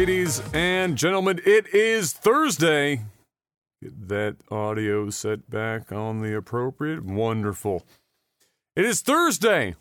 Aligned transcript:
ladies 0.00 0.40
and 0.54 0.96
gentlemen. 0.96 1.38
It 1.44 1.74
is 1.74 2.14
Thursday. 2.14 3.02
Get 3.82 4.08
that 4.08 4.36
audio 4.50 5.10
set 5.10 5.50
back 5.50 5.92
on 5.92 6.22
the 6.22 6.34
appropriate. 6.34 7.04
Wonderful. 7.04 7.84
It 8.74 8.86
is 8.86 9.02
Thursday, 9.02 9.74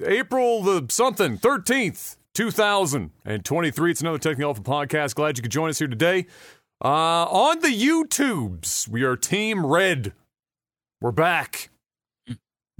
April 0.00 0.62
the 0.62 0.86
something, 0.90 1.38
13th, 1.38 2.18
2023. 2.34 3.90
It's 3.90 4.00
another 4.00 4.18
Technical 4.18 4.50
Alpha 4.50 4.62
podcast. 4.62 5.16
Glad 5.16 5.36
you 5.38 5.42
could 5.42 5.50
join 5.50 5.70
us 5.70 5.80
here 5.80 5.88
today. 5.88 6.26
Uh, 6.80 7.24
on 7.24 7.58
the 7.62 7.76
YouTubes, 7.76 8.86
we 8.86 9.02
are 9.02 9.16
Team 9.16 9.66
Red. 9.66 10.12
We're 11.00 11.10
back. 11.10 11.70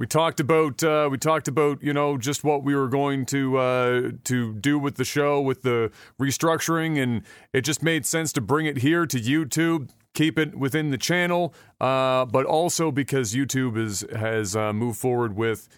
We 0.00 0.06
talked 0.06 0.40
about 0.40 0.82
uh, 0.82 1.08
we 1.10 1.18
talked 1.18 1.46
about 1.46 1.82
you 1.82 1.92
know 1.92 2.16
just 2.16 2.42
what 2.42 2.64
we 2.64 2.74
were 2.74 2.88
going 2.88 3.26
to 3.26 3.58
uh, 3.58 4.10
to 4.24 4.54
do 4.54 4.78
with 4.78 4.94
the 4.94 5.04
show 5.04 5.42
with 5.42 5.60
the 5.60 5.92
restructuring, 6.18 6.98
and 6.98 7.20
it 7.52 7.66
just 7.66 7.82
made 7.82 8.06
sense 8.06 8.32
to 8.32 8.40
bring 8.40 8.64
it 8.64 8.78
here 8.78 9.04
to 9.04 9.20
YouTube, 9.20 9.90
keep 10.14 10.38
it 10.38 10.54
within 10.54 10.90
the 10.90 10.96
channel, 10.96 11.52
uh, 11.82 12.24
but 12.24 12.46
also 12.46 12.90
because 12.90 13.34
YouTube 13.34 13.76
is 13.76 14.02
has 14.16 14.56
uh, 14.56 14.72
moved 14.72 14.98
forward 14.98 15.36
with 15.36 15.68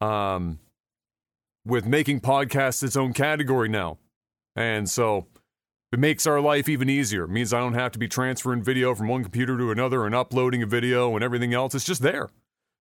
um, 0.00 0.58
with 1.64 1.86
making 1.86 2.18
podcasts 2.18 2.82
its 2.82 2.96
own 2.96 3.12
category 3.12 3.68
now, 3.68 3.98
and 4.56 4.90
so 4.90 5.28
it 5.92 6.00
makes 6.00 6.26
our 6.26 6.40
life 6.40 6.68
even 6.68 6.90
easier. 6.90 7.26
It 7.26 7.30
means 7.30 7.52
I 7.52 7.60
don't 7.60 7.74
have 7.74 7.92
to 7.92 7.98
be 8.00 8.08
transferring 8.08 8.64
video 8.64 8.96
from 8.96 9.06
one 9.06 9.22
computer 9.22 9.56
to 9.56 9.70
another 9.70 10.04
and 10.04 10.16
uploading 10.16 10.64
a 10.64 10.66
video 10.66 11.14
and 11.14 11.22
everything 11.22 11.54
else. 11.54 11.76
It's 11.76 11.84
just 11.84 12.02
there. 12.02 12.28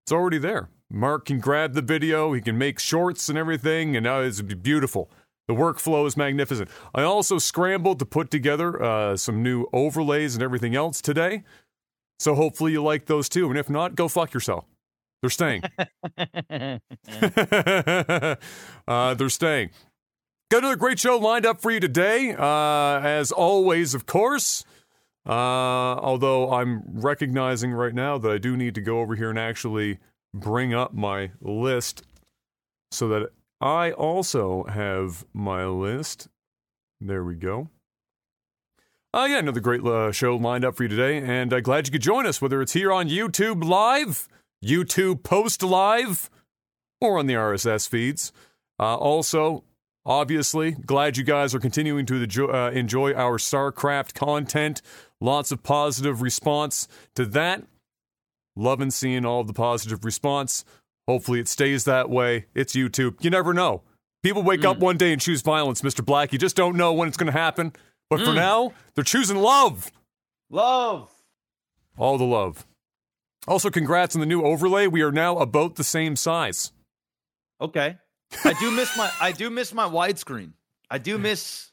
It's 0.04 0.12
already 0.12 0.40
there. 0.40 0.70
Mark 0.90 1.26
can 1.26 1.40
grab 1.40 1.74
the 1.74 1.82
video, 1.82 2.34
he 2.34 2.42
can 2.42 2.58
make 2.58 2.80
shorts 2.80 3.30
and 3.30 3.38
everything, 3.38 3.96
and 3.96 4.04
now 4.04 4.22
it's 4.22 4.42
beautiful. 4.42 5.10
The 5.48 5.54
workflow 5.54 6.06
is 6.06 6.18
magnificent. 6.18 6.70
I 6.94 7.04
also 7.04 7.38
scrambled 7.38 8.00
to 8.00 8.06
put 8.06 8.30
together 8.30 8.82
uh, 8.82 9.18
some 9.18 9.42
new 9.42 9.66
overlays 9.72 10.36
and 10.36 10.44
everything 10.44 10.76
else 10.76 11.02
today. 11.02 11.44
So 12.20 12.36
hopefully 12.36 12.74
you 12.74 12.84
like 12.84 13.06
those 13.06 13.30
too. 13.30 13.50
And 13.50 13.58
if 13.58 13.70
not, 13.70 13.96
go 13.96 14.08
fuck 14.08 14.34
yourself. 14.34 14.66
They're 15.22 15.30
staying. 15.30 15.64
uh, 18.88 19.14
they're 19.14 19.30
staying. 19.30 19.70
Got 20.50 20.60
another 20.60 20.76
great 20.76 21.00
show 21.00 21.18
lined 21.18 21.46
up 21.46 21.62
for 21.62 21.72
you 21.72 21.80
today. 21.80 22.36
Uh, 22.38 23.00
as 23.00 23.32
always, 23.32 23.94
of 23.94 24.06
course. 24.06 24.66
Uh, 25.26 25.32
although 25.32 26.54
I'm 26.54 26.84
recognizing 26.88 27.74
right 27.74 27.94
now 27.94 28.18
that 28.18 28.32
I 28.32 28.38
do 28.38 28.56
need 28.56 28.76
to 28.76 28.82
go 28.82 29.00
over 29.00 29.16
here 29.16 29.30
and 29.30 29.40
actually 29.40 30.00
bring 30.40 30.74
up 30.74 30.94
my 30.94 31.32
list 31.42 32.04
so 32.92 33.08
that 33.10 33.32
I 33.60 33.92
also 33.92 34.64
have 34.66 35.26
my 35.34 35.66
list. 35.66 36.28
There 37.02 37.24
we 37.24 37.36
go. 37.36 37.70
Uh, 39.14 39.28
yeah, 39.30 39.40
another 39.40 39.62
great 39.62 39.84
uh, 39.84 40.12
show 40.12 40.36
lined 40.36 40.66
up 40.66 40.76
for 40.76 40.84
you 40.84 40.90
today, 40.90 41.18
and 41.18 41.52
uh, 41.52 41.60
glad 41.60 41.88
you 41.88 41.92
could 41.92 42.02
join 42.02 42.26
us, 42.26 42.42
whether 42.42 42.62
it's 42.62 42.74
here 42.74 42.92
on 42.92 43.10
YouTube 43.10 43.64
Live, 43.64 44.28
YouTube 44.64 45.24
Post 45.24 45.64
Live, 45.64 46.30
or 47.02 47.18
on 47.18 47.26
the 47.26 47.34
RSS 47.34 47.88
feeds. 47.88 48.32
Uh, 48.80 48.96
also, 48.96 49.64
obviously, 50.06 50.72
glad 50.72 51.18
you 51.18 51.24
guys 51.24 51.56
are 51.56 51.60
continuing 51.60 52.06
to 52.06 52.22
enjoy, 52.22 52.48
uh, 52.48 52.70
enjoy 52.72 53.14
our 53.14 53.38
StarCraft 53.38 54.14
content. 54.14 54.82
Lots 55.20 55.52
of 55.52 55.64
positive 55.64 56.22
response 56.22 56.88
to 57.16 57.26
that. 57.26 57.64
Loving 58.58 58.90
seeing 58.90 59.24
all 59.24 59.42
of 59.42 59.48
the 59.48 59.54
positive 59.54 60.04
response. 60.04 60.66
Hopefully, 61.08 61.40
it 61.40 61.48
stays 61.48 61.86
that 61.86 62.10
way. 62.10 62.48
It's 62.56 62.76
YouTube. 62.76 63.24
You 63.24 63.30
never 63.30 63.54
know. 63.54 63.84
People 64.24 64.42
wake 64.42 64.66
up 64.66 64.78
mm. 64.78 64.82
one 64.82 64.98
day 64.98 65.14
and 65.14 65.22
choose 65.22 65.44
violence, 65.44 65.82
Mr. 65.82 66.04
Black. 66.04 66.34
You 66.34 66.40
just 66.40 66.56
don't 66.56 66.76
know 66.76 66.92
when 66.92 67.08
it's 67.08 67.18
going 67.18 67.32
to 67.32 67.38
happen. 67.38 67.72
But 68.10 68.20
for 68.22 68.32
mm. 68.32 68.36
now, 68.36 68.74
they're 68.96 69.04
choosing 69.04 69.38
love. 69.38 69.92
Love. 70.50 71.12
All 71.98 72.18
the 72.18 72.26
love. 72.26 72.66
Also, 73.48 73.70
congrats 73.70 74.16
on 74.16 74.22
the 74.22 74.26
new 74.26 74.42
overlay. 74.42 74.88
We 74.88 75.04
are 75.04 75.12
now 75.12 75.38
about 75.38 75.76
the 75.76 75.84
same 75.84 76.16
size. 76.16 76.72
Okay. 77.62 77.98
I 78.44 78.54
do 78.60 78.72
miss 78.72 78.98
my 78.98 79.10
I 79.22 79.32
do 79.32 79.50
miss 79.52 79.74
my 79.74 79.88
widescreen. 79.88 80.54
I 80.90 80.98
do 80.98 81.18
miss 81.20 81.72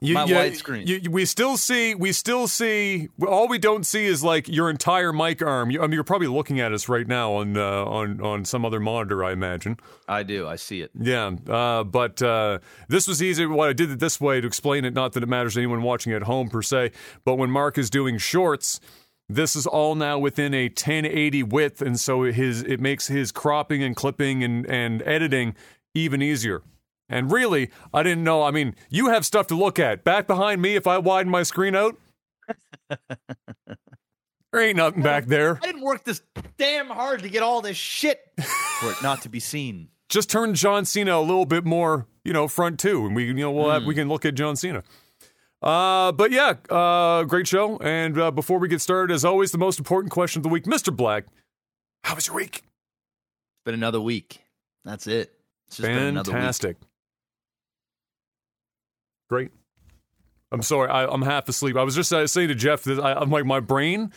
You, 0.00 0.12
My 0.12 0.24
you- 0.26 0.34
widescreen. 0.34 0.86
you- 0.86 1.10
we 1.10 1.24
still 1.24 1.56
see, 1.56 1.94
we 1.94 2.12
still 2.12 2.46
see. 2.48 3.08
All 3.26 3.48
we 3.48 3.56
don't 3.58 3.86
see 3.86 4.04
is 4.04 4.22
like 4.22 4.46
your 4.46 4.68
entire 4.68 5.10
mic 5.10 5.40
arm. 5.40 5.70
You, 5.70 5.80
I 5.80 5.86
mean, 5.86 5.92
you're 5.92 6.04
probably 6.04 6.26
looking 6.26 6.60
at 6.60 6.72
us 6.74 6.86
right 6.86 7.06
now 7.08 7.32
on 7.32 7.56
uh, 7.56 7.62
on 7.84 8.20
on 8.20 8.44
some 8.44 8.66
other 8.66 8.78
monitor, 8.78 9.24
I 9.24 9.32
imagine. 9.32 9.78
I 10.06 10.22
do. 10.22 10.46
I 10.46 10.56
see 10.56 10.82
it. 10.82 10.90
Yeah, 10.98 11.30
uh, 11.48 11.82
but 11.84 12.20
uh, 12.20 12.58
this 12.88 13.08
was 13.08 13.22
easy. 13.22 13.46
What 13.46 13.70
I 13.70 13.72
did 13.72 13.90
it 13.90 13.98
this 13.98 14.20
way 14.20 14.38
to 14.40 14.46
explain 14.46 14.84
it. 14.84 14.92
Not 14.92 15.14
that 15.14 15.22
it 15.22 15.28
matters 15.30 15.54
to 15.54 15.60
anyone 15.60 15.82
watching 15.82 16.12
at 16.12 16.24
home 16.24 16.48
per 16.50 16.60
se, 16.60 16.90
but 17.24 17.36
when 17.36 17.50
Mark 17.50 17.78
is 17.78 17.88
doing 17.88 18.18
shorts, 18.18 18.80
this 19.30 19.56
is 19.56 19.66
all 19.66 19.94
now 19.94 20.18
within 20.18 20.52
a 20.52 20.64
1080 20.68 21.42
width, 21.44 21.80
and 21.80 21.98
so 21.98 22.24
his 22.24 22.62
it 22.64 22.80
makes 22.80 23.06
his 23.06 23.32
cropping 23.32 23.82
and 23.82 23.96
clipping 23.96 24.44
and 24.44 24.66
and 24.68 25.02
editing 25.06 25.54
even 25.94 26.20
easier. 26.20 26.60
And 27.08 27.30
really, 27.30 27.70
I 27.94 28.02
didn't 28.02 28.24
know. 28.24 28.42
I 28.42 28.50
mean, 28.50 28.74
you 28.90 29.08
have 29.08 29.24
stuff 29.24 29.46
to 29.48 29.54
look 29.54 29.78
at. 29.78 30.02
Back 30.02 30.26
behind 30.26 30.60
me, 30.60 30.74
if 30.74 30.86
I 30.86 30.98
widen 30.98 31.30
my 31.30 31.44
screen 31.44 31.76
out, 31.76 31.96
there 32.88 34.60
ain't 34.60 34.76
nothing 34.76 35.02
back 35.02 35.26
there. 35.26 35.58
I 35.62 35.66
didn't 35.66 35.82
work 35.82 36.04
this 36.04 36.22
damn 36.56 36.88
hard 36.88 37.22
to 37.22 37.28
get 37.28 37.42
all 37.42 37.60
this 37.60 37.76
shit 37.76 38.20
for 38.80 38.90
it 38.90 39.02
not 39.02 39.22
to 39.22 39.28
be 39.28 39.38
seen. 39.40 39.88
just 40.08 40.30
turn 40.30 40.54
John 40.54 40.84
Cena 40.84 41.16
a 41.16 41.20
little 41.20 41.46
bit 41.46 41.64
more, 41.64 42.06
you 42.24 42.32
know, 42.32 42.48
front 42.48 42.80
too, 42.80 43.06
and 43.06 43.14
we, 43.14 43.26
you 43.26 43.34
know, 43.34 43.52
we'll 43.52 43.70
have, 43.70 43.84
we 43.84 43.94
can 43.94 44.08
look 44.08 44.24
at 44.24 44.34
John 44.34 44.56
Cena. 44.56 44.82
Uh, 45.62 46.12
but 46.12 46.30
yeah, 46.30 46.54
uh, 46.70 47.24
great 47.24 47.46
show. 47.48 47.76
And 47.78 48.18
uh, 48.18 48.30
before 48.30 48.58
we 48.58 48.68
get 48.68 48.80
started, 48.80 49.12
as 49.14 49.24
always, 49.24 49.52
the 49.52 49.58
most 49.58 49.78
important 49.78 50.12
question 50.12 50.40
of 50.40 50.42
the 50.42 50.48
week, 50.48 50.64
Mr. 50.64 50.94
Black, 50.94 51.24
how 52.04 52.14
was 52.14 52.26
your 52.26 52.36
week? 52.36 52.56
It's 52.56 53.64
been 53.64 53.74
another 53.74 54.00
week. 54.00 54.42
That's 54.84 55.06
it. 55.06 55.32
It's 55.66 55.78
just 55.78 55.88
been 55.88 55.98
another 55.98 56.32
week. 56.32 56.76
Great. 59.28 59.50
I'm 60.52 60.62
sorry, 60.62 60.88
I, 60.88 61.06
I'm 61.06 61.22
half 61.22 61.48
asleep. 61.48 61.76
I 61.76 61.82
was 61.82 61.94
just 61.94 62.12
uh, 62.12 62.26
saying 62.26 62.48
to 62.48 62.54
Jeff 62.54 62.84
that 62.84 63.00
I, 63.00 63.14
I'm 63.14 63.30
like 63.30 63.44
my 63.44 63.60
brain 63.60 64.12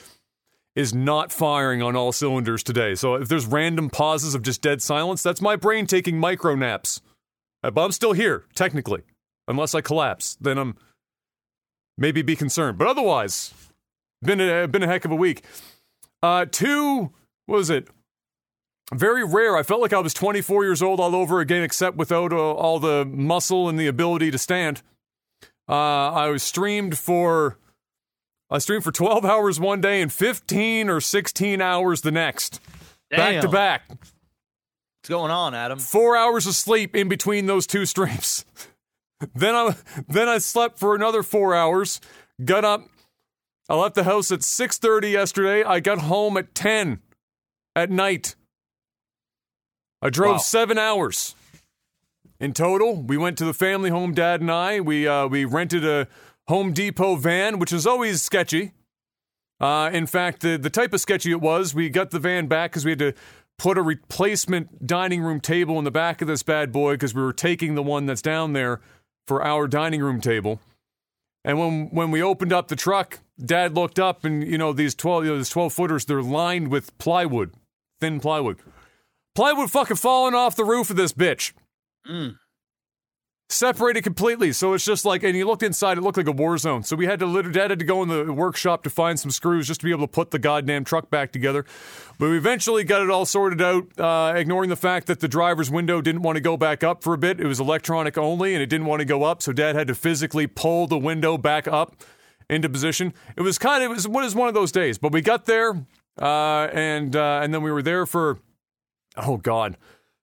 is 0.75 0.93
not 0.93 1.31
firing 1.31 1.81
on 1.81 1.95
all 1.95 2.11
cylinders 2.11 2.63
today. 2.63 2.95
So 2.95 3.15
if 3.15 3.27
there's 3.27 3.45
random 3.45 3.89
pauses 3.89 4.35
of 4.35 4.43
just 4.43 4.61
dead 4.61 4.81
silence, 4.81 5.23
that's 5.23 5.41
my 5.41 5.55
brain 5.55 5.87
taking 5.87 6.19
micro 6.19 6.55
naps. 6.55 7.01
Uh, 7.63 7.71
But 7.71 7.83
I'm 7.85 7.91
still 7.91 8.13
here, 8.13 8.45
technically. 8.55 9.01
Unless 9.47 9.73
I 9.73 9.81
collapse, 9.81 10.37
then 10.39 10.59
I'm 10.59 10.75
maybe 11.97 12.21
be 12.21 12.35
concerned. 12.35 12.77
But 12.77 12.87
otherwise, 12.87 13.53
been 14.21 14.39
a, 14.39 14.67
been 14.67 14.83
a 14.83 14.87
heck 14.87 15.05
of 15.05 15.11
a 15.11 15.15
week. 15.15 15.43
Uh, 16.21 16.45
two, 16.45 17.11
what 17.47 17.57
was 17.57 17.69
it? 17.71 17.87
Very 18.93 19.23
rare. 19.25 19.57
I 19.57 19.63
felt 19.63 19.81
like 19.81 19.93
I 19.93 19.99
was 19.99 20.13
24 20.13 20.63
years 20.63 20.81
old 20.81 20.99
all 20.99 21.15
over 21.15 21.39
again, 21.39 21.63
except 21.63 21.97
without 21.97 22.31
uh, 22.31 22.53
all 22.53 22.79
the 22.79 23.05
muscle 23.05 23.67
and 23.67 23.79
the 23.79 23.87
ability 23.87 24.29
to 24.31 24.37
stand. 24.37 24.81
Uh, 25.69 25.73
I 26.11 26.29
was 26.29 26.41
streamed 26.41 26.97
for 26.97 27.57
I 28.49 28.57
streamed 28.57 28.83
for 28.83 28.91
12 28.91 29.23
hours 29.33 29.59
one 29.59 29.81
day 29.81 30.01
and 30.01 30.11
15 30.11 30.89
or 30.89 30.99
16 30.99 31.61
hours 31.61 32.01
the 32.01 32.11
next, 32.11 32.59
back 33.11 33.41
to 33.41 33.47
back. 33.47 33.83
What's 33.89 35.09
going 35.09 35.31
on, 35.31 35.53
Adam? 35.53 35.77
Four 35.77 36.17
hours 36.17 36.47
of 36.47 36.55
sleep 36.55 36.95
in 36.95 37.07
between 37.07 37.45
those 37.45 37.67
two 37.67 37.85
streams. 37.85 38.45
then 39.35 39.53
I 39.55 39.75
then 40.07 40.27
I 40.27 40.39
slept 40.39 40.79
for 40.79 40.95
another 40.95 41.21
four 41.23 41.53
hours. 41.53 42.01
Got 42.43 42.65
up. 42.65 42.81
I 43.69 43.75
left 43.75 43.93
the 43.93 44.03
house 44.05 44.31
at 44.31 44.39
6:30 44.39 45.11
yesterday. 45.11 45.63
I 45.63 45.79
got 45.79 45.99
home 45.99 46.35
at 46.37 46.55
10 46.55 46.99
at 47.75 47.91
night. 47.91 48.35
I 50.01 50.09
drove 50.09 50.33
Wow. 50.35 50.37
seven 50.39 50.77
hours 50.79 51.35
in 52.39 52.53
total. 52.53 53.01
We 53.01 53.17
went 53.17 53.37
to 53.39 53.45
the 53.45 53.53
family 53.53 53.89
home, 53.89 54.13
Dad 54.13 54.41
and 54.41 54.51
I. 54.51 54.79
We 54.79 55.07
uh, 55.07 55.27
we 55.27 55.45
rented 55.45 55.85
a 55.85 56.07
Home 56.47 56.73
Depot 56.73 57.15
van, 57.15 57.59
which 57.59 57.73
is 57.73 57.85
always 57.85 58.21
sketchy. 58.21 58.73
Uh, 59.59 59.89
in 59.91 60.07
fact, 60.07 60.41
the 60.41 60.57
the 60.57 60.69
type 60.69 60.93
of 60.93 61.01
sketchy 61.01 61.31
it 61.31 61.41
was, 61.41 61.75
we 61.75 61.89
got 61.89 62.11
the 62.11 62.19
van 62.19 62.47
back 62.47 62.71
because 62.71 62.85
we 62.85 62.91
had 62.91 62.99
to 62.99 63.13
put 63.57 63.77
a 63.77 63.81
replacement 63.81 64.87
dining 64.87 65.21
room 65.21 65.41
table 65.41 65.77
in 65.77 65.83
the 65.83 65.91
back 65.91 66.21
of 66.21 66.27
this 66.27 66.43
bad 66.43 66.71
boy 66.71 66.93
because 66.93 67.13
we 67.13 67.21
were 67.21 67.33
taking 67.33 67.75
the 67.75 67.83
one 67.83 68.05
that's 68.05 68.21
down 68.21 68.53
there 68.53 68.79
for 69.27 69.43
our 69.43 69.67
dining 69.67 70.01
room 70.01 70.21
table. 70.21 70.59
And 71.43 71.59
when 71.59 71.87
when 71.87 72.09
we 72.11 72.21
opened 72.21 72.53
up 72.53 72.69
the 72.69 72.75
truck, 72.75 73.19
Dad 73.37 73.75
looked 73.75 73.99
up 73.99 74.23
and 74.23 74.45
you 74.45 74.57
know 74.57 74.73
these 74.73 74.95
twelve 74.95 75.25
you 75.25 75.31
know, 75.31 75.37
these 75.37 75.49
twelve 75.49 75.73
footers 75.73 76.05
they're 76.05 76.23
lined 76.23 76.69
with 76.69 76.97
plywood, 76.97 77.53
thin 77.99 78.19
plywood, 78.19 78.59
plywood 79.35 79.69
fucking 79.69 79.97
falling 79.97 80.35
off 80.35 80.55
the 80.55 80.65
roof 80.65 80.89
of 80.89 80.95
this 80.95 81.13
bitch. 81.13 81.51
Mm. 82.07 82.35
separated 83.49 84.03
completely. 84.03 84.51
So 84.53 84.73
it's 84.73 84.85
just 84.85 85.05
like, 85.05 85.23
and 85.23 85.35
you 85.35 85.45
looked 85.45 85.63
inside, 85.63 85.97
it 85.97 86.01
looked 86.01 86.17
like 86.17 86.27
a 86.27 86.31
war 86.31 86.57
zone. 86.57 86.83
So 86.83 86.95
we 86.95 87.07
had 87.07 87.19
to 87.19 87.25
literally 87.25 87.57
dad 87.57 87.71
had 87.71 87.79
to 87.79 87.85
go 87.85 88.03
in 88.03 88.09
the 88.09 88.31
workshop 88.31 88.83
to 88.83 88.89
find 88.89 89.19
some 89.19 89.31
screws 89.31 89.67
just 89.67 89.81
to 89.81 89.85
be 89.85 89.91
able 89.91 90.07
to 90.07 90.11
put 90.11 90.31
the 90.31 90.39
goddamn 90.39 90.83
truck 90.85 91.09
back 91.09 91.31
together. 91.31 91.65
But 92.19 92.29
we 92.29 92.37
eventually 92.37 92.83
got 92.83 93.01
it 93.01 93.09
all 93.09 93.25
sorted 93.25 93.61
out, 93.61 93.99
uh, 93.99 94.33
ignoring 94.35 94.69
the 94.69 94.75
fact 94.75 95.07
that 95.07 95.19
the 95.19 95.27
driver's 95.27 95.71
window 95.71 95.99
didn't 96.01 96.21
want 96.21 96.35
to 96.35 96.41
go 96.41 96.57
back 96.57 96.83
up 96.83 97.03
for 97.03 97.13
a 97.13 97.17
bit. 97.17 97.39
It 97.39 97.47
was 97.47 97.59
electronic 97.59 98.17
only, 98.17 98.53
and 98.53 98.61
it 98.61 98.67
didn't 98.67 98.87
want 98.87 98.99
to 98.99 99.05
go 99.05 99.23
up. 99.23 99.41
So 99.41 99.51
dad 99.51 99.75
had 99.75 99.87
to 99.87 99.95
physically 99.95 100.45
pull 100.47 100.87
the 100.87 100.97
window 100.99 101.37
back 101.37 101.67
up 101.67 102.03
into 102.49 102.69
position. 102.69 103.13
It 103.35 103.41
was 103.41 103.57
kind 103.57 103.83
of 103.83 103.91
it 103.91 103.93
was, 103.95 104.05
it 104.05 104.11
was 104.11 104.35
one 104.35 104.47
of 104.47 104.53
those 104.53 104.71
days. 104.71 104.97
But 104.97 105.11
we 105.11 105.21
got 105.21 105.45
there, 105.45 105.85
uh, 106.21 106.67
and 106.71 107.15
uh, 107.15 107.41
and 107.43 107.53
then 107.53 107.61
we 107.63 107.71
were 107.71 107.83
there 107.83 108.05
for 108.05 108.39
oh 109.17 109.37
god 109.37 109.75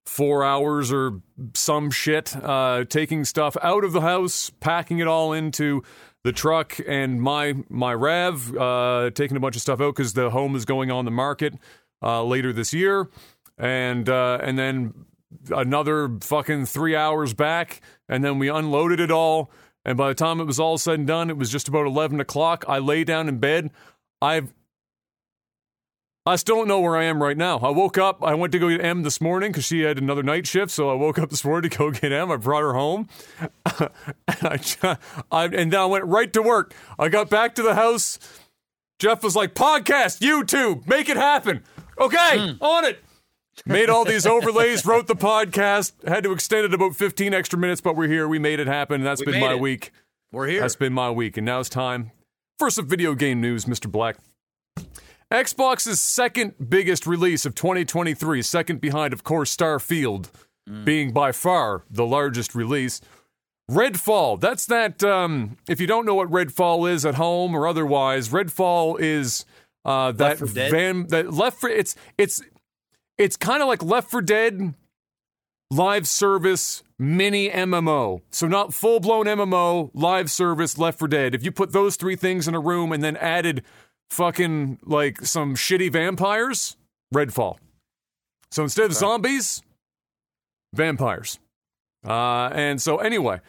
four 0.06 0.44
hours 0.44 0.92
or 0.92 1.20
some 1.54 1.90
shit, 1.90 2.34
uh, 2.36 2.84
taking 2.88 3.24
stuff 3.24 3.56
out 3.62 3.84
of 3.84 3.92
the 3.92 4.00
house, 4.00 4.50
packing 4.60 5.00
it 5.00 5.06
all 5.06 5.32
into 5.32 5.82
the 6.24 6.32
truck, 6.32 6.78
and 6.86 7.20
my 7.20 7.54
my 7.68 7.94
Rav 7.94 8.56
uh, 8.56 9.10
taking 9.10 9.36
a 9.36 9.40
bunch 9.40 9.56
of 9.56 9.62
stuff 9.62 9.80
out 9.80 9.94
because 9.94 10.14
the 10.14 10.30
home 10.30 10.56
is 10.56 10.64
going 10.64 10.90
on 10.90 11.04
the 11.04 11.10
market 11.10 11.54
uh, 12.02 12.24
later 12.24 12.52
this 12.52 12.72
year, 12.72 13.08
and 13.58 14.08
uh, 14.08 14.38
and 14.42 14.58
then 14.58 14.94
another 15.50 16.10
fucking 16.22 16.66
three 16.66 16.96
hours 16.96 17.34
back, 17.34 17.80
and 18.08 18.24
then 18.24 18.38
we 18.38 18.48
unloaded 18.48 19.00
it 19.00 19.10
all. 19.10 19.50
And 19.84 19.96
by 19.96 20.08
the 20.08 20.14
time 20.14 20.40
it 20.40 20.44
was 20.44 20.58
all 20.58 20.78
said 20.78 20.98
and 20.98 21.06
done, 21.06 21.30
it 21.30 21.36
was 21.36 21.50
just 21.50 21.68
about 21.68 21.86
eleven 21.86 22.18
o'clock. 22.18 22.64
I 22.66 22.78
lay 22.78 23.04
down 23.04 23.28
in 23.28 23.38
bed. 23.38 23.70
I've 24.20 24.52
I 26.26 26.34
still 26.34 26.56
don't 26.56 26.66
know 26.66 26.80
where 26.80 26.96
I 26.96 27.04
am 27.04 27.22
right 27.22 27.36
now. 27.36 27.58
I 27.58 27.70
woke 27.70 27.98
up. 27.98 28.22
I 28.24 28.34
went 28.34 28.52
to 28.52 28.58
go 28.58 28.68
get 28.68 28.84
M 28.84 29.04
this 29.04 29.20
morning 29.20 29.52
because 29.52 29.64
she 29.64 29.82
had 29.82 29.96
another 29.96 30.24
night 30.24 30.44
shift. 30.46 30.72
So 30.72 30.90
I 30.90 30.94
woke 30.94 31.20
up 31.20 31.30
this 31.30 31.44
morning 31.44 31.70
to 31.70 31.78
go 31.78 31.90
get 31.92 32.10
M. 32.10 32.32
I 32.32 32.36
brought 32.36 32.62
her 32.62 32.74
home, 32.74 33.08
and, 33.78 33.90
I, 34.42 34.96
I, 35.30 35.44
and 35.44 35.72
then 35.72 35.80
I 35.80 35.86
went 35.86 36.04
right 36.04 36.32
to 36.32 36.42
work. 36.42 36.74
I 36.98 37.08
got 37.08 37.30
back 37.30 37.54
to 37.54 37.62
the 37.62 37.76
house. 37.76 38.18
Jeff 38.98 39.22
was 39.22 39.36
like, 39.36 39.54
"Podcast, 39.54 40.20
YouTube, 40.20 40.86
make 40.88 41.08
it 41.08 41.16
happen." 41.16 41.62
Okay, 41.98 42.16
mm. 42.16 42.58
on 42.60 42.84
it. 42.84 42.98
Made 43.64 43.88
all 43.88 44.04
these 44.04 44.26
overlays, 44.26 44.84
wrote 44.86 45.06
the 45.06 45.14
podcast, 45.14 45.92
had 46.06 46.24
to 46.24 46.32
extend 46.32 46.66
it 46.66 46.74
about 46.74 46.94
15 46.94 47.32
extra 47.32 47.58
minutes, 47.58 47.80
but 47.80 47.96
we're 47.96 48.08
here. 48.08 48.28
We 48.28 48.38
made 48.38 48.60
it 48.60 48.66
happen. 48.66 49.02
That's 49.02 49.24
we 49.24 49.32
been 49.32 49.40
my 49.40 49.52
it. 49.52 49.60
week. 49.60 49.92
We're 50.30 50.48
here. 50.48 50.60
That's 50.60 50.76
been 50.76 50.92
my 50.92 51.10
week. 51.10 51.38
And 51.38 51.46
now 51.46 51.60
it's 51.60 51.70
time 51.70 52.10
for 52.58 52.68
some 52.68 52.86
video 52.86 53.14
game 53.14 53.40
news, 53.40 53.64
Mr. 53.64 53.90
Black. 53.90 54.16
Xbox's 55.32 56.00
second 56.00 56.54
biggest 56.68 57.06
release 57.06 57.44
of 57.44 57.54
2023, 57.54 58.42
second 58.42 58.80
behind, 58.80 59.12
of 59.12 59.24
course, 59.24 59.54
Starfield, 59.54 60.30
mm. 60.68 60.84
being 60.84 61.12
by 61.12 61.32
far 61.32 61.84
the 61.90 62.06
largest 62.06 62.54
release. 62.54 63.00
Redfall, 63.70 64.40
that's 64.40 64.66
that. 64.66 65.02
Um, 65.02 65.56
if 65.68 65.80
you 65.80 65.88
don't 65.88 66.06
know 66.06 66.14
what 66.14 66.30
Redfall 66.30 66.88
is 66.88 67.04
at 67.04 67.16
home 67.16 67.54
or 67.56 67.66
otherwise, 67.66 68.28
Redfall 68.28 69.00
is 69.00 69.44
uh, 69.84 70.12
that 70.12 70.38
van 70.38 71.08
that 71.08 71.32
Left 71.32 71.58
for 71.58 71.68
it's 71.68 71.96
it's 72.16 72.40
it's 73.18 73.36
kind 73.36 73.62
of 73.62 73.68
like 73.68 73.82
Left 73.82 74.08
4 74.08 74.22
Dead 74.22 74.74
live 75.72 76.06
service 76.06 76.84
mini 76.96 77.50
MMO. 77.50 78.20
So 78.30 78.46
not 78.46 78.72
full 78.72 79.00
blown 79.00 79.26
MMO, 79.26 79.90
live 79.94 80.30
service 80.30 80.78
Left 80.78 81.00
4 81.00 81.08
Dead. 81.08 81.34
If 81.34 81.44
you 81.44 81.50
put 81.50 81.72
those 81.72 81.96
three 81.96 82.16
things 82.16 82.46
in 82.46 82.54
a 82.54 82.60
room 82.60 82.92
and 82.92 83.02
then 83.02 83.16
added 83.16 83.64
fucking 84.10 84.78
like 84.84 85.20
some 85.24 85.54
shitty 85.54 85.92
vampires, 85.92 86.76
Redfall. 87.14 87.58
So 88.50 88.62
instead 88.62 88.86
of 88.86 88.94
zombies, 88.94 89.62
vampires. 90.74 91.38
Uh, 92.06 92.50
and 92.52 92.80
so 92.80 92.98
anyway, 92.98 93.40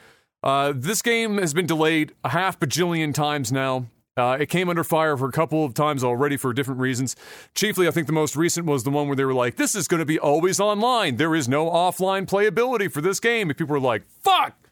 uh, 0.44 0.74
this 0.76 1.02
game 1.02 1.38
has 1.38 1.54
been 1.54 1.66
delayed 1.68 2.14
a 2.24 2.30
half 2.30 2.60
bajillion 2.60 3.14
times 3.14 3.52
now. 3.52 3.88
Uh, 4.16 4.36
it 4.40 4.48
came 4.48 4.68
under 4.68 4.84
fire 4.84 5.16
for 5.16 5.30
a 5.30 5.32
couple 5.32 5.64
of 5.64 5.76
times 5.76 6.04
already 6.04 6.38
for 6.38 6.52
different 6.52 6.80
reasons. 6.82 7.16
Chiefly, 7.54 7.88
I 7.88 7.92
think 7.92 8.08
the 8.08 8.14
most 8.14 8.36
recent 8.36 8.66
was 8.66 8.84
the 8.84 8.90
one 8.90 9.06
where 9.08 9.16
they 9.16 9.26
were 9.26 9.34
like, 9.34 9.58
this 9.58 9.76
is 9.76 9.88
going 9.88 10.00
to 10.00 10.06
be 10.06 10.18
always 10.18 10.60
online. 10.60 11.18
There 11.18 11.36
is 11.36 11.48
no 11.48 11.70
offline 11.70 12.28
playability 12.28 12.92
for 12.92 13.00
this 13.00 13.20
game. 13.20 13.50
And 13.50 13.58
people 13.58 13.74
were 13.74 13.80
like, 13.80 14.04
fuck! 14.24 14.67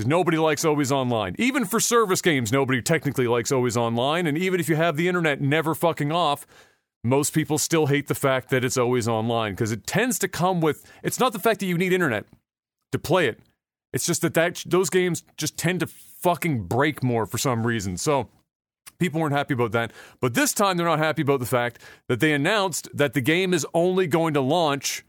Because 0.00 0.08
nobody 0.08 0.38
likes 0.38 0.64
always 0.64 0.90
online. 0.90 1.36
Even 1.38 1.66
for 1.66 1.78
service 1.78 2.22
games, 2.22 2.50
nobody 2.50 2.80
technically 2.80 3.26
likes 3.26 3.52
always 3.52 3.76
online. 3.76 4.26
And 4.26 4.38
even 4.38 4.58
if 4.58 4.66
you 4.66 4.76
have 4.76 4.96
the 4.96 5.08
internet 5.08 5.42
never 5.42 5.74
fucking 5.74 6.10
off, 6.10 6.46
most 7.04 7.34
people 7.34 7.58
still 7.58 7.84
hate 7.84 8.08
the 8.08 8.14
fact 8.14 8.48
that 8.48 8.64
it's 8.64 8.78
always 8.78 9.06
online 9.06 9.52
because 9.52 9.72
it 9.72 9.86
tends 9.86 10.18
to 10.20 10.26
come 10.26 10.62
with. 10.62 10.90
It's 11.02 11.20
not 11.20 11.34
the 11.34 11.38
fact 11.38 11.60
that 11.60 11.66
you 11.66 11.76
need 11.76 11.92
internet 11.92 12.24
to 12.92 12.98
play 12.98 13.26
it. 13.26 13.40
It's 13.92 14.06
just 14.06 14.22
that, 14.22 14.32
that 14.32 14.62
those 14.64 14.88
games 14.88 15.22
just 15.36 15.58
tend 15.58 15.80
to 15.80 15.86
fucking 15.86 16.62
break 16.62 17.02
more 17.02 17.26
for 17.26 17.36
some 17.36 17.66
reason. 17.66 17.98
So 17.98 18.30
people 18.98 19.20
weren't 19.20 19.34
happy 19.34 19.52
about 19.52 19.72
that. 19.72 19.92
But 20.18 20.32
this 20.32 20.54
time 20.54 20.78
they're 20.78 20.86
not 20.86 20.98
happy 20.98 21.20
about 21.20 21.40
the 21.40 21.46
fact 21.46 21.78
that 22.08 22.20
they 22.20 22.32
announced 22.32 22.88
that 22.94 23.12
the 23.12 23.20
game 23.20 23.52
is 23.52 23.66
only 23.74 24.06
going 24.06 24.32
to 24.32 24.40
launch 24.40 25.04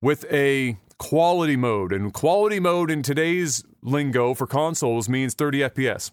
with 0.00 0.24
a 0.32 0.76
quality 0.98 1.56
mode. 1.56 1.92
And 1.92 2.12
quality 2.12 2.60
mode 2.60 2.92
in 2.92 3.02
today's 3.02 3.64
lingo 3.84 4.34
for 4.34 4.46
consoles 4.46 5.08
means 5.08 5.34
30 5.34 5.60
FPS. 5.60 6.10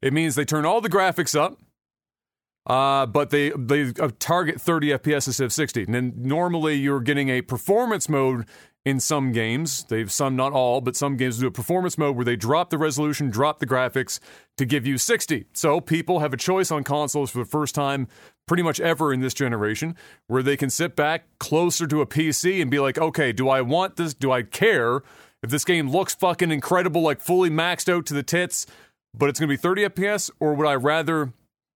It 0.00 0.12
means 0.12 0.34
they 0.34 0.44
turn 0.44 0.64
all 0.64 0.80
the 0.80 0.90
graphics 0.90 1.38
up, 1.38 1.58
uh, 2.66 3.06
but 3.06 3.30
they 3.30 3.50
they 3.50 3.92
uh, 4.00 4.10
target 4.18 4.60
30 4.60 4.88
FPS 4.90 5.26
instead 5.26 5.44
of 5.44 5.52
60. 5.52 5.84
And 5.84 5.94
then 5.94 6.12
normally 6.16 6.74
you're 6.74 7.00
getting 7.00 7.28
a 7.28 7.42
performance 7.42 8.08
mode 8.08 8.46
in 8.84 8.98
some 8.98 9.30
games. 9.30 9.84
They've 9.84 10.10
some, 10.10 10.34
not 10.34 10.52
all, 10.52 10.80
but 10.80 10.96
some 10.96 11.16
games 11.16 11.38
do 11.38 11.46
a 11.46 11.52
performance 11.52 11.96
mode 11.96 12.16
where 12.16 12.24
they 12.24 12.36
drop 12.36 12.70
the 12.70 12.78
resolution, 12.78 13.30
drop 13.30 13.60
the 13.60 13.66
graphics 13.66 14.18
to 14.56 14.64
give 14.64 14.86
you 14.86 14.98
60. 14.98 15.46
So 15.52 15.80
people 15.80 16.18
have 16.18 16.32
a 16.32 16.36
choice 16.36 16.70
on 16.70 16.82
consoles 16.82 17.30
for 17.30 17.38
the 17.38 17.44
first 17.44 17.74
time 17.74 18.08
pretty 18.46 18.62
much 18.62 18.80
ever 18.80 19.12
in 19.12 19.20
this 19.20 19.34
generation 19.34 19.96
where 20.26 20.42
they 20.42 20.56
can 20.56 20.68
sit 20.68 20.96
back 20.96 21.26
closer 21.38 21.86
to 21.86 22.00
a 22.00 22.06
PC 22.06 22.60
and 22.60 22.70
be 22.70 22.80
like, 22.80 22.98
okay, 22.98 23.32
do 23.32 23.48
I 23.48 23.60
want 23.60 23.96
this? 23.96 24.14
Do 24.14 24.32
I 24.32 24.42
care 24.42 25.02
if 25.42 25.50
this 25.50 25.64
game 25.64 25.90
looks 25.90 26.14
fucking 26.14 26.50
incredible, 26.50 27.02
like 27.02 27.20
fully 27.20 27.50
maxed 27.50 27.92
out 27.92 28.06
to 28.06 28.14
the 28.14 28.22
tits, 28.22 28.66
but 29.14 29.28
it's 29.28 29.38
going 29.38 29.48
to 29.48 29.52
be 29.52 29.56
30 29.56 29.88
FPS, 29.88 30.30
or 30.40 30.54
would 30.54 30.66
I 30.66 30.74
rather 30.74 31.32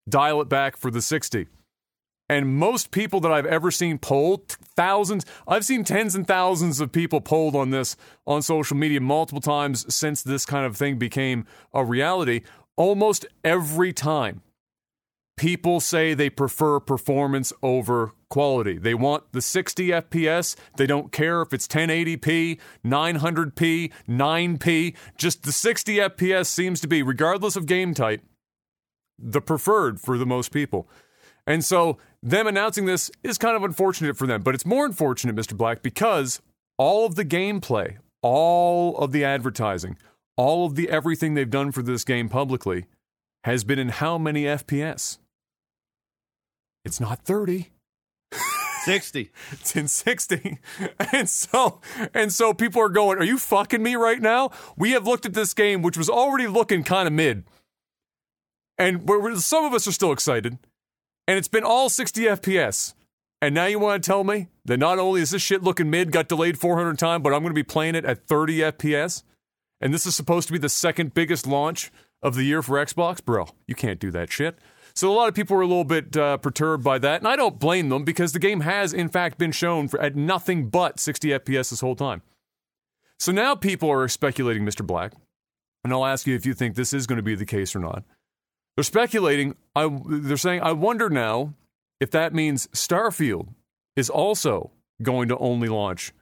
dial 0.07 0.41
it 0.41 0.49
back 0.49 0.77
for 0.77 0.91
the 0.91 1.01
60? 1.01 1.47
And 2.27 2.57
most 2.57 2.89
people 2.89 3.19
that 3.19 3.31
I've 3.31 3.45
ever 3.45 3.69
seen 3.69 3.99
polled, 3.99 4.47
thousands, 4.75 5.25
I've 5.47 5.65
seen 5.65 5.83
tens 5.83 6.15
and 6.15 6.27
thousands 6.27 6.79
of 6.79 6.91
people 6.91 7.21
polled 7.21 7.55
on 7.55 7.69
this 7.69 7.95
on 8.25 8.41
social 8.41 8.75
media 8.75 8.99
multiple 8.99 9.41
times 9.41 9.93
since 9.93 10.23
this 10.23 10.45
kind 10.45 10.65
of 10.65 10.75
thing 10.75 10.97
became 10.97 11.45
a 11.73 11.85
reality. 11.85 12.41
Almost 12.77 13.27
every 13.43 13.93
time 13.93 14.41
people 15.37 15.79
say 15.79 16.13
they 16.13 16.29
prefer 16.29 16.79
performance 16.79 17.51
over 17.61 18.13
quality. 18.29 18.77
They 18.77 18.93
want 18.93 19.31
the 19.31 19.41
60 19.41 19.89
FPS. 19.89 20.55
They 20.77 20.85
don't 20.85 21.11
care 21.11 21.41
if 21.41 21.53
it's 21.53 21.67
1080p, 21.67 22.59
900p, 22.85 23.91
9p. 24.07 24.95
Just 25.17 25.43
the 25.43 25.51
60 25.51 25.97
FPS 25.97 26.47
seems 26.47 26.79
to 26.81 26.87
be, 26.87 27.03
regardless 27.03 27.55
of 27.55 27.65
game 27.65 27.93
type, 27.93 28.23
the 29.17 29.41
preferred 29.41 29.99
for 29.99 30.17
the 30.17 30.25
most 30.25 30.51
people. 30.51 30.89
And 31.47 31.63
so, 31.63 31.97
them 32.23 32.47
announcing 32.47 32.85
this 32.85 33.11
is 33.23 33.37
kind 33.37 33.55
of 33.55 33.63
unfortunate 33.63 34.17
for 34.17 34.25
them, 34.25 34.41
but 34.41 34.55
it's 34.55 34.65
more 34.65 34.85
unfortunate, 34.85 35.35
Mr. 35.35 35.55
Black, 35.55 35.83
because 35.83 36.41
all 36.77 37.05
of 37.05 37.15
the 37.15 37.25
gameplay, 37.25 37.97
all 38.23 38.97
of 38.97 39.11
the 39.11 39.23
advertising, 39.23 39.97
all 40.35 40.65
of 40.65 40.75
the 40.75 40.89
everything 40.89 41.35
they've 41.35 41.49
done 41.49 41.71
for 41.71 41.83
this 41.83 42.03
game 42.03 42.29
publicly 42.29 42.85
has 43.43 43.63
been 43.63 43.77
in 43.77 43.89
how 43.89 44.17
many 44.17 44.45
FPS? 44.45 45.19
It's 46.85 46.99
not 46.99 47.23
30. 47.23 47.71
60. 48.83 49.31
it's 49.51 49.75
in 49.75 49.87
60. 49.87 50.59
And 51.11 51.27
so 51.29 51.81
and 52.13 52.31
so 52.31 52.53
people 52.53 52.81
are 52.81 52.89
going, 52.89 53.17
"Are 53.17 53.23
you 53.23 53.37
fucking 53.37 53.81
me 53.81 53.95
right 53.95 54.21
now?" 54.21 54.51
We 54.77 54.91
have 54.91 55.07
looked 55.07 55.25
at 55.25 55.33
this 55.33 55.53
game 55.53 55.81
which 55.81 55.97
was 55.97 56.09
already 56.09 56.47
looking 56.47 56.83
kind 56.83 57.07
of 57.07 57.13
mid. 57.13 57.43
And 58.77 59.09
some 59.41 59.65
of 59.65 59.73
us 59.73 59.87
are 59.87 59.91
still 59.91 60.11
excited. 60.11 60.57
And 61.27 61.37
it's 61.37 61.47
been 61.47 61.63
all 61.63 61.89
60 61.89 62.21
FPS. 62.23 62.93
And 63.41 63.55
now 63.55 63.65
you 63.65 63.79
want 63.79 64.03
to 64.03 64.07
tell 64.07 64.23
me 64.23 64.47
that 64.65 64.77
not 64.77 64.99
only 64.99 65.21
is 65.21 65.31
this 65.31 65.41
shit 65.41 65.63
looking 65.63 65.89
mid, 65.89 66.11
got 66.11 66.27
delayed 66.27 66.57
400 66.57 66.97
times, 66.99 67.23
but 67.23 67.33
I'm 67.33 67.41
going 67.41 67.51
to 67.51 67.53
be 67.53 67.63
playing 67.63 67.95
it 67.95 68.05
at 68.05 68.27
30 68.27 68.59
FPS? 68.59 69.23
And 69.81 69.93
this 69.93 70.05
is 70.05 70.15
supposed 70.15 70.47
to 70.47 70.53
be 70.53 70.59
the 70.59 70.69
second 70.69 71.13
biggest 71.13 71.47
launch 71.47 71.91
of 72.21 72.35
the 72.35 72.43
year 72.43 72.61
for 72.61 72.83
Xbox? 72.83 73.23
Bro, 73.23 73.49
you 73.67 73.75
can't 73.75 73.99
do 73.99 74.11
that 74.11 74.31
shit. 74.31 74.57
So 74.95 75.11
a 75.11 75.13
lot 75.13 75.27
of 75.27 75.35
people 75.35 75.57
were 75.57 75.61
a 75.61 75.67
little 75.67 75.83
bit 75.83 76.15
uh, 76.15 76.37
perturbed 76.37 76.83
by 76.83 76.97
that, 76.99 77.19
and 77.19 77.27
I 77.27 77.35
don't 77.35 77.59
blame 77.59 77.89
them 77.89 78.05
because 78.05 78.31
the 78.31 78.39
game 78.39 78.61
has 78.61 78.93
in 78.93 79.09
fact 79.09 79.37
been 79.37 79.51
shown 79.51 79.89
for, 79.89 79.99
at 79.99 80.15
nothing 80.15 80.69
but 80.69 80.99
60 80.99 81.29
FPS 81.29 81.69
this 81.69 81.81
whole 81.81 81.95
time. 81.95 82.21
So 83.19 83.31
now 83.31 83.55
people 83.55 83.89
are 83.91 84.07
speculating, 84.07 84.65
Mr. 84.65 84.85
Black, 84.85 85.11
and 85.83 85.91
I'll 85.91 86.05
ask 86.05 86.27
you 86.27 86.35
if 86.35 86.45
you 86.45 86.53
think 86.53 86.75
this 86.75 86.93
is 86.93 87.07
going 87.07 87.17
to 87.17 87.23
be 87.23 87.35
the 87.35 87.45
case 87.45 87.75
or 87.75 87.79
not. 87.79 88.03
They're 88.75 88.83
speculating. 88.83 89.55
I, 89.75 89.89
they're 90.07 90.37
saying, 90.37 90.61
I 90.61 90.71
wonder 90.71 91.09
now 91.09 91.53
if 91.99 92.11
that 92.11 92.33
means 92.33 92.67
Starfield 92.67 93.49
is 93.95 94.09
also 94.09 94.71
going 95.01 95.27
to 95.27 95.37
only 95.37 95.67
launch 95.67 96.13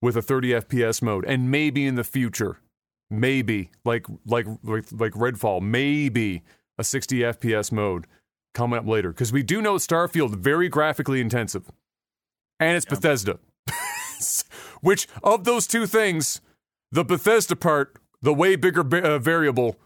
with 0.00 0.16
a 0.16 0.22
30 0.22 0.50
FPS 0.50 1.02
mode, 1.02 1.24
and 1.26 1.50
maybe 1.50 1.86
in 1.86 1.94
the 1.94 2.04
future, 2.04 2.58
maybe 3.10 3.70
like 3.84 4.06
like 4.26 4.46
like, 4.62 4.86
like 4.92 5.12
Redfall, 5.12 5.60
maybe 5.60 6.42
a 6.78 6.84
60 6.84 7.20
FPS 7.20 7.72
mode 7.72 8.06
coming 8.54 8.78
up 8.78 8.86
later 8.86 9.10
because 9.10 9.32
we 9.32 9.42
do 9.42 9.60
know 9.60 9.74
Starfield 9.74 10.36
very 10.36 10.68
graphically 10.68 11.20
intensive, 11.20 11.70
and 12.60 12.76
it's 12.76 12.86
Bethesda, 12.86 13.38
which 14.80 15.08
of 15.22 15.44
those 15.44 15.66
two 15.66 15.86
things, 15.86 16.40
the 16.90 17.04
Bethesda 17.04 17.56
part, 17.56 17.96
the 18.22 18.34
way 18.34 18.56
bigger 18.56 18.80
uh, 18.80 19.18
variable 19.18 19.76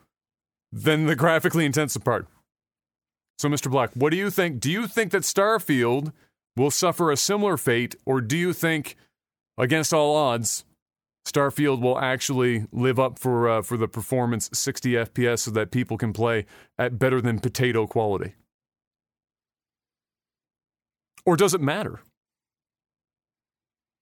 than 0.71 1.07
the 1.07 1.17
graphically 1.17 1.65
intensive 1.65 2.05
part. 2.05 2.27
So, 3.39 3.49
Mr. 3.49 3.71
Black, 3.71 3.91
what 3.95 4.11
do 4.11 4.17
you 4.17 4.31
think? 4.31 4.61
Do 4.61 4.71
you 4.71 4.87
think 4.87 5.13
that 5.13 5.23
Starfield 5.23 6.13
will 6.57 6.71
suffer 6.71 7.11
a 7.11 7.17
similar 7.17 7.57
fate, 7.57 7.95
or 8.05 8.21
do 8.21 8.37
you 8.37 8.53
think, 8.53 8.97
against 9.57 9.95
all 9.95 10.15
odds, 10.17 10.65
Starfield 11.33 11.81
will 11.81 11.99
actually 11.99 12.67
live 12.73 12.99
up 12.99 13.19
for 13.19 13.49
uh, 13.49 13.63
for 13.63 13.77
the 13.77 13.87
performance 13.89 14.49
60 14.53 14.93
FPS 14.93 15.41
so 15.41 15.51
that 15.51 15.71
people 15.71 15.97
can 15.99 16.13
play 16.13 16.47
at 16.79 16.99
better 16.99 17.21
than 17.21 17.39
potato 17.39 17.87
quality? 17.87 18.35
Or 21.27 21.37
does 21.37 21.53
it 21.55 21.61
matter? 21.61 22.01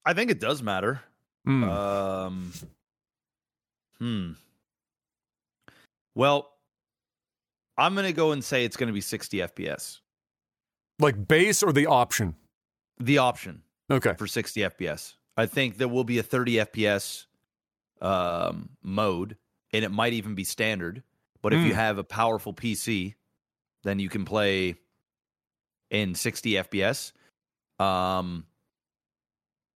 I 0.04 0.12
think 0.14 0.30
it 0.30 0.38
does 0.38 0.62
matter. 0.62 1.00
Mm. 1.46 1.68
Um, 1.68 2.52
hmm. 3.98 4.32
Well, 6.14 6.52
I'm 7.76 7.94
going 7.94 8.06
to 8.06 8.12
go 8.12 8.32
and 8.32 8.42
say 8.44 8.64
it's 8.64 8.76
going 8.76 8.86
to 8.86 8.92
be 8.92 9.00
60 9.00 9.38
FPS. 9.38 9.98
like 11.00 11.26
base 11.26 11.62
or 11.62 11.72
the 11.72 11.86
option? 11.86 12.36
The 12.98 13.18
option 13.18 13.62
Okay. 13.90 14.14
for 14.16 14.26
60 14.26 14.60
FPS. 14.60 15.14
I 15.36 15.46
think 15.46 15.76
there 15.76 15.88
will 15.88 16.04
be 16.04 16.18
a 16.18 16.22
30 16.22 16.54
FPS 16.56 17.26
um, 18.00 18.70
mode, 18.82 19.36
and 19.72 19.84
it 19.84 19.90
might 19.90 20.12
even 20.12 20.34
be 20.34 20.44
standard. 20.44 21.02
But 21.42 21.52
if 21.52 21.64
you 21.64 21.72
Mm. 21.72 21.76
have 21.76 21.98
a 21.98 22.04
powerful 22.04 22.52
PC, 22.52 23.14
then 23.84 23.98
you 23.98 24.08
can 24.08 24.24
play 24.24 24.76
in 25.90 26.14
60 26.14 26.52
FPS. 26.56 27.12
Um, 27.78 28.46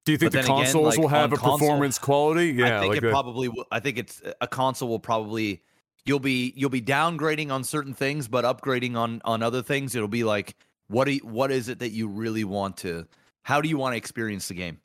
Do 0.04 0.12
you 0.12 0.18
think 0.18 0.32
the 0.32 0.38
then 0.38 0.44
again, 0.46 0.64
consoles 0.64 0.86
like, 0.86 0.98
will 0.98 1.08
have 1.08 1.32
a 1.32 1.36
console, 1.36 1.58
performance 1.58 1.98
quality? 1.98 2.46
Yeah, 2.52 2.78
I 2.78 2.80
think 2.80 2.94
like 2.94 3.02
it 3.02 3.10
probably. 3.10 3.48
Will, 3.48 3.66
I 3.70 3.80
think 3.80 3.98
it's 3.98 4.22
a 4.40 4.48
console 4.48 4.88
will 4.88 4.98
probably. 4.98 5.62
You'll 6.06 6.18
be 6.18 6.54
you'll 6.56 6.70
be 6.70 6.80
downgrading 6.80 7.52
on 7.52 7.62
certain 7.62 7.92
things, 7.92 8.26
but 8.26 8.44
upgrading 8.44 8.96
on 8.96 9.20
on 9.24 9.42
other 9.42 9.62
things. 9.62 9.94
It'll 9.94 10.08
be 10.08 10.24
like 10.24 10.56
what 10.88 11.04
do 11.04 11.12
you, 11.12 11.20
what 11.20 11.52
is 11.52 11.68
it 11.68 11.78
that 11.78 11.90
you 11.90 12.08
really 12.08 12.42
want 12.42 12.78
to? 12.78 13.06
How 13.44 13.60
do 13.60 13.68
you 13.68 13.76
want 13.78 13.92
to 13.92 13.96
experience 13.96 14.48
the 14.48 14.54
game? 14.54 14.80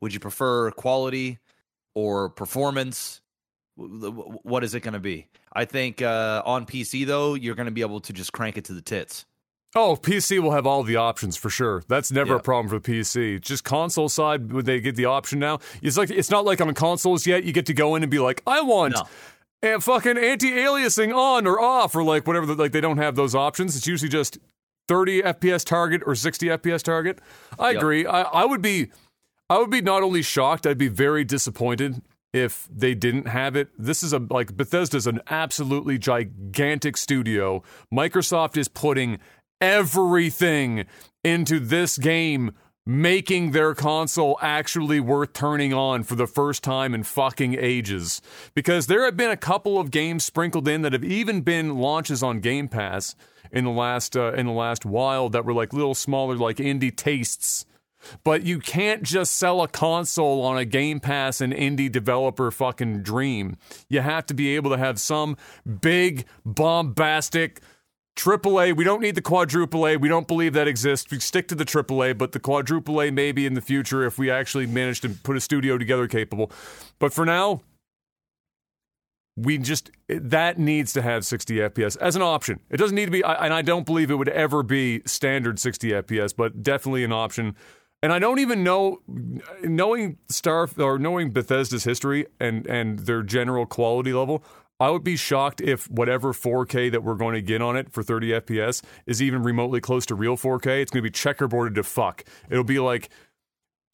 Would 0.00 0.14
you 0.14 0.20
prefer 0.20 0.70
quality 0.72 1.38
or 1.94 2.28
performance? 2.30 3.20
What 3.76 4.64
is 4.64 4.74
it 4.74 4.80
going 4.80 4.94
to 4.94 5.00
be? 5.00 5.28
I 5.52 5.64
think 5.64 6.02
uh, 6.02 6.42
on 6.44 6.66
PC 6.66 7.06
though, 7.06 7.34
you're 7.34 7.54
going 7.54 7.66
to 7.66 7.72
be 7.72 7.80
able 7.82 8.00
to 8.00 8.12
just 8.12 8.32
crank 8.32 8.56
it 8.56 8.64
to 8.66 8.72
the 8.72 8.82
tits. 8.82 9.24
Oh, 9.76 9.96
PC 10.00 10.40
will 10.40 10.52
have 10.52 10.66
all 10.66 10.82
the 10.82 10.96
options 10.96 11.36
for 11.36 11.50
sure. 11.50 11.82
That's 11.88 12.10
never 12.10 12.32
Yeah. 12.34 12.38
a 12.38 12.42
problem 12.42 12.68
for 12.68 12.80
PC. 12.80 13.40
Just 13.40 13.64
console 13.64 14.08
side, 14.08 14.50
would 14.52 14.64
they 14.64 14.80
get 14.80 14.96
the 14.96 15.04
option 15.04 15.38
now? 15.38 15.58
It's 15.82 15.96
like 15.98 16.10
it's 16.10 16.30
not 16.30 16.44
like 16.44 16.60
on 16.60 16.72
consoles 16.74 17.26
yet. 17.26 17.44
You 17.44 17.52
get 17.52 17.66
to 17.66 17.74
go 17.74 17.94
in 17.94 18.02
and 18.02 18.10
be 18.10 18.18
like, 18.18 18.42
I 18.46 18.62
want 18.62 18.94
No. 18.94 19.06
and 19.62 19.84
fucking 19.84 20.16
anti-aliasing 20.16 21.14
on 21.14 21.46
or 21.46 21.60
off 21.60 21.94
or 21.94 22.02
like 22.02 22.26
whatever. 22.26 22.52
Like 22.54 22.72
they 22.72 22.80
don't 22.80 22.96
have 22.98 23.14
those 23.14 23.34
options. 23.34 23.76
It's 23.76 23.86
usually 23.86 24.08
just 24.08 24.38
30 24.88 25.22
FPS 25.22 25.64
target 25.64 26.02
or 26.06 26.14
60 26.14 26.46
FPS 26.46 26.82
target. 26.82 27.18
I 27.58 27.72
Yep. 27.72 27.78
agree. 27.78 28.06
I, 28.06 28.22
I 28.22 28.44
would 28.46 28.62
be, 28.62 28.90
I 29.50 29.58
would 29.58 29.70
be 29.70 29.80
not 29.80 30.02
only 30.02 30.22
shocked, 30.22 30.66
I'd 30.66 30.78
be 30.78 30.88
very 30.88 31.24
disappointed 31.24 32.02
if 32.34 32.68
they 32.70 32.94
didn't 32.94 33.28
have 33.28 33.56
it. 33.56 33.68
This 33.78 34.02
is 34.02 34.12
a 34.12 34.18
like 34.18 34.56
Bethesda's 34.56 35.06
an 35.06 35.20
absolutely 35.28 35.96
gigantic 35.98 36.96
studio. 36.96 37.62
Microsoft 37.92 38.58
is 38.58 38.68
putting 38.68 39.18
everything 39.60 40.84
into 41.24 41.58
this 41.58 41.96
game 41.98 42.52
making 42.88 43.50
their 43.50 43.74
console 43.74 44.38
actually 44.40 44.98
worth 44.98 45.34
turning 45.34 45.74
on 45.74 46.02
for 46.02 46.14
the 46.14 46.26
first 46.26 46.64
time 46.64 46.94
in 46.94 47.02
fucking 47.02 47.54
ages. 47.54 48.22
Because 48.54 48.86
there 48.86 49.04
have 49.04 49.14
been 49.14 49.30
a 49.30 49.36
couple 49.36 49.78
of 49.78 49.90
games 49.90 50.24
sprinkled 50.24 50.66
in 50.66 50.80
that 50.82 50.94
have 50.94 51.04
even 51.04 51.42
been 51.42 51.76
launches 51.76 52.22
on 52.22 52.40
Game 52.40 52.66
Pass 52.66 53.14
in 53.52 53.64
the 53.64 53.70
last 53.70 54.16
uh, 54.16 54.32
in 54.32 54.46
the 54.46 54.52
last 54.52 54.84
while 54.86 55.28
that 55.30 55.44
were 55.44 55.54
like 55.54 55.72
little 55.72 55.94
smaller 55.94 56.36
like 56.36 56.56
indie 56.56 56.94
tastes. 56.94 57.66
But 58.24 58.44
you 58.44 58.58
can't 58.58 59.02
just 59.02 59.36
sell 59.36 59.62
a 59.62 59.68
console 59.68 60.42
on 60.42 60.56
a 60.56 60.64
Game 60.64 61.00
Pass 61.00 61.40
and 61.40 61.52
indie 61.52 61.90
developer 61.90 62.50
fucking 62.50 63.02
dream. 63.02 63.56
You 63.88 64.00
have 64.00 64.26
to 64.26 64.34
be 64.34 64.54
able 64.56 64.70
to 64.70 64.78
have 64.78 65.00
some 65.00 65.36
big 65.80 66.24
bombastic 66.44 67.60
Triple 68.18 68.60
A, 68.60 68.72
we 68.72 68.82
don't 68.82 69.00
need 69.00 69.14
the 69.14 69.22
quadruple 69.22 69.86
A. 69.86 69.96
We 69.96 70.08
don't 70.08 70.26
believe 70.26 70.52
that 70.54 70.66
exists. 70.66 71.08
We 71.08 71.20
stick 71.20 71.46
to 71.48 71.54
the 71.54 71.64
triple 71.64 72.02
A, 72.02 72.12
but 72.12 72.32
the 72.32 72.40
quadruple 72.40 73.00
A 73.00 73.12
maybe 73.12 73.46
in 73.46 73.54
the 73.54 73.60
future 73.60 74.04
if 74.04 74.18
we 74.18 74.28
actually 74.28 74.66
manage 74.66 75.00
to 75.02 75.10
put 75.10 75.36
a 75.36 75.40
studio 75.40 75.78
together 75.78 76.08
capable. 76.08 76.50
But 76.98 77.12
for 77.12 77.24
now, 77.24 77.60
we 79.36 79.56
just 79.58 79.92
that 80.08 80.58
needs 80.58 80.92
to 80.94 81.02
have 81.02 81.24
60 81.24 81.58
FPS 81.58 81.96
as 81.98 82.16
an 82.16 82.22
option. 82.22 82.58
It 82.70 82.78
doesn't 82.78 82.96
need 82.96 83.04
to 83.04 83.12
be, 83.12 83.22
and 83.22 83.54
I 83.54 83.62
don't 83.62 83.86
believe 83.86 84.10
it 84.10 84.16
would 84.16 84.28
ever 84.28 84.64
be 84.64 85.00
standard 85.06 85.60
60 85.60 85.90
FPS, 85.90 86.34
but 86.36 86.60
definitely 86.60 87.04
an 87.04 87.12
option. 87.12 87.54
And 88.02 88.12
I 88.12 88.18
don't 88.18 88.38
even 88.38 88.62
know, 88.62 89.00
knowing 89.62 90.18
Star 90.28 90.68
or 90.78 90.98
knowing 90.98 91.30
Bethesda's 91.30 91.84
history 91.84 92.26
and 92.38 92.66
and 92.66 93.00
their 93.00 93.22
general 93.22 93.66
quality 93.66 94.12
level, 94.12 94.44
I 94.80 94.90
would 94.90 95.02
be 95.02 95.16
shocked 95.16 95.60
if 95.60 95.90
whatever 95.90 96.32
4K 96.32 96.92
that 96.92 97.02
we're 97.02 97.16
going 97.16 97.34
to 97.34 97.42
get 97.42 97.60
on 97.60 97.76
it 97.76 97.92
for 97.92 98.04
30 98.04 98.30
FPS 98.30 98.82
is 99.06 99.20
even 99.20 99.42
remotely 99.42 99.80
close 99.80 100.06
to 100.06 100.14
real 100.14 100.36
4K. 100.36 100.82
It's 100.82 100.92
going 100.92 101.02
to 101.02 101.10
be 101.10 101.10
checkerboarded 101.10 101.74
to 101.74 101.82
fuck. 101.82 102.22
It'll 102.48 102.62
be 102.62 102.78
like 102.78 103.10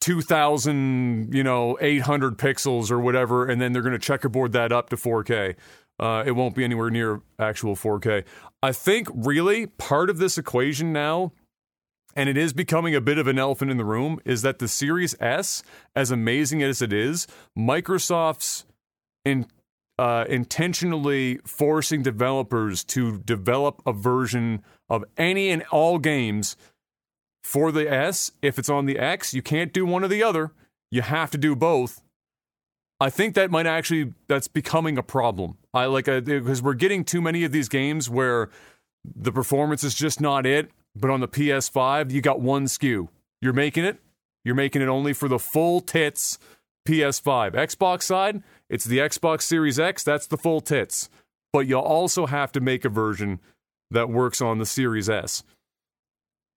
2000, 0.01 1.33
you 1.33 1.43
know, 1.43 1.75
800 1.81 2.37
pixels 2.37 2.91
or 2.91 2.99
whatever, 2.99 3.47
and 3.47 3.59
then 3.59 3.73
they're 3.73 3.81
going 3.81 3.93
to 3.93 3.99
checkerboard 3.99 4.51
that 4.51 4.71
up 4.71 4.89
to 4.91 4.95
4K. 4.95 5.55
Uh, 5.99 6.23
it 6.25 6.31
won't 6.31 6.53
be 6.53 6.63
anywhere 6.63 6.91
near 6.91 7.21
actual 7.39 7.75
4K. 7.75 8.23
I 8.61 8.71
think 8.71 9.07
really 9.11 9.65
part 9.65 10.11
of 10.11 10.19
this 10.19 10.37
equation 10.37 10.93
now, 10.93 11.31
and 12.15 12.29
it 12.29 12.37
is 12.37 12.53
becoming 12.53 12.95
a 12.95 13.01
bit 13.01 13.17
of 13.17 13.27
an 13.27 13.37
elephant 13.37 13.71
in 13.71 13.77
the 13.77 13.85
room, 13.85 14.19
is 14.25 14.41
that 14.41 14.59
the 14.59 14.67
Series 14.67 15.15
S, 15.19 15.63
as 15.95 16.11
amazing 16.11 16.63
as 16.63 16.81
it 16.81 16.93
is, 16.93 17.27
Microsoft's 17.57 18.65
in 19.23 19.47
uh, 19.97 20.25
intentionally 20.27 21.39
forcing 21.45 22.03
developers 22.03 22.83
to 22.83 23.19
develop 23.19 23.81
a 23.85 23.93
version 23.93 24.63
of 24.89 25.03
any 25.17 25.49
and 25.49 25.63
all 25.71 25.99
games 25.99 26.57
for 27.43 27.71
the 27.71 27.89
S. 27.89 28.31
If 28.41 28.59
it's 28.59 28.69
on 28.69 28.85
the 28.85 28.99
X, 28.99 29.33
you 29.33 29.41
can't 29.41 29.71
do 29.71 29.85
one 29.85 30.03
or 30.03 30.07
the 30.07 30.23
other. 30.23 30.51
You 30.91 31.01
have 31.01 31.31
to 31.31 31.37
do 31.37 31.55
both. 31.55 32.01
I 32.99 33.09
think 33.09 33.35
that 33.35 33.51
might 33.51 33.67
actually 33.67 34.13
that's 34.27 34.47
becoming 34.47 34.97
a 34.97 35.03
problem. 35.03 35.57
I 35.73 35.85
like 35.85 36.05
because 36.05 36.61
we're 36.61 36.73
getting 36.75 37.03
too 37.03 37.21
many 37.21 37.43
of 37.43 37.51
these 37.51 37.67
games 37.67 38.09
where 38.09 38.49
the 39.03 39.31
performance 39.31 39.83
is 39.83 39.95
just 39.95 40.21
not 40.21 40.45
it. 40.45 40.71
But 40.95 41.09
on 41.09 41.19
the 41.19 41.27
PS5, 41.27 42.11
you 42.11 42.21
got 42.21 42.39
one 42.39 42.65
SKU. 42.65 43.09
You're 43.41 43.53
making 43.53 43.83
it. 43.83 43.99
You're 44.43 44.55
making 44.55 44.81
it 44.81 44.87
only 44.87 45.13
for 45.13 45.27
the 45.27 45.39
full 45.39 45.81
tits 45.81 46.37
PS5. 46.87 47.53
Xbox 47.53 48.03
side, 48.03 48.43
it's 48.69 48.85
the 48.85 48.99
Xbox 48.99 49.41
Series 49.41 49.79
X. 49.79 50.03
That's 50.03 50.27
the 50.27 50.37
full 50.37 50.61
tits. 50.61 51.09
But 51.51 51.67
you'll 51.67 51.81
also 51.81 52.27
have 52.27 52.51
to 52.53 52.59
make 52.59 52.85
a 52.85 52.89
version 52.89 53.39
that 53.91 54.09
works 54.09 54.41
on 54.41 54.59
the 54.59 54.65
Series 54.65 55.09
S. 55.09 55.43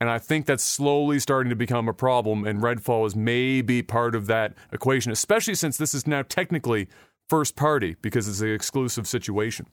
And 0.00 0.08
I 0.08 0.18
think 0.18 0.46
that's 0.46 0.62
slowly 0.62 1.18
starting 1.18 1.50
to 1.50 1.56
become 1.56 1.88
a 1.88 1.92
problem, 1.92 2.46
and 2.46 2.60
Redfall 2.60 3.06
is 3.06 3.16
maybe 3.16 3.82
part 3.82 4.14
of 4.14 4.26
that 4.26 4.54
equation, 4.72 5.10
especially 5.10 5.56
since 5.56 5.76
this 5.76 5.92
is 5.92 6.06
now 6.06 6.22
technically 6.22 6.88
first 7.28 7.56
party 7.56 7.96
because 8.00 8.28
it's 8.28 8.40
an 8.40 8.52
exclusive 8.52 9.08
situation. 9.08 9.66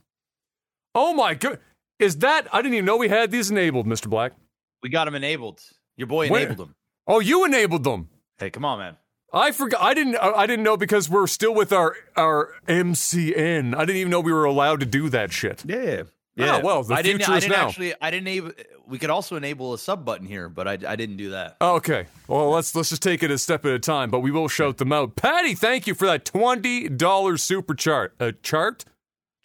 Oh 0.95 1.13
my 1.13 1.35
god. 1.35 1.59
Is 1.99 2.17
that 2.17 2.47
I 2.51 2.61
didn't 2.61 2.73
even 2.73 2.85
know 2.85 2.97
we 2.97 3.09
had 3.09 3.31
these 3.31 3.51
enabled, 3.51 3.85
Mr. 3.85 4.09
Black. 4.09 4.33
We 4.85 4.89
got 4.89 5.07
him 5.07 5.15
enabled. 5.15 5.63
Your 5.97 6.05
boy 6.05 6.29
Where? 6.29 6.45
enabled 6.45 6.67
him. 6.67 6.75
Oh, 7.07 7.19
you 7.19 7.43
enabled 7.43 7.83
them. 7.83 8.07
Hey, 8.37 8.51
come 8.51 8.63
on, 8.63 8.77
man. 8.77 8.97
I 9.33 9.51
forgot. 9.51 9.81
I 9.81 9.95
didn't. 9.95 10.15
I 10.17 10.45
didn't 10.45 10.61
know 10.63 10.77
because 10.77 11.09
we're 11.09 11.25
still 11.25 11.55
with 11.55 11.73
our 11.73 11.95
our 12.15 12.53
MCN. 12.67 13.73
I 13.75 13.79
didn't 13.79 13.95
even 13.95 14.11
know 14.11 14.19
we 14.19 14.31
were 14.31 14.45
allowed 14.45 14.81
to 14.81 14.85
do 14.85 15.09
that 15.09 15.33
shit. 15.33 15.63
Yeah. 15.65 16.03
Oh, 16.37 16.45
yeah, 16.45 16.61
well, 16.61 16.83
the 16.83 16.93
I 16.93 17.01
didn't. 17.01 17.21
future 17.21 17.31
I 17.31 17.37
is 17.37 17.43
didn't 17.45 17.57
now. 17.57 17.67
actually. 17.67 17.93
I 17.99 18.11
didn't. 18.11 18.27
Able, 18.27 18.51
we 18.85 18.99
could 18.99 19.09
also 19.09 19.37
enable 19.37 19.73
a 19.73 19.79
sub 19.79 20.05
button 20.05 20.27
here, 20.27 20.49
but 20.49 20.67
I, 20.67 20.73
I 20.73 20.95
didn't 20.95 21.17
do 21.17 21.31
that. 21.31 21.57
Oh, 21.59 21.77
okay. 21.77 22.05
Well, 22.27 22.51
let's 22.51 22.75
let's 22.75 22.89
just 22.89 23.01
take 23.01 23.23
it 23.23 23.31
a 23.31 23.39
step 23.39 23.65
at 23.65 23.71
a 23.71 23.79
time, 23.79 24.11
but 24.11 24.19
we 24.19 24.29
will 24.29 24.47
shout 24.47 24.77
them 24.77 24.93
out. 24.93 25.15
Patty, 25.15 25.55
thank 25.55 25.87
you 25.87 25.95
for 25.95 26.05
that 26.05 26.25
twenty 26.25 26.89
dollars 26.89 27.41
super 27.41 27.73
chart. 27.73 28.13
A 28.19 28.25
uh, 28.27 28.31
chart? 28.43 28.85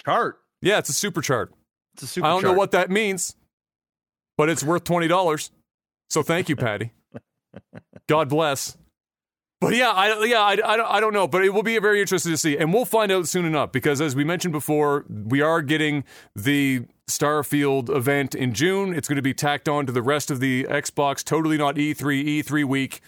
Chart. 0.05 0.39
Yeah, 0.61 0.77
it's 0.77 0.91
a 0.91 0.93
super 0.93 1.23
chart. 1.23 1.55
It's 1.95 2.03
a 2.03 2.07
super. 2.07 2.27
I 2.27 2.31
don't 2.31 2.43
know 2.43 2.53
what 2.53 2.73
that 2.73 2.91
means, 2.91 3.35
but 4.41 4.49
it's 4.49 4.65
worth 4.65 4.85
twenty 4.85 5.07
dollars. 5.07 5.51
So 6.09 6.23
thank 6.23 6.49
you, 6.49 6.57
Patty. 6.57 6.93
God 8.09 8.31
bless. 8.31 8.75
But 9.61 9.77
yeah, 9.77 9.91
I 9.91 10.25
yeah 10.25 10.41
I, 10.41 10.53
I, 10.53 10.77
don't, 10.79 10.91
I 10.91 10.99
don't 10.99 11.13
know, 11.13 11.29
but 11.29 11.45
it 11.45 11.53
will 11.53 11.63
be 11.63 11.79
very 11.79 12.01
interesting 12.01 12.33
to 12.33 12.39
see, 12.39 12.57
and 12.57 12.73
we'll 12.73 12.87
find 12.87 13.13
out 13.13 13.29
soon 13.29 13.45
enough 13.45 13.71
because 13.71 14.01
as 14.01 14.17
we 14.17 14.25
mentioned 14.25 14.53
before, 14.53 15.05
we 15.11 15.43
are 15.43 15.61
getting 15.61 16.05
the 16.35 16.87
Starfield 17.07 17.95
event 17.95 18.35
in 18.35 18.55
June. 18.55 18.95
It's 18.95 19.09
going 19.09 19.17
to 19.17 19.23
be 19.23 19.35
tacked 19.35 19.69
on 19.69 19.85
to 19.85 19.93
the 19.93 20.01
rest 20.01 20.31
of 20.31 20.41
the 20.41 20.65
Xbox 20.71 21.23
totally 21.23 21.59
not 21.59 21.75
E3 21.75 22.41
E3 22.43 22.65
week 22.65 23.03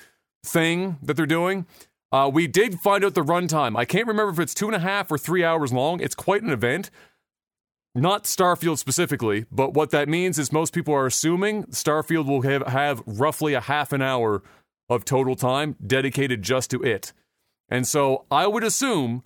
thing 0.44 0.98
that 1.02 1.16
they're 1.16 1.24
doing. 1.24 1.64
Uh, 2.12 2.30
we 2.30 2.46
did 2.46 2.78
find 2.78 3.06
out 3.06 3.14
the 3.14 3.24
runtime. 3.24 3.74
I 3.74 3.86
can't 3.86 4.06
remember 4.06 4.32
if 4.32 4.38
it's 4.38 4.52
two 4.52 4.66
and 4.66 4.76
a 4.76 4.80
half 4.80 5.10
or 5.10 5.16
three 5.16 5.42
hours 5.42 5.72
long. 5.72 6.00
It's 6.00 6.14
quite 6.14 6.42
an 6.42 6.50
event. 6.50 6.90
Not 7.94 8.24
Starfield 8.24 8.78
specifically, 8.78 9.44
but 9.52 9.74
what 9.74 9.90
that 9.90 10.08
means 10.08 10.38
is 10.38 10.50
most 10.50 10.72
people 10.72 10.94
are 10.94 11.06
assuming 11.06 11.64
Starfield 11.64 12.26
will 12.26 12.42
have, 12.42 12.66
have 12.66 13.02
roughly 13.06 13.52
a 13.52 13.60
half 13.60 13.92
an 13.92 14.00
hour 14.00 14.42
of 14.88 15.04
total 15.04 15.36
time 15.36 15.76
dedicated 15.86 16.42
just 16.42 16.70
to 16.70 16.82
it. 16.82 17.12
And 17.68 17.86
so 17.86 18.24
I 18.30 18.46
would 18.46 18.64
assume 18.64 19.22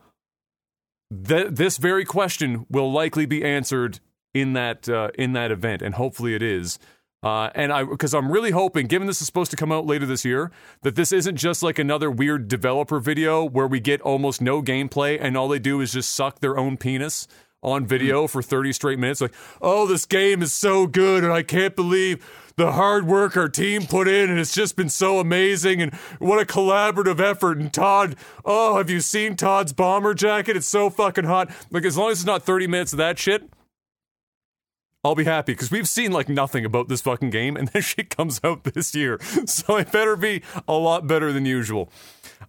that 1.10 1.56
this 1.56 1.76
very 1.76 2.04
question 2.04 2.66
will 2.68 2.90
likely 2.90 3.24
be 3.24 3.44
answered 3.44 4.00
in 4.34 4.52
that 4.54 4.88
uh, 4.88 5.10
in 5.16 5.32
that 5.32 5.50
event, 5.50 5.80
and 5.80 5.94
hopefully 5.94 6.34
it 6.34 6.42
is. 6.42 6.78
Uh, 7.22 7.50
and 7.54 7.72
I, 7.72 7.84
because 7.84 8.14
I'm 8.14 8.30
really 8.30 8.50
hoping, 8.50 8.86
given 8.86 9.06
this 9.06 9.20
is 9.20 9.26
supposed 9.26 9.50
to 9.50 9.56
come 9.56 9.72
out 9.72 9.86
later 9.86 10.06
this 10.06 10.24
year, 10.24 10.52
that 10.82 10.94
this 10.94 11.12
isn't 11.12 11.36
just 11.36 11.62
like 11.62 11.78
another 11.78 12.10
weird 12.10 12.46
developer 12.46 13.00
video 13.00 13.44
where 13.44 13.66
we 13.66 13.80
get 13.80 14.00
almost 14.02 14.40
no 14.40 14.62
gameplay 14.62 15.18
and 15.20 15.36
all 15.36 15.48
they 15.48 15.58
do 15.58 15.80
is 15.80 15.92
just 15.92 16.12
suck 16.12 16.40
their 16.40 16.58
own 16.58 16.76
penis 16.76 17.26
on 17.62 17.82
hmm. 17.82 17.88
video 17.88 18.26
for 18.26 18.42
30 18.42 18.72
straight 18.72 18.98
minutes. 18.98 19.20
Like, 19.20 19.34
oh, 19.60 19.86
this 19.86 20.06
game 20.06 20.42
is 20.42 20.52
so 20.52 20.86
good, 20.86 21.24
and 21.24 21.32
I 21.32 21.42
can't 21.42 21.76
believe 21.76 22.24
the 22.56 22.72
hard 22.72 23.06
work 23.06 23.36
our 23.36 23.48
team 23.48 23.86
put 23.86 24.08
in, 24.08 24.30
and 24.30 24.38
it's 24.38 24.54
just 24.54 24.76
been 24.76 24.88
so 24.88 25.20
amazing. 25.20 25.82
And 25.82 25.94
what 26.18 26.40
a 26.40 26.46
collaborative 26.46 27.20
effort. 27.20 27.58
And 27.58 27.72
Todd, 27.72 28.16
oh, 28.44 28.78
have 28.78 28.88
you 28.88 29.00
seen 29.00 29.36
Todd's 29.36 29.72
bomber 29.72 30.14
jacket? 30.14 30.56
It's 30.56 30.66
so 30.66 30.88
fucking 30.88 31.24
hot. 31.24 31.50
Like, 31.70 31.84
as 31.84 31.98
long 31.98 32.10
as 32.10 32.18
it's 32.20 32.26
not 32.26 32.42
30 32.42 32.66
minutes 32.66 32.92
of 32.92 32.98
that 32.98 33.18
shit, 33.18 33.50
I'll 35.06 35.14
be 35.14 35.24
happy 35.24 35.52
because 35.52 35.70
we've 35.70 35.88
seen 35.88 36.10
like 36.10 36.28
nothing 36.28 36.64
about 36.64 36.88
this 36.88 37.00
fucking 37.00 37.30
game, 37.30 37.56
and 37.56 37.68
this 37.72 37.84
shit 37.84 38.10
comes 38.10 38.40
out 38.42 38.64
this 38.64 38.94
year, 38.94 39.20
so 39.46 39.76
it 39.76 39.92
better 39.92 40.16
be 40.16 40.42
a 40.66 40.74
lot 40.74 41.06
better 41.06 41.32
than 41.32 41.46
usual. 41.46 41.92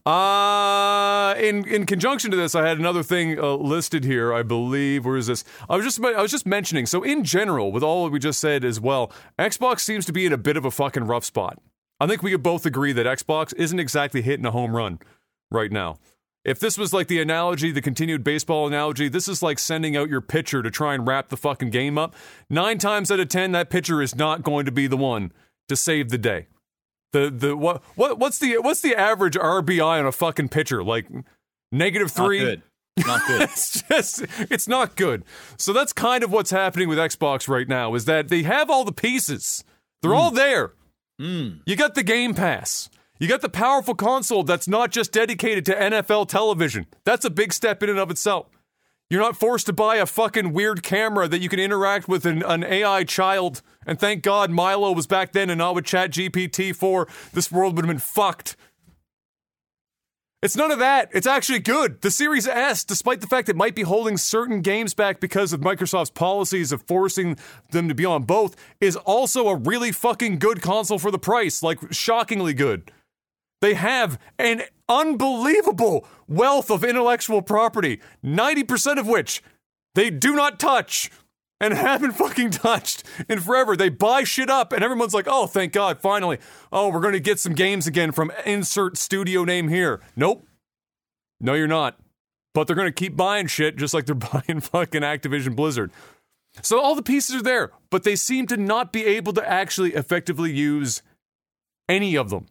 Uh 0.08 1.36
in 1.38 1.68
in 1.68 1.86
conjunction 1.86 2.32
to 2.32 2.38
this, 2.38 2.56
I 2.56 2.66
had 2.66 2.80
another 2.80 3.04
thing 3.04 3.38
uh, 3.38 3.56
listed 3.56 4.06
here. 4.06 4.34
I 4.34 4.42
believe. 4.42 5.06
Where 5.06 5.18
is 5.18 5.28
this? 5.28 5.44
I 5.70 5.76
was 5.76 5.84
just 5.84 6.02
I 6.02 6.22
was 6.22 6.32
just 6.32 6.46
mentioning. 6.46 6.86
So 6.86 7.04
in 7.04 7.26
general, 7.26 7.74
with 7.74 7.84
all 7.84 8.10
we 8.10 8.18
just 8.18 8.40
said 8.40 8.64
as 8.64 8.80
well, 8.80 9.12
Xbox 9.38 9.82
seems 9.82 10.06
to 10.06 10.14
be 10.14 10.26
in 10.26 10.32
a 10.32 10.38
bit 10.38 10.56
of 10.56 10.64
a 10.64 10.72
fucking 10.72 11.04
rough 11.04 11.26
spot. 11.26 11.60
I 12.00 12.08
think 12.08 12.24
we 12.24 12.32
could 12.32 12.42
both 12.42 12.66
agree 12.66 12.94
that 12.94 13.06
Xbox 13.06 13.54
isn't 13.58 13.80
exactly 13.80 14.22
hitting 14.22 14.46
a 14.46 14.52
home 14.52 14.76
run 14.76 15.00
right 15.52 15.74
now. 15.74 15.98
If 16.46 16.62
this 16.62 16.78
was 16.78 16.94
like 16.94 17.08
the 17.08 17.20
analogy, 17.20 17.72
the 17.72 17.82
continued 17.82 18.24
baseball 18.24 18.66
analogy, 18.66 19.10
this 19.10 19.28
is 19.28 19.44
like 19.44 19.60
sending 19.60 19.98
out 19.98 20.08
your 20.08 20.22
pitcher 20.22 20.64
to 20.64 20.72
try 20.72 20.94
and 20.94 21.06
wrap 21.06 21.28
the 21.28 21.36
fucking 21.36 21.72
game 21.72 21.98
up. 21.98 22.16
Nine 22.50 22.78
times 22.78 23.12
out 23.12 23.20
of 23.20 23.28
ten, 23.28 23.52
that 23.52 23.70
pitcher 23.70 24.02
is 24.02 24.16
not 24.16 24.44
going 24.44 24.66
to 24.66 24.72
be 24.72 24.88
the 24.88 24.96
one 24.96 25.34
to 25.68 25.76
save 25.76 26.08
the 26.08 26.18
day. 26.18 26.48
The 27.14 27.30
the 27.30 27.56
what 27.56 27.84
what 27.96 28.20
what's 28.20 28.40
the 28.40 28.58
what's 28.58 28.82
the 28.82 28.96
average 28.96 29.36
RBI 29.36 30.00
on 30.00 30.06
a 30.06 30.12
fucking 30.12 30.50
pitcher? 30.50 30.84
Like 30.84 31.08
negative 31.72 32.12
three. 32.12 32.40
Not 32.40 32.46
good. 32.46 32.62
Not 33.06 33.28
good. 33.28 33.42
it's 33.50 33.82
just 33.84 34.26
it's 34.40 34.68
not 34.68 34.96
good. 34.96 35.24
So 35.58 35.74
that's 35.74 35.94
kind 35.94 36.24
of 36.24 36.32
what's 36.32 36.52
happening 36.52 36.90
with 36.90 36.98
Xbox 36.98 37.48
right 37.48 37.68
now 37.68 37.94
is 37.96 38.06
that 38.06 38.28
they 38.28 38.44
have 38.44 38.70
all 38.70 38.84
the 38.84 38.92
pieces. 38.92 39.64
They're 40.02 40.14
all 40.14 40.32
there. 40.32 40.74
Mm. 41.20 41.62
You 41.66 41.76
got 41.76 41.96
the 41.96 42.04
Game 42.04 42.34
Pass. 42.34 42.90
You 43.20 43.28
got 43.28 43.42
the 43.42 43.50
powerful 43.50 43.96
console 43.96 44.44
that's 44.44 44.68
not 44.68 44.92
just 44.92 45.12
dedicated 45.12 45.66
to 45.66 45.76
NFL 45.76 46.28
television. 46.28 46.86
That's 47.04 47.26
a 47.26 47.32
big 47.32 47.52
step 47.52 47.82
in 47.82 47.90
and 47.90 47.98
of 47.98 48.12
itself. 48.12 48.48
You're 49.10 49.22
not 49.22 49.38
forced 49.38 49.68
to 49.68 49.74
buy 49.74 49.98
a 49.98 50.06
fucking 50.06 50.52
weird 50.52 50.84
camera 50.84 51.30
that 51.30 51.40
you 51.40 51.48
can 51.48 51.60
interact 51.60 52.10
with 52.10 52.26
an, 52.26 52.44
an 52.44 52.66
AI 52.66 53.06
child. 53.06 53.62
And 53.86 53.98
thank 53.98 54.22
God 54.22 54.52
Milo 54.52 54.92
was 54.92 55.08
back 55.08 55.32
then 55.32 55.50
and 55.50 55.60
not 55.60 55.76
with 55.76 55.86
Chat 55.86 56.12
GPT 56.12 56.76
4. 56.76 57.08
This 57.32 57.50
world 57.50 57.76
would 57.76 57.86
have 57.86 57.90
been 57.90 58.00
fucked. 58.00 58.58
It's 60.44 60.58
none 60.58 60.72
of 60.72 60.80
that. 60.80 61.10
It's 61.14 61.26
actually 61.26 61.60
good. 61.60 62.02
The 62.02 62.12
Series 62.12 62.48
S, 62.48 62.84
despite 62.84 63.22
the 63.22 63.28
fact 63.28 63.50
it 63.50 63.56
might 63.56 63.76
be 63.76 63.82
holding 63.82 64.18
certain 64.18 64.62
games 64.62 64.94
back 64.94 65.20
because 65.20 65.52
of 65.54 65.62
Microsoft's 65.62 66.12
policies 66.12 66.72
of 66.72 66.84
forcing 66.84 67.38
them 67.72 67.88
to 67.88 67.96
be 67.96 68.06
on 68.06 68.24
both, 68.24 68.56
is 68.80 68.98
also 68.98 69.48
a 69.48 69.56
really 69.56 69.92
fucking 69.92 70.38
good 70.38 70.62
console 70.62 71.00
for 71.00 71.12
the 71.12 71.18
price. 71.18 71.64
Like, 71.64 71.92
shockingly 71.92 72.54
good. 72.54 72.92
They 73.62 73.74
have 73.74 74.20
an 74.38 74.64
unbelievable 74.88 76.08
wealth 76.28 76.70
of 76.70 76.84
intellectual 76.84 77.42
property, 77.42 78.00
90% 78.24 79.00
of 79.00 79.08
which 79.08 79.42
they 79.96 80.10
do 80.10 80.36
not 80.36 80.60
touch 80.60 81.10
and 81.60 81.74
haven't 81.78 82.14
fucking 82.14 82.52
touched 82.52 83.04
in 83.28 83.40
forever. 83.40 83.76
They 83.76 83.90
buy 83.90 84.24
shit 84.24 84.50
up 84.50 84.72
and 84.72 84.84
everyone's 84.84 85.14
like, 85.14 85.28
oh, 85.28 85.48
thank 85.48 85.74
God, 85.74 86.00
finally. 86.00 86.38
Oh, 86.72 86.90
we're 86.90 87.02
going 87.02 87.14
to 87.14 87.20
get 87.20 87.40
some 87.40 87.54
games 87.54 87.88
again 87.88 88.12
from 88.12 88.32
insert 88.46 88.98
studio 88.98 89.44
name 89.44 89.70
here. 89.70 90.02
Nope. 90.16 90.46
No, 91.40 91.54
you're 91.54 91.68
not. 91.68 92.00
But 92.54 92.68
they're 92.68 92.76
going 92.76 92.88
to 92.88 92.92
keep 92.92 93.16
buying 93.16 93.48
shit 93.48 93.76
just 93.76 93.94
like 93.94 94.06
they're 94.06 94.16
buying 94.16 94.60
fucking 94.60 95.02
Activision 95.02 95.56
Blizzard. 95.56 95.92
So 96.64 96.80
all 96.80 96.96
the 96.96 97.04
pieces 97.04 97.36
are 97.36 97.44
there, 97.44 97.72
but 97.92 98.04
they 98.04 98.16
seem 98.16 98.48
to 98.48 98.58
not 98.58 98.92
be 98.92 99.06
able 99.06 99.34
to 99.34 99.48
actually 99.48 99.94
effectively 99.94 100.52
use 100.52 101.04
any 101.88 102.16
of 102.16 102.30
them. 102.30 102.48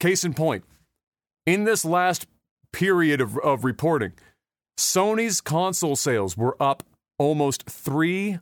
Case 0.00 0.24
in 0.24 0.34
point, 0.34 0.64
in 1.46 1.64
this 1.64 1.84
last 1.84 2.26
period 2.72 3.20
of, 3.20 3.38
of 3.38 3.64
reporting, 3.64 4.12
Sony's 4.78 5.40
console 5.40 5.94
sales 5.94 6.36
were 6.36 6.56
up 6.60 6.82
almost 7.18 7.66
300%. 7.66 8.40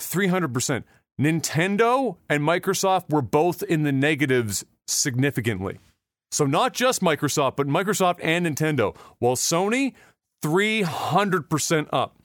300%. 0.00 0.84
Nintendo 1.20 2.16
and 2.28 2.42
Microsoft 2.42 3.10
were 3.10 3.22
both 3.22 3.62
in 3.62 3.84
the 3.84 3.92
negatives 3.92 4.64
significantly. 4.88 5.78
So, 6.32 6.46
not 6.46 6.72
just 6.72 7.02
Microsoft, 7.02 7.56
but 7.56 7.66
Microsoft 7.66 8.18
and 8.22 8.46
Nintendo. 8.46 8.96
While 9.18 9.36
Sony, 9.36 9.94
300% 10.42 11.88
up. 11.92 12.16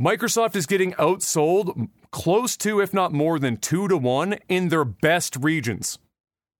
Microsoft 0.00 0.56
is 0.56 0.66
getting 0.66 0.92
outsold 0.94 1.88
close 2.10 2.56
to, 2.58 2.80
if 2.80 2.92
not 2.94 3.12
more 3.12 3.38
than 3.38 3.56
two 3.56 3.88
to 3.88 3.96
one 3.96 4.38
in 4.48 4.68
their 4.68 4.84
best 4.84 5.36
regions 5.36 5.98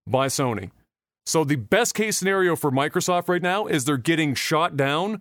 by 0.06 0.26
Sony. 0.26 0.70
So 1.26 1.44
the 1.44 1.56
best 1.56 1.94
case 1.94 2.16
scenario 2.16 2.56
for 2.56 2.70
Microsoft 2.70 3.28
right 3.28 3.42
now 3.42 3.66
is 3.66 3.84
they're 3.84 3.98
getting 3.98 4.34
shot 4.34 4.76
down 4.76 5.20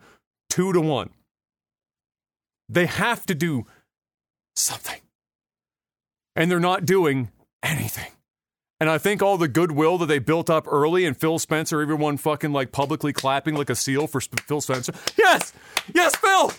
two 0.50 0.72
to 0.72 0.80
one. 0.80 1.10
They 2.70 2.86
have 2.86 3.26
to 3.26 3.36
do 3.36 3.66
something. 4.56 5.02
And 6.36 6.50
they're 6.50 6.60
not 6.60 6.86
doing 6.86 7.30
anything. 7.64 8.12
And 8.80 8.90
I 8.90 9.00
think 9.00 9.24
all 9.24 9.38
the 9.38 9.48
goodwill 9.48 9.98
that 9.98 10.06
they 10.06 10.20
built 10.20 10.50
up 10.50 10.68
early 10.70 11.04
and 11.06 11.18
Phil 11.18 11.40
Spencer, 11.40 11.82
everyone 11.82 12.18
fucking 12.18 12.54
like 12.54 12.72
publicly 12.72 13.12
clapping 13.12 13.56
like 13.56 13.70
a 13.70 13.76
seal 13.76 14.06
for 14.08 14.22
Phil 14.22 14.62
Spencer. 14.62 14.94
Yes! 15.18 15.52
Yes, 15.94 16.16
Phil! 16.16 16.52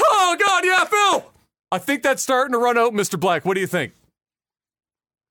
Oh, 0.00 0.36
God, 0.38 0.64
yeah, 0.64 0.84
Phil! 0.84 1.33
I 1.74 1.78
think 1.78 2.04
that's 2.04 2.22
starting 2.22 2.52
to 2.52 2.58
run 2.58 2.78
out, 2.78 2.92
Mr. 2.92 3.18
Black. 3.18 3.44
What 3.44 3.54
do 3.54 3.60
you 3.60 3.66
think? 3.66 3.94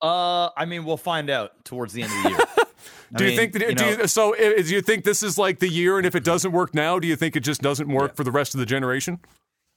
Uh, 0.02 0.50
I 0.58 0.66
mean, 0.66 0.84
we'll 0.84 0.98
find 0.98 1.30
out 1.30 1.64
towards 1.64 1.94
the 1.94 2.04
end 2.04 2.12
of 2.12 2.24
the 2.24 2.30
year. 2.30 2.38
do 3.16 3.24
I 3.24 3.28
you 3.28 3.28
mean, 3.28 3.38
think 3.38 3.54
that, 3.54 3.62
you 3.62 3.76
know, 3.76 3.96
do 3.96 4.02
you, 4.02 4.08
so? 4.08 4.36
Do 4.36 4.76
you 4.76 4.82
think 4.82 5.06
this 5.06 5.24
is 5.24 5.38
like 5.38 5.60
the 5.60 5.70
year, 5.70 5.98
and 5.98 6.06
if 6.06 6.16
it 6.16 6.26
doesn't 6.26 6.52
work 6.52 6.76
now, 6.76 7.00
do 7.00 7.08
you 7.08 7.16
think 7.16 7.38
it 7.38 7.40
just 7.40 7.62
doesn't 7.62 7.88
work 7.88 8.12
yeah. 8.12 8.16
for 8.16 8.26
the 8.26 8.32
rest 8.32 8.54
of 8.56 8.60
the 8.60 8.66
generation? 8.66 9.20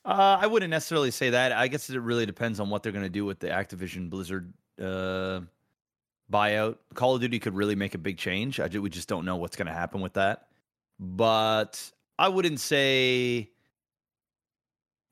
Uh, 0.05 0.39
I 0.41 0.49
wouldn't 0.49 0.71
necessarily 0.71 1.13
say 1.13 1.31
that. 1.31 1.53
I 1.53 1.69
guess 1.69 1.89
it 1.89 2.01
really 2.01 2.27
depends 2.27 2.59
on 2.59 2.69
what 2.69 2.83
they're 2.83 2.91
going 2.91 3.05
to 3.05 3.09
do 3.09 3.25
with 3.25 3.39
the 3.39 3.49
Activision 3.49 4.11
Blizzard 4.11 4.53
uh, 4.83 5.43
buyout. 6.33 6.79
Call 6.95 7.15
of 7.15 7.21
Duty 7.21 7.39
could 7.39 7.55
really 7.55 7.77
make 7.77 7.95
a 7.95 7.99
big 7.99 8.19
change. 8.19 8.59
I, 8.59 8.67
we 8.67 8.91
just 8.91 9.09
don't 9.09 9.25
know 9.25 9.37
what's 9.37 9.55
going 9.55 9.69
to 9.69 9.73
happen 9.73 10.01
with 10.01 10.15
that. 10.15 10.49
But 10.99 11.93
I 12.19 12.29
wouldn't 12.29 12.59
say 12.59 13.51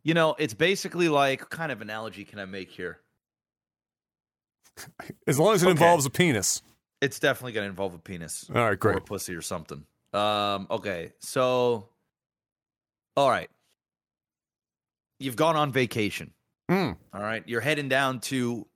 you 0.05 0.14
know, 0.14 0.37
it's 0.38 0.55
basically 0.55 1.09
like 1.09 1.49
kind 1.51 1.73
of 1.73 1.81
analogy 1.81 2.25
can 2.25 2.38
I 2.38 2.45
make 2.45 2.71
here? 2.71 3.01
As 5.27 5.38
long 5.38 5.55
as 5.55 5.62
it 5.62 5.67
okay. 5.67 5.73
involves 5.73 6.07
a 6.07 6.11
penis. 6.11 6.62
It's 7.01 7.19
definitely 7.19 7.53
going 7.53 7.64
to 7.64 7.71
involve 7.71 7.95
a 7.95 7.99
penis. 7.99 8.49
All 8.55 8.62
right, 8.62 8.79
great. 8.79 8.95
Or 8.95 8.99
a 8.99 9.03
pussy 9.03 9.35
or 9.35 9.43
something. 9.43 9.85
Um, 10.12 10.67
okay, 10.71 11.12
so, 11.19 11.88
all 13.17 13.29
right. 13.29 13.51
You've 15.19 15.37
gone 15.37 15.57
on 15.57 15.73
vacation. 15.73 16.33
Mm. 16.71 16.97
All 17.12 17.23
right. 17.23 17.43
You're 17.47 17.61
heading 17.61 17.88
down 17.88 18.21
to 18.21 18.67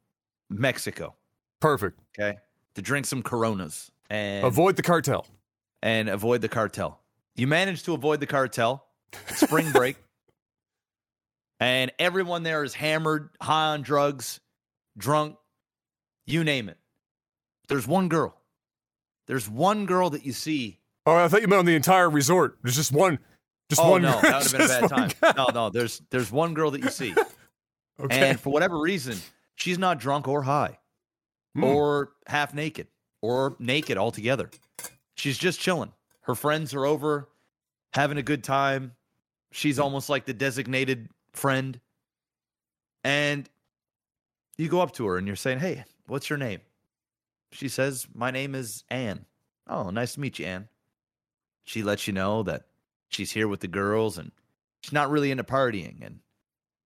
Mexico. 0.50 1.14
Perfect. 1.60 1.98
Okay. 2.18 2.38
To 2.74 2.82
drink 2.82 3.06
some 3.06 3.22
Coronas 3.22 3.90
and 4.10 4.46
avoid 4.46 4.76
the 4.76 4.82
cartel. 4.82 5.26
And 5.82 6.08
avoid 6.08 6.40
the 6.40 6.48
cartel. 6.48 7.00
You 7.34 7.46
managed 7.46 7.84
to 7.86 7.94
avoid 7.94 8.20
the 8.20 8.26
cartel. 8.26 8.84
Spring 9.34 9.70
break 9.72 9.96
and 11.60 11.90
everyone 11.98 12.42
there 12.42 12.62
is 12.64 12.74
hammered, 12.74 13.30
high 13.40 13.68
on 13.68 13.82
drugs, 13.82 14.40
drunk, 14.96 15.36
you 16.26 16.44
name 16.44 16.68
it. 16.68 16.78
There's 17.68 17.86
one 17.86 18.08
girl. 18.08 18.34
There's 19.26 19.48
one 19.48 19.86
girl 19.86 20.10
that 20.10 20.24
you 20.24 20.32
see. 20.32 20.78
Oh, 21.06 21.14
I 21.16 21.28
thought 21.28 21.42
you 21.42 21.48
meant 21.48 21.60
on 21.60 21.66
the 21.66 21.74
entire 21.74 22.08
resort. 22.08 22.58
There's 22.62 22.76
just 22.76 22.92
one. 22.92 23.18
Just 23.70 23.82
oh 23.82 23.90
one. 23.90 24.02
no, 24.02 24.12
that 24.20 24.22
would 24.22 24.32
have 24.32 24.52
been 24.52 24.60
a 24.62 24.68
bad 24.68 24.88
time. 24.90 25.10
guy. 25.20 25.32
No, 25.36 25.46
no. 25.52 25.70
There's 25.70 26.00
there's 26.10 26.32
one 26.32 26.54
girl 26.54 26.70
that 26.70 26.82
you 26.82 26.88
see, 26.88 27.14
Okay. 28.00 28.30
and 28.30 28.40
for 28.40 28.50
whatever 28.50 28.78
reason, 28.78 29.18
she's 29.56 29.78
not 29.78 29.98
drunk 30.00 30.26
or 30.28 30.42
high, 30.42 30.78
Hmm. 31.54 31.64
or 31.64 32.12
half 32.26 32.54
naked, 32.54 32.86
or 33.20 33.56
naked 33.58 33.98
altogether. 33.98 34.50
She's 35.16 35.36
just 35.36 35.60
chilling. 35.60 35.92
Her 36.22 36.34
friends 36.34 36.72
are 36.74 36.86
over, 36.86 37.28
having 37.92 38.16
a 38.16 38.22
good 38.22 38.42
time. 38.44 38.92
She's 39.52 39.78
almost 39.78 40.08
like 40.08 40.24
the 40.24 40.34
designated 40.34 41.08
friend. 41.38 41.80
And 43.04 43.48
you 44.56 44.68
go 44.68 44.80
up 44.80 44.92
to 44.94 45.06
her 45.06 45.16
and 45.16 45.26
you're 45.26 45.36
saying, 45.36 45.60
Hey, 45.60 45.84
what's 46.06 46.28
your 46.28 46.38
name? 46.38 46.60
She 47.52 47.68
says, 47.68 48.06
My 48.14 48.30
name 48.30 48.54
is 48.54 48.84
Anne. 48.90 49.24
Oh, 49.66 49.90
nice 49.90 50.14
to 50.14 50.20
meet 50.20 50.38
you, 50.38 50.46
Anne. 50.46 50.68
She 51.64 51.82
lets 51.82 52.06
you 52.06 52.12
know 52.12 52.42
that 52.44 52.62
she's 53.08 53.30
here 53.30 53.48
with 53.48 53.60
the 53.60 53.68
girls 53.68 54.18
and 54.18 54.32
she's 54.80 54.92
not 54.92 55.10
really 55.10 55.30
into 55.30 55.44
partying 55.44 56.04
and 56.04 56.20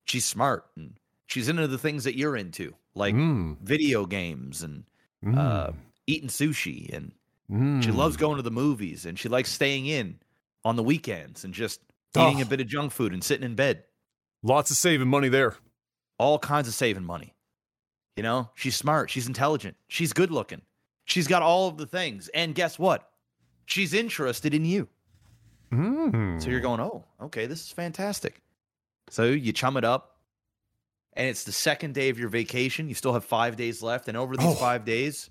she's 0.04 0.24
smart 0.24 0.66
and 0.76 0.94
she's 1.26 1.48
into 1.48 1.66
the 1.68 1.78
things 1.78 2.04
that 2.04 2.16
you're 2.16 2.36
into, 2.36 2.74
like 2.94 3.14
Mm, 3.14 3.58
video 3.60 4.06
games 4.06 4.62
and 4.62 4.84
mm, 5.24 5.38
uh, 5.38 5.70
eating 6.08 6.28
sushi 6.28 6.92
and 6.92 7.12
mm. 7.50 7.82
she 7.82 7.92
loves 7.92 8.16
going 8.16 8.36
to 8.36 8.42
the 8.42 8.50
movies 8.50 9.06
and 9.06 9.18
she 9.18 9.28
likes 9.28 9.50
staying 9.52 9.86
in 9.86 10.18
on 10.64 10.74
the 10.76 10.82
weekends 10.82 11.44
and 11.44 11.54
just 11.54 11.80
Oh. 12.14 12.28
eating 12.28 12.42
a 12.42 12.46
bit 12.46 12.60
of 12.60 12.66
junk 12.66 12.92
food 12.92 13.12
and 13.14 13.24
sitting 13.24 13.44
in 13.46 13.54
bed. 13.54 13.84
Lots 14.42 14.70
of 14.70 14.76
saving 14.76 15.08
money 15.08 15.28
there. 15.28 15.56
All 16.18 16.38
kinds 16.38 16.68
of 16.68 16.74
saving 16.74 17.04
money. 17.04 17.34
You 18.16 18.22
know, 18.22 18.50
she's 18.54 18.76
smart, 18.76 19.10
she's 19.10 19.26
intelligent, 19.26 19.76
she's 19.88 20.12
good 20.12 20.30
looking. 20.30 20.62
She's 21.04 21.26
got 21.26 21.42
all 21.42 21.68
of 21.68 21.78
the 21.78 21.86
things. 21.86 22.28
And 22.28 22.54
guess 22.54 22.78
what? 22.78 23.10
She's 23.66 23.94
interested 23.94 24.54
in 24.54 24.64
you. 24.64 24.88
Mm. 25.72 26.40
So 26.42 26.50
you're 26.50 26.60
going, 26.60 26.80
"Oh, 26.80 27.04
okay, 27.20 27.46
this 27.46 27.62
is 27.62 27.72
fantastic." 27.72 28.42
So 29.08 29.24
you 29.24 29.52
chum 29.52 29.76
it 29.76 29.84
up 29.84 30.20
and 31.14 31.26
it's 31.28 31.44
the 31.44 31.52
second 31.52 31.94
day 31.94 32.08
of 32.10 32.18
your 32.18 32.28
vacation. 32.28 32.88
You 32.88 32.94
still 32.94 33.14
have 33.14 33.24
5 33.24 33.56
days 33.56 33.82
left 33.82 34.08
and 34.08 34.16
over 34.16 34.36
these 34.36 34.46
Oh. 34.46 34.54
5 34.54 34.84
days 34.84 35.30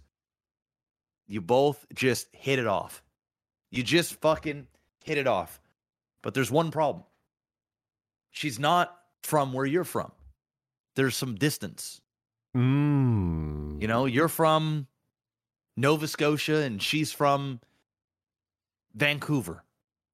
you 1.28 1.40
both 1.40 1.86
just 1.94 2.28
hit 2.34 2.60
it 2.60 2.68
off. 2.68 3.04
You 3.70 3.84
just 3.84 4.16
fucking 4.16 4.68
hit 5.06 5.18
it 5.18 5.28
off. 5.28 5.62
But 6.22 6.34
there's 6.34 6.52
one 6.52 6.72
problem. 6.72 7.06
She's 8.32 8.60
not 8.60 9.01
from 9.24 9.54
where 9.54 9.66
you're 9.66 9.84
from. 9.84 10.12
There's 10.96 11.16
some 11.16 11.36
distance. 11.36 12.02
Mm. 12.56 13.82
You 13.82 13.88
know, 13.88 14.06
you're 14.06 14.28
from 14.28 14.88
Nova 15.78 16.08
Scotia 16.08 16.58
and 16.58 16.82
she's 16.82 17.12
from 17.12 17.60
Vancouver. 18.94 19.64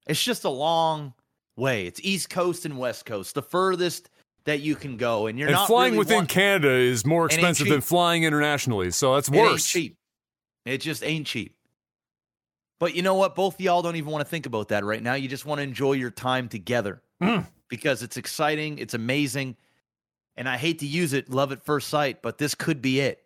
It's 0.06 0.22
just 0.22 0.44
a 0.44 0.48
long 0.50 1.14
way. 1.56 1.86
It's 1.86 2.00
East 2.02 2.30
Coast 2.30 2.64
and 2.64 2.78
West 2.78 3.04
Coast, 3.04 3.34
the 3.34 3.42
furthest 3.42 4.08
that 4.44 4.60
you 4.60 4.74
can 4.76 4.96
go. 4.96 5.26
And 5.26 5.38
you're 5.38 5.48
and 5.48 5.54
not 5.56 5.66
flying 5.66 5.92
really 5.92 5.98
within 5.98 6.16
want- 6.18 6.28
Canada 6.30 6.70
is 6.70 7.04
more 7.04 7.26
expensive 7.26 7.68
than 7.68 7.80
flying 7.80 8.24
internationally, 8.24 8.90
so 8.92 9.14
that's 9.14 9.28
worse. 9.30 9.66
cheap. 9.66 9.96
It 10.64 10.78
just 10.78 11.02
ain't 11.04 11.26
cheap. 11.26 11.56
But 12.78 12.94
you 12.94 13.02
know 13.02 13.16
what? 13.16 13.34
Both 13.34 13.54
of 13.54 13.60
y'all 13.60 13.82
don't 13.82 13.96
even 13.96 14.12
want 14.12 14.24
to 14.24 14.28
think 14.30 14.46
about 14.46 14.68
that 14.68 14.84
right 14.84 15.02
now. 15.02 15.14
You 15.14 15.28
just 15.28 15.44
want 15.44 15.58
to 15.58 15.62
enjoy 15.64 15.94
your 15.94 16.10
time 16.10 16.48
together 16.48 17.02
Mm. 17.20 17.44
Because 17.68 18.02
it's 18.02 18.16
exciting, 18.16 18.78
it's 18.78 18.94
amazing, 18.94 19.56
and 20.36 20.48
I 20.48 20.56
hate 20.56 20.78
to 20.80 20.86
use 20.86 21.12
it, 21.12 21.28
love 21.30 21.52
at 21.52 21.64
first 21.64 21.88
sight, 21.88 22.22
but 22.22 22.38
this 22.38 22.54
could 22.54 22.80
be 22.82 23.00
it. 23.00 23.22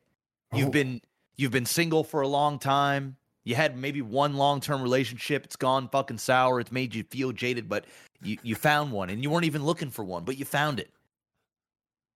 You've 0.53 0.69
Oh. 0.69 0.71
been 0.73 1.01
you've 1.37 1.53
been 1.53 1.67
single 1.67 2.05
for 2.05 2.21
a 2.21 2.29
long 2.29 2.59
time. 2.59 3.17
You 3.45 3.55
had 3.57 3.77
maybe 3.77 4.01
one 4.03 4.35
long-term 4.35 4.83
relationship. 4.83 5.45
It's 5.45 5.57
gone 5.57 5.89
fucking 5.89 6.19
sour. 6.19 6.61
It's 6.61 6.71
made 6.71 6.95
you 6.95 7.03
feel 7.05 7.33
jaded, 7.33 7.69
but 7.69 7.87
you 8.23 8.39
you 8.43 8.55
found 8.55 8.93
one 8.93 9.11
and 9.11 9.23
you 9.23 9.31
weren't 9.31 9.45
even 9.47 9.65
looking 9.65 9.91
for 9.91 10.05
one, 10.05 10.25
but 10.25 10.39
you 10.39 10.45
found 10.45 10.79
it. 10.79 10.91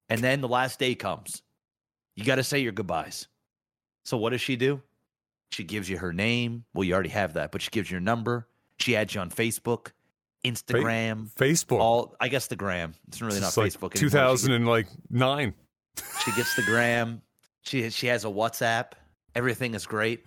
And 0.08 0.20
then 0.22 0.40
the 0.40 0.48
last 0.48 0.78
day 0.78 0.94
comes. 0.94 1.42
You 2.14 2.24
got 2.24 2.36
to 2.36 2.44
say 2.44 2.60
your 2.60 2.72
goodbyes. 2.72 3.26
So 4.04 4.16
what 4.16 4.30
does 4.30 4.40
she 4.40 4.56
do? 4.56 4.82
She 5.50 5.64
gives 5.64 5.88
you 5.88 5.98
her 5.98 6.12
name. 6.12 6.64
Well, 6.74 6.84
you 6.84 6.94
already 6.94 7.08
have 7.10 7.34
that, 7.34 7.50
but 7.52 7.60
she 7.62 7.70
gives 7.70 7.90
you 7.90 7.96
your 7.96 8.00
number. 8.00 8.46
She 8.78 8.94
adds 8.96 9.14
you 9.14 9.20
on 9.20 9.30
Facebook, 9.30 9.92
Instagram, 10.52 11.30
Facebook. 11.34 11.78
all 11.80 12.14
I 12.20 12.28
guess 12.28 12.46
the 12.46 12.56
gram. 12.56 12.94
It's 13.08 13.20
really 13.20 13.40
not 13.40 13.56
like 13.56 13.72
Facebook. 13.72 13.94
Two 13.94 14.08
thousand 14.10 14.52
and 14.52 14.66
like 14.66 14.86
nine. 15.10 15.54
She, 16.24 16.32
gets 16.32 16.54
the 16.56 16.62
gram. 16.62 17.22
She 17.62 17.88
she 17.90 18.06
has 18.08 18.24
a 18.24 18.28
WhatsApp. 18.28 18.92
Everything 19.34 19.74
is 19.74 19.86
great. 19.86 20.24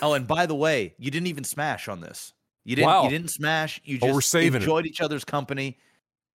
Oh, 0.00 0.14
and 0.14 0.26
by 0.26 0.46
the 0.46 0.54
way, 0.54 0.94
you 0.98 1.10
didn't 1.10 1.26
even 1.26 1.44
smash 1.44 1.88
on 1.88 2.00
this. 2.00 2.32
You 2.64 2.76
didn't. 2.76 2.88
Wow. 2.88 3.04
You 3.04 3.10
didn't 3.10 3.30
smash. 3.30 3.80
You 3.84 3.98
Oh, 4.00 4.06
just 4.06 4.14
we're 4.14 4.20
saving 4.22 4.60
it. 4.60 4.64
enjoyed 4.64 4.86
each 4.86 5.00
other's 5.00 5.24
company. 5.24 5.78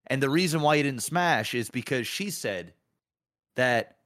And 0.08 0.22
the 0.24 0.30
reason 0.30 0.62
why 0.62 0.76
you 0.76 0.84
didn't 0.84 1.04
smash 1.04 1.54
is 1.56 1.70
because 1.70 2.08
she 2.08 2.30
said 2.30 2.74
that 3.56 3.98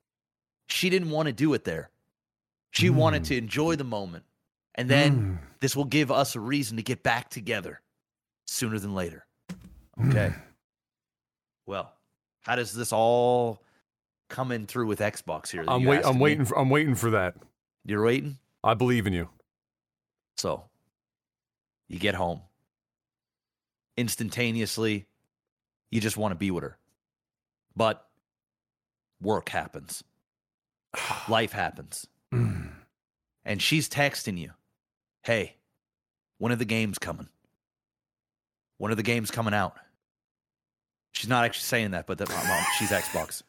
she 0.68 0.90
didn't 0.90 1.10
want 1.10 1.28
to 1.28 1.34
do 1.34 1.54
it 1.54 1.64
there. 1.66 1.90
She 2.72 2.90
wanted 2.90 3.24
Mm. 3.24 3.28
to 3.28 3.38
enjoy 3.38 3.76
the 3.76 3.84
moment, 3.84 4.24
and 4.76 4.90
then 4.90 5.20
Mm. 5.22 5.40
this 5.60 5.76
will 5.76 5.86
give 5.86 6.12
us 6.12 6.36
a 6.36 6.40
reason 6.40 6.78
to 6.78 6.84
get 6.84 7.04
back 7.04 7.30
together 7.30 7.82
sooner 8.46 8.80
than 8.80 8.94
later. 8.94 9.26
Okay. 10.08 10.34
Well, 11.66 11.94
how 12.42 12.56
does 12.56 12.74
this 12.74 12.92
all 12.92 13.62
come 14.30 14.52
in 14.52 14.66
through 14.66 14.88
with 14.88 15.00
Xbox 15.00 15.50
here? 15.50 15.64
I'm 15.68 15.84
wait. 15.84 16.02
I'm 16.04 16.20
waiting. 16.20 16.46
For, 16.46 16.58
I'm 16.58 16.70
waiting 16.70 16.96
for 16.96 17.12
that. 17.12 17.36
You're 17.86 18.04
waiting. 18.04 18.38
I 18.64 18.74
believe 18.74 19.08
in 19.08 19.14
you. 19.14 19.30
So 20.38 20.64
you 21.88 22.00
get 22.00 22.16
home. 22.16 22.42
Instantaneously, 23.96 25.06
you 25.92 26.02
just 26.02 26.18
want 26.18 26.32
to 26.32 26.36
be 26.36 26.50
with 26.50 26.64
her. 26.64 26.78
But 27.76 28.06
work 29.22 29.50
happens, 29.50 30.04
life 31.30 31.52
happens. 31.52 32.08
Mm. 32.34 32.72
And 33.46 33.62
she's 33.62 33.90
texting 33.90 34.38
you, 34.38 34.52
hey, 35.24 35.58
when 36.38 36.52
are 36.52 36.58
the 36.58 36.66
games 36.66 36.98
coming? 36.98 37.30
When 38.78 38.92
are 38.92 38.96
the 38.96 39.04
games 39.04 39.32
coming 39.32 39.54
out? 39.54 39.76
She's 41.14 41.30
not 41.30 41.46
actually 41.46 41.64
saying 41.64 41.92
that, 41.92 42.08
but 42.08 42.18
that, 42.18 42.30
mom, 42.30 42.64
she's 42.78 42.90
Xbox. 42.90 43.44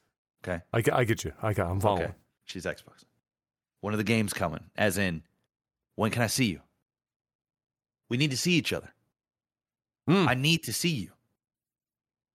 Okay. 0.46 0.62
I, 0.72 0.80
get- 0.82 0.94
I 0.94 1.04
get 1.04 1.24
you. 1.24 1.32
I 1.42 1.52
got. 1.54 1.70
I'm 1.70 1.80
following. 1.80 2.04
Okay. 2.04 2.12
She's 2.44 2.64
Xbox. 2.66 3.04
When 3.80 3.94
are 3.94 3.96
the 3.96 4.04
games 4.04 4.32
coming? 4.32 4.60
As 4.76 4.98
in, 4.98 5.22
when 5.96 6.10
can 6.10 6.22
I 6.22 6.26
see 6.26 6.46
you? 6.46 6.60
We 8.10 8.16
need 8.18 8.30
to 8.32 8.36
see 8.36 8.52
each 8.52 8.72
other. 8.72 8.92
Mm. 10.08 10.28
I 10.28 10.34
need 10.34 10.64
to 10.64 10.72
see 10.72 10.90
you. 10.90 11.10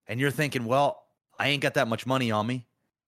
And 0.07 0.19
you're 0.19 0.31
thinking, 0.31 0.65
well, 0.65 1.03
I 1.37 1.49
ain't 1.49 1.61
got 1.61 1.75
that 1.75 1.87
much 1.87 2.07
money 2.07 2.31
on 2.31 2.47
me. 2.47 2.65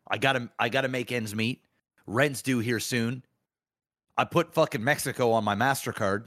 I 0.07 0.17
gotta 0.19 0.49
I 0.59 0.69
gotta 0.69 0.87
make 0.87 1.11
ends 1.11 1.33
meet. 1.33 1.63
Rent's 2.05 2.41
due 2.43 2.59
here 2.59 2.79
soon. 2.79 3.23
I 4.17 4.25
put 4.25 4.53
fucking 4.53 4.83
Mexico 4.83 5.31
on 5.31 5.43
my 5.43 5.55
MasterCard. 5.55 6.25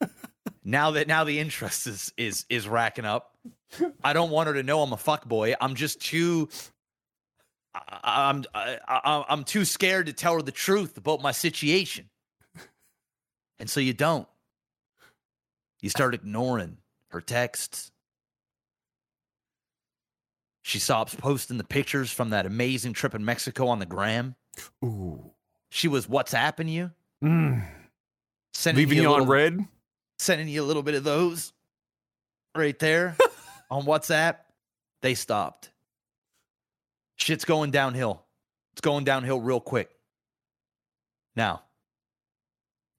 now 0.64 0.92
that 0.92 1.08
now 1.08 1.24
the 1.24 1.38
interest 1.38 1.86
is 1.86 2.12
is 2.16 2.46
is 2.48 2.68
racking 2.68 3.04
up. 3.04 3.34
I 4.02 4.12
don't 4.12 4.30
want 4.30 4.48
her 4.48 4.54
to 4.54 4.62
know 4.62 4.82
I'm 4.82 4.92
a 4.92 4.96
fuck 4.96 5.26
boy. 5.26 5.54
I'm 5.60 5.74
just 5.74 6.00
too 6.00 6.48
I, 7.74 8.28
I'm 8.30 8.44
I, 8.54 8.78
I, 8.86 9.24
I'm 9.28 9.44
too 9.44 9.64
scared 9.64 10.06
to 10.06 10.12
tell 10.12 10.34
her 10.34 10.42
the 10.42 10.52
truth 10.52 10.96
about 10.96 11.22
my 11.22 11.32
situation. 11.32 12.10
And 13.58 13.68
so 13.68 13.80
you 13.80 13.92
don't. 13.92 14.26
You 15.82 15.90
start 15.90 16.14
ignoring 16.14 16.78
her 17.08 17.20
texts. 17.20 17.90
She 20.62 20.78
stops 20.78 21.14
posting 21.14 21.58
the 21.58 21.64
pictures 21.64 22.10
from 22.12 22.30
that 22.30 22.46
amazing 22.46 22.92
trip 22.92 23.14
in 23.14 23.24
Mexico 23.24 23.68
on 23.68 23.78
the 23.78 23.86
gram. 23.86 24.34
Ooh. 24.84 25.30
She 25.70 25.88
was 25.88 26.06
WhatsApping 26.06 26.70
you, 26.70 26.90
Mm. 27.22 27.66
sending 28.52 28.82
Leaving 28.82 28.96
you, 28.98 29.02
you 29.02 29.08
on 29.08 29.20
little, 29.20 29.26
red. 29.32 29.68
Sending 30.20 30.48
you 30.48 30.62
a 30.62 30.66
little 30.66 30.82
bit 30.82 30.94
of 30.94 31.02
those 31.02 31.52
right 32.54 32.78
there 32.78 33.16
on 33.70 33.84
WhatsApp. 33.84 34.36
They 35.02 35.14
stopped. 35.14 35.70
Shit's 37.16 37.44
going 37.44 37.70
downhill. 37.70 38.22
It's 38.72 38.82
going 38.82 39.04
downhill 39.04 39.40
real 39.40 39.60
quick. 39.60 39.90
Now, 41.34 41.62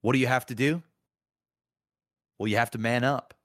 what 0.01 0.13
do 0.13 0.19
you 0.19 0.27
have 0.27 0.47
to 0.47 0.55
do? 0.55 0.81
Well, 2.39 2.47
you 2.47 2.57
have 2.57 2.71
to 2.71 2.79
man 2.79 3.03
up. 3.03 3.35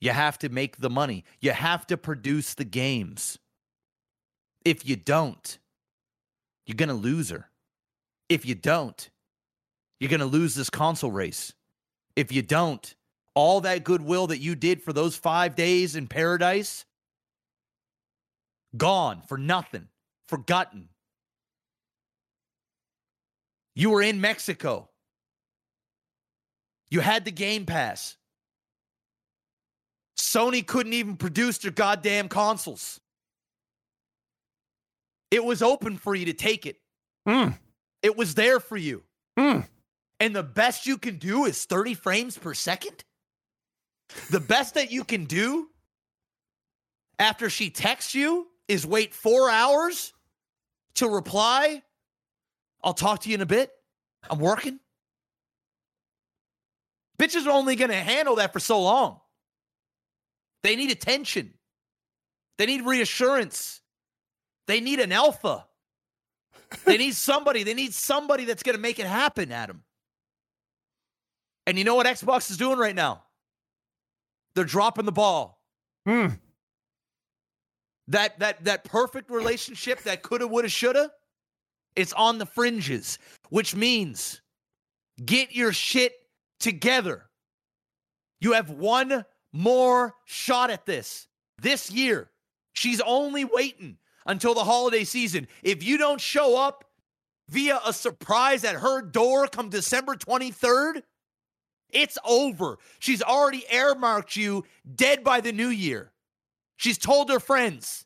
You 0.00 0.10
have 0.10 0.38
to 0.40 0.50
make 0.50 0.76
the 0.76 0.90
money. 0.90 1.24
You 1.40 1.52
have 1.52 1.86
to 1.86 1.96
produce 1.96 2.54
the 2.54 2.64
games. 2.64 3.38
If 4.66 4.86
you 4.86 4.96
don't, 4.96 5.58
you're 6.66 6.76
going 6.76 6.90
to 6.90 6.94
lose 6.94 7.30
her. 7.30 7.48
If 8.28 8.44
you 8.44 8.54
don't, 8.54 9.08
you're 9.98 10.10
going 10.10 10.20
to 10.20 10.26
lose 10.26 10.54
this 10.54 10.68
console 10.68 11.10
race. 11.10 11.54
If 12.16 12.32
you 12.32 12.42
don't, 12.42 12.94
all 13.34 13.60
that 13.62 13.84
goodwill 13.84 14.28
that 14.28 14.38
you 14.38 14.54
did 14.54 14.82
for 14.82 14.92
those 14.92 15.16
five 15.16 15.56
days 15.56 15.96
in 15.96 16.06
paradise, 16.06 16.84
gone 18.76 19.22
for 19.22 19.38
nothing, 19.38 19.88
forgotten. 20.28 20.88
You 23.74 23.90
were 23.90 24.02
in 24.02 24.20
Mexico 24.20 24.88
You 26.90 27.00
had 27.00 27.24
the 27.24 27.32
Game 27.32 27.66
Pass. 27.66 28.16
Sony 30.16 30.64
couldn't 30.64 30.92
even 30.92 31.16
produce 31.16 31.58
their 31.58 31.72
goddamn 31.72 32.28
consoles. 32.28 33.00
It 35.30 35.44
was 35.44 35.62
open 35.62 35.96
for 35.96 36.14
you 36.14 36.26
to 36.26 36.32
take 36.32 36.66
it. 36.66 36.76
Mm. 37.28 37.58
It 38.02 38.16
was 38.16 38.34
there 38.34 38.60
for 38.60 38.76
you. 38.76 39.02
Mm. 39.36 39.66
And 40.20 40.34
the 40.34 40.42
best 40.42 40.86
you 40.86 40.96
can 40.96 41.16
do 41.16 41.44
is 41.44 41.64
30 41.64 41.94
frames 41.94 42.38
per 42.38 42.54
second? 42.54 43.04
The 44.30 44.40
best 44.40 44.74
that 44.74 44.90
you 44.90 45.04
can 45.04 45.24
do 45.24 45.68
after 47.18 47.50
she 47.50 47.70
texts 47.70 48.14
you 48.14 48.46
is 48.68 48.86
wait 48.86 49.14
four 49.14 49.50
hours 49.50 50.12
to 50.94 51.08
reply. 51.08 51.82
I'll 52.82 52.94
talk 52.94 53.20
to 53.20 53.28
you 53.28 53.34
in 53.34 53.40
a 53.40 53.46
bit. 53.46 53.70
I'm 54.28 54.38
working. 54.38 54.78
Bitches 57.18 57.46
are 57.46 57.50
only 57.50 57.76
going 57.76 57.90
to 57.90 57.96
handle 57.96 58.36
that 58.36 58.52
for 58.52 58.60
so 58.60 58.82
long. 58.82 59.20
They 60.62 60.76
need 60.76 60.90
attention, 60.90 61.54
they 62.56 62.66
need 62.66 62.82
reassurance, 62.82 63.80
they 64.66 64.80
need 64.80 65.00
an 65.00 65.12
alpha. 65.12 65.66
They 66.84 66.96
need 66.96 67.14
somebody. 67.14 67.62
They 67.62 67.74
need 67.74 67.94
somebody 67.94 68.44
that's 68.44 68.62
going 68.62 68.74
to 68.74 68.80
make 68.80 68.98
it 68.98 69.06
happen, 69.06 69.52
Adam. 69.52 69.82
And 71.66 71.78
you 71.78 71.84
know 71.84 71.94
what 71.94 72.06
Xbox 72.06 72.50
is 72.50 72.56
doing 72.56 72.78
right 72.78 72.94
now? 72.94 73.22
They're 74.54 74.64
dropping 74.64 75.06
the 75.06 75.12
ball. 75.12 75.60
Mm. 76.06 76.38
That 78.08 78.38
that 78.40 78.64
that 78.64 78.84
perfect 78.84 79.30
relationship 79.30 80.02
that 80.02 80.22
coulda, 80.22 80.46
woulda, 80.46 80.68
shoulda, 80.68 81.10
it's 81.96 82.12
on 82.12 82.38
the 82.38 82.46
fringes, 82.46 83.18
which 83.48 83.74
means 83.74 84.42
get 85.24 85.54
your 85.54 85.72
shit 85.72 86.12
together. 86.60 87.24
You 88.40 88.52
have 88.52 88.70
one 88.70 89.24
more 89.52 90.14
shot 90.26 90.70
at 90.70 90.84
this 90.84 91.28
this 91.62 91.90
year. 91.90 92.30
She's 92.74 93.00
only 93.00 93.44
waiting 93.44 93.96
until 94.26 94.54
the 94.54 94.64
holiday 94.64 95.04
season. 95.04 95.48
If 95.62 95.82
you 95.82 95.96
don't 95.96 96.20
show 96.20 96.58
up 96.60 96.84
via 97.48 97.80
a 97.84 97.92
surprise 97.92 98.64
at 98.64 98.76
her 98.76 99.00
door 99.00 99.46
come 99.46 99.68
December 99.68 100.16
23rd, 100.16 101.02
it's 101.94 102.18
over. 102.24 102.78
She's 102.98 103.22
already 103.22 103.64
airmarked 103.72 104.36
you 104.36 104.64
dead 104.94 105.24
by 105.24 105.40
the 105.40 105.52
new 105.52 105.68
year. 105.68 106.10
She's 106.76 106.98
told 106.98 107.30
her 107.30 107.40
friends. 107.40 108.04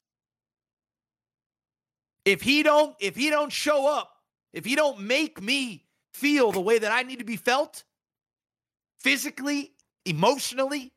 If 2.25 2.43
he 2.43 2.63
don't 2.63 2.95
if 3.01 3.17
he 3.17 3.31
don't 3.31 3.51
show 3.51 3.87
up, 3.93 4.13
if 4.53 4.65
he 4.65 4.77
don't 4.77 5.01
make 5.01 5.41
me 5.41 5.85
feel 6.13 6.53
the 6.53 6.61
way 6.61 6.79
that 6.79 6.93
I 6.93 7.03
need 7.03 7.21
to 7.21 7.25
be 7.25 7.37
felt, 7.37 7.85
physically, 8.99 9.73
emotionally, 10.05 10.93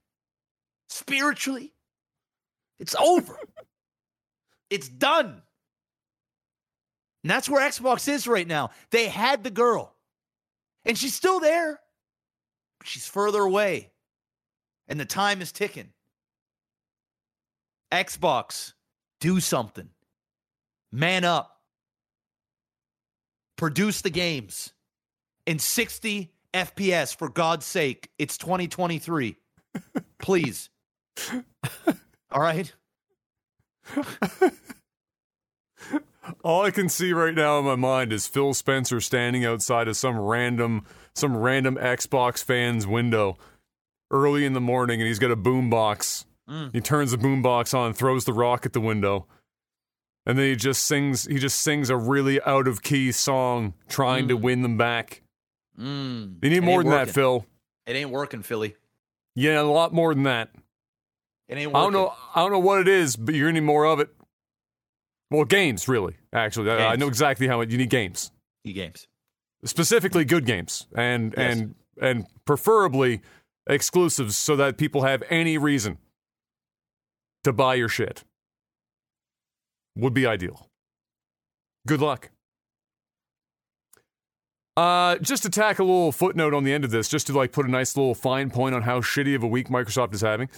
spiritually, 0.90 1.74
it's 2.80 2.96
over. 2.96 3.38
it's 4.70 4.90
done. 4.90 5.42
And 7.24 7.30
that's 7.30 7.48
where 7.48 7.68
Xbox 7.68 8.10
is 8.10 8.28
right 8.28 8.48
now. 8.48 8.72
They 8.90 9.08
had 9.08 9.44
the 9.44 9.52
girl. 9.52 9.96
And 10.86 10.98
she's 10.98 11.14
still 11.14 11.40
there. 11.40 11.80
She's 12.84 13.08
further 13.08 13.42
away. 13.42 13.92
And 14.88 15.00
the 15.00 15.06
time 15.06 15.42
is 15.42 15.52
ticking. 15.52 15.90
Xbox, 17.92 18.74
do 19.20 19.40
something. 19.40 19.90
Man 20.92 21.24
up. 21.24 21.58
Produce 23.58 24.02
the 24.02 24.10
games 24.10 24.74
in 25.46 25.60
60 25.60 26.32
FPS 26.54 27.16
for 27.16 27.30
God's 27.30 27.66
sake. 27.66 28.10
It's 28.18 28.38
2023. 28.38 29.38
Please. 30.20 30.70
All 32.32 32.42
right. 32.42 32.74
All 36.44 36.64
I 36.64 36.72
can 36.72 36.90
see 36.90 37.14
right 37.14 37.34
now 37.34 37.60
in 37.60 37.66
my 37.66 37.76
mind 37.76 38.12
is 38.14 38.28
Phil 38.28 38.54
Spencer 38.54 39.00
standing 39.02 39.46
outside 39.46 39.88
of 39.88 39.98
some 39.98 40.18
random 40.20 40.86
some 41.14 41.36
random 41.36 41.76
Xbox 41.76 42.44
fan's 42.44 42.88
window 42.88 43.38
early 44.10 44.46
in 44.46 44.54
the 44.54 44.62
morning 44.62 45.02
and 45.02 45.08
he's 45.08 45.20
got 45.20 45.32
a 45.32 45.36
boombox. 45.36 46.26
Mm. 46.50 46.74
He 46.74 46.82
turns 46.82 47.12
the 47.12 47.18
boombox 47.18 47.74
on, 47.74 47.94
throws 47.94 48.26
the 48.26 48.34
rock 48.34 48.66
at 48.66 48.74
the 48.74 48.82
window. 48.82 49.28
And 50.26 50.38
then 50.38 50.46
he 50.48 50.56
just 50.56 50.84
sings 50.86 51.26
he 51.26 51.38
just 51.40 51.60
sings 51.60 51.90
a 51.90 51.98
really 51.98 52.42
out 52.44 52.68
of 52.68 52.82
key 52.84 53.12
song 53.12 53.74
trying 53.90 54.28
to 54.28 54.38
Mm. 54.38 54.42
win 54.42 54.62
them 54.62 54.78
back. 54.78 55.22
Mm. 55.80 56.36
You 56.44 56.50
need 56.50 56.58
It 56.58 56.62
more 56.64 56.84
than 56.84 56.92
that. 56.92 57.10
Phil. 57.10 57.46
It 57.86 57.96
ain't 57.96 58.12
working, 58.12 58.44
Philly. 58.44 58.76
Yeah, 59.36 59.62
a 59.62 59.64
lot 59.64 59.94
more 59.94 60.14
than 60.14 60.24
that. 60.24 60.50
It 61.48 61.58
ain't 61.58 61.72
working. 61.72 61.76
I 61.82 61.84
don't 61.84 61.94
know. 61.94 62.14
I 62.36 62.42
don't 62.42 62.52
know 62.52 62.60
what 62.60 62.80
it 62.82 62.88
is, 62.88 63.16
but 63.16 63.34
you're 63.34 63.48
gonna 63.50 63.60
need 63.60 63.66
more 63.66 63.86
of 63.86 64.00
it. 64.00 64.10
Well, 65.32 65.46
games, 65.46 65.88
really. 65.88 66.18
Actually, 66.34 66.70
I- 66.72 66.92
I 66.92 66.96
know 66.98 67.08
exactly 67.08 67.48
how 67.48 67.62
it, 67.62 67.72
you 67.72 67.78
need 67.78 67.90
games, 67.90 68.32
E 68.66 68.74
games. 68.74 69.08
specifically 69.66 70.26
good 70.26 70.46
games, 70.46 70.88
and 70.96 71.34
Yes. 71.36 71.58
and 71.58 71.76
and 72.02 72.26
preferably 72.46 73.22
exclusives, 73.68 74.38
so 74.38 74.56
that 74.58 74.78
people 74.78 75.04
have 75.04 75.24
any 75.30 75.58
reason 75.58 75.98
to 77.44 77.54
buy 77.54 77.76
your 77.76 77.90
shit. 77.90 78.24
Would 79.96 80.14
be 80.14 80.26
ideal. 80.26 80.68
Good 81.88 82.02
luck. 82.02 82.30
Uh, 84.78 85.18
just 85.18 85.44
to 85.44 85.50
tack 85.50 85.80
a 85.80 85.84
little 85.84 86.12
footnote 86.12 86.54
on 86.54 86.64
the 86.64 86.72
end 86.74 86.86
of 86.86 86.92
this, 86.92 87.10
just 87.10 87.28
to 87.28 87.34
like 87.34 87.52
put 87.52 87.66
a 87.66 87.70
nice 87.72 87.96
little 87.98 88.16
fine 88.16 88.50
point 88.50 88.74
on 88.74 88.82
how 88.84 89.02
shitty 89.02 89.36
of 89.36 89.44
a 89.44 89.48
week 89.48 89.68
Microsoft 89.68 90.14
is 90.14 90.22
having. 90.22 90.50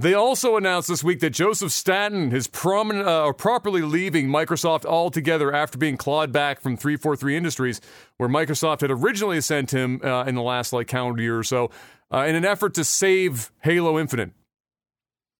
They 0.00 0.14
also 0.14 0.56
announced 0.56 0.86
this 0.88 1.02
week 1.02 1.18
that 1.20 1.30
Joseph 1.30 1.72
Staten 1.72 2.32
is 2.32 2.46
prominent, 2.46 3.08
uh, 3.08 3.32
properly 3.32 3.82
leaving 3.82 4.28
Microsoft 4.28 4.84
altogether 4.84 5.52
after 5.52 5.76
being 5.76 5.96
clawed 5.96 6.30
back 6.30 6.60
from 6.60 6.76
343 6.76 7.36
Industries, 7.36 7.80
where 8.16 8.28
Microsoft 8.28 8.82
had 8.82 8.92
originally 8.92 9.40
sent 9.40 9.72
him 9.72 10.00
uh, 10.04 10.22
in 10.22 10.36
the 10.36 10.42
last 10.42 10.72
like 10.72 10.86
calendar 10.86 11.20
year 11.20 11.36
or 11.36 11.42
so, 11.42 11.70
uh, 12.14 12.18
in 12.18 12.36
an 12.36 12.44
effort 12.44 12.74
to 12.74 12.84
save 12.84 13.50
Halo 13.62 13.98
Infinite. 13.98 14.30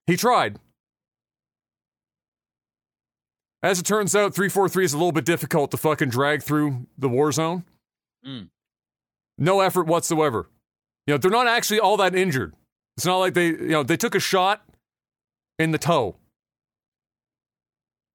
He 0.09 0.17
tried. 0.17 0.59
As 3.63 3.79
it 3.79 3.87
turns 3.87 4.17
out, 4.17 4.35
343 4.35 4.85
is 4.85 4.93
a 4.93 4.97
little 4.97 5.13
bit 5.13 5.25
difficult 5.25 5.71
to 5.71 5.77
fucking 5.77 6.11
drag 6.11 6.43
through 6.43 6.87
the 6.97 7.09
war 7.09 7.31
zone. 7.31 7.65
Mm. 8.27 8.49
No 9.37 9.61
effort 9.61 9.87
whatsoever. 9.87 10.49
You 11.07 11.15
know, 11.15 11.19
they're 11.19 11.31
not 11.31 11.47
actually 11.47 11.79
all 11.79 11.97
that 11.99 12.17
injured. 12.17 12.55
It's 12.99 13.07
not 13.07 13.19
like 13.19 13.35
they, 13.35 13.47
you 13.47 13.69
know, 13.69 13.85
they 13.85 13.97
took 13.97 14.17
a 14.17 14.21
shot 14.21 14.69
in 15.57 15.71
the 15.71 15.79
toe. 15.79 16.17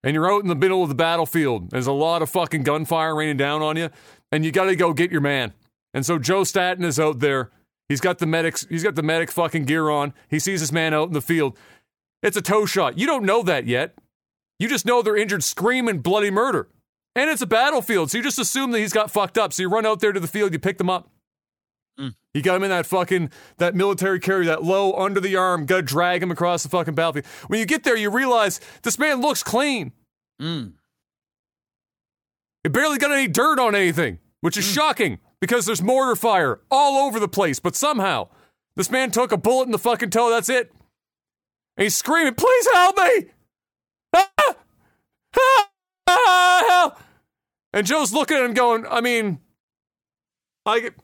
And 0.03 0.13
you're 0.13 0.29
out 0.29 0.41
in 0.41 0.49
the 0.49 0.55
middle 0.55 0.83
of 0.83 0.89
the 0.89 0.95
battlefield. 0.95 1.69
There's 1.69 1.87
a 1.87 1.93
lot 1.93 2.21
of 2.21 2.29
fucking 2.29 2.63
gunfire 2.63 3.15
raining 3.15 3.37
down 3.37 3.61
on 3.61 3.77
you, 3.77 3.89
and 4.29 4.43
you 4.43 4.51
got 4.51 4.65
to 4.65 4.75
go 4.75 4.91
get 4.91 5.09
your 5.09 5.21
man. 5.21 5.53
And 5.93 6.05
so 6.05 6.19
Joe 6.19 6.43
Staten 6.43 6.83
is 6.83 6.99
out 6.99 7.19
there. 7.19 7.49
He's 7.87 8.01
got 8.01 8.19
the 8.19 8.25
medics. 8.25 8.67
He's 8.69 8.83
got 8.83 8.95
the 8.95 9.03
medic 9.03 9.31
fucking 9.31 9.63
gear 9.63 9.89
on. 9.89 10.13
He 10.29 10.37
sees 10.37 10.59
his 10.59 10.73
man 10.73 10.93
out 10.93 11.07
in 11.07 11.13
the 11.13 11.21
field. 11.21 11.57
It's 12.21 12.35
a 12.35 12.41
toe 12.41 12.65
shot. 12.65 12.97
You 12.97 13.07
don't 13.07 13.23
know 13.23 13.41
that 13.41 13.65
yet. 13.65 13.95
You 14.59 14.67
just 14.67 14.85
know 14.85 15.01
they're 15.01 15.15
injured, 15.15 15.45
screaming 15.45 15.99
bloody 15.99 16.29
murder. 16.29 16.67
And 17.15 17.29
it's 17.29 17.41
a 17.41 17.47
battlefield, 17.47 18.11
so 18.11 18.17
you 18.17 18.23
just 18.23 18.37
assume 18.37 18.71
that 18.71 18.79
he's 18.79 18.91
got 18.91 19.11
fucked 19.11 19.37
up. 19.37 19.53
So 19.53 19.63
you 19.63 19.69
run 19.69 19.85
out 19.85 20.01
there 20.01 20.11
to 20.11 20.19
the 20.19 20.27
field, 20.27 20.51
you 20.51 20.59
pick 20.59 20.77
them 20.77 20.89
up. 20.89 21.09
Mm. 21.99 22.15
You 22.33 22.41
got 22.41 22.55
him 22.55 22.63
in 22.63 22.69
that 22.69 22.85
fucking 22.85 23.29
that 23.57 23.75
military 23.75 24.19
carry, 24.19 24.45
that 24.47 24.63
low 24.63 24.93
under 24.93 25.19
the 25.19 25.35
arm, 25.35 25.65
gotta 25.65 25.83
drag 25.83 26.23
him 26.23 26.31
across 26.31 26.63
the 26.63 26.69
fucking 26.69 26.95
battlefield. 26.95 27.25
When 27.47 27.59
you 27.59 27.65
get 27.65 27.83
there, 27.83 27.95
you 27.95 28.09
realize 28.09 28.59
this 28.81 28.97
man 28.97 29.21
looks 29.21 29.43
clean. 29.43 29.91
Mm. 30.41 30.73
He 32.63 32.69
barely 32.69 32.97
got 32.97 33.11
any 33.11 33.27
dirt 33.27 33.59
on 33.59 33.75
anything, 33.75 34.19
which 34.41 34.57
is 34.57 34.65
shocking 34.65 35.19
because 35.39 35.65
there's 35.65 35.81
mortar 35.81 36.15
fire 36.15 36.61
all 36.71 37.05
over 37.05 37.19
the 37.19 37.27
place. 37.27 37.59
But 37.59 37.75
somehow, 37.75 38.29
this 38.75 38.89
man 38.89 39.11
took 39.11 39.31
a 39.31 39.37
bullet 39.37 39.65
in 39.65 39.71
the 39.71 39.77
fucking 39.77 40.09
toe. 40.09 40.29
That's 40.29 40.49
it. 40.49 40.71
And 41.77 41.83
he's 41.83 41.95
screaming, 41.95 42.35
"Please 42.35 42.67
help 42.73 42.97
me! 42.97 43.25
Ah! 44.15 44.29
Ah! 45.37 45.69
Ah! 46.07 46.65
Help!" 46.67 46.99
And 47.73 47.85
Joe's 47.85 48.13
looking 48.13 48.37
at 48.37 48.43
him, 48.43 48.53
going, 48.53 48.85
"I 48.87 49.01
mean, 49.01 49.39
I, 50.65 50.79
get- 50.79 50.95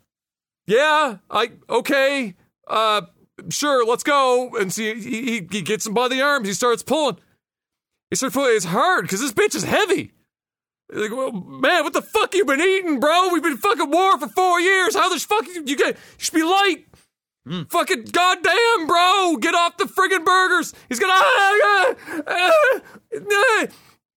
yeah, 0.69 1.17
I 1.29 1.51
okay, 1.69 2.35
uh, 2.67 3.01
sure, 3.49 3.85
let's 3.85 4.03
go." 4.03 4.55
And 4.55 4.71
see, 4.71 4.93
he, 4.95 5.21
he, 5.21 5.47
he 5.51 5.61
gets 5.61 5.87
him 5.87 5.93
by 5.93 6.07
the 6.07 6.21
arms. 6.21 6.47
He 6.47 6.53
starts 6.53 6.83
pulling. 6.83 7.17
He 8.09 8.15
starts 8.15 8.35
pulling. 8.35 8.55
It's 8.55 8.65
hard 8.65 9.03
because 9.03 9.19
this 9.19 9.33
bitch 9.33 9.55
is 9.55 9.63
heavy. 9.63 10.13
Like, 10.91 11.11
well, 11.11 11.31
man, 11.31 11.83
what 11.83 11.93
the 11.93 12.01
fuck 12.01 12.33
you 12.33 12.45
been 12.45 12.61
eating, 12.61 12.99
bro? 12.99 13.29
We've 13.31 13.43
been 13.43 13.57
fucking 13.57 13.91
war 13.91 14.19
for 14.19 14.27
four 14.27 14.59
years. 14.59 14.95
How 14.95 15.13
the 15.13 15.19
fuck 15.19 15.47
you, 15.47 15.63
you 15.65 15.75
get? 15.75 15.95
You 15.95 15.95
should 16.17 16.33
be 16.33 16.43
light. 16.43 16.85
Fucking 17.69 18.03
goddamn, 18.11 18.85
bro! 18.85 19.37
Get 19.37 19.55
off 19.55 19.77
the 19.77 19.85
friggin' 19.85 20.23
burgers. 20.23 20.73
He's 20.87 20.99
gonna. 20.99 21.13
ah, 21.15 21.59
ah, 21.63 21.95
ah, 22.27 22.81
ah. 23.15 23.65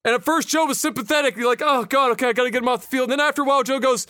And 0.04 0.14
at 0.16 0.22
first, 0.22 0.48
Joe 0.48 0.66
was 0.66 0.78
sympathetic. 0.80 1.36
You're 1.36 1.46
like, 1.46 1.62
oh 1.64 1.84
god, 1.84 2.10
okay, 2.12 2.28
I 2.28 2.32
gotta 2.34 2.50
get 2.50 2.62
him 2.62 2.68
off 2.68 2.82
the 2.82 2.88
field. 2.88 3.10
And 3.10 3.12
then 3.12 3.26
after 3.26 3.40
a 3.42 3.44
while, 3.46 3.62
Joe 3.62 3.78
goes, 3.78 4.06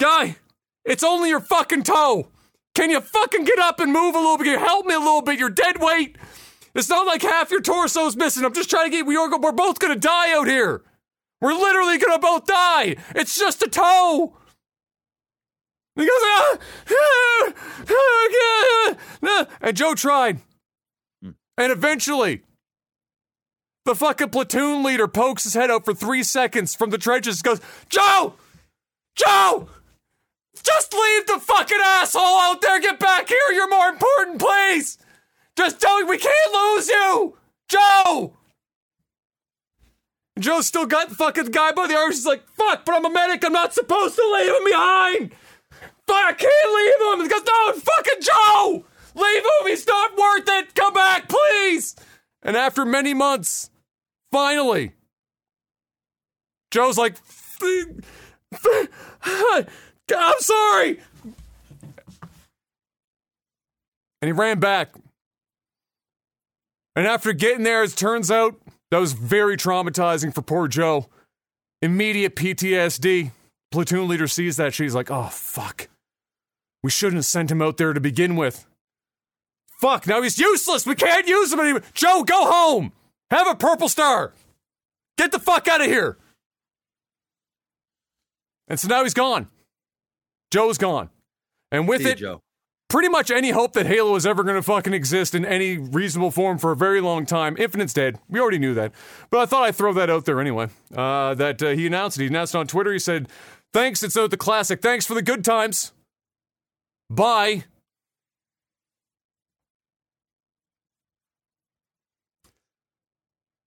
"Guy, 0.00 0.36
it's 0.84 1.02
only 1.02 1.28
your 1.28 1.40
fucking 1.40 1.84
toe. 1.84 2.28
Can 2.74 2.90
you 2.90 3.00
fucking 3.00 3.44
get 3.44 3.58
up 3.58 3.80
and 3.80 3.92
move 3.92 4.14
a 4.14 4.18
little 4.18 4.38
bit? 4.38 4.58
Help 4.58 4.86
me 4.86 4.94
a 4.94 4.98
little 4.98 5.22
bit? 5.22 5.38
You're 5.38 5.50
dead 5.50 5.80
weight. 5.80 6.16
It's 6.74 6.88
not 6.88 7.06
like 7.06 7.22
half 7.22 7.50
your 7.50 7.60
torso's 7.60 8.16
missing. 8.16 8.44
I'm 8.44 8.54
just 8.54 8.70
trying 8.70 8.90
to 8.90 8.96
get. 8.96 9.06
We're, 9.06 9.38
we're 9.38 9.52
both 9.52 9.78
gonna 9.78 9.96
die 9.96 10.32
out 10.32 10.48
here. 10.48 10.82
We're 11.40 11.52
literally 11.52 11.98
gonna 11.98 12.18
both 12.18 12.46
die. 12.46 12.96
It's 13.14 13.38
just 13.38 13.62
a 13.62 13.68
toe. 13.68 14.36
He 15.94 16.02
goes, 16.02 16.10
ah, 16.10 16.58
ah, 16.90 17.52
ah, 17.90 18.96
ah, 19.22 19.46
and 19.60 19.76
Joe 19.76 19.94
tried. 19.94 20.38
And 21.22 21.70
eventually, 21.70 22.40
the 23.84 23.94
fucking 23.94 24.30
platoon 24.30 24.82
leader 24.82 25.06
pokes 25.06 25.44
his 25.44 25.52
head 25.52 25.70
out 25.70 25.84
for 25.84 25.92
three 25.92 26.22
seconds 26.22 26.74
from 26.74 26.88
the 26.90 26.98
trenches 26.98 27.42
goes, 27.42 27.60
Joe! 27.90 28.34
Joe! 29.16 29.68
Just 30.62 30.94
leave 30.94 31.26
the 31.26 31.40
fucking 31.40 31.78
asshole 31.82 32.22
out 32.22 32.60
there. 32.60 32.80
Get 32.80 32.98
back 32.98 33.28
here. 33.28 33.38
You're 33.52 33.68
more 33.68 33.88
important, 33.88 34.38
please. 34.40 34.98
Just 35.56 35.80
don't. 35.80 36.08
We 36.08 36.18
can't 36.18 36.54
lose 36.54 36.88
you, 36.88 37.36
Joe. 37.68 38.36
And 40.36 40.44
Joe 40.44 40.60
still 40.60 40.86
got 40.86 41.08
the 41.08 41.14
fucking 41.14 41.46
guy 41.46 41.72
by 41.72 41.86
the 41.86 41.96
arms. 41.96 42.16
He's 42.16 42.26
like, 42.26 42.48
"Fuck!" 42.48 42.84
But 42.84 42.94
I'm 42.94 43.04
a 43.04 43.10
medic. 43.10 43.44
I'm 43.44 43.52
not 43.52 43.74
supposed 43.74 44.14
to 44.16 44.32
leave 44.34 44.54
him 44.54 44.64
behind. 44.64 45.34
Fuck! 46.06 46.24
I 46.24 46.32
can't 46.32 46.74
leave 46.74 47.00
him. 47.12 47.22
He 47.22 47.28
goes, 47.28 47.44
"No, 47.44 47.72
fucking 47.72 48.20
Joe, 48.20 48.84
leave 49.14 49.42
him. 49.42 49.66
He's 49.66 49.86
not 49.86 50.16
worth 50.16 50.48
it. 50.48 50.74
Come 50.74 50.94
back, 50.94 51.28
please." 51.28 51.96
And 52.42 52.56
after 52.56 52.84
many 52.84 53.14
months, 53.14 53.70
finally, 54.32 54.92
Joe's 56.72 56.98
like, 56.98 57.18
I'm 60.16 60.40
sorry. 60.40 61.00
And 64.20 64.28
he 64.28 64.32
ran 64.32 64.60
back. 64.60 64.94
And 66.94 67.06
after 67.06 67.32
getting 67.32 67.64
there, 67.64 67.82
as 67.82 67.94
turns 67.94 68.30
out, 68.30 68.60
that 68.90 68.98
was 68.98 69.14
very 69.14 69.56
traumatizing 69.56 70.34
for 70.34 70.42
poor 70.42 70.68
Joe. 70.68 71.08
Immediate 71.80 72.36
PTSD. 72.36 73.32
Platoon 73.70 74.08
leader 74.08 74.28
sees 74.28 74.56
that. 74.58 74.74
She's 74.74 74.94
like, 74.94 75.10
oh, 75.10 75.28
fuck. 75.32 75.88
We 76.82 76.90
shouldn't 76.90 77.16
have 77.16 77.26
sent 77.26 77.50
him 77.50 77.62
out 77.62 77.78
there 77.78 77.92
to 77.92 78.00
begin 78.00 78.36
with. 78.36 78.66
Fuck, 79.80 80.06
now 80.06 80.22
he's 80.22 80.38
useless. 80.38 80.86
We 80.86 80.94
can't 80.94 81.26
use 81.26 81.52
him 81.52 81.60
anymore. 81.60 81.82
Joe, 81.94 82.22
go 82.22 82.44
home. 82.44 82.92
Have 83.30 83.48
a 83.48 83.54
purple 83.54 83.88
star. 83.88 84.32
Get 85.16 85.32
the 85.32 85.38
fuck 85.38 85.66
out 85.66 85.80
of 85.80 85.86
here. 85.86 86.18
And 88.68 88.78
so 88.78 88.88
now 88.88 89.02
he's 89.02 89.14
gone. 89.14 89.48
Joe's 90.52 90.76
gone. 90.78 91.08
And 91.70 91.88
with 91.88 92.02
See 92.02 92.08
you, 92.08 92.12
it, 92.12 92.18
Joe. 92.18 92.42
pretty 92.90 93.08
much 93.08 93.30
any 93.30 93.50
hope 93.50 93.72
that 93.72 93.86
Halo 93.86 94.14
is 94.16 94.26
ever 94.26 94.44
going 94.44 94.56
to 94.56 94.62
fucking 94.62 94.92
exist 94.92 95.34
in 95.34 95.46
any 95.46 95.78
reasonable 95.78 96.30
form 96.30 96.58
for 96.58 96.70
a 96.72 96.76
very 96.76 97.00
long 97.00 97.24
time. 97.24 97.56
Infinite's 97.58 97.94
dead. 97.94 98.18
We 98.28 98.38
already 98.38 98.58
knew 98.58 98.74
that. 98.74 98.92
But 99.30 99.40
I 99.40 99.46
thought 99.46 99.62
I'd 99.64 99.74
throw 99.74 99.94
that 99.94 100.10
out 100.10 100.26
there 100.26 100.40
anyway. 100.42 100.68
Uh, 100.94 101.32
that 101.34 101.62
uh, 101.62 101.70
he 101.70 101.86
announced 101.86 102.18
it. 102.18 102.24
He 102.24 102.26
announced 102.28 102.54
it 102.54 102.58
on 102.58 102.66
Twitter. 102.66 102.92
He 102.92 102.98
said, 102.98 103.30
Thanks, 103.72 104.02
it's 104.02 104.14
out 104.18 104.30
the 104.30 104.36
classic. 104.36 104.82
Thanks 104.82 105.06
for 105.06 105.14
the 105.14 105.22
good 105.22 105.42
times. 105.42 105.92
Bye. 107.08 107.64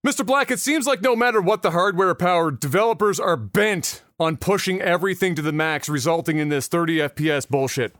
Mr. 0.06 0.24
Black, 0.24 0.52
it 0.52 0.60
seems 0.60 0.86
like 0.86 1.02
no 1.02 1.16
matter 1.16 1.40
what 1.40 1.62
the 1.62 1.72
hardware 1.72 2.14
power, 2.14 2.52
developers 2.52 3.18
are 3.18 3.36
bent 3.36 4.04
on 4.20 4.36
pushing 4.36 4.80
everything 4.80 5.34
to 5.34 5.42
the 5.42 5.50
max, 5.50 5.88
resulting 5.88 6.38
in 6.38 6.48
this 6.48 6.68
30 6.68 6.98
FPS 6.98 7.48
bullshit. 7.48 7.92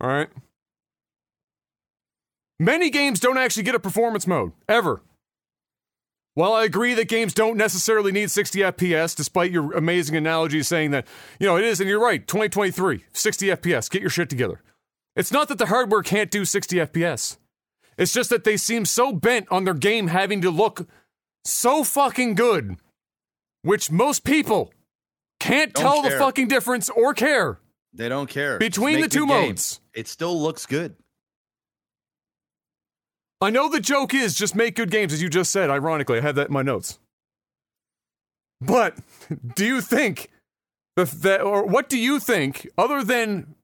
All 0.00 0.08
right? 0.08 0.28
Many 2.60 2.88
games 2.88 3.18
don't 3.18 3.36
actually 3.36 3.64
get 3.64 3.74
a 3.74 3.80
performance 3.80 4.28
mode, 4.28 4.52
ever. 4.68 5.02
While 6.34 6.52
I 6.52 6.62
agree 6.62 6.94
that 6.94 7.08
games 7.08 7.34
don't 7.34 7.56
necessarily 7.56 8.12
need 8.12 8.30
60 8.30 8.60
FPS, 8.60 9.16
despite 9.16 9.50
your 9.50 9.72
amazing 9.72 10.14
analogy 10.14 10.62
saying 10.62 10.92
that, 10.92 11.08
you 11.40 11.48
know, 11.48 11.56
it 11.56 11.64
is, 11.64 11.80
and 11.80 11.90
you're 11.90 12.00
right, 12.00 12.24
2023, 12.24 13.06
60 13.12 13.46
FPS, 13.48 13.90
get 13.90 14.02
your 14.02 14.10
shit 14.10 14.30
together. 14.30 14.62
It's 15.16 15.32
not 15.32 15.48
that 15.48 15.58
the 15.58 15.66
hardware 15.66 16.02
can't 16.04 16.30
do 16.30 16.44
60 16.44 16.76
FPS. 16.76 17.38
It's 18.02 18.12
just 18.12 18.30
that 18.30 18.42
they 18.42 18.56
seem 18.56 18.84
so 18.84 19.12
bent 19.12 19.46
on 19.52 19.64
their 19.64 19.74
game 19.74 20.08
having 20.08 20.40
to 20.40 20.50
look 20.50 20.88
so 21.44 21.84
fucking 21.84 22.34
good, 22.34 22.76
which 23.62 23.92
most 23.92 24.24
people 24.24 24.72
can't 25.38 25.72
Don't 25.72 25.82
tell 25.82 26.02
the 26.02 26.10
fucking 26.10 26.48
difference 26.48 26.88
or 26.90 27.14
care. 27.14 27.60
They 27.94 28.08
don't 28.08 28.28
care. 28.28 28.58
Between 28.58 29.00
the 29.00 29.08
two 29.08 29.24
modes. 29.24 29.80
it 29.94 30.08
still 30.08 30.40
looks 30.40 30.66
good. 30.66 30.96
I 33.40 33.50
know 33.50 33.68
the 33.68 33.80
joke 33.80 34.14
is 34.14 34.34
just 34.34 34.56
make 34.56 34.74
good 34.74 34.90
games, 34.90 35.12
as 35.12 35.22
you 35.22 35.28
just 35.28 35.52
said. 35.52 35.70
Ironically, 35.70 36.18
I 36.18 36.22
had 36.22 36.34
that 36.34 36.48
in 36.48 36.52
my 36.52 36.62
notes. 36.62 36.98
But 38.60 38.98
do 39.54 39.64
you 39.64 39.80
think 39.80 40.28
that 40.96 41.40
or 41.40 41.64
what 41.64 41.88
do 41.88 41.98
you 41.98 42.18
think, 42.18 42.68
other 42.76 43.04
than 43.04 43.54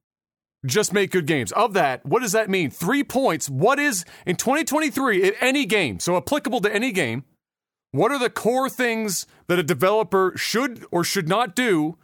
just 0.66 0.92
make 0.92 1.10
good 1.10 1.26
games, 1.26 1.52
of 1.52 1.72
that, 1.74 2.04
what 2.04 2.20
does 2.20 2.32
that 2.32 2.50
mean? 2.50 2.70
Three 2.70 3.04
points. 3.04 3.48
What 3.48 3.78
is 3.78 4.04
in 4.26 4.36
2023 4.36 5.28
in 5.28 5.34
any 5.40 5.66
game, 5.66 6.00
so 6.00 6.16
applicable 6.16 6.60
to 6.62 6.74
any 6.74 6.92
game, 6.92 7.24
what 7.92 8.12
are 8.12 8.18
the 8.18 8.30
core 8.30 8.68
things 8.68 9.26
that 9.46 9.58
a 9.58 9.62
developer 9.62 10.32
should 10.36 10.84
or 10.90 11.04
should 11.04 11.28
not 11.28 11.54
do 11.54 11.96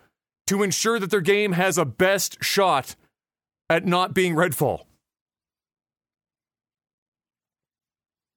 to 0.46 0.62
ensure 0.62 0.98
that 0.98 1.10
their 1.10 1.20
game 1.20 1.52
has 1.52 1.76
a 1.76 1.84
best 1.84 2.42
shot 2.42 2.94
at 3.68 3.86
not 3.86 4.14
being 4.14 4.34
Redfall? 4.34 4.82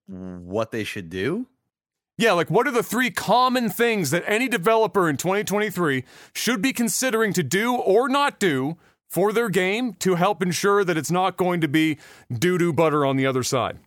What 0.07 0.71
they 0.71 0.83
should 0.83 1.09
do? 1.09 1.47
Yeah, 2.17 2.31
like 2.31 2.49
what 2.49 2.67
are 2.67 2.71
the 2.71 2.81
three 2.81 3.11
common 3.11 3.69
things 3.69 4.09
that 4.11 4.23
any 4.25 4.47
developer 4.47 5.07
in 5.07 5.17
2023 5.17 6.03
should 6.33 6.61
be 6.61 6.73
considering 6.73 7.31
to 7.33 7.43
do 7.43 7.75
or 7.75 8.09
not 8.09 8.39
do 8.39 8.77
for 9.09 9.31
their 9.31 9.49
game 9.49 9.93
to 9.95 10.15
help 10.15 10.41
ensure 10.41 10.83
that 10.83 10.97
it's 10.97 11.11
not 11.11 11.37
going 11.37 11.61
to 11.61 11.67
be 11.67 11.97
doo 12.31 12.57
doo 12.57 12.73
butter 12.73 13.05
on 13.05 13.17
the 13.17 13.25
other 13.25 13.43
side? 13.43 13.79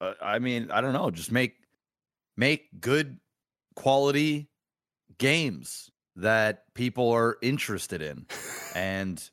Uh, 0.00 0.12
I 0.20 0.38
mean, 0.38 0.70
I 0.70 0.80
don't 0.80 0.92
know. 0.92 1.10
Just 1.10 1.32
make 1.32 1.54
make 2.36 2.80
good 2.80 3.18
quality 3.74 4.48
games 5.18 5.90
that 6.16 6.64
people 6.74 7.10
are 7.10 7.36
interested 7.42 8.02
in, 8.02 8.26
and 8.74 9.30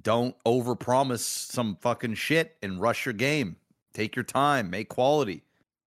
don't 0.00 0.36
overpromise 0.44 1.20
some 1.20 1.76
fucking 1.76 2.14
shit 2.14 2.56
and 2.62 2.80
rush 2.80 3.06
your 3.06 3.12
game. 3.12 3.56
Take 3.92 4.16
your 4.16 4.24
time, 4.24 4.70
make 4.70 4.88
quality, 4.88 5.42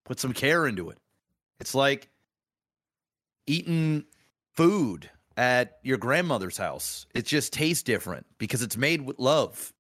put 0.06 0.20
some 0.20 0.34
care 0.34 0.68
into 0.68 0.90
it. 0.90 1.00
It's 1.60 1.74
like 1.74 2.10
eating 3.48 4.06
food 4.54 5.10
at 5.38 5.78
your 5.84 5.98
grandmother's 5.98 6.58
house. 6.58 7.06
It 7.14 7.26
just 7.26 7.52
tastes 7.54 7.84
different 7.84 8.26
because 8.38 8.62
it's 8.62 8.78
made 8.78 9.02
with 9.02 9.20
love 9.20 9.74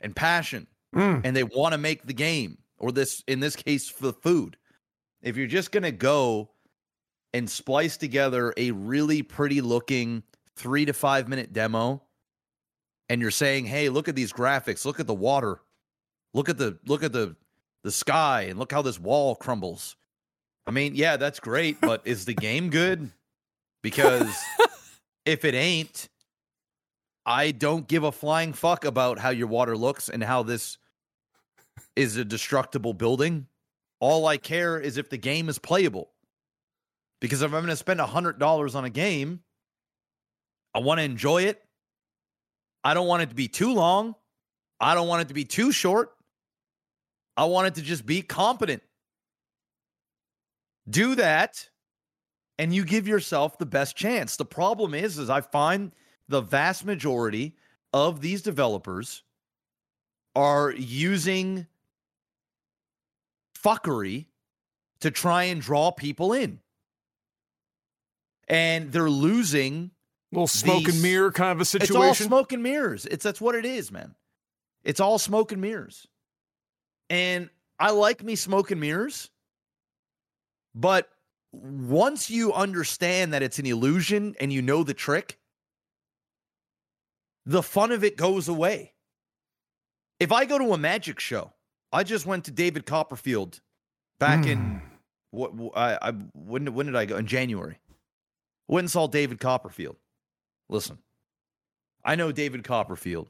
and 0.00 0.14
passion 0.14 0.66
Mm. 0.94 1.22
and 1.24 1.34
they 1.34 1.44
want 1.44 1.72
to 1.72 1.78
make 1.78 2.04
the 2.04 2.12
game 2.12 2.58
or 2.76 2.92
this 2.92 3.24
in 3.26 3.40
this 3.40 3.56
case 3.56 3.88
for 3.88 4.02
the 4.08 4.12
food. 4.12 4.58
If 5.22 5.38
you're 5.38 5.46
just 5.46 5.72
going 5.72 5.84
to 5.84 5.92
go 5.92 6.50
and 7.32 7.48
splice 7.48 7.96
together 7.96 8.52
a 8.58 8.72
really 8.72 9.22
pretty 9.22 9.62
looking 9.62 10.22
3 10.56 10.84
to 10.84 10.92
5 10.92 11.28
minute 11.28 11.54
demo 11.54 12.02
and 13.08 13.22
you're 13.22 13.30
saying 13.30 13.64
hey 13.64 13.88
look 13.88 14.06
at 14.08 14.14
these 14.16 14.34
graphics. 14.34 14.84
Look 14.84 15.00
at 15.00 15.06
the 15.06 15.14
water. 15.14 15.60
Look 16.34 16.50
at 16.50 16.58
the 16.58 16.78
look 16.86 17.02
at 17.02 17.12
the 17.12 17.36
the 17.84 17.90
sky 17.90 18.42
and 18.50 18.58
look 18.58 18.70
how 18.70 18.82
this 18.82 19.00
wall 19.00 19.34
crumbles. 19.34 19.96
I 20.66 20.72
mean 20.72 20.94
yeah 20.94 21.16
that's 21.16 21.40
great 21.40 21.80
but 21.80 22.02
is 22.04 22.26
the 22.26 22.34
game 22.34 22.68
good? 22.68 23.10
Because 23.82 24.30
if 25.24 25.44
it 25.44 25.54
ain't 25.54 26.08
I 27.24 27.52
don't 27.52 27.86
give 27.86 28.02
a 28.02 28.12
flying 28.12 28.52
fuck 28.52 28.84
about 28.84 29.18
how 29.18 29.30
your 29.30 29.46
water 29.46 29.76
looks 29.76 30.08
and 30.08 30.22
how 30.22 30.42
this 30.42 30.78
is 31.94 32.16
a 32.16 32.24
destructible 32.24 32.94
building. 32.94 33.46
All 34.00 34.26
I 34.26 34.36
care 34.36 34.78
is 34.80 34.96
if 34.96 35.08
the 35.08 35.18
game 35.18 35.48
is 35.48 35.58
playable. 35.58 36.10
Because 37.20 37.42
if 37.42 37.52
I'm 37.52 37.60
going 37.60 37.66
to 37.68 37.76
spend 37.76 38.00
$100 38.00 38.74
on 38.74 38.84
a 38.84 38.90
game, 38.90 39.40
I 40.74 40.80
want 40.80 40.98
to 40.98 41.04
enjoy 41.04 41.44
it. 41.44 41.62
I 42.82 42.94
don't 42.94 43.06
want 43.06 43.22
it 43.22 43.28
to 43.28 43.36
be 43.36 43.46
too 43.46 43.72
long. 43.72 44.16
I 44.80 44.96
don't 44.96 45.06
want 45.06 45.22
it 45.22 45.28
to 45.28 45.34
be 45.34 45.44
too 45.44 45.70
short. 45.70 46.10
I 47.36 47.44
want 47.44 47.68
it 47.68 47.74
to 47.76 47.82
just 47.82 48.04
be 48.04 48.22
competent. 48.22 48.82
Do 50.90 51.14
that 51.14 51.68
and 52.62 52.72
you 52.72 52.84
give 52.84 53.08
yourself 53.08 53.58
the 53.58 53.66
best 53.66 53.96
chance. 53.96 54.36
The 54.36 54.44
problem 54.44 54.94
is 54.94 55.18
is 55.18 55.28
I 55.28 55.40
find 55.40 55.90
the 56.28 56.40
vast 56.40 56.84
majority 56.84 57.56
of 57.92 58.20
these 58.20 58.40
developers 58.40 59.24
are 60.36 60.70
using 60.70 61.66
fuckery 63.60 64.26
to 65.00 65.10
try 65.10 65.42
and 65.44 65.60
draw 65.60 65.90
people 65.90 66.32
in. 66.32 66.60
And 68.46 68.92
they're 68.92 69.10
losing 69.10 69.90
little 70.30 70.46
smoke 70.46 70.84
These- 70.84 70.94
and 70.94 71.02
mirror 71.02 71.32
kind 71.32 71.50
of 71.50 71.60
a 71.60 71.64
situation. 71.64 71.96
It's 71.96 72.20
all 72.20 72.26
smoke 72.26 72.52
and 72.52 72.62
mirrors. 72.62 73.06
It's 73.06 73.24
that's 73.24 73.40
what 73.40 73.56
it 73.56 73.64
is, 73.64 73.90
man. 73.90 74.14
It's 74.84 75.00
all 75.00 75.18
smoke 75.18 75.50
and 75.50 75.60
mirrors. 75.60 76.06
And 77.10 77.50
I 77.80 77.90
like 77.90 78.22
me 78.22 78.36
smoke 78.36 78.70
and 78.70 78.80
mirrors, 78.80 79.30
but 80.76 81.08
once 81.52 82.30
you 82.30 82.52
understand 82.52 83.32
that 83.32 83.42
it's 83.42 83.58
an 83.58 83.66
illusion 83.66 84.34
and 84.40 84.52
you 84.52 84.62
know 84.62 84.82
the 84.82 84.94
trick, 84.94 85.38
the 87.44 87.62
fun 87.62 87.92
of 87.92 88.02
it 88.04 88.16
goes 88.16 88.48
away. 88.48 88.94
If 90.18 90.32
I 90.32 90.44
go 90.44 90.58
to 90.58 90.72
a 90.72 90.78
magic 90.78 91.20
show, 91.20 91.52
I 91.92 92.04
just 92.04 92.26
went 92.26 92.44
to 92.44 92.50
David 92.50 92.86
Copperfield 92.86 93.60
back 94.18 94.46
in 94.46 94.58
Hmm. 94.58 94.78
what 95.30 95.52
I, 95.76 95.98
I 96.00 96.10
when 96.34 96.72
when 96.74 96.86
did 96.86 96.96
I 96.96 97.04
go 97.04 97.16
in 97.16 97.26
January? 97.26 97.78
Went 98.68 98.84
and 98.84 98.90
saw 98.90 99.06
David 99.08 99.40
Copperfield. 99.40 99.96
Listen, 100.68 100.98
I 102.04 102.14
know 102.14 102.32
David 102.32 102.64
Copperfield 102.64 103.28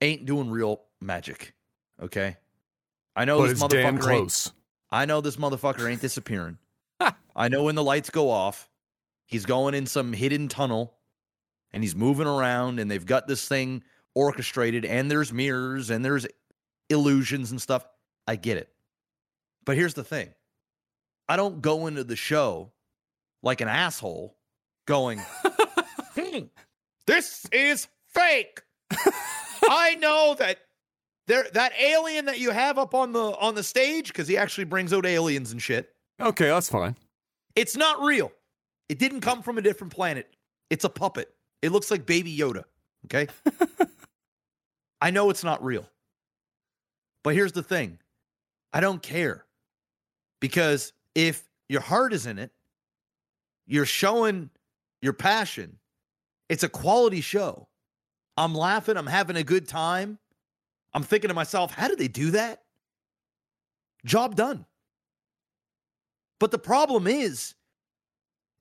ain't 0.00 0.24
doing 0.24 0.50
real 0.50 0.82
magic. 1.00 1.54
Okay, 2.02 2.36
I 3.14 3.24
know 3.26 3.38
but 3.38 3.48
this 3.48 3.62
it's 3.62 3.72
damn 3.72 3.98
motherfucker 3.98 4.12
ain't. 4.12 4.20
close. 4.22 4.52
I 4.90 5.04
know 5.04 5.20
this 5.20 5.36
motherfucker 5.36 5.90
ain't 5.90 6.00
disappearing. 6.00 6.58
I 7.36 7.48
know 7.48 7.64
when 7.64 7.74
the 7.74 7.82
lights 7.84 8.10
go 8.10 8.30
off, 8.30 8.68
he's 9.26 9.46
going 9.46 9.74
in 9.74 9.86
some 9.86 10.12
hidden 10.12 10.48
tunnel 10.48 10.94
and 11.72 11.82
he's 11.82 11.96
moving 11.96 12.26
around 12.26 12.78
and 12.78 12.90
they've 12.90 13.04
got 13.04 13.26
this 13.26 13.46
thing 13.46 13.82
orchestrated 14.14 14.84
and 14.84 15.10
there's 15.10 15.32
mirrors 15.32 15.90
and 15.90 16.04
there's 16.04 16.26
illusions 16.88 17.50
and 17.50 17.60
stuff. 17.60 17.86
I 18.26 18.36
get 18.36 18.56
it. 18.56 18.70
But 19.64 19.76
here's 19.76 19.94
the 19.94 20.04
thing 20.04 20.30
I 21.28 21.36
don't 21.36 21.60
go 21.60 21.86
into 21.86 22.04
the 22.04 22.16
show 22.16 22.72
like 23.42 23.60
an 23.60 23.68
asshole 23.68 24.36
going, 24.86 25.18
"Hmm, 26.16 26.44
this 27.06 27.46
is 27.52 27.88
fake. 28.06 28.62
I 29.68 29.96
know 29.96 30.34
that 30.38 30.58
there 31.26 31.46
that 31.52 31.72
alien 31.80 32.24
that 32.26 32.38
you 32.38 32.50
have 32.50 32.78
up 32.78 32.94
on 32.94 33.12
the 33.12 33.36
on 33.38 33.54
the 33.54 33.62
stage 33.62 34.08
because 34.08 34.28
he 34.28 34.36
actually 34.36 34.64
brings 34.64 34.92
out 34.92 35.06
aliens 35.06 35.52
and 35.52 35.60
shit. 35.60 35.92
Okay, 36.20 36.46
that's 36.46 36.68
fine. 36.68 36.96
It's 37.54 37.76
not 37.76 38.00
real. 38.00 38.32
It 38.88 38.98
didn't 38.98 39.20
come 39.20 39.42
from 39.42 39.58
a 39.58 39.62
different 39.62 39.92
planet. 39.92 40.34
It's 40.70 40.84
a 40.84 40.88
puppet. 40.88 41.34
It 41.62 41.72
looks 41.72 41.90
like 41.90 42.06
Baby 42.06 42.36
Yoda. 42.36 42.64
Okay. 43.06 43.28
I 45.00 45.10
know 45.10 45.30
it's 45.30 45.44
not 45.44 45.62
real. 45.64 45.86
But 47.22 47.34
here's 47.34 47.52
the 47.52 47.62
thing 47.62 47.98
I 48.72 48.80
don't 48.80 49.02
care. 49.02 49.44
Because 50.40 50.92
if 51.14 51.48
your 51.68 51.80
heart 51.80 52.12
is 52.12 52.26
in 52.26 52.38
it, 52.38 52.52
you're 53.66 53.86
showing 53.86 54.50
your 55.02 55.12
passion, 55.12 55.78
it's 56.48 56.62
a 56.62 56.68
quality 56.68 57.20
show. 57.20 57.68
I'm 58.36 58.54
laughing, 58.54 58.96
I'm 58.96 59.06
having 59.06 59.36
a 59.36 59.42
good 59.42 59.66
time. 59.66 60.18
I'm 60.96 61.02
thinking 61.02 61.28
to 61.28 61.34
myself, 61.34 61.74
how 61.74 61.88
did 61.88 61.98
they 61.98 62.08
do 62.08 62.30
that? 62.30 62.62
Job 64.06 64.34
done. 64.34 64.64
But 66.40 66.50
the 66.50 66.58
problem 66.58 67.06
is, 67.06 67.54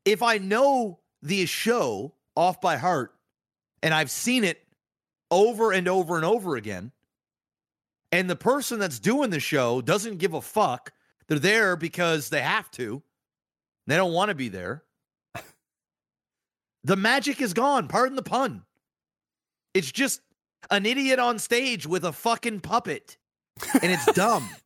if 0.04 0.22
I 0.22 0.38
know 0.38 1.00
the 1.22 1.46
show 1.46 2.14
off 2.36 2.60
by 2.60 2.76
heart 2.76 3.16
and 3.82 3.94
I've 3.94 4.12
seen 4.12 4.44
it 4.44 4.62
over 5.32 5.72
and 5.72 5.88
over 5.88 6.18
and 6.18 6.26
over 6.26 6.58
again, 6.58 6.92
and 8.12 8.30
the 8.30 8.36
person 8.36 8.80
that's 8.80 9.00
doing 9.00 9.30
the 9.30 9.40
show 9.40 9.82
doesn't 9.82 10.18
give 10.18 10.34
a 10.34 10.42
fuck, 10.42 10.92
they're 11.28 11.40
there 11.40 11.78
because 11.78 12.28
they 12.28 12.42
have 12.42 12.70
to, 12.72 13.02
they 13.88 13.96
don't 13.96 14.14
want 14.14 14.28
to 14.28 14.36
be 14.36 14.50
there. 14.50 14.84
The 16.84 16.98
magic 16.98 17.42
is 17.42 17.54
gone. 17.54 17.88
Pardon 17.88 18.18
the 18.18 18.22
pun. 18.22 18.64
It's 19.74 19.92
just 19.92 20.20
an 20.70 20.86
idiot 20.86 21.20
on 21.20 21.40
stage 21.40 21.86
with 21.88 22.04
a 22.04 22.12
fucking 22.12 22.62
puppet, 22.62 23.18
and 23.82 23.92
it's 23.92 24.12
dumb. 24.14 24.50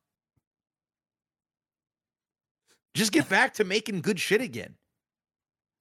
Just 2.94 3.12
get 3.12 3.28
back 3.28 3.54
to 3.54 3.64
making 3.64 4.00
good 4.00 4.18
shit 4.18 4.40
again. 4.40 4.74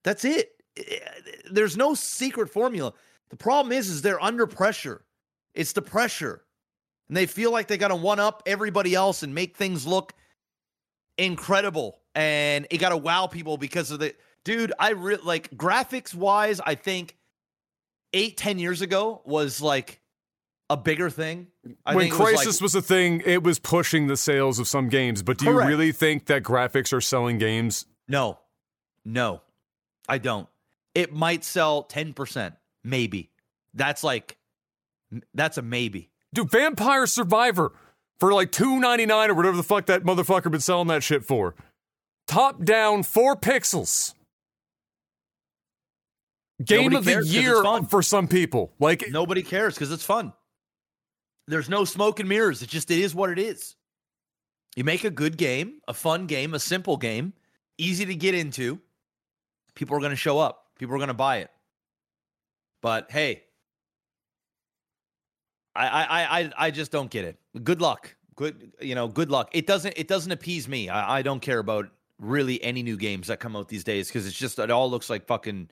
That's 0.04 0.24
it. 0.24 0.52
There's 1.52 1.76
no 1.76 1.94
secret 1.96 2.50
formula. 2.50 2.94
The 3.30 3.36
problem 3.36 3.72
is, 3.72 3.90
is 3.90 4.02
they're 4.02 4.22
under 4.22 4.48
pressure. 4.48 5.04
It's 5.54 5.74
the 5.74 5.82
pressure, 5.82 6.44
and 7.08 7.18
they 7.18 7.26
feel 7.26 7.52
like 7.52 7.68
they 7.68 7.78
got 7.78 7.90
to 7.90 7.96
one 7.96 8.20
up 8.20 8.44
everybody 8.46 8.96
else 8.96 9.24
and 9.24 9.34
make 9.34 9.58
things 9.58 9.86
look 9.86 10.14
incredible, 11.18 12.00
and 12.16 12.68
it 12.70 12.78
got 12.78 12.90
to 12.90 12.98
wow 12.98 13.28
people 13.28 13.58
because 13.58 13.92
of 13.92 14.00
the 14.00 14.16
dude. 14.44 14.72
I 14.80 14.92
re- 14.92 15.18
like 15.22 15.50
graphics 15.52 16.14
wise. 16.14 16.62
I 16.62 16.76
think 16.76 17.18
eight, 18.14 18.38
ten 18.38 18.60
years 18.60 18.82
ago 18.82 19.22
was 19.26 19.62
like 19.62 19.99
a 20.70 20.78
bigger 20.78 21.10
thing. 21.10 21.48
I 21.86 21.96
when 21.96 22.06
think 22.10 22.14
it 22.16 22.20
was, 22.24 22.34
like- 22.36 22.48
Crysis 22.48 22.62
was 22.62 22.76
a 22.76 22.82
thing, 22.82 23.22
it 23.26 23.42
was 23.44 23.58
pushing 23.60 24.08
the 24.08 24.18
sales 24.18 24.60
of 24.60 24.68
some 24.68 24.90
games. 24.90 25.24
But 25.24 25.38
do 25.38 25.46
you 25.46 25.58
really 25.60 25.92
think 25.92 26.26
that 26.28 26.44
graphics 26.44 26.94
are 26.94 27.02
selling 27.02 27.38
games? 27.38 27.86
No, 28.08 28.40
no, 29.06 29.42
I 30.08 30.18
don't. 30.20 30.48
It 30.96 31.14
might 31.14 31.44
sell 31.44 31.84
10%, 31.84 32.54
maybe. 32.84 33.30
That's 33.74 34.04
like, 34.04 34.38
that's 35.34 35.58
a 35.58 35.62
maybe. 35.62 36.10
Dude, 36.34 36.52
Vampire 36.52 37.08
Survivor 37.08 37.72
for 38.20 38.34
like 38.34 38.52
two 38.52 38.80
ninety 38.80 39.06
nine 39.06 39.32
or 39.32 39.34
whatever 39.34 39.58
the 39.58 39.64
fuck 39.64 39.86
that 39.88 40.04
motherfucker 40.04 40.52
been 40.52 40.60
selling 40.60 40.88
that 40.90 41.02
shit 41.04 41.24
for. 41.26 41.56
Top 42.28 42.64
down, 42.64 43.02
four 43.04 43.36
pixels. 43.36 44.14
Game 46.64 46.92
Nobody 46.92 46.96
of 46.98 47.06
the 47.06 47.12
cares 47.12 47.26
'cause 47.26 47.36
it's 47.36 47.44
year 47.44 47.84
for 47.90 48.04
some 48.04 48.28
people. 48.28 48.74
Like, 48.80 49.06
Nobody 49.10 49.42
cares 49.44 49.76
because 49.76 49.92
it's 49.92 50.04
fun. 50.04 50.34
There's 51.50 51.68
no 51.68 51.84
smoke 51.84 52.20
and 52.20 52.30
mirrors. 52.30 52.62
It 52.62 52.70
just, 52.70 52.92
it 52.92 53.00
is 53.00 53.16
what 53.16 53.32
it 53.32 53.40
is. 53.40 53.76
You 54.76 54.84
make 54.84 55.04
a 55.04 55.10
good 55.10 55.36
game, 55.36 55.82
a 55.88 55.94
fun 55.94 56.28
game, 56.28 56.54
a 56.54 56.60
simple 56.60 56.96
game, 56.96 57.34
easy 57.80 58.06
to 58.06 58.14
get 58.16 58.36
into. 58.36 58.80
People 59.74 59.98
are 59.98 60.00
going 60.00 60.12
to 60.12 60.16
show 60.16 60.38
up. 60.38 60.68
People 60.78 60.94
are 60.94 61.00
going 61.00 61.08
to 61.08 61.14
buy 61.16 61.38
it. 61.38 61.50
But 62.82 63.10
hey, 63.10 63.44
I, 65.76 65.88
I, 65.88 66.40
I, 66.40 66.52
I- 66.58 66.72
just 66.72 66.92
don't 66.92 67.10
get 67.10 67.26
it. 67.26 67.38
Good 67.64 67.82
luck. 67.82 68.16
Good, 68.36 68.72
you 68.80 68.96
know, 68.96 69.08
good 69.08 69.32
luck. 69.32 69.50
It 69.52 69.66
doesn't, 69.68 69.96
it 69.98 70.08
doesn't 70.08 70.32
appease 70.32 70.68
me. 70.68 70.88
I, 70.88 71.18
I 71.18 71.22
don't 71.24 71.42
care 71.42 71.60
about 71.60 71.90
really 72.20 72.62
any 72.64 72.84
new 72.84 72.96
games 72.96 73.28
that 73.28 73.40
come 73.40 73.56
out 73.56 73.68
these 73.70 73.84
days 73.84 74.08
because 74.08 74.28
it's 74.28 74.38
just, 74.38 74.60
it 74.60 74.72
all 74.72 74.90
looks 74.90 75.10
like 75.10 75.26
fucking, 75.26 75.70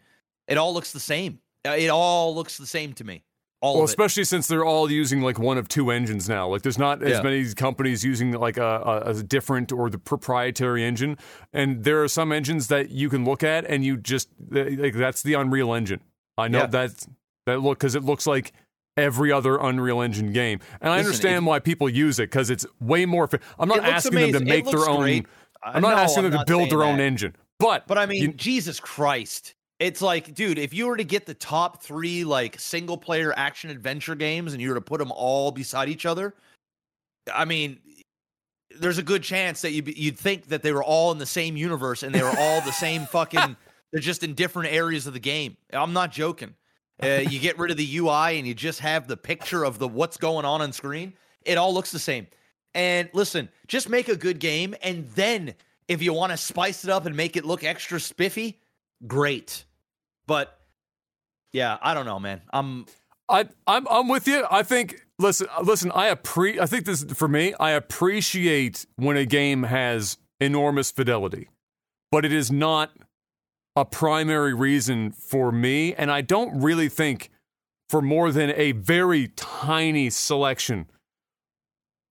it 0.47 0.57
all 0.57 0.73
looks 0.73 0.91
the 0.91 0.99
same. 0.99 1.39
It 1.63 1.89
all 1.89 2.33
looks 2.33 2.57
the 2.57 2.65
same 2.67 2.93
to 2.93 3.03
me. 3.03 3.23
All 3.59 3.75
well, 3.77 3.85
especially 3.85 4.23
since 4.23 4.47
they're 4.47 4.63
all 4.65 4.91
using 4.91 5.21
like 5.21 5.39
one 5.39 5.57
of 5.57 5.67
two 5.67 5.89
engines 5.89 6.29
now. 6.29 6.47
Like, 6.47 6.61
there's 6.61 6.77
not 6.77 7.01
as 7.01 7.09
Yeah. 7.13 7.21
many 7.23 7.53
companies 7.55 8.03
using 8.03 8.31
like 8.33 8.57
a, 8.57 9.01
a, 9.05 9.09
a 9.09 9.23
different 9.23 9.71
or 9.71 9.89
the 9.89 9.97
proprietary 9.97 10.83
engine. 10.83 11.17
And 11.53 11.83
there 11.83 12.03
are 12.03 12.07
some 12.07 12.31
engines 12.31 12.67
that 12.67 12.91
you 12.91 13.09
can 13.09 13.25
look 13.25 13.41
at 13.43 13.65
and 13.65 13.83
you 13.83 13.97
just 13.97 14.29
like 14.51 14.93
that's 14.93 15.23
the 15.23 15.33
Unreal 15.33 15.73
Engine. 15.73 16.01
I 16.37 16.47
know 16.49 16.59
Yeah. 16.59 16.65
that's 16.67 17.07
that 17.47 17.61
look 17.61 17.79
because 17.79 17.95
it 17.95 18.03
looks 18.03 18.27
like 18.27 18.53
every 18.95 19.31
other 19.31 19.57
Unreal 19.57 20.01
Engine 20.01 20.33
game, 20.33 20.59
and 20.81 20.91
I 20.91 20.97
Listen, 20.97 21.07
understand 21.07 21.45
why 21.45 21.59
people 21.59 21.87
use 21.89 22.19
it 22.19 22.29
because 22.29 22.49
it's 22.49 22.65
way 22.79 23.05
more. 23.05 23.29
I'm 23.57 23.69
not 23.69 23.83
asking 23.83 24.13
them 24.19 24.31
to 24.33 24.39
make 24.39 24.65
their 24.65 24.73
looks 24.75 24.87
own. 24.87 24.99
great. 25.01 25.25
I'm 25.63 25.81
not 25.81 25.95
No, 25.95 26.01
asking 26.03 26.23
them 26.23 26.25
I'm 26.25 26.31
to 26.31 26.37
not 26.39 26.47
build 26.47 26.69
their 26.69 26.83
own 26.83 26.99
engine, 26.99 27.35
but 27.59 27.87
But 27.87 27.97
I 27.97 28.05
mean, 28.05 28.21
you- 28.21 28.33
Jesus 28.33 28.79
Christ. 28.79 29.55
It's 29.79 30.01
like, 30.01 30.33
dude, 30.33 30.57
if 30.57 30.73
you 30.73 30.87
were 30.87 30.97
to 30.97 31.03
get 31.03 31.25
the 31.25 31.35
top 31.35 31.83
three 31.83 32.23
like 32.23 32.59
single 32.59 32.97
player 32.97 33.33
action 33.37 33.69
adventure 33.69 34.15
games 34.15 34.53
and 34.53 34.61
you 34.61 34.69
were 34.69 34.75
to 34.75 34.81
put 34.81 34.99
them 34.99 35.11
all 35.11 35.51
beside 35.51 35.87
each 35.87 36.05
other, 36.05 36.33
I 37.31 37.45
mean, 37.45 37.79
there's 38.79 38.97
a 38.97 39.03
good 39.03 39.23
chance 39.23 39.61
that 39.61 39.71
you'd, 39.71 39.85
be- 39.85 39.93
you'd 39.93 40.17
think 40.17 40.47
that 40.47 40.63
they 40.63 40.71
were 40.71 40.83
all 40.83 41.11
in 41.11 41.19
the 41.19 41.25
same 41.25 41.55
universe 41.55 42.03
and 42.03 42.13
they 42.13 42.23
were 42.23 42.33
all 42.37 42.61
the 42.61 42.71
same 42.71 43.05
fucking, 43.11 43.55
they're 43.91 44.01
just 44.01 44.23
in 44.23 44.33
different 44.33 44.73
areas 44.73 45.05
of 45.05 45.13
the 45.13 45.19
game. 45.19 45.57
I'm 45.71 45.93
not 45.93 46.11
joking. 46.11 46.55
Uh, 47.01 47.21
you 47.29 47.39
get 47.39 47.59
rid 47.59 47.69
of 47.69 47.77
the 47.77 47.97
UI 47.97 48.39
and 48.39 48.47
you 48.47 48.55
just 48.55 48.79
have 48.79 49.07
the 49.07 49.17
picture 49.17 49.63
of 49.63 49.77
the 49.77 49.87
what's 49.87 50.17
going 50.17 50.45
on 50.45 50.61
on 50.61 50.73
screen. 50.73 51.13
It 51.45 51.57
all 51.57 51.73
looks 51.73 51.91
the 51.91 51.99
same. 51.99 52.25
And 52.73 53.09
listen, 53.13 53.49
just 53.67 53.89
make 53.89 54.09
a 54.09 54.15
good 54.15 54.39
game, 54.39 54.75
and 54.83 55.07
then 55.15 55.55
if 55.87 56.01
you 56.01 56.13
want 56.13 56.31
to 56.31 56.37
spice 56.37 56.83
it 56.83 56.89
up 56.89 57.05
and 57.05 57.15
make 57.15 57.35
it 57.35 57.45
look 57.45 57.63
extra 57.63 57.99
spiffy, 57.99 58.59
great. 59.07 59.65
But 60.27 60.59
yeah, 61.53 61.77
I 61.81 61.93
don't 61.93 62.05
know, 62.05 62.19
man. 62.19 62.41
I'm 62.51 62.85
I, 63.29 63.47
I'm 63.65 63.87
I'm 63.87 64.07
with 64.07 64.27
you. 64.27 64.45
I 64.49 64.63
think 64.63 65.01
listen 65.19 65.47
uh, 65.57 65.61
listen. 65.61 65.91
I 65.93 66.13
appre 66.13 66.59
I 66.59 66.65
think 66.65 66.85
this 66.85 67.03
for 67.03 67.27
me. 67.27 67.53
I 67.59 67.71
appreciate 67.71 68.85
when 68.95 69.17
a 69.17 69.25
game 69.25 69.63
has 69.63 70.17
enormous 70.39 70.91
fidelity, 70.91 71.49
but 72.11 72.25
it 72.25 72.33
is 72.33 72.51
not 72.51 72.91
a 73.75 73.85
primary 73.85 74.53
reason 74.53 75.11
for 75.11 75.51
me. 75.51 75.93
And 75.93 76.11
I 76.11 76.21
don't 76.21 76.61
really 76.61 76.89
think 76.89 77.29
for 77.89 78.01
more 78.01 78.31
than 78.31 78.51
a 78.55 78.73
very 78.73 79.29
tiny 79.29 80.09
selection 80.09 80.87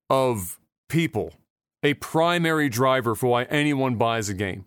of 0.09 0.59
people 0.89 1.35
a 1.83 1.95
primary 1.95 2.69
driver 2.69 3.15
for 3.15 3.29
why 3.29 3.45
anyone 3.45 3.95
buys 3.95 4.29
a 4.29 4.35
game. 4.35 4.65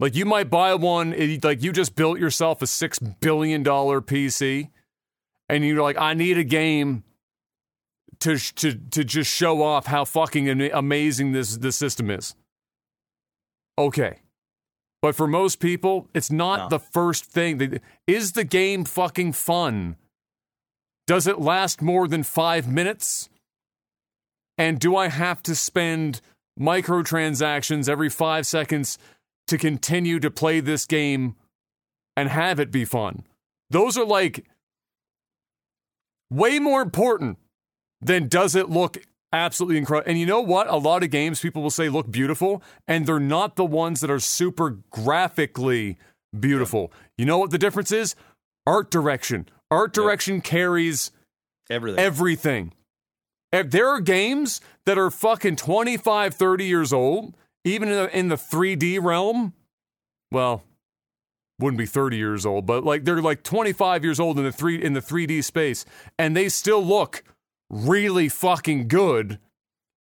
Like 0.00 0.14
you 0.14 0.24
might 0.24 0.48
buy 0.50 0.74
one, 0.74 1.12
eh, 1.14 1.38
like 1.42 1.62
you 1.62 1.72
just 1.72 1.96
built 1.96 2.18
yourself 2.18 2.62
a 2.62 2.66
six 2.66 2.98
billion 2.98 3.62
dollar 3.62 4.00
PC, 4.00 4.70
and 5.48 5.64
you're 5.64 5.82
like, 5.82 5.98
I 5.98 6.14
need 6.14 6.38
a 6.38 6.44
game 6.44 7.02
to 8.20 8.36
to 8.38 8.74
to 8.74 9.04
just 9.04 9.32
show 9.32 9.62
off 9.62 9.86
how 9.86 10.04
fucking 10.04 10.48
amazing 10.72 11.32
this 11.32 11.56
this 11.56 11.76
system 11.76 12.10
is. 12.10 12.34
Okay, 13.76 14.20
but 15.02 15.14
for 15.16 15.26
most 15.26 15.58
people, 15.60 16.08
it's 16.14 16.30
not 16.30 16.58
No. 16.58 16.68
the 16.68 16.78
first 16.78 17.24
thing. 17.24 17.80
Is 18.06 18.32
the 18.32 18.44
game 18.44 18.84
fucking 18.84 19.32
fun? 19.32 19.96
Does 21.06 21.26
it 21.26 21.40
last 21.40 21.80
more 21.82 22.06
than 22.06 22.22
five 22.22 22.68
minutes? 22.68 23.28
And 24.58 24.78
do 24.80 24.96
I 24.96 25.08
have 25.08 25.42
to 25.44 25.54
spend 25.54 26.20
microtransactions 26.58 27.88
every 27.88 28.10
five 28.10 28.46
seconds 28.46 28.98
to 29.48 29.58
continue 29.58 30.18
to 30.20 30.30
play 30.30 30.60
this 30.60 30.86
game 30.86 31.34
and 32.16 32.28
have 32.28 32.58
it 32.60 32.70
be 32.70 32.84
fun? 32.84 33.24
Those 33.70 33.98
are 33.98 34.04
like 34.04 34.46
way 36.30 36.58
more 36.58 36.82
important 36.82 37.38
than 38.00 38.28
does 38.28 38.54
it 38.54 38.68
look 38.70 38.98
absolutely 39.32 39.78
incredible. 39.78 40.10
And 40.10 40.18
you 40.18 40.26
know 40.26 40.40
what? 40.40 40.68
A 40.68 40.76
lot 40.76 41.02
of 41.02 41.10
games 41.10 41.40
people 41.40 41.62
will 41.62 41.70
say 41.70 41.88
look 41.88 42.10
beautiful, 42.10 42.62
and 42.86 43.06
they're 43.06 43.20
not 43.20 43.56
the 43.56 43.64
ones 43.64 44.00
that 44.00 44.10
are 44.10 44.20
super 44.20 44.78
graphically 44.90 45.98
beautiful. 46.38 46.92
You 47.16 47.26
know 47.26 47.38
what 47.38 47.50
the 47.50 47.58
difference 47.58 47.92
is? 47.92 48.14
Art 48.66 48.90
direction. 48.90 49.48
Art 49.70 49.92
direction 49.92 50.40
carries 50.40 51.10
Everything. 51.70 51.98
everything. 51.98 52.72
If 53.52 53.70
there 53.70 53.88
are 53.88 54.00
games 54.00 54.60
that 54.86 54.98
are 54.98 55.10
fucking 55.10 55.56
25, 55.56 56.34
30 56.34 56.64
years 56.64 56.92
old, 56.92 57.34
even 57.68 57.88
in 57.88 57.94
the, 57.94 58.18
in 58.18 58.28
the 58.28 58.36
3D 58.36 59.02
realm, 59.02 59.52
well, 60.30 60.62
wouldn't 61.58 61.78
be 61.78 61.86
30 61.86 62.16
years 62.16 62.46
old, 62.46 62.66
but 62.66 62.84
like 62.84 63.04
they're 63.04 63.20
like 63.20 63.42
25 63.42 64.04
years 64.04 64.20
old 64.20 64.38
in 64.38 64.44
the 64.44 64.52
three 64.52 64.82
in 64.82 64.92
the 64.92 65.00
3D 65.00 65.42
space, 65.42 65.84
and 66.18 66.36
they 66.36 66.48
still 66.48 66.84
look 66.84 67.24
really 67.68 68.28
fucking 68.28 68.88
good 68.88 69.38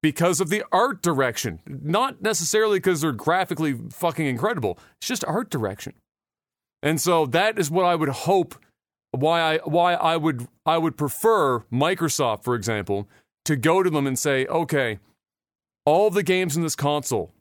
because 0.03 0.39
of 0.39 0.49
the 0.49 0.63
art 0.71 1.01
direction. 1.01 1.59
Not 1.65 2.21
necessarily 2.21 2.77
because 2.77 3.01
they're 3.01 3.11
graphically 3.11 3.73
fucking 3.91 4.25
incredible. 4.25 4.77
It's 4.99 5.07
just 5.07 5.25
art 5.25 5.49
direction. 5.49 5.93
And 6.83 7.01
so 7.01 7.25
that 7.25 7.57
is 7.57 7.71
what 7.71 7.85
I 7.85 7.95
would 7.95 8.09
hope 8.09 8.55
why 9.11 9.41
I 9.41 9.57
why 9.59 9.93
I 9.93 10.17
would 10.17 10.47
I 10.65 10.77
would 10.77 10.97
prefer 10.97 11.61
Microsoft, 11.71 12.43
for 12.43 12.55
example, 12.55 13.09
to 13.45 13.55
go 13.55 13.81
to 13.81 13.89
them 13.89 14.05
and 14.05 14.17
say, 14.17 14.45
okay, 14.45 14.99
all 15.85 16.09
the 16.09 16.23
games 16.23 16.55
in 16.55 16.63
this 16.63 16.75
console 16.75 17.33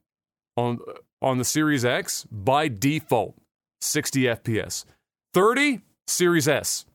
on 0.57 0.79
on 1.23 1.39
the 1.39 1.45
Series 1.45 1.85
X 1.85 2.25
by 2.31 2.69
default 2.69 3.35
60 3.81 4.23
FPS. 4.23 4.85
30 5.35 5.83
Series 6.07 6.49
S. 6.49 6.87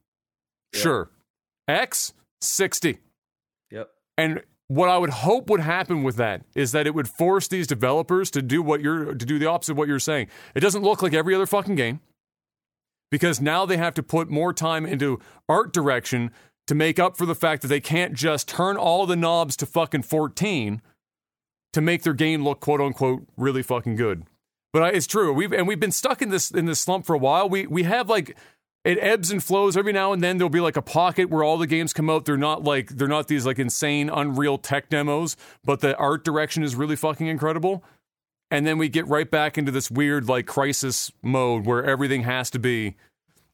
Yeah. 0.74 0.80
Sure. 0.80 1.12
X 1.68 2.14
60. 2.42 3.00
Yep. 3.72 3.90
And 4.18 4.42
what 4.68 4.90
I 4.90 4.98
would 4.98 5.10
hope 5.10 5.50
would 5.50 5.60
happen 5.60 6.02
with 6.02 6.16
that 6.16 6.44
is 6.56 6.72
that 6.72 6.88
it 6.88 6.96
would 6.96 7.10
force 7.10 7.48
these 7.48 7.68
developers 7.68 8.32
to 8.32 8.42
do 8.42 8.62
what 8.62 8.82
you're 8.82 9.14
to 9.14 9.26
do 9.26 9.38
the 9.38 9.48
opposite 9.48 9.74
of 9.74 9.78
what 9.78 9.88
you're 9.88 10.00
saying. 10.00 10.28
It 10.56 10.62
doesn't 10.62 10.84
look 10.84 11.02
like 11.02 11.14
every 11.14 11.36
other 11.36 11.46
fucking 11.46 11.76
game 11.76 12.00
because 13.10 13.42
now 13.42 13.66
they 13.66 13.78
have 13.78 13.94
to 13.96 14.04
put 14.04 14.30
more 14.30 14.54
time 14.54 14.86
into 14.86 15.20
art 15.50 15.74
direction 15.74 16.32
to 16.68 16.76
make 16.76 17.00
up 17.00 17.18
for 17.18 17.26
the 17.26 17.36
fact 17.36 17.62
that 17.64 17.68
they 17.68 17.82
can't 17.82 18.14
just 18.14 18.48
turn 18.48 18.78
all 18.78 19.06
the 19.06 19.18
knobs 19.18 19.58
to 19.58 19.66
fucking 19.66 20.04
14 20.04 20.82
to 21.74 21.82
make 21.82 22.04
their 22.04 22.14
game 22.14 22.44
look 22.44 22.60
quote 22.60 22.82
unquote 22.82 23.28
really 23.38 23.64
fucking 23.64 23.96
good. 23.96 24.26
But 24.74 24.84
I, 24.84 24.90
it's 24.90 25.08
true. 25.08 25.34
We've 25.34 25.52
and 25.52 25.68
we've 25.68 25.80
been 25.80 25.92
stuck 25.92 26.22
in 26.22 26.30
this 26.30 26.52
in 26.52 26.66
this 26.66 26.80
slump 26.80 27.06
for 27.06 27.14
a 27.14 27.20
while. 27.20 27.50
We 27.50 27.68
we 27.68 27.84
have 27.84 28.10
like 28.10 28.38
it 28.84 28.98
ebbs 29.00 29.30
and 29.30 29.44
flows 29.44 29.78
every 29.78 29.94
now 29.94 30.12
and 30.12 30.24
then. 30.24 30.38
There'll 30.38 30.50
be 30.50 30.60
like 30.60 30.78
a 30.78 30.82
pocket 30.82 31.30
where 31.30 31.44
all 31.44 31.58
the 31.58 31.68
games 31.68 31.94
come 31.94 32.10
out. 32.10 32.26
They're 32.26 32.38
not 32.38 32.64
like 32.64 32.90
they're 32.90 33.08
not 33.08 33.28
these 33.28 33.46
like 33.46 33.60
insane 33.60 34.10
unreal 34.10 34.58
tech 34.58 34.90
demos 34.90 35.36
but 35.64 35.82
the 35.82 35.96
art 35.98 36.24
direction 36.24 36.64
is 36.64 36.76
really 36.76 36.96
fucking 36.96 37.28
incredible. 37.28 37.84
And 38.50 38.68
then 38.68 38.78
we 38.78 38.90
get 38.90 39.08
right 39.08 39.30
back 39.30 39.58
into 39.58 39.72
this 39.72 39.90
weird 39.90 40.28
like 40.28 40.46
crisis 40.46 41.12
mode 41.22 41.66
where 41.66 41.84
everything 41.84 42.24
has 42.24 42.50
to 42.52 42.60
be. 42.60 42.96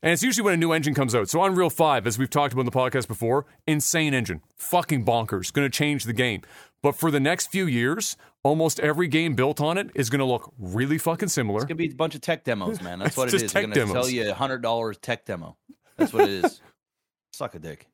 And 0.01 0.13
it's 0.13 0.23
usually 0.23 0.45
when 0.45 0.53
a 0.53 0.57
new 0.57 0.71
engine 0.71 0.93
comes 0.93 1.15
out. 1.15 1.27
So 1.29 1.43
unreal 1.43 1.69
5 1.69 2.05
as 2.07 2.19
we've 2.19 2.29
talked 2.29 2.53
about 2.53 2.61
in 2.61 2.65
the 2.65 2.71
podcast 2.71 3.07
before 3.07 3.45
insane 3.65 4.13
engine. 4.13 4.41
Fucking 4.55 5.03
bonkers. 5.05 5.51
To 5.51 5.69
change 5.69 6.03
the 6.05 6.13
game 6.13 6.41
but 6.83 6.93
for 6.93 7.11
the 7.11 7.19
next 7.19 7.47
few 7.47 7.65
years 7.65 8.17
almost 8.43 8.79
every 8.79 9.07
game 9.07 9.35
built 9.35 9.59
on 9.59 9.77
it 9.77 9.89
is 9.95 10.09
going 10.09 10.19
to 10.19 10.25
look 10.25 10.53
really 10.57 10.97
fucking 10.97 11.27
similar 11.29 11.57
It's 11.57 11.65
gonna 11.65 11.75
be 11.75 11.89
a 11.91 11.95
bunch 11.95 12.15
of 12.15 12.21
tech 12.21 12.43
demos, 12.43 12.81
man. 12.87 12.99
That's 12.99 13.17
what 13.17 13.33
it 13.33 13.41
is. 13.41 13.51
They're 13.51 13.63
gonna 13.63 13.75
demos. 13.75 13.93
sell 13.93 14.09
you 14.09 14.29
a 14.29 14.33
hundred 14.33 14.61
dollars 14.61 14.97
tech 14.97 15.25
demo. 15.25 15.57
That's 15.97 16.13
what 16.13 16.23
it 16.29 16.45
is. 16.45 16.61
Suck 17.33 17.55
a 17.55 17.59
dick. 17.59 17.87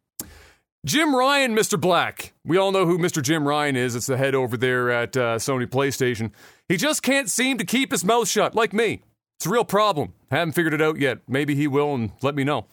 Jim 0.86 1.16
Ryan, 1.16 1.56
Mr. 1.56 1.80
Black. 1.80 2.34
We 2.46 2.58
all 2.58 2.74
know 2.74 2.86
who 2.86 2.98
Mr. 2.98 3.22
Jim 3.24 3.48
Ryan 3.48 3.78
is. 3.78 3.96
It's 3.96 4.08
the 4.08 4.18
head 4.18 4.36
over 4.36 4.58
there 4.58 4.92
at 4.92 5.16
uh, 5.16 5.38
Sony 5.38 5.66
PlayStation. 5.66 6.32
He 6.68 6.76
just 6.76 7.02
can't 7.02 7.30
seem 7.30 7.58
to 7.58 7.66
keep 7.66 7.92
his 7.92 8.04
mouth 8.04 8.28
shut, 8.28 8.54
like 8.54 8.74
me. 8.74 9.02
It's 9.38 9.46
a 9.46 9.50
real 9.50 9.64
problem. 9.64 10.14
Haven't 10.30 10.54
figured 10.54 10.74
it 10.74 10.82
out 10.82 11.00
yet. 11.00 11.20
Maybe 11.28 11.56
he 11.56 11.68
will 11.68 11.96
and 11.96 12.12
let 12.22 12.36
me 12.36 12.44
know. 12.44 12.66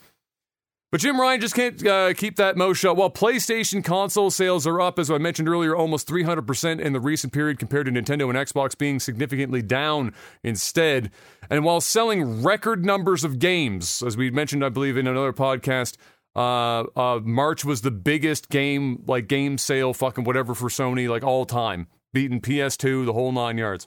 But 0.91 1.01
Jim 1.01 1.21
Ryan 1.21 1.41
just 1.41 1.55
can't 1.55 1.87
uh, 1.87 2.15
keep 2.15 2.35
that 2.37 2.57
mouth 2.57 2.77
shut. 2.77 2.97
While 2.97 3.11
PlayStation 3.11 3.85
console 3.85 4.29
sales 4.29 4.67
are 4.67 4.81
up, 4.81 4.99
as 4.99 5.09
I 5.09 5.19
mentioned 5.19 5.49
earlier, 5.49 5.77
almost 5.77 6.09
300% 6.09 6.81
in 6.81 6.93
the 6.93 6.99
recent 6.99 7.33
period 7.33 7.61
compared 7.61 7.87
to 7.87 7.93
Nintendo 7.93 8.29
and 8.29 8.37
Xbox 8.37 8.77
being 8.77 8.99
significantly 8.99 9.63
down 9.63 10.13
instead. 10.43 11.13
And 11.49 11.65
while 11.65 11.81
selling 11.81 12.43
record 12.43 12.85
numbers 12.85 13.23
of 13.23 13.39
games, 13.39 14.03
as 14.03 14.17
we 14.17 14.31
mentioned, 14.31 14.65
I 14.65 14.69
believe, 14.69 14.97
in 14.97 15.07
another 15.07 15.33
podcast, 15.33 15.97
uh, 16.35 16.81
uh, 16.97 17.21
March 17.23 17.65
was 17.65 17.83
the 17.83 17.93
biggest 17.93 18.49
game, 18.49 19.05
like 19.07 19.29
game 19.29 19.59
sale, 19.59 19.95
fucking 19.95 20.25
whatever 20.25 20.57
for 20.57 20.69
Sony, 20.69 21.09
like 21.09 21.23
all 21.23 21.47
time, 21.47 21.87
beating 22.13 22.41
PS2, 22.41 23.07
the 23.07 23.13
whole 23.13 23.31
nine 23.31 23.59
yards. 23.59 23.87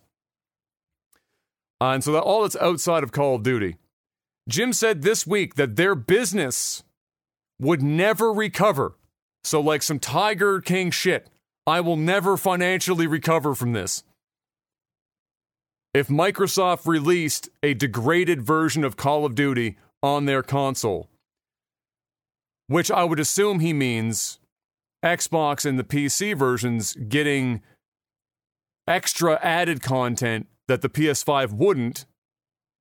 Uh, 1.81 1.91
and 1.91 2.03
so 2.03 2.13
that 2.13 2.21
all 2.21 2.43
that's 2.43 2.55
outside 2.57 3.03
of 3.03 3.11
Call 3.11 3.35
of 3.35 3.43
Duty. 3.43 3.75
Jim 4.47 4.71
said 4.71 5.01
this 5.01 5.27
week 5.27 5.55
that 5.55 5.75
their 5.75 5.95
business 5.95 6.83
would 7.63 7.81
never 7.81 8.31
recover. 8.31 8.95
So, 9.43 9.59
like 9.59 9.81
some 9.81 9.99
Tiger 9.99 10.61
King 10.61 10.91
shit, 10.91 11.27
I 11.65 11.81
will 11.81 11.97
never 11.97 12.37
financially 12.37 13.07
recover 13.07 13.55
from 13.55 13.73
this. 13.73 14.03
If 15.93 16.07
Microsoft 16.07 16.85
released 16.85 17.49
a 17.61 17.73
degraded 17.73 18.41
version 18.41 18.83
of 18.83 18.97
Call 18.97 19.25
of 19.25 19.35
Duty 19.35 19.77
on 20.01 20.25
their 20.25 20.43
console, 20.43 21.09
which 22.67 22.89
I 22.91 23.03
would 23.03 23.19
assume 23.19 23.59
he 23.59 23.73
means 23.73 24.39
Xbox 25.03 25.65
and 25.65 25.77
the 25.77 25.83
PC 25.83 26.35
versions 26.35 26.93
getting 26.93 27.61
extra 28.87 29.39
added 29.41 29.81
content 29.81 30.47
that 30.67 30.81
the 30.81 30.89
PS5 30.89 31.53
wouldn't, 31.53 32.05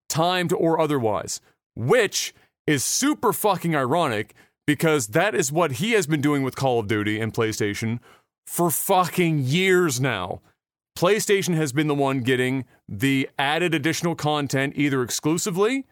timed 0.08 0.52
or 0.52 0.80
otherwise, 0.80 1.40
which 1.74 2.34
is 2.66 2.84
super 2.84 3.32
fucking 3.32 3.74
ironic 3.74 4.34
because 4.66 5.08
that 5.08 5.34
is 5.34 5.52
what 5.52 5.72
he 5.72 5.92
has 5.92 6.06
been 6.06 6.20
doing 6.20 6.42
with 6.42 6.56
Call 6.56 6.78
of 6.78 6.88
Duty 6.88 7.20
and 7.20 7.32
PlayStation 7.32 7.98
for 8.46 8.70
fucking 8.70 9.40
years 9.40 10.00
now. 10.00 10.40
PlayStation 10.96 11.54
has 11.54 11.72
been 11.72 11.88
the 11.88 11.94
one 11.94 12.20
getting 12.20 12.64
the 12.88 13.28
added 13.38 13.74
additional 13.74 14.14
content 14.14 14.74
either 14.76 15.02
exclusively 15.02 15.86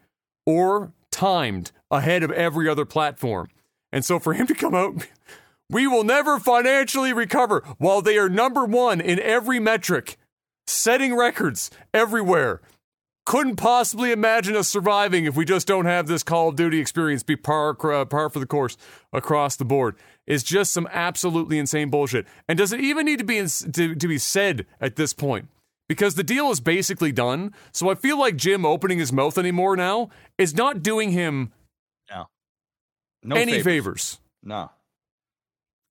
or 0.45 0.93
timed 1.11 1.71
ahead 1.89 2.23
of 2.23 2.31
every 2.31 2.69
other 2.69 2.85
platform. 2.85 3.49
And 3.91 4.05
so 4.05 4.19
for 4.19 4.33
him 4.33 4.47
to 4.47 4.53
come 4.53 4.75
out, 4.75 5.07
we 5.69 5.87
will 5.87 6.03
never 6.03 6.39
financially 6.39 7.13
recover 7.13 7.63
while 7.77 8.01
they 8.01 8.17
are 8.17 8.29
number 8.29 8.65
one 8.65 9.01
in 9.01 9.19
every 9.19 9.59
metric, 9.59 10.17
setting 10.67 11.15
records 11.15 11.71
everywhere. 11.93 12.61
Couldn't 13.25 13.57
possibly 13.57 14.11
imagine 14.11 14.55
us 14.55 14.67
surviving 14.67 15.25
if 15.25 15.35
we 15.35 15.45
just 15.45 15.67
don't 15.67 15.85
have 15.85 16.07
this 16.07 16.23
Call 16.23 16.49
of 16.49 16.55
Duty 16.55 16.79
experience 16.79 17.21
be 17.21 17.35
par, 17.35 17.77
uh, 17.91 18.05
par 18.05 18.29
for 18.29 18.39
the 18.39 18.47
course 18.47 18.77
across 19.13 19.55
the 19.55 19.65
board. 19.65 19.95
Is 20.25 20.43
just 20.43 20.71
some 20.71 20.87
absolutely 20.91 21.59
insane 21.59 21.89
bullshit. 21.89 22.25
And 22.47 22.57
does 22.57 22.73
it 22.73 22.79
even 22.79 23.05
need 23.05 23.19
to 23.19 23.23
be 23.25 23.37
in, 23.37 23.47
to, 23.47 23.95
to 23.95 24.07
be 24.07 24.17
said 24.17 24.65
at 24.79 24.95
this 24.95 25.13
point? 25.13 25.49
Because 25.87 26.15
the 26.15 26.23
deal 26.23 26.49
is 26.51 26.59
basically 26.59 27.11
done. 27.11 27.53
So 27.73 27.89
I 27.89 27.95
feel 27.95 28.17
like 28.17 28.37
Jim 28.37 28.65
opening 28.65 28.97
his 28.99 29.11
mouth 29.11 29.37
anymore 29.37 29.75
now 29.75 30.09
is 30.37 30.55
not 30.55 30.81
doing 30.81 31.11
him 31.11 31.51
No 33.23 33.35
any 33.35 33.51
favors. 33.53 33.63
favors 33.63 34.19
No. 34.41 34.71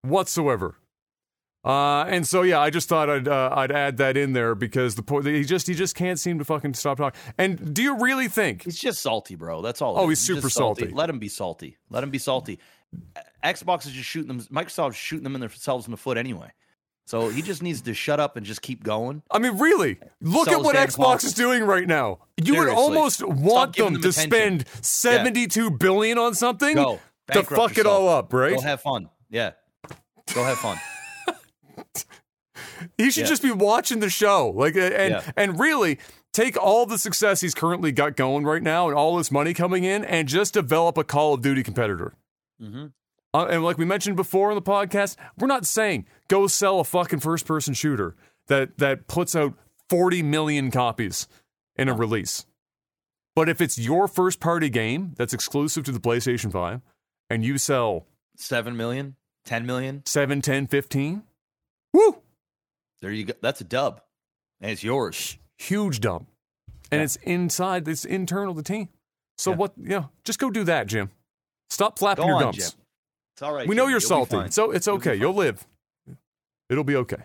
whatsoever. 0.03 0.77
Uh, 1.63 2.05
and 2.05 2.27
so 2.27 2.41
yeah, 2.43 2.59
I 2.59 2.71
just 2.71 2.89
thought 2.89 3.11
I'd 3.11 3.29
uh, 3.29 3.51
I'd 3.55 3.71
add 3.71 3.99
that 3.99 4.17
in 4.17 4.33
there 4.33 4.55
because 4.55 4.95
the 4.95 5.03
po- 5.03 5.21
he 5.21 5.45
just 5.45 5.67
he 5.67 5.75
just 5.75 5.95
can't 5.95 6.19
seem 6.19 6.39
to 6.39 6.45
fucking 6.45 6.73
stop 6.75 6.97
talking. 6.97 7.21
And 7.37 7.75
do 7.75 7.83
you 7.83 7.99
really 7.99 8.29
think? 8.29 8.63
He's 8.63 8.79
just 8.79 9.03
salty, 9.03 9.35
bro. 9.35 9.61
That's 9.61 9.83
all. 9.83 9.99
Oh, 9.99 10.05
is. 10.05 10.19
he's 10.19 10.27
super 10.27 10.49
salty. 10.49 10.89
Let 10.89 11.11
him 11.11 11.19
be 11.19 11.29
salty. 11.29 11.77
Let 11.91 12.03
him 12.03 12.11
be 12.11 12.19
salty. 12.19 12.59
Xbox 13.45 13.87
is 13.87 13.93
just 13.93 14.09
shooting 14.09 14.29
them. 14.29 14.41
Microsoft's 14.51 14.97
shooting 14.97 15.25
them 15.25 15.35
in 15.35 15.43
themselves 15.43 15.87
in 15.87 15.91
the 15.91 15.99
foot 15.99 16.17
anyway. 16.17 16.51
So 17.05 17.29
he 17.29 17.43
just 17.43 17.63
needs 17.63 17.83
to 17.83 17.93
shut 17.93 18.21
up 18.21 18.37
and 18.37 18.47
just 18.47 18.63
keep 18.63 18.85
going. 18.85 19.23
I 19.31 19.39
mean, 19.39 19.59
really, 19.59 19.99
look 20.21 20.49
Sell 20.49 20.61
at 20.61 20.65
what 20.65 20.77
Xbox 20.77 21.25
is 21.25 21.35
doing 21.35 21.65
right 21.65 21.87
now. 21.87 22.21
You 22.37 22.57
would 22.57 22.69
almost 22.69 23.27
want 23.27 23.77
them 23.77 23.95
them 23.95 24.03
to 24.03 24.09
attention. 24.11 24.31
spend 24.31 24.65
seventy-two 24.81 25.73
billion 25.73 26.19
on 26.19 26.35
something 26.35 26.75
Go. 26.77 27.01
to 27.33 27.43
fuck 27.43 27.77
it 27.77 27.87
all 27.87 28.09
up, 28.09 28.33
right? 28.33 28.55
Go 28.55 28.63
have 28.63 28.81
fun. 28.81 29.11
Yeah. 29.29 29.53
Go 30.33 30.45
have 30.45 30.59
fun. 30.59 30.79
He 32.99 33.11
should 33.11 33.23
Yeah. 33.23 33.29
just 33.29 33.43
be 33.43 33.53
watching 33.53 34.01
the 34.01 34.11
show, 34.11 34.51
like, 34.51 34.75
and 34.77 34.93
Yeah. 35.13 35.31
and 35.37 35.59
really 35.59 35.99
take 36.33 36.57
all 36.57 36.87
the 36.87 36.99
success 36.99 37.41
he's 37.41 37.55
currently 37.55 37.91
got 37.93 38.17
going 38.17 38.45
right 38.45 38.63
now 38.63 38.89
and 38.89 38.97
all 38.97 39.17
this 39.17 39.31
money 39.31 39.55
coming 39.55 39.85
in, 39.85 40.05
and 40.05 40.29
just 40.29 40.55
develop 40.55 40.97
a 40.99 41.05
Call 41.05 41.35
of 41.35 41.43
Duty 41.43 41.63
competitor. 41.63 42.15
hmm 42.61 42.87
Uh, 43.33 43.47
and 43.49 43.63
like 43.63 43.79
we 43.79 43.85
mentioned 43.85 44.17
before 44.17 44.51
on 44.51 44.57
the 44.57 44.63
podcast, 44.63 45.17
we're 45.39 45.47
not 45.47 45.65
saying 45.65 46.05
go 46.29 46.47
sell 46.49 46.81
a 46.81 46.85
fucking 46.85 47.21
first-person 47.21 47.75
shooter 47.75 48.17
that 48.49 48.79
that 48.79 49.07
puts 49.07 49.35
out 49.37 49.55
forty 49.89 50.23
million 50.23 50.71
copies 50.71 51.29
in 51.77 51.89
a 51.89 51.95
release. 51.95 52.45
But 53.37 53.49
if 53.49 53.61
it's 53.61 53.79
your 53.79 54.09
first-party 54.09 54.69
game 54.69 55.15
that's 55.17 55.33
exclusive 55.33 55.85
to 55.85 55.93
the 55.93 56.01
PlayStation 56.01 56.51
Five, 56.53 56.83
and 57.31 57.45
you 57.45 57.57
sell 57.57 58.07
Seven 58.37 58.77
million, 58.77 59.15
ten 59.45 59.65
million. 59.65 60.03
7, 60.05 60.43
10, 60.43 60.67
15, 60.67 61.23
woo, 61.93 62.23
There 63.01 63.11
you 63.13 63.25
go. 63.25 63.35
That's 63.41 63.61
a 63.61 63.65
dub, 63.65 64.01
and 64.61 64.71
it's 64.71 64.83
yours. 64.83 65.39
huge 65.59 66.01
dub. 66.01 66.27
And 66.93 67.01
Yeah. 67.01 67.05
it's 67.05 67.17
inside, 67.17 67.87
it's 67.89 68.05
internal 68.05 68.55
to 68.55 68.63
the 68.63 68.65
team. 68.65 68.89
So 69.39 69.51
Yeah. 69.53 69.57
what, 69.57 69.73
you 69.79 69.89
know, 69.89 70.11
just 70.25 70.39
go 70.39 70.51
do 70.51 70.65
that, 70.65 70.87
Jim. 70.87 71.11
Stop 71.71 71.99
flapping 71.99 72.25
Go 72.25 72.29
your 72.29 72.37
on, 72.37 72.43
gums. 72.45 72.57
Jim. 72.57 72.81
It's 73.35 73.43
all 73.43 73.53
right. 73.55 73.67
we 73.69 73.75
know 73.75 73.85
you're 73.85 74.01
You'll 74.01 74.27
salty. 74.27 74.51
So 74.51 74.71
it's 74.73 74.89
okay. 74.89 75.15
You'll 75.15 75.35
live. 75.35 75.67
It'll 76.69 76.85
be 76.85 76.97
okay. 76.97 77.23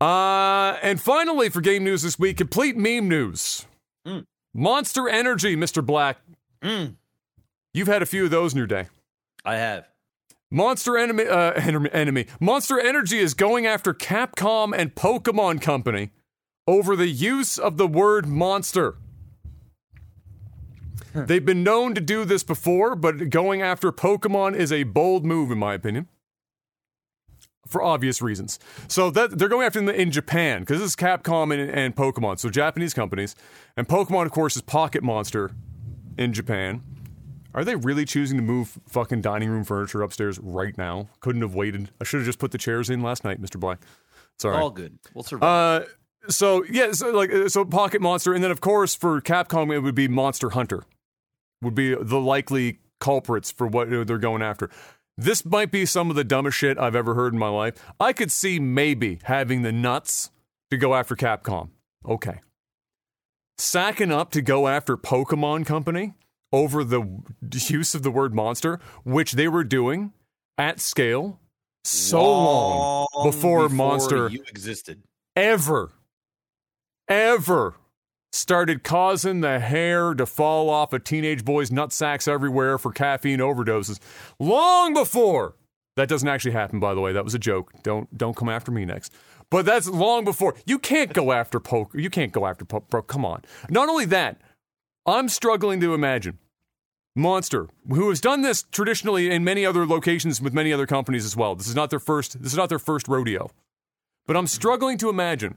Uh, 0.00 0.78
and 0.82 1.00
finally, 1.00 1.48
for 1.48 1.60
game 1.60 1.82
news 1.84 2.02
this 2.02 2.18
week, 2.18 2.36
complete 2.36 2.76
meme 2.76 3.08
news. 3.08 3.66
Mm. 4.06 4.24
Monster 4.54 5.08
Energy, 5.08 5.56
Mr. 5.56 5.84
Black. 5.84 6.18
Mm, 6.62 6.94
You've 7.74 7.88
had 7.88 8.02
a 8.02 8.06
few 8.06 8.24
of 8.24 8.30
those 8.30 8.52
in 8.52 8.58
your 8.58 8.66
day. 8.66 8.88
I 9.44 9.56
have. 9.56 9.86
Monster 10.50 10.96
enemy, 10.96 11.26
uh, 11.26 11.52
enemy, 11.56 11.90
enemy. 11.92 12.26
Monster 12.40 12.80
Energy 12.80 13.18
is 13.18 13.34
going 13.34 13.66
after 13.66 13.92
Capcom 13.92 14.74
and 14.76 14.94
Pokemon 14.94 15.60
Company 15.60 16.10
over 16.66 16.96
the 16.96 17.08
use 17.08 17.58
of 17.58 17.76
the 17.76 17.86
word 17.86 18.26
monster. 18.26 18.96
They've 21.14 21.44
been 21.44 21.64
known 21.64 21.94
to 21.94 22.00
do 22.00 22.24
this 22.24 22.44
before, 22.44 22.94
but 22.94 23.30
going 23.30 23.62
after 23.62 23.90
Pokemon 23.90 24.54
is 24.54 24.70
a 24.70 24.84
bold 24.84 25.24
move, 25.24 25.50
in 25.50 25.58
my 25.58 25.74
opinion, 25.74 26.06
for 27.66 27.82
obvious 27.82 28.22
reasons. 28.22 28.58
So 28.86 29.10
that 29.10 29.38
they're 29.38 29.48
going 29.48 29.66
after 29.66 29.80
them 29.80 29.88
in 29.88 30.12
Japan 30.12 30.60
because 30.60 30.78
this 30.78 30.90
is 30.90 30.96
Capcom 30.96 31.52
and, 31.52 31.70
and 31.70 31.96
Pokemon, 31.96 32.38
so 32.38 32.50
Japanese 32.50 32.94
companies, 32.94 33.34
and 33.76 33.88
Pokemon, 33.88 34.26
of 34.26 34.32
course, 34.32 34.54
is 34.54 34.62
Pocket 34.62 35.02
Monster 35.02 35.50
in 36.16 36.32
Japan. 36.32 36.82
Are 37.54 37.64
they 37.64 37.76
really 37.76 38.04
choosing 38.04 38.36
to 38.36 38.42
move 38.42 38.78
fucking 38.88 39.22
dining 39.22 39.48
room 39.48 39.64
furniture 39.64 40.02
upstairs 40.02 40.38
right 40.38 40.76
now? 40.76 41.08
Couldn't 41.20 41.42
have 41.42 41.54
waited. 41.54 41.90
I 42.00 42.04
should 42.04 42.18
have 42.20 42.26
just 42.26 42.38
put 42.38 42.50
the 42.50 42.58
chairs 42.58 42.90
in 42.90 43.00
last 43.02 43.24
night, 43.24 43.40
Mr. 43.40 43.58
Black. 43.58 43.80
It's 44.34 44.44
all 44.44 44.50
right. 44.50 44.74
Good. 44.74 44.98
We'll 45.14 45.24
survive. 45.24 45.82
Uh, 45.82 45.86
so 46.28 46.64
yeah, 46.70 46.92
so 46.92 47.10
like 47.10 47.32
uh, 47.32 47.48
so 47.48 47.64
Pocket 47.64 48.02
Monster, 48.02 48.34
and 48.34 48.44
then 48.44 48.50
of 48.50 48.60
course 48.60 48.94
for 48.94 49.20
Capcom 49.20 49.74
it 49.74 49.80
would 49.80 49.94
be 49.94 50.08
Monster 50.08 50.50
Hunter, 50.50 50.84
would 51.62 51.74
be 51.74 51.94
the 51.94 52.20
likely 52.20 52.78
culprits 53.00 53.50
for 53.50 53.66
what 53.66 53.88
they're 53.88 54.18
going 54.18 54.42
after. 54.42 54.70
This 55.16 55.44
might 55.44 55.72
be 55.72 55.84
some 55.84 56.10
of 56.10 56.16
the 56.16 56.22
dumbest 56.22 56.58
shit 56.58 56.78
I've 56.78 56.94
ever 56.94 57.14
heard 57.14 57.32
in 57.32 57.38
my 57.38 57.48
life. 57.48 57.74
I 57.98 58.12
could 58.12 58.30
see 58.30 58.60
maybe 58.60 59.18
having 59.24 59.62
the 59.62 59.72
nuts 59.72 60.30
to 60.70 60.76
go 60.76 60.94
after 60.94 61.16
Capcom. 61.16 61.70
Okay. 62.06 62.40
Sacking 63.56 64.12
up 64.12 64.30
to 64.30 64.40
go 64.42 64.68
after 64.68 64.96
Pokemon 64.96 65.66
Company 65.66 66.14
over 66.52 66.84
the 66.84 67.22
use 67.50 67.94
of 67.94 68.02
the 68.02 68.10
word 68.10 68.34
monster, 68.34 68.80
which 69.04 69.32
they 69.32 69.48
were 69.48 69.64
doing 69.64 70.12
at 70.56 70.80
scale 70.80 71.40
so 71.84 72.22
long 72.22 73.06
before 73.22 73.68
Monster 73.68 74.28
you 74.28 74.42
existed. 74.48 75.02
ever, 75.36 75.92
ever 77.08 77.76
started 78.32 78.84
causing 78.84 79.40
the 79.40 79.58
hair 79.58 80.12
to 80.14 80.26
fall 80.26 80.68
off 80.68 80.92
a 80.92 80.98
teenage 80.98 81.44
boy's 81.44 81.70
nutsacks 81.70 82.28
everywhere 82.28 82.76
for 82.76 82.92
caffeine 82.92 83.38
overdoses. 83.38 83.98
Long 84.38 84.92
before 84.92 85.54
that 85.96 86.08
doesn't 86.08 86.28
actually 86.28 86.52
happen, 86.52 86.78
by 86.78 86.94
the 86.94 87.00
way. 87.00 87.12
That 87.12 87.24
was 87.24 87.34
a 87.34 87.38
joke. 87.38 87.72
Don't 87.82 88.16
don't 88.16 88.36
come 88.36 88.48
after 88.48 88.70
me 88.70 88.84
next. 88.84 89.14
But 89.50 89.64
that's 89.64 89.88
long 89.88 90.24
before. 90.24 90.54
You 90.66 90.78
can't 90.78 91.12
go 91.14 91.32
after 91.32 91.58
poke. 91.58 91.94
You 91.94 92.10
can't 92.10 92.32
go 92.32 92.46
after 92.46 92.66
poke. 92.66 92.90
Bro, 92.90 93.02
come 93.02 93.24
on. 93.24 93.42
Not 93.70 93.88
only 93.88 94.04
that, 94.06 94.42
I'm 95.06 95.28
struggling 95.28 95.80
to 95.80 95.94
imagine 95.94 96.38
Monster, 97.18 97.68
who 97.88 98.08
has 98.10 98.20
done 98.20 98.42
this 98.42 98.62
traditionally 98.70 99.30
in 99.30 99.42
many 99.42 99.66
other 99.66 99.86
locations 99.86 100.40
with 100.40 100.54
many 100.54 100.72
other 100.72 100.86
companies 100.86 101.24
as 101.24 101.36
well. 101.36 101.56
This 101.56 101.66
is 101.68 101.74
not 101.74 101.90
their 101.90 101.98
first. 101.98 102.40
This 102.42 102.52
is 102.52 102.58
not 102.58 102.68
their 102.68 102.78
first 102.78 103.08
rodeo. 103.08 103.50
But 104.26 104.36
I'm 104.36 104.46
struggling 104.46 104.98
to 104.98 105.08
imagine 105.08 105.56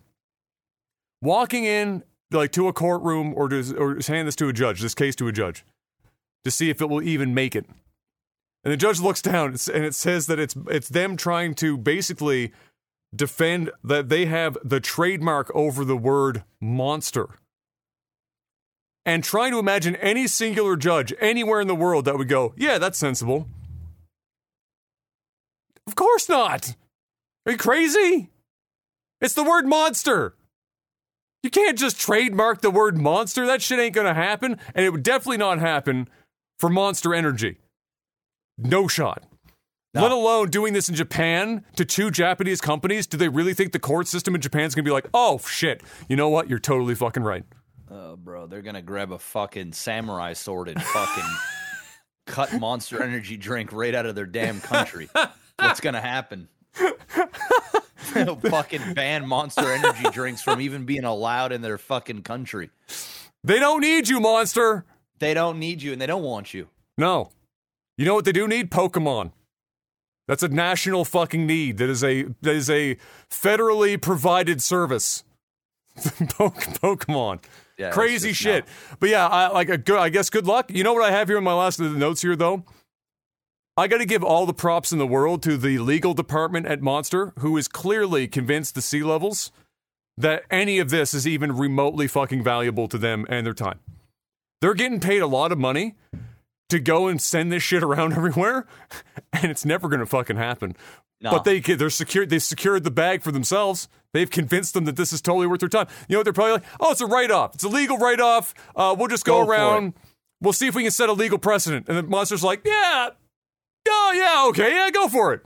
walking 1.22 1.66
in 1.66 2.04
like 2.32 2.52
to 2.54 2.68
a 2.68 2.74
courtroom 2.74 3.34
or 3.36 3.48
to 3.50 3.76
or 3.78 4.00
hand 4.08 4.28
this 4.28 4.36
to 4.38 4.48
a 4.48 4.54
judge, 4.54 4.82
this 4.82 4.96
case 4.96 5.16
to 5.18 5.28
a 5.28 5.32
judge, 5.32 5.64
to 6.44 6.52
see 6.52 6.70
if 6.70 6.82
it 6.82 6.90
will 6.90 7.04
even 7.04 7.34
make 7.34 7.56
it. 7.56 7.66
And 8.64 8.72
the 8.72 8.78
judge 8.78 9.00
looks 9.00 9.22
down 9.22 9.56
and 9.74 9.86
it 9.86 9.96
says 9.96 10.28
that 10.28 10.40
it's 10.40 10.56
it's 10.70 10.90
them 10.90 11.18
trying 11.18 11.54
to 11.56 11.78
basically 11.78 12.52
defend 13.16 13.72
that 13.84 14.10
they 14.10 14.26
have 14.26 14.58
the 14.64 14.80
trademark 14.80 15.52
over 15.54 15.84
the 15.84 15.98
word 15.98 16.44
monster. 16.60 17.38
And 19.06 19.24
trying 19.24 19.52
to 19.52 19.60
imagine 19.60 19.96
any 19.96 20.28
singular 20.28 20.76
judge 20.76 21.14
anywhere 21.20 21.60
in 21.60 21.68
the 21.68 21.76
world 21.76 22.06
that 22.06 22.18
would 22.18 22.30
go, 22.30 22.54
yeah, 22.56 22.78
that's 22.78 23.00
sensible. 23.00 23.48
Of 25.88 25.96
course 25.96 26.30
not. 26.30 26.76
Are 27.46 27.54
you 27.54 27.58
crazy? 27.58 28.30
It's 29.20 29.34
the 29.34 29.44
word 29.44 29.68
monster. 29.68 30.36
You 31.44 31.50
can't 31.50 31.78
just 31.78 32.00
trademark 32.00 32.62
the 32.62 32.70
word 32.70 32.98
monster. 32.98 33.48
That 33.48 33.62
shit 33.62 33.80
ain't 33.80 33.96
gonna 33.96 34.14
happen. 34.14 34.58
And 34.76 34.86
it 34.86 34.92
would 34.92 35.04
definitely 35.04 35.38
not 35.38 35.60
happen 35.60 36.08
for 36.60 36.70
Monster 36.70 37.16
Energy. 37.16 37.58
No 38.58 38.88
shot. 38.88 39.24
No. 39.94 40.04
Let 40.04 40.12
alone 40.12 40.50
doing 40.50 40.74
this 40.74 40.88
in 40.88 40.96
Japan 40.96 41.66
to 41.76 41.84
two 41.84 42.12
Japanese 42.12 42.62
companies. 42.62 43.08
Do 43.08 43.18
they 43.18 43.28
really 43.28 43.54
think 43.54 43.74
the 43.74 43.80
court 43.80 44.08
system 44.08 44.36
in 44.36 44.42
Japan's 44.42 44.76
gonna 44.76 44.86
be 44.86 44.92
like, 44.92 45.08
oh 45.14 45.40
shit, 45.40 45.82
you 46.08 46.16
know 46.16 46.30
what? 46.30 46.48
You're 46.50 46.60
totally 46.60 46.96
fucking 46.96 47.24
right. 47.24 47.44
Oh, 47.94 48.16
bro, 48.16 48.48
they're 48.48 48.62
gonna 48.62 48.82
grab 48.82 49.12
a 49.12 49.20
fucking 49.20 49.74
samurai 49.74 50.32
sword 50.32 50.70
and 50.70 50.82
fucking 50.82 51.30
cut 52.26 52.58
Monster 52.58 53.04
Energy 53.04 53.36
drink 53.36 53.74
right 53.74 53.94
out 53.94 54.06
of 54.06 54.16
their 54.16 54.26
damn 54.26 54.62
country. 54.62 55.10
What's 55.60 55.82
gonna 55.82 56.00
happen? 56.00 56.48
They'll 58.14 58.38
fucking 58.38 58.94
ban 58.94 59.28
Monster 59.28 59.70
Energy 59.70 60.10
drinks 60.12 60.42
from 60.42 60.62
even 60.62 60.86
being 60.86 61.04
allowed 61.04 61.52
in 61.52 61.62
their 61.62 61.78
fucking 61.78 62.24
country. 62.24 62.70
They 63.44 63.60
don't 63.60 63.82
need 63.82 64.08
you, 64.08 64.22
monster. 64.22 64.86
They 65.20 65.34
don't 65.34 65.60
need 65.60 65.82
you 65.82 65.92
and 65.92 66.02
they 66.02 66.06
don't 66.08 66.24
want 66.24 66.54
you. 66.54 66.70
No. 66.98 67.32
You 67.98 68.06
know 68.06 68.16
what 68.16 68.26
they 68.26 68.32
do 68.32 68.48
need? 68.48 68.72
Pokemon. 68.72 69.34
That's 70.28 70.44
a 70.44 70.48
national 70.48 71.04
fucking 71.04 71.46
need. 71.46 71.78
That 71.78 71.90
is 71.90 72.04
a 72.04 72.24
that 72.42 72.56
is 72.56 72.70
a 72.70 72.98
federally 73.30 74.02
provided 74.02 74.62
service. 74.62 75.24
Pokemon. 75.98 77.42
Yeah, 77.82 77.90
Crazy 77.90 78.32
shit. 78.32 78.66
But 79.00 79.10
yeah, 79.10 79.28
I 79.28 79.48
like 79.48 79.70
a 79.70 79.78
good 79.78 79.98
I 79.98 80.10
guess 80.10 80.30
good 80.30 80.46
luck. 80.46 80.70
You 80.70 80.84
know 80.84 80.94
what 80.94 81.04
I 81.04 81.12
have 81.12 81.28
here 81.28 81.38
in 81.38 81.44
my 81.44 81.54
last 81.54 81.80
of 81.80 81.92
the 81.92 81.98
notes 81.98 82.22
here 82.22 82.36
though? 82.36 82.64
I 83.76 83.88
got 83.88 83.98
to 83.98 84.06
give 84.06 84.24
all 84.24 84.46
the 84.46 84.54
props 84.54 84.92
in 84.92 85.00
the 85.00 85.08
world 85.08 85.42
to 85.44 85.58
the 85.58 85.80
legal 85.80 86.14
department 86.14 86.68
at 86.68 86.82
Monster 86.82 87.34
who 87.40 87.58
is 87.58 87.68
clearly 87.68 88.28
convinced 88.28 88.76
the 88.76 88.82
sea 88.82 89.02
levels 89.02 89.52
that 90.16 90.44
any 90.52 90.78
of 90.78 90.92
this 90.92 91.14
is 91.14 91.28
even 91.28 91.58
remotely 91.58 92.08
fucking 92.08 92.44
valuable 92.44 92.88
to 92.88 92.98
them 92.98 93.26
and 93.30 93.46
their 93.46 93.54
time. 93.54 93.80
They're 94.60 94.76
getting 94.76 95.00
paid 95.00 95.24
a 95.24 95.28
lot 95.28 95.52
of 95.52 95.58
money 95.58 95.96
to 96.70 96.80
go 96.80 97.08
and 97.08 97.20
send 97.20 97.52
this 97.52 97.64
shit 97.64 97.82
around 97.82 98.14
everywhere, 98.18 98.68
and 99.34 99.46
it's 99.46 99.66
never 99.66 99.90
going 99.90 100.02
to 100.02 100.06
fucking 100.06 100.38
happen. 100.38 100.76
No. 101.20 101.32
But 101.32 101.44
they 101.44 101.60
they're 101.60 101.90
secured. 101.90 102.30
They've 102.30 102.42
secured 102.42 102.84
the 102.84 102.92
bag 102.92 103.22
for 103.22 103.32
themselves. 103.32 103.88
They've 104.14 104.30
convinced 104.30 104.74
them 104.74 104.86
that 104.86 104.96
this 104.96 105.14
is 105.14 105.22
totally 105.22 105.48
worth 105.48 105.62
their 105.62 105.70
time. 105.70 105.88
You 106.08 106.14
know 106.14 106.20
what 106.20 106.24
they're 106.26 106.34
probably 106.34 106.54
like? 106.54 106.64
Oh, 106.80 106.92
it's 106.92 107.02
a 107.02 107.06
write 107.06 107.32
off. 107.32 107.56
It's 107.56 107.64
a 107.64 107.70
legal 107.70 107.98
write 107.98 108.20
off. 108.20 108.54
Uh, 108.76 108.96
we'll 108.98 109.08
just 109.08 109.26
go, 109.26 109.44
Go 109.44 109.50
around. 109.50 109.94
We'll 110.42 110.54
see 110.54 110.68
if 110.68 110.76
we 110.76 110.84
can 110.84 110.92
set 110.92 111.08
a 111.08 111.14
legal 111.14 111.38
precedent. 111.38 111.88
And 111.88 111.98
the 111.98 112.04
monster's 112.04 112.44
like, 112.44 112.62
yeah, 112.66 113.10
oh 113.88 114.14
yeah, 114.16 114.50
okay, 114.50 114.74
yeah, 114.76 114.90
go 114.90 115.08
for 115.08 115.34
it. 115.34 115.42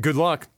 Good 0.00 0.16
luck. 0.16 0.48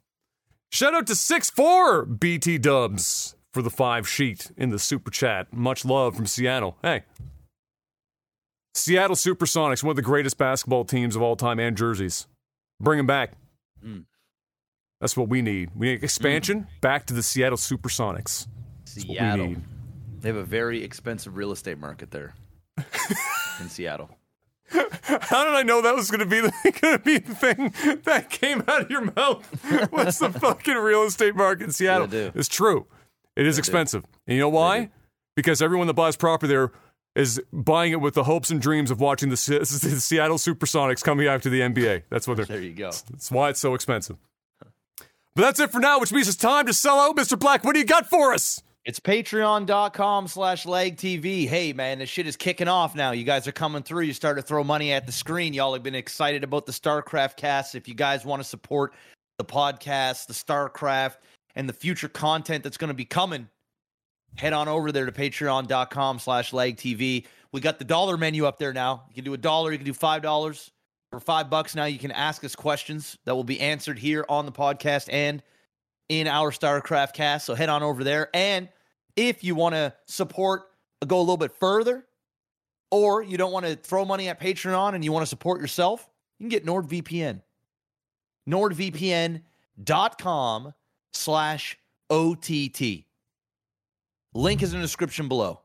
Shout 0.70 0.94
out 0.94 1.06
to 1.06 1.14
six 1.14 1.50
four 1.50 2.04
BT 2.04 2.58
Dubs 2.58 3.36
for 3.52 3.62
the 3.62 3.70
five 3.70 4.08
sheet 4.08 4.50
in 4.56 4.70
the 4.70 4.78
super 4.78 5.10
chat. 5.10 5.52
Much 5.52 5.84
love 5.84 6.16
from 6.16 6.26
Seattle. 6.26 6.76
Hey. 6.82 7.02
Seattle 8.74 9.16
Supersonics, 9.16 9.82
one 9.82 9.90
of 9.90 9.96
the 9.96 10.02
greatest 10.02 10.38
basketball 10.38 10.84
teams 10.84 11.14
of 11.14 11.22
all 11.22 11.36
time 11.36 11.60
and 11.60 11.76
jerseys. 11.76 12.26
Bring 12.80 12.96
them 12.96 13.06
back. 13.06 13.32
Mm. 13.84 14.06
That's 15.02 15.16
what 15.16 15.28
we 15.28 15.42
need. 15.42 15.70
We 15.74 15.88
need 15.88 16.04
expansion 16.04 16.60
mm. 16.60 16.80
back 16.80 17.06
to 17.06 17.12
the 17.12 17.24
Seattle 17.24 17.58
Supersonics. 17.58 18.46
That's 18.78 19.02
Seattle. 19.02 19.56
They 20.20 20.28
have 20.28 20.36
a 20.36 20.44
very 20.44 20.84
expensive 20.84 21.36
real 21.36 21.50
estate 21.50 21.76
market 21.76 22.12
there 22.12 22.34
in 23.60 23.68
Seattle. 23.68 24.10
How 24.70 25.44
did 25.44 25.54
I 25.54 25.64
know 25.64 25.82
that 25.82 25.96
was 25.96 26.08
going 26.08 26.20
to 26.20 26.26
be 26.26 26.40
the, 26.40 26.52
going 26.80 26.98
to 26.98 27.04
be 27.04 27.18
the 27.18 27.34
thing 27.34 27.74
that 28.04 28.30
came 28.30 28.62
out 28.68 28.82
of 28.82 28.90
your 28.92 29.10
mouth? 29.16 29.44
What's 29.90 30.20
the 30.20 30.30
fucking 30.30 30.76
real 30.76 31.02
estate 31.02 31.34
market 31.34 31.64
in 31.64 31.72
Seattle? 31.72 32.06
do. 32.06 32.30
It's 32.36 32.46
true. 32.46 32.86
It 33.34 33.44
is 33.44 33.58
expensive. 33.58 34.04
And 34.28 34.36
you 34.36 34.40
know 34.40 34.50
why? 34.50 34.90
Because 35.34 35.60
everyone 35.60 35.88
that 35.88 35.94
buys 35.94 36.14
property 36.14 36.46
there 36.46 36.70
is 37.16 37.42
buying 37.52 37.90
it 37.90 38.00
with 38.00 38.14
the 38.14 38.22
hopes 38.22 38.52
and 38.52 38.62
dreams 38.62 38.92
of 38.92 39.00
watching 39.00 39.30
the, 39.30 39.34
the 39.58 40.00
Seattle 40.00 40.36
Supersonics 40.36 41.02
coming 41.02 41.26
after 41.26 41.50
the 41.50 41.58
NBA. 41.58 42.04
That's 42.08 42.28
what 42.28 42.36
they're. 42.36 42.46
There 42.46 42.62
you 42.62 42.72
go. 42.72 42.92
That's 43.10 43.32
why 43.32 43.48
it's 43.48 43.58
so 43.58 43.74
expensive. 43.74 44.16
But 45.34 45.42
that's 45.42 45.60
it 45.60 45.70
for 45.70 45.80
now, 45.80 45.98
which 45.98 46.12
means 46.12 46.28
it's 46.28 46.36
time 46.36 46.66
to 46.66 46.74
sell 46.74 46.98
out, 47.00 47.16
Mr. 47.16 47.38
Black. 47.38 47.64
What 47.64 47.72
do 47.72 47.78
you 47.78 47.86
got 47.86 48.08
for 48.08 48.34
us? 48.34 48.60
It's 48.84 49.00
patreon.com 49.00 50.28
slash 50.28 50.66
lag 50.66 50.96
TV. 50.96 51.46
Hey, 51.46 51.72
man, 51.72 52.00
this 52.00 52.08
shit 52.08 52.26
is 52.26 52.36
kicking 52.36 52.68
off 52.68 52.94
now. 52.94 53.12
You 53.12 53.24
guys 53.24 53.46
are 53.46 53.52
coming 53.52 53.82
through. 53.82 54.04
You 54.04 54.12
start 54.12 54.36
to 54.36 54.42
throw 54.42 54.64
money 54.64 54.92
at 54.92 55.06
the 55.06 55.12
screen. 55.12 55.54
Y'all 55.54 55.72
have 55.72 55.84
been 55.84 55.94
excited 55.94 56.42
about 56.44 56.66
the 56.66 56.72
StarCraft 56.72 57.36
cast. 57.36 57.74
If 57.74 57.86
you 57.88 57.94
guys 57.94 58.24
want 58.24 58.42
to 58.42 58.48
support 58.48 58.92
the 59.38 59.44
podcast, 59.44 60.26
the 60.26 60.34
StarCraft, 60.34 61.16
and 61.54 61.68
the 61.68 61.72
future 61.72 62.08
content 62.08 62.64
that's 62.64 62.76
going 62.76 62.88
to 62.88 62.94
be 62.94 63.04
coming, 63.04 63.48
head 64.36 64.52
on 64.52 64.68
over 64.68 64.90
there 64.90 65.06
to 65.06 65.12
patreon.com 65.12 66.18
slash 66.18 66.52
lag 66.52 66.76
TV. 66.76 67.24
We 67.52 67.60
got 67.60 67.78
the 67.78 67.84
dollar 67.84 68.16
menu 68.16 68.46
up 68.46 68.58
there 68.58 68.72
now. 68.72 69.04
You 69.08 69.14
can 69.14 69.24
do 69.24 69.34
a 69.34 69.38
dollar, 69.38 69.70
you 69.70 69.78
can 69.78 69.86
do 69.86 69.94
five 69.94 70.22
dollars. 70.22 70.70
For 71.12 71.20
five 71.20 71.48
bucks 71.50 71.74
now, 71.74 71.84
you 71.84 71.98
can 71.98 72.10
ask 72.10 72.42
us 72.42 72.56
questions 72.56 73.18
that 73.26 73.36
will 73.36 73.44
be 73.44 73.60
answered 73.60 73.98
here 73.98 74.24
on 74.30 74.46
the 74.46 74.52
podcast 74.52 75.12
and 75.12 75.42
in 76.08 76.26
our 76.26 76.50
StarCraft 76.50 77.12
cast. 77.12 77.44
So 77.44 77.54
head 77.54 77.68
on 77.68 77.82
over 77.82 78.02
there. 78.02 78.30
And 78.32 78.70
if 79.14 79.44
you 79.44 79.54
want 79.54 79.74
to 79.74 79.92
support, 80.06 80.62
go 81.06 81.18
a 81.18 81.20
little 81.20 81.36
bit 81.36 81.52
further, 81.52 82.06
or 82.90 83.22
you 83.22 83.36
don't 83.36 83.52
want 83.52 83.66
to 83.66 83.76
throw 83.76 84.06
money 84.06 84.30
at 84.30 84.40
Patreon 84.40 84.94
and 84.94 85.04
you 85.04 85.12
want 85.12 85.22
to 85.22 85.28
support 85.28 85.60
yourself, 85.60 86.08
you 86.38 86.44
can 86.44 86.48
get 86.48 86.64
NordVPN. 86.64 87.42
NordVPN.com 88.48 89.44
slash 91.12 91.78
OTT. 92.08 93.04
Link 94.32 94.62
is 94.62 94.72
in 94.72 94.80
the 94.80 94.84
description 94.86 95.28
below. 95.28 95.60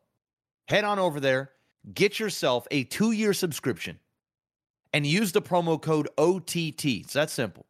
Head 0.67 0.83
on 0.83 0.99
over 0.99 1.21
there, 1.21 1.51
get 1.93 2.19
yourself 2.19 2.67
a 2.69 2.83
two 2.83 3.13
year 3.13 3.31
subscription, 3.33 3.97
and 4.93 5.05
use 5.05 5.31
the 5.31 5.41
promo 5.41 5.81
code 5.81 6.07
OTT. 6.17 6.85
It's 6.85 7.13
that 7.13 7.29
simple. 7.29 7.65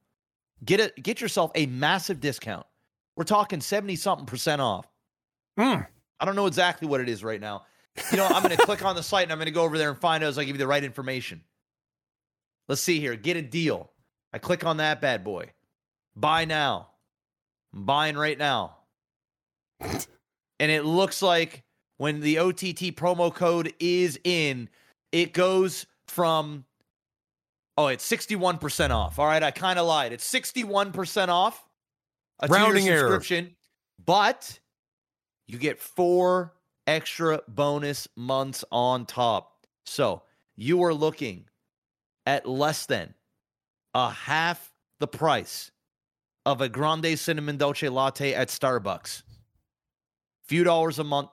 Get 0.63 0.79
it, 0.79 1.01
get 1.01 1.21
yourself 1.21 1.51
a 1.55 1.65
massive 1.67 2.19
discount. 2.19 2.65
We're 3.15 3.23
talking 3.23 3.61
70 3.61 3.95
something 3.95 4.25
percent 4.25 4.61
off. 4.61 4.87
Mm. 5.59 5.87
I 6.19 6.25
don't 6.25 6.35
know 6.35 6.47
exactly 6.47 6.87
what 6.87 7.01
it 7.01 7.09
is 7.09 7.23
right 7.23 7.41
now. 7.41 7.63
You 8.11 8.17
know, 8.17 8.25
I'm 8.25 8.43
going 8.43 8.55
to 8.57 8.65
click 8.65 8.83
on 8.83 8.95
the 8.95 9.03
site 9.03 9.23
and 9.23 9.31
I'm 9.31 9.37
going 9.37 9.47
to 9.47 9.51
go 9.51 9.63
over 9.63 9.77
there 9.77 9.89
and 9.89 9.99
find 9.99 10.23
out 10.23 10.27
as 10.27 10.37
I 10.37 10.43
give 10.43 10.55
you 10.55 10.59
the 10.59 10.67
right 10.67 10.83
information. 10.83 11.41
Let's 12.67 12.81
see 12.81 12.99
here. 12.99 13.15
Get 13.15 13.37
a 13.37 13.41
deal. 13.41 13.91
I 14.33 14.39
click 14.39 14.65
on 14.65 14.77
that 14.77 15.01
bad 15.01 15.23
boy. 15.23 15.51
Buy 16.15 16.45
now. 16.45 16.89
I'm 17.73 17.85
buying 17.85 18.17
right 18.17 18.37
now. 18.37 18.77
and 19.79 20.71
it 20.71 20.83
looks 20.83 21.21
like 21.21 21.63
when 21.97 22.19
the 22.19 22.39
OTT 22.39 22.95
promo 22.95 23.33
code 23.33 23.73
is 23.79 24.19
in, 24.23 24.69
it 25.11 25.33
goes 25.33 25.85
from 26.07 26.65
oh, 27.77 27.87
it's 27.87 28.09
61% 28.09 28.89
off. 28.89 29.19
All 29.19 29.25
right, 29.25 29.43
I 29.43 29.51
kind 29.51 29.77
of 29.79 29.85
lied. 29.85 30.11
It's 30.11 30.29
61% 30.31 31.29
off. 31.29 31.63
A 32.39 32.47
Rounding 32.47 32.87
error. 32.87 32.99
subscription, 32.99 33.55
but 34.03 34.59
you 35.47 35.57
get 35.57 35.79
four 35.79 36.53
extra 36.85 37.41
bonus 37.47 38.07
months 38.15 38.63
on 38.71 39.05
top. 39.05 39.65
So 39.85 40.21
you 40.55 40.83
are 40.83 40.93
looking 40.93 41.45
at 42.27 42.47
less 42.47 42.85
than 42.85 43.15
a 43.95 44.11
half 44.11 44.71
the 44.99 45.07
price 45.07 45.71
of 46.45 46.61
a 46.61 46.69
grande 46.69 47.17
cinnamon 47.17 47.57
dolce 47.57 47.89
latte 47.89 48.33
at 48.33 48.49
Starbucks. 48.49 49.23
Few 50.45 50.63
dollars 50.63 50.99
a 50.99 51.03
month. 51.03 51.29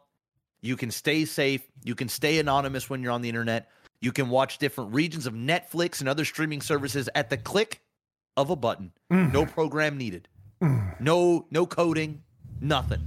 You 0.62 0.76
can 0.76 0.90
stay 0.90 1.26
safe. 1.26 1.62
You 1.84 1.95
can 1.95 2.09
stay 2.09 2.38
anonymous 2.38 2.88
when 2.88 3.03
you're 3.03 3.12
on 3.12 3.20
the 3.20 3.28
internet. 3.28 3.68
You 4.05 4.12
can 4.12 4.28
watch 4.28 4.59
different 4.59 4.92
regions 4.92 5.26
of 5.26 5.32
Netflix 5.32 6.00
and 6.00 6.11
other 6.11 6.26
streaming 6.26 6.61
services 6.61 7.09
at 7.14 7.30
the 7.30 7.38
click 7.38 7.80
of 8.36 8.50
a 8.50 8.57
button. 8.57 8.92
No 9.09 9.46
program 9.46 9.96
needed. 9.96 10.28
No 11.00 11.46
no 11.50 11.64
coding, 11.64 12.22
nothing. 12.61 13.00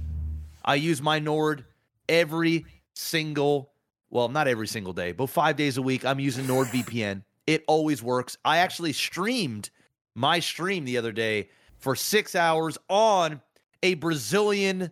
I 0.64 0.74
use 0.74 1.00
my 1.00 1.20
Nord 1.20 1.64
every 2.08 2.66
single, 2.94 3.70
well, 4.10 4.28
not 4.28 4.48
every 4.48 4.66
single 4.66 4.92
day, 4.92 5.12
but 5.12 5.28
five 5.28 5.54
days 5.54 5.76
a 5.76 5.82
week. 5.82 6.04
I'm 6.04 6.18
using 6.18 6.46
NordVPN. 6.46 7.22
It 7.46 7.62
always 7.68 8.02
works. 8.02 8.36
I 8.44 8.58
actually 8.58 8.92
streamed 8.92 9.70
my 10.16 10.40
stream 10.40 10.84
the 10.84 10.98
other 10.98 11.12
day 11.12 11.48
for 11.76 11.94
six 11.94 12.34
hours 12.34 12.76
on 12.88 13.40
a 13.84 13.94
Brazilian 13.94 14.90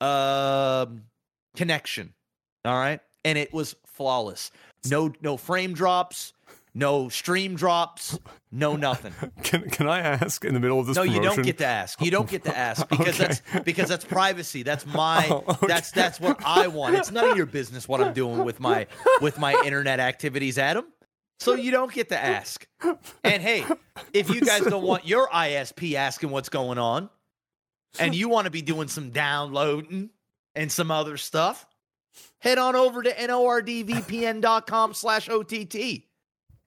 um 0.00 1.02
connection. 1.56 2.14
All 2.64 2.78
right. 2.78 3.00
And 3.24 3.36
it 3.36 3.52
was 3.52 3.74
flawless. 3.84 4.52
No, 4.86 5.12
no 5.20 5.36
frame 5.36 5.74
drops, 5.74 6.32
no 6.74 7.08
stream 7.08 7.56
drops, 7.56 8.18
no 8.52 8.76
nothing. 8.76 9.12
Can, 9.42 9.68
can 9.70 9.88
I 9.88 10.00
ask 10.00 10.44
in 10.44 10.54
the 10.54 10.60
middle 10.60 10.78
of 10.80 10.86
this 10.86 10.96
No, 10.96 11.02
you 11.02 11.20
don't 11.20 11.42
get 11.42 11.58
to 11.58 11.66
ask. 11.66 12.00
You 12.00 12.10
don't 12.10 12.28
get 12.28 12.44
to 12.44 12.56
ask 12.56 12.88
because 12.88 13.20
Okay. 13.20 13.34
that's 13.50 13.64
because 13.64 13.88
that's 13.88 14.04
privacy. 14.04 14.62
That's 14.62 14.86
my 15.02 15.28
Oh, 15.30 15.44
okay. 15.48 15.66
that's 15.66 15.90
that's 15.90 16.20
what 16.20 16.40
I 16.44 16.68
want. 16.68 16.94
It's 16.94 17.10
none 17.10 17.28
of 17.30 17.36
your 17.36 17.46
business 17.46 17.88
what 17.88 18.00
I'm 18.00 18.12
doing 18.14 18.44
with 18.44 18.60
my 18.60 18.86
with 19.20 19.38
my 19.38 19.60
internet 19.64 20.00
activities, 20.00 20.58
Adam. 20.58 20.86
So 21.40 21.54
you 21.54 21.70
don't 21.70 21.92
get 21.92 22.08
to 22.08 22.18
ask. 22.18 22.66
And 23.22 23.42
hey, 23.42 23.64
if 24.12 24.28
you 24.28 24.40
guys 24.40 24.62
don't 24.62 24.82
want 24.82 25.06
your 25.06 25.28
ISP 25.28 25.94
asking 25.94 26.30
what's 26.30 26.48
going 26.48 26.78
on, 26.78 27.10
and 27.98 28.14
you 28.14 28.28
want 28.28 28.46
to 28.46 28.50
be 28.50 28.60
doing 28.62 28.88
some 28.88 29.10
downloading 29.10 30.10
and 30.56 30.70
some 30.72 30.90
other 30.90 31.16
stuff, 31.16 31.64
head 32.38 32.58
on 32.58 32.76
over 32.76 33.02
to 33.02 33.12
nordvpn.com 33.12 34.94
slash 34.94 35.28
OTT. 35.28 36.02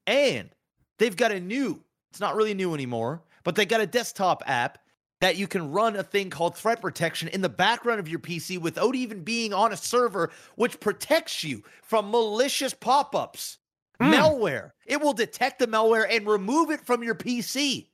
And 0.08 0.50
they've 0.98 1.16
got 1.16 1.32
a 1.32 1.40
new, 1.40 1.84
it's 2.10 2.20
not 2.20 2.36
really 2.36 2.54
new 2.54 2.74
anymore, 2.74 3.24
but 3.44 3.56
they 3.56 3.66
got 3.66 3.82
a 3.82 3.88
desktop 3.88 4.44
app 4.46 4.80
that 5.22 5.38
you 5.38 5.48
can 5.48 5.72
run 5.72 5.96
a 5.96 6.04
thing 6.04 6.30
called 6.30 6.58
threat 6.58 6.82
protection 6.82 7.28
in 7.30 7.42
the 7.42 7.50
background 7.50 8.00
of 8.00 8.10
your 8.10 8.20
PC 8.20 8.60
without 8.60 8.96
even 8.96 9.24
being 9.24 9.54
on 9.54 9.72
a 9.72 9.78
server, 9.78 10.32
which 10.56 10.80
protects 10.80 11.44
you 11.44 11.64
from 11.84 12.10
malicious 12.10 12.74
pop 12.74 13.16
ups, 13.16 13.60
hmm. 14.00 14.12
malware. 14.12 14.72
It 14.86 15.00
will 15.00 15.14
detect 15.14 15.60
the 15.60 15.68
malware 15.68 16.08
and 16.10 16.26
remove 16.26 16.72
it 16.72 16.82
from 16.82 17.04
your 17.04 17.16
PC. 17.16 17.88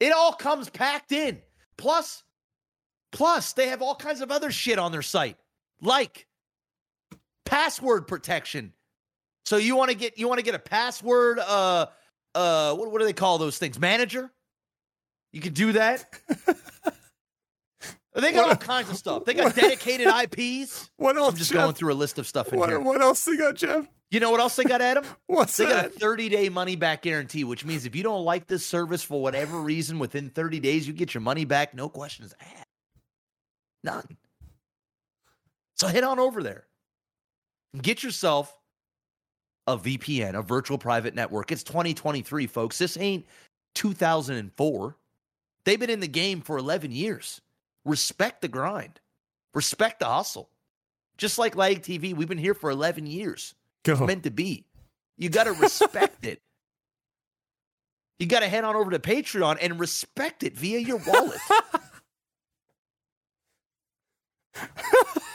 It 0.00 0.12
all 0.12 0.32
comes 0.32 0.70
packed 0.70 1.12
in. 1.12 1.42
Plus, 1.76 2.24
plus 3.12 3.52
they 3.54 3.68
have 3.68 3.82
all 3.82 3.94
kinds 3.94 4.20
of 4.20 4.30
other 4.30 4.50
shit 4.50 4.78
on 4.78 4.92
their 4.92 5.02
site, 5.02 5.36
like 5.80 6.26
password 7.44 8.06
protection. 8.06 8.72
So 9.44 9.56
you 9.56 9.76
want 9.76 9.90
to 9.90 9.96
get 9.96 10.18
you 10.18 10.28
want 10.28 10.38
to 10.38 10.44
get 10.44 10.54
a 10.54 10.58
password 10.58 11.38
uh 11.38 11.86
uh 12.34 12.74
what, 12.74 12.90
what 12.92 12.98
do 13.00 13.06
they 13.06 13.12
call 13.12 13.38
those 13.38 13.58
things? 13.58 13.78
Manager? 13.78 14.30
You 15.32 15.40
can 15.40 15.52
do 15.52 15.72
that. 15.72 16.04
they 18.14 18.32
got 18.32 18.48
all 18.48 18.56
kinds 18.56 18.90
of 18.90 18.96
stuff. 19.04 19.24
They 19.24 19.34
got 19.34 19.54
dedicated 19.54 20.06
IPs. 20.08 20.90
What 20.96 21.16
else? 21.16 21.32
I'm 21.32 21.36
just 21.38 21.52
Jeff? 21.52 21.62
going 21.62 21.74
through 21.74 21.92
a 21.92 21.94
list 21.94 22.18
of 22.18 22.26
stuff 22.26 22.52
in 22.52 22.58
What, 22.58 22.68
here. 22.70 22.80
what 22.80 23.00
else 23.00 23.24
they 23.24 23.36
got, 23.36 23.54
Jeff? 23.54 23.86
You 24.10 24.20
know 24.20 24.30
what 24.30 24.40
else 24.40 24.56
they 24.56 24.64
got, 24.64 24.80
Adam? 24.80 25.04
What's 25.26 25.56
They 25.56 25.66
got 25.66 25.86
a 25.86 25.90
30 25.90 26.28
day 26.30 26.48
money 26.48 26.76
back 26.76 27.02
guarantee, 27.02 27.44
which 27.44 27.64
means 27.64 27.84
if 27.86 27.94
you 27.94 28.02
don't 28.02 28.24
like 28.24 28.46
this 28.46 28.64
service 28.66 29.02
for 29.02 29.20
whatever 29.20 29.60
reason, 29.60 29.98
within 29.98 30.30
30 30.30 30.60
days, 30.60 30.86
you 30.88 30.94
get 30.94 31.12
your 31.14 31.20
money 31.20 31.44
back, 31.44 31.74
no 31.74 31.88
questions 31.88 32.34
asked. 32.40 32.67
None. 33.84 34.16
So 35.76 35.86
head 35.86 36.04
on 36.04 36.18
over 36.18 36.42
there 36.42 36.64
and 37.72 37.82
get 37.82 38.02
yourself 38.02 38.54
a 39.66 39.76
VPN, 39.76 40.34
a 40.34 40.42
virtual 40.42 40.78
private 40.78 41.14
network. 41.14 41.52
It's 41.52 41.62
2023, 41.62 42.46
folks. 42.46 42.78
This 42.78 42.96
ain't 42.96 43.26
2004. 43.74 44.96
They've 45.64 45.78
been 45.78 45.90
in 45.90 46.00
the 46.00 46.08
game 46.08 46.40
for 46.40 46.56
11 46.58 46.90
years. 46.90 47.40
Respect 47.84 48.40
the 48.40 48.48
grind, 48.48 49.00
respect 49.54 50.00
the 50.00 50.06
hustle. 50.06 50.50
Just 51.16 51.38
like 51.38 51.56
Lag 51.56 51.82
TV, 51.82 52.14
we've 52.14 52.28
been 52.28 52.38
here 52.38 52.54
for 52.54 52.70
11 52.70 53.06
years 53.06 53.54
Go. 53.84 54.06
meant 54.06 54.22
to 54.22 54.30
be. 54.30 54.64
You 55.16 55.28
got 55.28 55.44
to 55.44 55.52
respect 55.52 56.24
it. 56.24 56.40
You 58.20 58.26
got 58.26 58.40
to 58.40 58.48
head 58.48 58.64
on 58.64 58.74
over 58.74 58.90
to 58.90 58.98
Patreon 58.98 59.58
and 59.60 59.78
respect 59.78 60.42
it 60.42 60.56
via 60.56 60.80
your 60.80 61.00
wallet. 61.06 61.38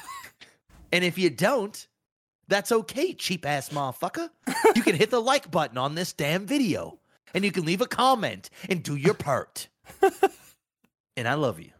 and 0.92 1.04
if 1.04 1.18
you 1.18 1.30
don't, 1.30 1.88
that's 2.48 2.72
okay, 2.72 3.14
cheap 3.14 3.46
ass 3.46 3.70
motherfucker. 3.70 4.30
You 4.76 4.82
can 4.82 4.96
hit 4.96 5.10
the 5.10 5.22
like 5.22 5.50
button 5.50 5.78
on 5.78 5.96
this 5.96 6.14
damn 6.14 6.46
video. 6.46 7.00
and 7.34 7.44
you 7.44 7.52
can 7.52 7.66
leave 7.66 7.82
a 7.82 7.88
comment 7.88 8.50
and 8.70 8.84
do 8.84 8.96
your 8.96 9.14
part. 9.14 9.68
and 11.18 11.28
I 11.28 11.34
love 11.34 11.60
you. 11.60 11.72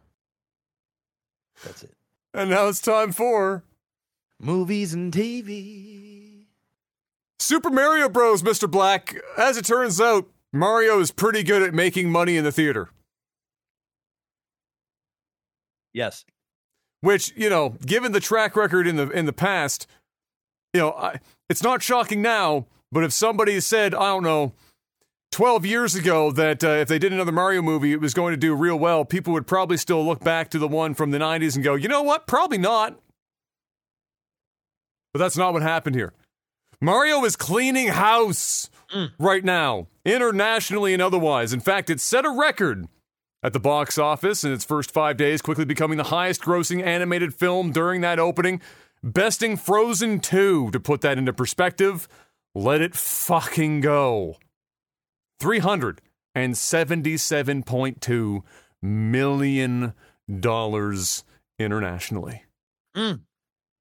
That's 1.64 1.82
it. 1.84 1.94
And 2.32 2.50
now 2.50 2.66
it's 2.68 2.80
time 2.80 3.12
for 3.12 3.64
Movies 4.40 4.92
and 4.92 5.12
TV. 5.12 6.46
Super 7.38 7.70
Mario 7.70 8.08
Bros. 8.08 8.42
Mr. 8.42 8.70
Black. 8.70 9.14
As 9.38 9.56
it 9.56 9.64
turns 9.64 10.00
out, 10.00 10.28
Mario 10.52 10.98
is 10.98 11.10
pretty 11.10 11.42
good 11.42 11.62
at 11.62 11.74
making 11.74 12.10
money 12.10 12.36
in 12.36 12.44
the 12.44 12.52
theater. 12.52 12.90
Yes. 15.92 16.24
Which 17.04 17.34
you 17.36 17.50
know, 17.50 17.76
given 17.84 18.12
the 18.12 18.20
track 18.20 18.56
record 18.56 18.86
in 18.86 18.96
the 18.96 19.10
in 19.10 19.26
the 19.26 19.32
past, 19.32 19.86
you 20.72 20.80
know, 20.80 20.92
I, 20.92 21.20
it's 21.50 21.62
not 21.62 21.82
shocking 21.82 22.22
now. 22.22 22.66
But 22.90 23.04
if 23.04 23.12
somebody 23.12 23.60
said, 23.60 23.94
I 23.94 24.06
don't 24.06 24.22
know, 24.22 24.52
12 25.32 25.66
years 25.66 25.94
ago 25.94 26.30
that 26.30 26.64
uh, 26.64 26.68
if 26.68 26.88
they 26.88 26.98
did 26.98 27.12
another 27.12 27.32
Mario 27.32 27.60
movie, 27.60 27.92
it 27.92 28.00
was 28.00 28.14
going 28.14 28.32
to 28.32 28.36
do 28.38 28.54
real 28.54 28.78
well, 28.78 29.04
people 29.04 29.32
would 29.34 29.46
probably 29.46 29.76
still 29.76 30.04
look 30.06 30.20
back 30.24 30.48
to 30.50 30.58
the 30.58 30.68
one 30.68 30.94
from 30.94 31.10
the 31.10 31.18
90s 31.18 31.56
and 31.56 31.64
go, 31.64 31.74
you 31.74 31.88
know 31.88 32.02
what? 32.02 32.26
Probably 32.26 32.56
not. 32.56 32.98
But 35.12 35.18
that's 35.18 35.36
not 35.36 35.52
what 35.52 35.62
happened 35.62 35.96
here. 35.96 36.12
Mario 36.80 37.24
is 37.24 37.36
cleaning 37.36 37.88
house 37.88 38.70
Mm. 38.94 39.10
right 39.18 39.42
now, 39.44 39.88
internationally 40.04 40.92
and 40.92 41.02
otherwise. 41.02 41.52
In 41.52 41.58
fact, 41.60 41.90
it 41.90 42.00
set 42.00 42.24
a 42.24 42.30
record 42.30 42.86
at 43.44 43.52
the 43.52 43.60
box 43.60 43.98
office 43.98 44.42
in 44.42 44.52
its 44.52 44.64
first 44.64 44.90
five 44.90 45.16
days, 45.16 45.40
quickly 45.42 45.64
becoming 45.64 45.98
the 45.98 46.02
highest 46.04 46.40
grossing 46.40 46.82
animated 46.82 47.32
film 47.34 47.70
during 47.70 48.00
that 48.00 48.18
opening, 48.18 48.60
besting 49.02 49.56
Frozen 49.56 50.18
2. 50.20 50.70
To 50.72 50.80
put 50.80 51.02
that 51.02 51.18
into 51.18 51.32
perspective, 51.32 52.08
let 52.54 52.80
it 52.80 52.94
fucking 52.96 53.80
go. 53.82 54.38
$377.2 55.42 58.42
million 58.82 59.92
internationally 61.58 62.42
Mm. 62.96 63.20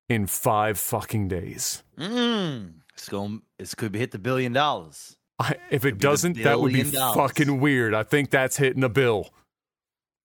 in 0.10 0.26
five 0.26 0.80
fucking 0.80 1.28
days. 1.28 1.84
Mm. 2.00 2.74
It's 2.96 3.08
going. 3.08 3.44
It's 3.60 3.76
could 3.76 3.92
be 3.92 4.00
hit 4.00 4.10
the 4.12 4.18
billion 4.18 4.54
dollars. 4.54 5.18
I, 5.40 5.56
if 5.70 5.86
it 5.86 6.00
doesn't, 6.00 6.42
that 6.44 6.60
would 6.60 6.74
be 6.74 6.82
dollars. 6.84 7.16
fucking 7.16 7.60
weird. 7.60 7.94
I 7.94 8.02
think 8.04 8.32
that's 8.32 8.58
hitting 8.58 8.84
a 8.84 8.90
bill. 8.90 9.30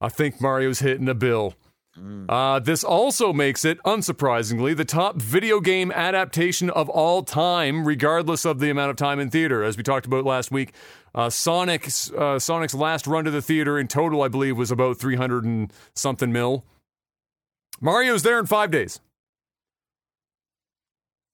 I 0.00 0.08
think 0.08 0.40
Mario's 0.40 0.78
hitting 0.80 1.08
a 1.08 1.14
bill. 1.14 1.54
Mm. 1.98 2.26
Uh, 2.28 2.60
this 2.60 2.84
also 2.84 3.32
makes 3.32 3.64
it, 3.64 3.82
unsurprisingly, 3.82 4.76
the 4.76 4.84
top 4.84 5.16
video 5.16 5.58
game 5.58 5.90
adaptation 5.90 6.70
of 6.70 6.88
all 6.88 7.24
time, 7.24 7.84
regardless 7.84 8.44
of 8.44 8.60
the 8.60 8.70
amount 8.70 8.90
of 8.90 8.96
time 8.96 9.18
in 9.18 9.30
theater. 9.30 9.64
As 9.64 9.76
we 9.76 9.82
talked 9.82 10.06
about 10.06 10.24
last 10.24 10.52
week, 10.52 10.72
uh, 11.14 11.28
Sonic's 11.28 12.12
uh, 12.12 12.38
Sonic's 12.38 12.74
last 12.74 13.08
run 13.08 13.24
to 13.24 13.32
the 13.32 13.42
theater 13.42 13.78
in 13.78 13.88
total, 13.88 14.22
I 14.22 14.28
believe, 14.28 14.56
was 14.56 14.70
about 14.70 14.98
three 14.98 15.16
hundred 15.16 15.44
and 15.44 15.72
something 15.96 16.30
mil. 16.30 16.64
Mario's 17.80 18.22
there 18.22 18.38
in 18.38 18.46
five 18.46 18.70
days. 18.70 19.00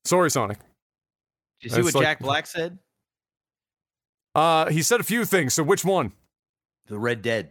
Sorry, 0.06 0.30
Sonic. 0.30 0.58
Did 0.58 0.64
you 1.62 1.70
see 1.70 1.76
That's 1.76 1.84
what 1.86 1.94
like- 1.96 2.04
Jack 2.04 2.20
Black 2.20 2.46
said? 2.46 2.78
Uh, 4.34 4.70
he 4.70 4.82
said 4.82 5.00
a 5.00 5.04
few 5.04 5.24
things. 5.24 5.54
So 5.54 5.62
which 5.62 5.84
one? 5.84 6.12
The 6.86 6.98
Red 6.98 7.20
Dead. 7.22 7.50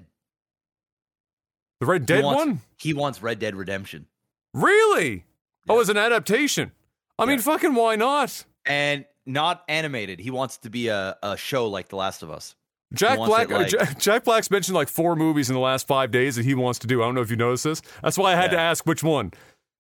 The 1.84 1.92
Red 1.92 2.02
He 2.02 2.06
Dead 2.06 2.24
wants- 2.24 2.46
one? 2.46 2.62
He 2.78 2.94
wants 2.94 3.22
Red 3.22 3.40
Dead 3.40 3.56
Redemption, 3.56 4.08
Really? 4.54 5.26
Oh, 5.68 5.76
Yeah. 5.76 5.82
as 5.82 5.90
an 5.90 5.98
adaptation. 5.98 6.72
I 7.20 7.26
mean, 7.26 7.40
fucking 7.40 7.74
why 7.76 7.96
not? 7.96 8.46
and 8.66 9.06
not 9.26 9.64
animated. 9.68 10.20
He 10.20 10.32
wants 10.32 10.56
it 10.58 10.62
to 10.64 10.70
be 10.70 10.88
a, 10.88 11.18
a 11.22 11.36
show 11.38 11.68
like 11.68 11.90
The 11.90 11.96
Last 11.98 12.24
of 12.24 12.32
Us. 12.32 12.56
Jack 12.94 13.18
Black. 13.18 13.50
like- 13.50 13.68
Jack, 13.70 13.98
Jack 14.00 14.24
Black's 14.24 14.50
mentioned 14.52 14.76
like 14.76 14.88
four 14.88 15.16
movies 15.16 15.50
in 15.50 15.54
the 15.56 15.60
last 15.60 15.88
five 15.88 16.12
days 16.12 16.36
that 16.38 16.46
he 16.46 16.54
wants 16.56 16.80
to 16.80 16.88
do. 16.88 17.02
I 17.02 17.06
don't 17.06 17.16
know 17.16 17.22
if 17.22 17.30
you 17.30 17.36
noticed 17.36 17.64
this. 17.66 17.82
That's 18.02 18.18
why 18.18 18.32
I 18.34 18.36
had 18.36 18.52
to 18.52 18.60
ask 18.60 18.86
which 18.86 19.04
one. 19.04 19.32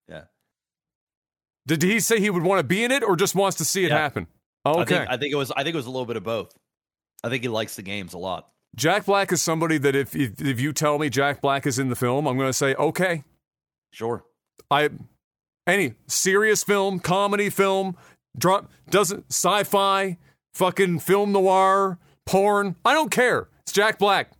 Yeah. 0.09 0.23
Did 1.67 1.81
he 1.83 1.99
say 2.01 2.19
he 2.19 2.29
would 2.29 2.43
want 2.43 2.59
to 2.59 2.63
be 2.63 2.83
in 2.83 2.91
it, 2.91 3.03
or 3.03 3.15
just 3.15 3.35
wants 3.35 3.57
to 3.57 3.65
see 3.65 3.85
it 3.85 3.89
Yeah. 3.89 3.97
happen? 3.99 4.27
Oh, 4.65 4.73
I 4.79 4.81
okay. 4.81 4.97
think, 4.97 5.09
I 5.09 5.17
think 5.17 5.31
it 5.33 5.35
was. 5.37 5.51
I 5.51 5.63
think 5.63 5.73
it 5.75 5.77
was 5.77 5.85
a 5.85 5.91
little 5.91 6.05
bit 6.05 6.17
of 6.17 6.23
both. 6.23 6.53
I 7.23 7.29
think 7.29 7.43
he 7.43 7.49
likes 7.49 7.75
the 7.75 7.81
games 7.83 8.13
a 8.13 8.17
lot. 8.17 8.49
Jack 8.75 9.05
Black 9.05 9.31
is 9.31 9.41
somebody 9.41 9.77
that 9.77 9.95
if, 9.95 10.15
if 10.15 10.41
if 10.41 10.59
you 10.59 10.73
tell 10.73 10.97
me 10.97 11.09
Jack 11.09 11.41
Black 11.41 11.67
is 11.67 11.77
in 11.77 11.89
the 11.89 11.95
film, 11.95 12.27
I'm 12.27 12.37
going 12.37 12.49
to 12.49 12.53
say 12.53 12.73
okay. 12.75 13.23
Sure. 13.91 14.23
I 14.71 14.89
any 15.67 15.93
serious 16.07 16.63
film, 16.63 16.99
comedy 16.99 17.49
film, 17.49 17.95
dra- 18.37 18.67
doesn't 18.89 19.25
sci-fi, 19.29 20.17
fucking 20.53 20.99
film 20.99 21.31
noir, 21.31 21.99
porn. 22.25 22.75
I 22.83 22.93
don't 22.93 23.11
care. 23.11 23.49
It's 23.61 23.71
Jack 23.71 23.99
Black. 23.99 24.31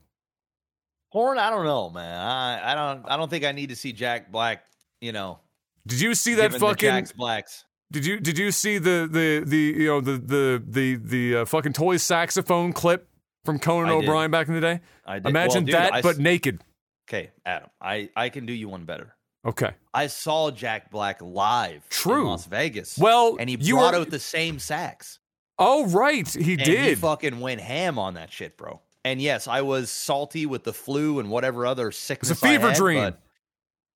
Porn, 1.12 1.38
I 1.38 1.52
don't 1.52 1.66
know, 1.66 1.92
man. 1.92 2.20
I, 2.20 2.72
I 2.72 2.76
don't. 2.76 3.06
I 3.08 3.18
don't 3.18 3.30
think 3.30 3.46
I 3.46 3.52
need 3.52 3.70
to 3.70 3.76
see 3.76 3.94
Jack 3.94 4.32
Black. 4.32 4.64
You 5.00 5.12
know, 5.12 5.40
Did 5.86 6.02
you 6.02 6.16
see 6.16 6.36
that 6.36 6.54
fucking? 6.54 6.90
Jack's 6.90 7.12
Blacks. 7.12 7.66
Did 7.92 8.06
you 8.08 8.20
did 8.20 8.40
you 8.40 8.52
see 8.52 8.80
the 8.80 9.08
the 9.12 9.44
the 9.46 9.58
you 9.58 9.88
know 9.88 10.02
the 10.02 10.14
the 10.14 10.64
the 10.68 10.96
the 10.96 11.36
uh, 11.36 11.46
fucking 11.46 11.74
toy 11.74 11.98
saxophone 11.98 12.74
clip 12.74 13.08
from 13.46 13.60
Conan 13.60 13.90
I 13.90 14.00
did. 14.00 14.08
O'Brien 14.10 14.32
back 14.32 14.48
in 14.48 14.54
the 14.56 14.62
day? 14.62 14.80
I 15.06 15.20
did, 15.20 15.28
Imagine 15.30 15.54
well, 15.54 15.64
dude, 15.66 15.74
that, 15.76 15.94
I 15.94 16.02
but 16.02 16.16
s- 16.16 16.18
naked. 16.20 16.64
okay, 17.10 17.32
Adam. 17.46 17.70
I 17.82 18.10
I 18.16 18.30
can 18.30 18.46
do 18.46 18.54
you 18.54 18.70
one 18.70 18.86
better. 18.86 19.16
Okay. 19.46 19.72
I 19.94 20.08
saw 20.08 20.52
Jack 20.52 20.90
Black 20.90 21.22
live 21.22 21.88
True. 21.90 22.22
in 22.22 22.28
Las 22.28 22.46
Vegas. 22.46 22.98
Well, 22.98 23.36
and 23.40 23.50
he 23.50 23.58
you 23.60 23.76
brought 23.76 23.94
were- 23.94 24.00
out 24.02 24.10
the 24.10 24.20
same 24.20 24.60
sax. 24.60 25.20
Oh 25.60 25.86
right, 25.88 26.28
he 26.28 26.54
And 26.54 26.62
he 26.62 26.66
did. 26.66 26.98
fucking 27.00 27.40
went 27.40 27.62
ham 27.62 28.00
on 28.00 28.16
that 28.16 28.32
shit, 28.32 28.58
bro. 28.58 28.82
And 29.06 29.22
yes, 29.22 29.48
I 29.48 29.62
was 29.62 29.92
salty 29.92 30.46
with 30.46 30.64
the 30.64 30.74
flu 30.74 31.20
and 31.20 31.30
whatever 31.30 31.66
other 31.68 31.92
sickness. 31.92 32.42
I 32.44 32.48
fever 32.48 32.70
had, 32.70 32.78
dream. 32.78 33.00
But, 33.04 33.20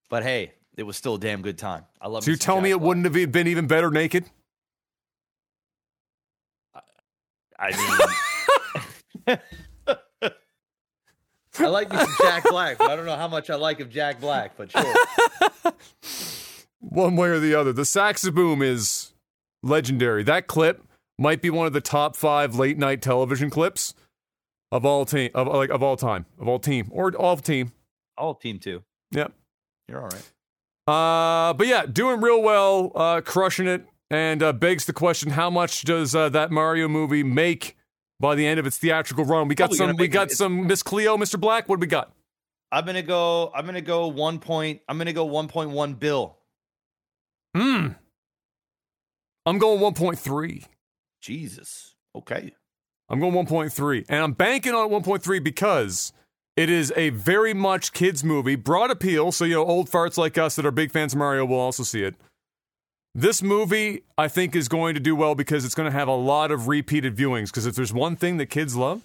but 0.09 0.23
hey, 0.23 0.51
it 0.75 0.83
was 0.83 0.97
still 0.97 1.15
a 1.15 1.19
damn 1.19 1.41
good 1.41 1.57
time. 1.57 1.85
I 2.01 2.09
love. 2.09 2.25
so 2.25 2.31
you 2.31 2.37
tell 2.37 2.59
me 2.59 2.69
it 2.71 2.79
wouldn't 2.81 3.05
have 3.05 3.31
been 3.31 3.47
even 3.47 3.65
better 3.67 3.89
naked? 3.89 4.25
I 7.59 7.71
mean, 7.75 8.07
I 11.59 11.67
like 11.67 11.91
me 11.91 11.97
some 11.97 12.13
Jack 12.21 12.43
Black, 12.49 12.77
but 12.77 12.91
I 12.91 12.95
don't 12.95 13.05
know 13.05 13.15
how 13.15 13.27
much 13.27 13.49
I 13.49 13.55
like 13.55 13.79
of 13.79 13.89
Jack 13.89 14.21
Black. 14.21 14.55
But 14.57 14.71
sure, 14.71 14.93
One 16.79 17.15
way 17.15 17.29
or 17.29 17.39
the 17.39 17.55
other. 17.55 17.73
The 17.73 17.83
saxoboom 17.83 18.63
is 18.63 19.13
legendary. 19.63 20.23
That 20.23 20.47
clip 20.47 20.83
might 21.17 21.41
be 21.41 21.49
one 21.49 21.65
of 21.65 21.73
the 21.73 21.81
top 21.81 22.15
five 22.15 22.55
late 22.55 22.77
night 22.77 23.01
television 23.01 23.49
clips 23.49 23.93
of 24.71 24.85
all 24.85 25.05
team 25.05 25.31
of 25.33 25.47
like 25.47 25.69
of 25.69 25.81
all 25.81 25.95
time 25.95 26.25
of 26.39 26.47
all 26.47 26.59
team 26.59 26.89
or 26.91 27.13
all 27.15 27.37
team. 27.37 27.71
all 28.17 28.35
team 28.35 28.59
two. 28.59 28.83
Yep. 29.11 29.33
You're 29.87 30.01
all 30.01 30.09
right. 30.09 30.31
Uh, 30.87 31.53
but 31.53 31.67
yeah, 31.67 31.85
doing 31.85 32.21
real 32.21 32.41
well, 32.41 32.91
uh, 32.95 33.21
crushing 33.21 33.67
it, 33.67 33.85
and 34.09 34.43
uh, 34.43 34.53
begs 34.53 34.85
the 34.85 34.93
question: 34.93 35.31
How 35.31 35.49
much 35.49 35.83
does 35.83 36.13
uh, 36.13 36.29
that 36.29 36.51
Mario 36.51 36.87
movie 36.87 37.23
make 37.23 37.76
by 38.19 38.35
the 38.35 38.45
end 38.45 38.59
of 38.59 38.65
its 38.65 38.77
theatrical 38.77 39.25
run? 39.25 39.47
We 39.47 39.55
got 39.55 39.69
Probably 39.71 39.77
some. 39.77 39.95
We 39.97 40.07
got 40.07 40.31
it- 40.31 40.35
some 40.37 40.67
Miss 40.67 40.83
Cleo, 40.83 41.17
Mr. 41.17 41.39
Black. 41.39 41.67
What 41.69 41.77
do 41.77 41.81
we 41.81 41.87
got? 41.87 42.11
I'm 42.71 42.85
gonna 42.85 43.01
go. 43.01 43.51
I'm 43.55 43.65
gonna 43.65 43.81
go 43.81 44.07
one 44.07 44.39
point. 44.39 44.81
I'm 44.89 44.97
gonna 44.97 45.13
go 45.13 45.25
one 45.25 45.47
point 45.47 45.69
one 45.71 45.93
bill. 45.93 46.37
Hmm. 47.55 47.89
I'm 49.45 49.57
going 49.59 49.79
1.3. 49.79 50.65
Jesus. 51.21 51.95
Okay. 52.13 52.53
I'm 53.09 53.21
going 53.21 53.31
1.3, 53.33 54.05
and 54.09 54.21
I'm 54.21 54.33
banking 54.33 54.73
on 54.73 54.89
1.3 54.89 55.41
because 55.41 56.11
it 56.57 56.69
is 56.69 56.91
a 56.97 57.11
very 57.11 57.53
much 57.53 57.93
kids 57.93 58.25
movie, 58.25 58.55
broad 58.55 58.91
appeal. 58.91 59.31
So 59.31 59.45
you 59.45 59.53
know, 59.55 59.65
old 59.65 59.89
farts 59.89 60.17
like 60.17 60.37
us 60.37 60.57
that 60.57 60.65
are 60.65 60.71
big 60.71 60.91
fans 60.91 61.13
of 61.13 61.19
Mario 61.19 61.45
will 61.45 61.59
also 61.59 61.83
see 61.83 62.03
it. 62.03 62.15
This 63.15 63.41
movie, 63.41 64.03
I 64.17 64.27
think, 64.27 64.55
is 64.55 64.67
going 64.67 64.93
to 64.93 64.99
do 64.99 65.15
well 65.15 65.33
because 65.35 65.65
it's 65.65 65.73
going 65.75 65.91
to 65.91 65.97
have 65.97 66.07
a 66.07 66.15
lot 66.15 66.51
of 66.51 66.67
repeated 66.67 67.15
viewings. 67.15 67.47
Because 67.47 67.65
if 67.65 67.75
there's 67.75 67.93
one 67.93 68.15
thing 68.15 68.37
that 68.37 68.47
kids 68.47 68.75
love, 68.75 69.03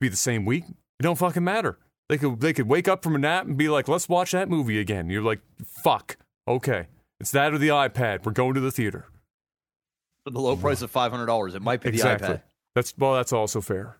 be 0.00 0.08
the 0.08 0.16
same 0.16 0.44
week. 0.44 0.64
It 0.68 1.02
don't 1.02 1.16
fucking 1.16 1.44
matter. 1.44 1.78
They 2.08 2.18
could 2.18 2.40
they 2.40 2.52
could 2.52 2.68
wake 2.68 2.88
up 2.88 3.02
from 3.04 3.14
a 3.14 3.18
nap 3.18 3.46
and 3.46 3.56
be 3.56 3.68
like, 3.68 3.86
"Let's 3.88 4.08
watch 4.08 4.32
that 4.32 4.48
movie 4.48 4.78
again." 4.80 5.10
You're 5.10 5.22
like, 5.22 5.40
"Fuck, 5.64 6.16
okay, 6.46 6.86
it's 7.20 7.30
that 7.32 7.52
or 7.52 7.58
the 7.58 7.68
iPad. 7.68 8.24
We're 8.24 8.32
going 8.32 8.54
to 8.54 8.60
the 8.60 8.70
theater." 8.70 9.06
For 10.24 10.30
the 10.30 10.40
low 10.40 10.56
price 10.56 10.82
of 10.82 10.90
five 10.90 11.10
hundred 11.12 11.26
dollars, 11.26 11.54
it 11.54 11.62
might 11.62 11.80
be 11.82 11.88
exactly. 11.88 12.28
the 12.28 12.34
iPad. 12.34 12.42
That's 12.74 12.94
well, 12.98 13.14
that's 13.14 13.32
also 13.32 13.60
fair. 13.60 13.98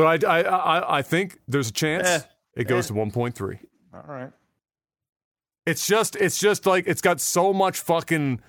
But 0.00 0.24
I 0.26 0.40
I 0.40 0.40
I, 0.40 0.98
I 0.98 1.02
think 1.02 1.38
there's 1.46 1.68
a 1.68 1.72
chance 1.72 2.08
Eh, 2.08 2.20
it 2.54 2.64
goes 2.64 2.90
eh. 2.90 2.94
to 2.94 3.00
1.3. 3.00 3.58
All 3.92 4.02
right. 4.08 4.30
It's 5.66 5.86
just 5.86 6.16
it's 6.16 6.38
just 6.38 6.64
like 6.64 6.86
it's 6.86 7.02
got 7.02 7.20
so 7.20 7.52
much 7.52 7.78
fucking 7.80 8.40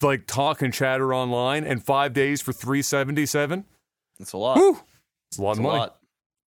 like 0.00 0.26
talk 0.26 0.62
and 0.62 0.72
chatter 0.72 1.12
online, 1.12 1.64
and 1.64 1.84
five 1.84 2.14
days 2.14 2.40
for 2.40 2.52
377. 2.54 3.66
It's 4.18 4.32
a 4.32 4.38
lot. 4.38 4.56
Whew, 4.56 4.80
it's 5.30 5.38
a 5.38 5.42
lot 5.42 5.50
It's 5.50 5.58
of 5.58 5.62
money. 5.64 5.78
lot. 5.78 5.98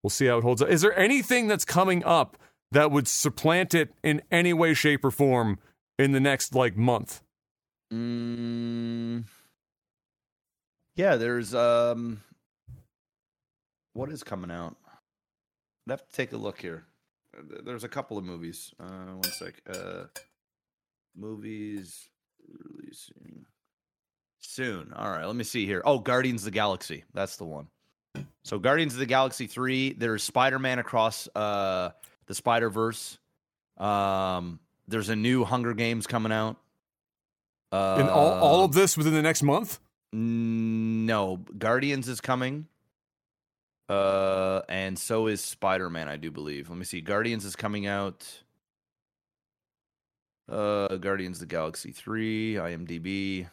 We'll 0.05 0.11
see 0.11 0.27
how 0.27 0.39
it 0.39 0.43
holds 0.43 0.63
up. 0.63 0.69
Is 0.69 0.83
there 0.83 0.97
anything 0.97 1.49
that's 1.49 1.65
coming 1.65 2.05
up 2.05 2.37
that 2.71 2.93
would 2.93 3.09
supplant 3.09 3.75
it 3.75 3.93
in 4.05 4.23
any 4.31 4.53
way, 4.53 4.73
shape, 4.73 5.05
or 5.05 5.11
form 5.11 5.59
in 5.99 6.13
the 6.13 6.21
next 6.21 6.55
like 6.55 6.77
month? 6.77 7.23
Mm, 7.93 9.25
yeah, 10.95 11.17
there's 11.17 11.55
um, 11.55 12.23
what 13.99 14.11
is 14.11 14.23
coming 14.23 14.51
out? 14.51 14.77
I'd 15.87 15.91
have 15.91 16.07
to 16.07 16.13
take 16.15 16.33
a 16.33 16.37
look 16.37 16.61
here. 16.61 16.85
Uh, 17.37 17.61
There's 17.65 17.85
a 17.85 17.89
couple 17.89 18.17
of 18.17 18.25
movies. 18.25 18.73
Uh, 18.79 19.15
one 19.15 19.23
sec. 19.25 19.61
Uh, 19.69 20.05
movies 21.17 22.09
releasing 22.49 23.45
soon. 24.39 24.93
All 24.95 25.11
right, 25.11 25.25
let 25.27 25.35
me 25.37 25.45
see 25.45 25.67
here. 25.67 25.83
Oh, 25.85 25.99
Guardians 25.99 26.43
of 26.43 26.47
the 26.47 26.51
Galaxy. 26.53 27.05
That's 27.13 27.37
the 27.37 27.45
one. 27.45 27.67
So 28.45 28.59
Guardians 28.59 28.95
of 28.95 29.01
the 29.01 29.07
Galaxy 29.07 29.47
3, 29.47 29.95
there's 29.95 30.23
Spider-Man 30.23 30.79
across 30.79 31.29
uh 31.35 31.91
the 32.27 32.35
Spider-Verse. 32.35 33.19
Um 33.79 34.61
there's 34.87 35.09
a 35.11 35.17
new 35.17 35.45
Hunger 35.45 35.75
Games 35.75 36.07
coming 36.07 36.33
out. 36.33 36.57
Uh 37.73 37.97
And 37.99 38.09
all, 38.09 38.33
all 38.33 38.65
of 38.65 38.73
this 38.73 38.97
within 38.97 39.13
the 39.15 39.23
next 39.23 39.43
month? 39.43 39.81
no, 40.13 41.37
Guardians 41.59 42.09
is 42.09 42.21
coming. 42.21 42.67
Uh 43.89 44.63
and 44.69 44.99
so 44.99 45.27
is 45.29 45.43
Spider-Man, 45.43 46.09
I 46.09 46.17
do 46.17 46.31
believe. 46.31 46.69
Let 46.69 46.79
me 46.79 46.85
see. 46.85 47.01
Guardians 47.01 47.45
is 47.45 47.57
coming 47.57 47.87
out. 47.87 48.27
Uh 50.49 50.97
Guardians 50.97 51.37
of 51.37 51.49
the 51.49 51.55
Galaxy 51.55 51.93
3, 51.93 52.55
IMDb. 52.55 53.49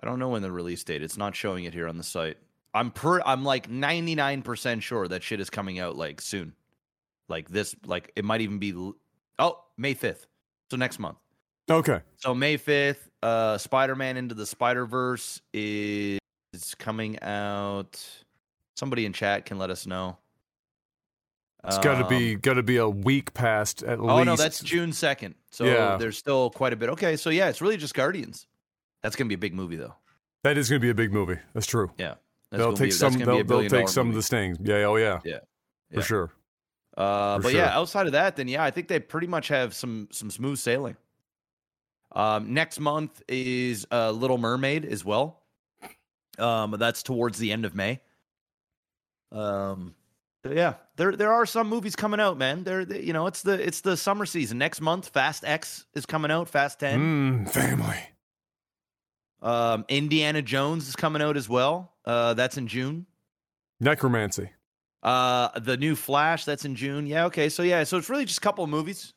I 0.00 0.06
don't 0.06 0.18
know 0.18 0.28
when 0.28 0.42
the 0.42 0.52
release 0.52 0.84
date. 0.84 1.02
It's 1.02 1.16
not 1.16 1.34
showing 1.34 1.64
it 1.64 1.72
here 1.74 1.88
on 1.88 1.96
the 1.96 2.04
site. 2.04 2.36
I'm 2.74 2.90
per 2.90 3.20
I'm 3.22 3.44
like 3.44 3.70
99% 3.70 4.82
sure 4.82 5.08
that 5.08 5.22
shit 5.22 5.40
is 5.40 5.50
coming 5.50 5.78
out 5.78 5.96
like 5.96 6.20
soon. 6.20 6.54
Like 7.28 7.48
this 7.48 7.74
like 7.84 8.12
it 8.14 8.24
might 8.24 8.42
even 8.42 8.58
be 8.58 8.72
Oh, 9.38 9.64
May 9.76 9.94
5th. 9.94 10.26
So 10.70 10.76
next 10.76 10.98
month. 10.98 11.18
Okay. 11.70 12.00
So 12.16 12.34
May 12.34 12.58
5th, 12.58 13.08
uh 13.22 13.58
Spider-Man 13.58 14.16
into 14.16 14.34
the 14.34 14.46
Spider-Verse 14.46 15.40
is 15.52 16.20
coming 16.78 17.20
out. 17.22 18.00
Somebody 18.76 19.06
in 19.06 19.12
chat 19.12 19.44
can 19.46 19.58
let 19.58 19.70
us 19.70 19.86
know. 19.86 20.18
It's 21.64 21.78
got 21.78 21.96
to 21.98 22.04
Um, 22.04 22.08
be 22.08 22.36
got 22.36 22.54
to 22.54 22.62
be 22.62 22.76
a 22.76 22.88
week 22.88 23.34
past 23.34 23.82
at 23.82 23.98
least. 24.00 24.10
Oh 24.12 24.22
no, 24.22 24.36
that's 24.36 24.60
June 24.60 24.90
2nd. 24.90 25.34
So 25.50 25.64
Yeah. 25.64 25.96
there's 25.96 26.16
still 26.16 26.50
quite 26.50 26.72
a 26.72 26.76
bit. 26.76 26.90
Okay, 26.90 27.16
so 27.16 27.30
yeah, 27.30 27.48
it's 27.48 27.60
really 27.60 27.76
just 27.76 27.94
Guardians. 27.94 28.46
That's 29.02 29.16
going 29.16 29.26
to 29.26 29.28
be 29.28 29.34
a 29.34 29.38
big 29.38 29.54
movie 29.54 29.76
though. 29.76 29.94
that 30.44 30.56
is 30.56 30.68
going 30.70 30.80
to 30.80 30.84
be 30.84 30.90
a 30.90 30.94
big 30.94 31.12
movie. 31.12 31.38
That's 31.54 31.66
true. 31.66 31.90
Yeah. 31.98 32.14
That's 32.50 32.60
they'll 32.62 32.72
take 32.74 32.88
be, 32.88 32.90
some. 32.92 33.14
They'll, 33.14 33.42
they'll 33.42 33.68
take 33.68 33.88
some 33.88 34.08
of 34.08 34.14
the 34.14 34.22
stings. 34.22 34.58
Yeah. 34.62 34.84
Oh 34.84 34.94
yeah. 34.96 35.20
Yeah. 35.24 35.38
For 35.92 36.02
sure. 36.02 36.32
Uh, 36.96 37.36
For 37.38 37.42
but 37.44 37.50
sure. 37.50 37.60
yeah, 37.60 37.76
outside 37.76 38.06
of 38.06 38.12
that, 38.12 38.36
then 38.36 38.46
yeah, 38.46 38.62
I 38.62 38.70
think 38.70 38.86
they 38.86 39.00
pretty 39.00 39.26
much 39.26 39.48
have 39.48 39.74
some 39.74 40.06
some 40.12 40.30
smooth 40.30 40.58
sailing. 40.58 40.96
Um, 42.12 42.54
next 42.54 42.78
month 42.78 43.20
is 43.28 43.86
uh, 43.90 44.12
Little 44.12 44.38
Mermaid 44.38 44.84
as 44.84 45.04
well. 45.04 45.42
Um, 46.38 46.76
that's 46.78 47.02
towards 47.02 47.38
the 47.38 47.50
end 47.50 47.64
of 47.64 47.74
May. 47.74 48.00
Um, 49.32 49.94
yeah, 50.48 50.74
there 50.96 51.16
there 51.16 51.32
are 51.32 51.46
some 51.46 51.68
movies 51.68 51.96
coming 51.96 52.20
out, 52.20 52.38
man. 52.38 52.64
There, 52.64 52.82
you 52.82 53.12
know, 53.12 53.26
it's 53.26 53.42
the 53.42 53.54
it's 53.54 53.80
the 53.80 53.96
summer 53.96 54.26
season. 54.26 54.58
Next 54.58 54.80
month, 54.80 55.08
Fast 55.08 55.44
X 55.44 55.86
is 55.94 56.06
coming 56.06 56.30
out. 56.30 56.48
Fast 56.48 56.80
Ten. 56.80 57.46
Mm, 57.46 57.50
family. 57.50 57.98
Um, 59.42 59.84
Indiana 59.88 60.42
Jones 60.42 60.88
is 60.88 60.96
coming 60.96 61.22
out 61.22 61.36
as 61.36 61.48
well. 61.48 61.92
Uh, 62.04 62.34
that's 62.34 62.56
in 62.56 62.68
June. 62.68 63.06
Necromancy. 63.80 64.50
Uh, 65.02 65.58
the 65.60 65.76
new 65.76 65.94
Flash 65.94 66.44
that's 66.44 66.64
in 66.64 66.74
June. 66.74 67.06
Yeah, 67.06 67.26
okay. 67.26 67.48
So 67.48 67.62
yeah, 67.62 67.84
so 67.84 67.98
it's 67.98 68.08
really 68.08 68.24
just 68.24 68.38
a 68.38 68.40
couple 68.40 68.64
of 68.64 68.70
movies. 68.70 69.12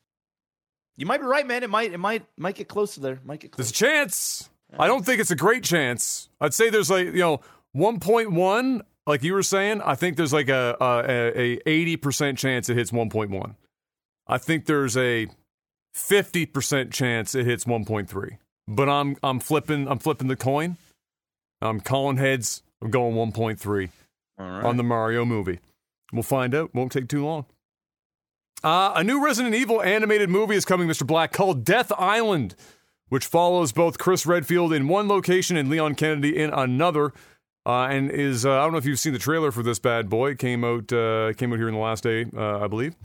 You 0.98 1.06
might 1.06 1.20
be 1.22 1.26
right, 1.26 1.48
man. 1.48 1.64
It 1.64 1.70
might 1.70 1.94
it 1.94 1.98
might 1.98 2.26
might 2.38 2.56
get 2.56 2.68
close 2.68 2.96
to 2.96 3.00
there. 3.00 3.20
Might 3.24 3.40
get 3.40 3.54
There's 3.54 3.70
a 3.70 3.74
chance. 3.74 4.50
I 4.78 4.86
don't 4.86 5.04
think 5.04 5.20
it's 5.20 5.32
a 5.32 5.36
great 5.36 5.64
chance. 5.64 6.30
I'd 6.40 6.54
say 6.54 6.70
there's 6.70 6.92
like 6.92 7.08
you 7.08 7.14
know 7.14 7.42
1.1, 7.76 8.82
like 9.10 9.24
you 9.24 9.34
were 9.34 9.44
saying. 9.44 9.82
I 9.82 9.96
think 9.96 10.16
there's 10.16 10.32
like 10.32 10.50
a 10.50 10.78
a, 10.80 11.58
a 11.68 11.98
80% 11.98 12.38
chance 12.38 12.70
it 12.70 12.78
hits 12.78 12.92
1.1. 12.92 13.56
I 14.28 14.38
think 14.38 14.66
there's 14.68 14.96
a 14.96 15.28
50% 15.96 16.92
chance 16.92 17.34
it 17.34 17.46
hits 17.46 17.66
1.3. 17.66 18.38
But 18.68 18.88
I'm 18.88 19.18
I'm 19.24 19.40
flipping 19.40 19.88
I'm 19.88 19.98
flipping 19.98 20.28
the 20.28 20.36
coin. 20.36 20.78
I'm 21.62 21.82
calling 21.82 22.18
heads. 22.18 22.62
I'm 22.82 22.92
going 22.92 23.16
1.3 23.16 23.90
All 24.38 24.46
right. 24.46 24.64
on 24.64 24.78
the 24.78 24.84
Mario 24.84 25.26
movie. 25.26 25.60
We'll 26.14 26.24
find 26.24 26.54
out. 26.56 26.74
Won't 26.74 26.92
take 26.92 27.10
too 27.10 27.26
long. 27.26 27.46
Uh, 28.64 28.94
a 28.96 29.04
new 29.04 29.24
Resident 29.24 29.56
Evil 29.56 29.82
animated 29.82 30.30
movie 30.30 30.56
is 30.56 30.66
coming, 30.66 30.88
Mr. 30.88 31.08
Black, 31.08 31.32
called 31.32 31.64
Death 31.64 31.92
Island, 31.98 32.56
which 33.08 33.26
follows 33.26 33.72
both 33.72 33.98
Chris 33.98 34.26
Redfield 34.26 34.74
in 34.74 34.88
one 34.88 35.08
location 35.08 35.56
and 35.58 35.70
Leon 35.70 35.96
Kennedy 35.96 36.38
in 36.38 36.52
another. 36.52 37.14
Uh, 37.66 37.88
and 37.88 38.10
is 38.10 38.46
uh, 38.46 38.52
I 38.52 38.64
don't 38.64 38.72
know 38.72 38.78
if 38.78 38.86
you've 38.86 39.00
seen 39.00 39.14
the 39.14 39.20
trailer 39.20 39.52
for 39.52 39.64
this 39.64 39.80
bad 39.80 40.10
boy. 40.10 40.32
It 40.32 40.40
came 40.40 40.64
out 40.64 40.92
uh, 40.92 41.34
came 41.34 41.52
out 41.52 41.60
here 41.60 41.68
in 41.68 41.74
the 41.74 41.80
last 41.80 42.04
day, 42.04 42.26
uh, 42.36 42.60
I 42.60 42.68
believe. 42.68 42.96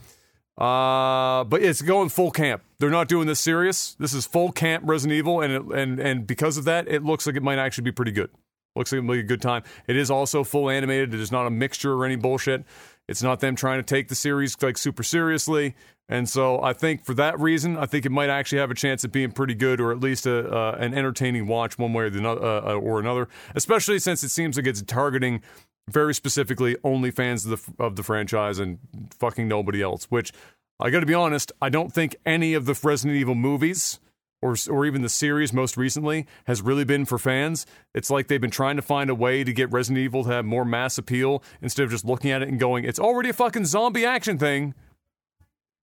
Uh, 0.56 1.42
but 1.44 1.62
it's 1.62 1.82
going 1.82 2.08
full 2.08 2.30
camp. 2.30 2.62
They're 2.78 2.90
not 2.90 3.08
doing 3.08 3.26
this 3.26 3.40
serious. 3.40 3.94
This 3.98 4.14
is 4.14 4.26
full 4.26 4.52
camp 4.52 4.84
Resident 4.86 5.18
Evil, 5.18 5.40
and 5.40 5.52
it, 5.52 5.62
and 5.76 5.98
and 5.98 6.26
because 6.26 6.56
of 6.56 6.64
that, 6.64 6.86
it 6.88 7.02
looks 7.02 7.26
like 7.26 7.36
it 7.36 7.42
might 7.42 7.58
actually 7.58 7.84
be 7.84 7.92
pretty 7.92 8.12
good. 8.12 8.30
Looks 8.76 8.90
like 8.90 8.98
it'll 8.98 9.12
be 9.12 9.20
a 9.20 9.22
good 9.22 9.42
time. 9.42 9.62
It 9.86 9.96
is 9.96 10.10
also 10.10 10.42
full 10.42 10.68
animated. 10.68 11.14
It 11.14 11.20
is 11.20 11.30
not 11.30 11.46
a 11.46 11.50
mixture 11.50 11.94
or 11.94 12.04
any 12.04 12.16
bullshit. 12.16 12.64
It's 13.08 13.22
not 13.22 13.40
them 13.40 13.56
trying 13.56 13.78
to 13.78 13.82
take 13.82 14.08
the 14.08 14.14
series 14.14 14.60
like 14.62 14.78
super 14.78 15.02
seriously. 15.02 15.74
And 16.08 16.28
so 16.28 16.62
I 16.62 16.72
think 16.72 17.04
for 17.04 17.14
that 17.14 17.38
reason, 17.40 17.76
I 17.76 17.86
think 17.86 18.04
it 18.04 18.12
might 18.12 18.28
actually 18.28 18.58
have 18.58 18.70
a 18.70 18.74
chance 18.74 19.04
at 19.04 19.12
being 19.12 19.30
pretty 19.30 19.54
good, 19.54 19.80
or 19.80 19.90
at 19.90 20.00
least 20.00 20.26
a, 20.26 20.50
uh, 20.50 20.76
an 20.78 20.94
entertaining 20.94 21.46
watch 21.46 21.78
one 21.78 21.92
way 21.92 22.04
or 22.04 22.10
the 22.10 22.26
uh, 22.26 22.34
uh, 22.34 22.74
or 22.74 23.00
another. 23.00 23.28
Especially 23.54 23.98
since 23.98 24.22
it 24.22 24.28
seems 24.28 24.56
like 24.56 24.66
it's 24.66 24.82
targeting 24.82 25.42
very 25.88 26.14
specifically 26.14 26.76
only 26.84 27.10
fans 27.10 27.46
of 27.46 27.50
the 27.50 27.84
of 27.84 27.96
the 27.96 28.02
franchise 28.02 28.58
and 28.58 28.78
fucking 29.18 29.48
nobody 29.48 29.80
else. 29.80 30.04
Which 30.06 30.32
I 30.78 30.90
got 30.90 31.00
to 31.00 31.06
be 31.06 31.14
honest, 31.14 31.52
I 31.62 31.70
don't 31.70 31.92
think 31.92 32.16
any 32.26 32.52
of 32.54 32.66
the 32.66 32.78
Resident 32.82 33.16
Evil 33.16 33.34
movies 33.34 33.98
or 34.44 34.54
or 34.70 34.84
even 34.84 35.00
the 35.00 35.08
series 35.08 35.54
most 35.54 35.76
recently 35.78 36.26
has 36.44 36.60
really 36.60 36.84
been 36.84 37.06
for 37.06 37.18
fans. 37.18 37.64
It's 37.94 38.10
like 38.10 38.28
they've 38.28 38.40
been 38.40 38.50
trying 38.50 38.76
to 38.76 38.82
find 38.82 39.08
a 39.08 39.14
way 39.14 39.42
to 39.42 39.52
get 39.54 39.72
Resident 39.72 40.04
Evil 40.04 40.22
to 40.24 40.30
have 40.30 40.44
more 40.44 40.66
mass 40.66 40.98
appeal 40.98 41.42
instead 41.62 41.84
of 41.84 41.90
just 41.90 42.04
looking 42.04 42.30
at 42.30 42.42
it 42.42 42.48
and 42.48 42.60
going, 42.60 42.84
"It's 42.84 43.00
already 43.00 43.30
a 43.30 43.32
fucking 43.32 43.64
zombie 43.64 44.04
action 44.04 44.38
thing." 44.38 44.74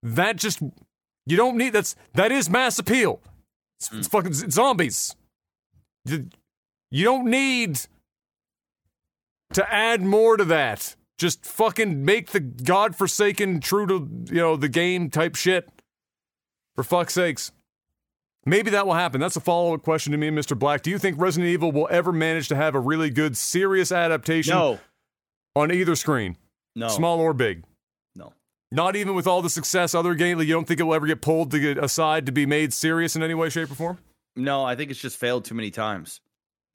That 0.04 0.36
just 0.36 0.62
you 1.26 1.36
don't 1.36 1.56
need 1.56 1.70
that's 1.70 1.96
that 2.14 2.30
is 2.30 2.48
mass 2.48 2.78
appeal. 2.78 3.20
It's, 3.80 3.90
it's 3.92 4.06
hmm. 4.06 4.10
fucking 4.10 4.32
z- 4.32 4.50
zombies. 4.50 5.16
You, 6.04 6.28
you 6.92 7.04
don't 7.04 7.26
need 7.26 7.80
to 9.54 9.74
add 9.74 10.02
more 10.02 10.36
to 10.36 10.44
that. 10.44 10.94
Just 11.18 11.44
fucking 11.44 12.04
make 12.04 12.30
the 12.30 12.40
godforsaken, 12.40 13.60
true 13.60 13.86
to 13.88 14.08
you 14.32 14.40
know 14.40 14.54
the 14.54 14.68
game 14.68 15.10
type 15.10 15.34
shit. 15.34 15.68
For 16.76 16.84
fuck's 16.84 17.14
sakes. 17.14 17.50
Maybe 18.44 18.70
that 18.70 18.86
will 18.86 18.94
happen. 18.94 19.20
That's 19.20 19.36
a 19.36 19.40
follow 19.40 19.74
up 19.74 19.82
question 19.82 20.10
to 20.12 20.18
me, 20.18 20.30
Mr. 20.30 20.58
Black. 20.58 20.82
Do 20.82 20.90
you 20.90 20.98
think 20.98 21.20
Resident 21.20 21.48
Evil 21.50 21.70
will 21.70 21.86
ever 21.90 22.12
manage 22.12 22.48
to 22.48 22.56
have 22.56 22.74
a 22.74 22.80
really 22.80 23.08
good, 23.10 23.36
serious 23.36 23.92
adaptation 23.92 24.54
no, 24.54 24.80
on 25.54 25.70
either 25.70 25.94
screen, 25.94 26.36
no, 26.74 26.88
small 26.88 27.20
or 27.20 27.32
big? 27.34 27.62
no. 28.16 28.32
Not 28.72 28.96
even 28.96 29.14
with 29.14 29.26
all 29.28 29.42
the 29.42 29.50
success 29.50 29.94
other 29.94 30.14
games, 30.14 30.38
like 30.38 30.48
you 30.48 30.54
don't 30.54 30.66
think 30.66 30.80
it 30.80 30.82
will 30.84 30.94
ever 30.94 31.06
get 31.06 31.20
pulled 31.20 31.50
to 31.52 31.60
get 31.60 31.78
aside 31.78 32.26
to 32.26 32.32
be 32.32 32.46
made 32.46 32.72
serious 32.72 33.14
in 33.14 33.22
any 33.22 33.34
way, 33.34 33.48
shape, 33.48 33.70
or 33.70 33.74
form? 33.74 33.98
No, 34.34 34.64
I 34.64 34.74
think 34.76 34.90
it's 34.90 35.00
just 35.00 35.18
failed 35.18 35.44
too 35.44 35.54
many 35.54 35.70
times. 35.70 36.20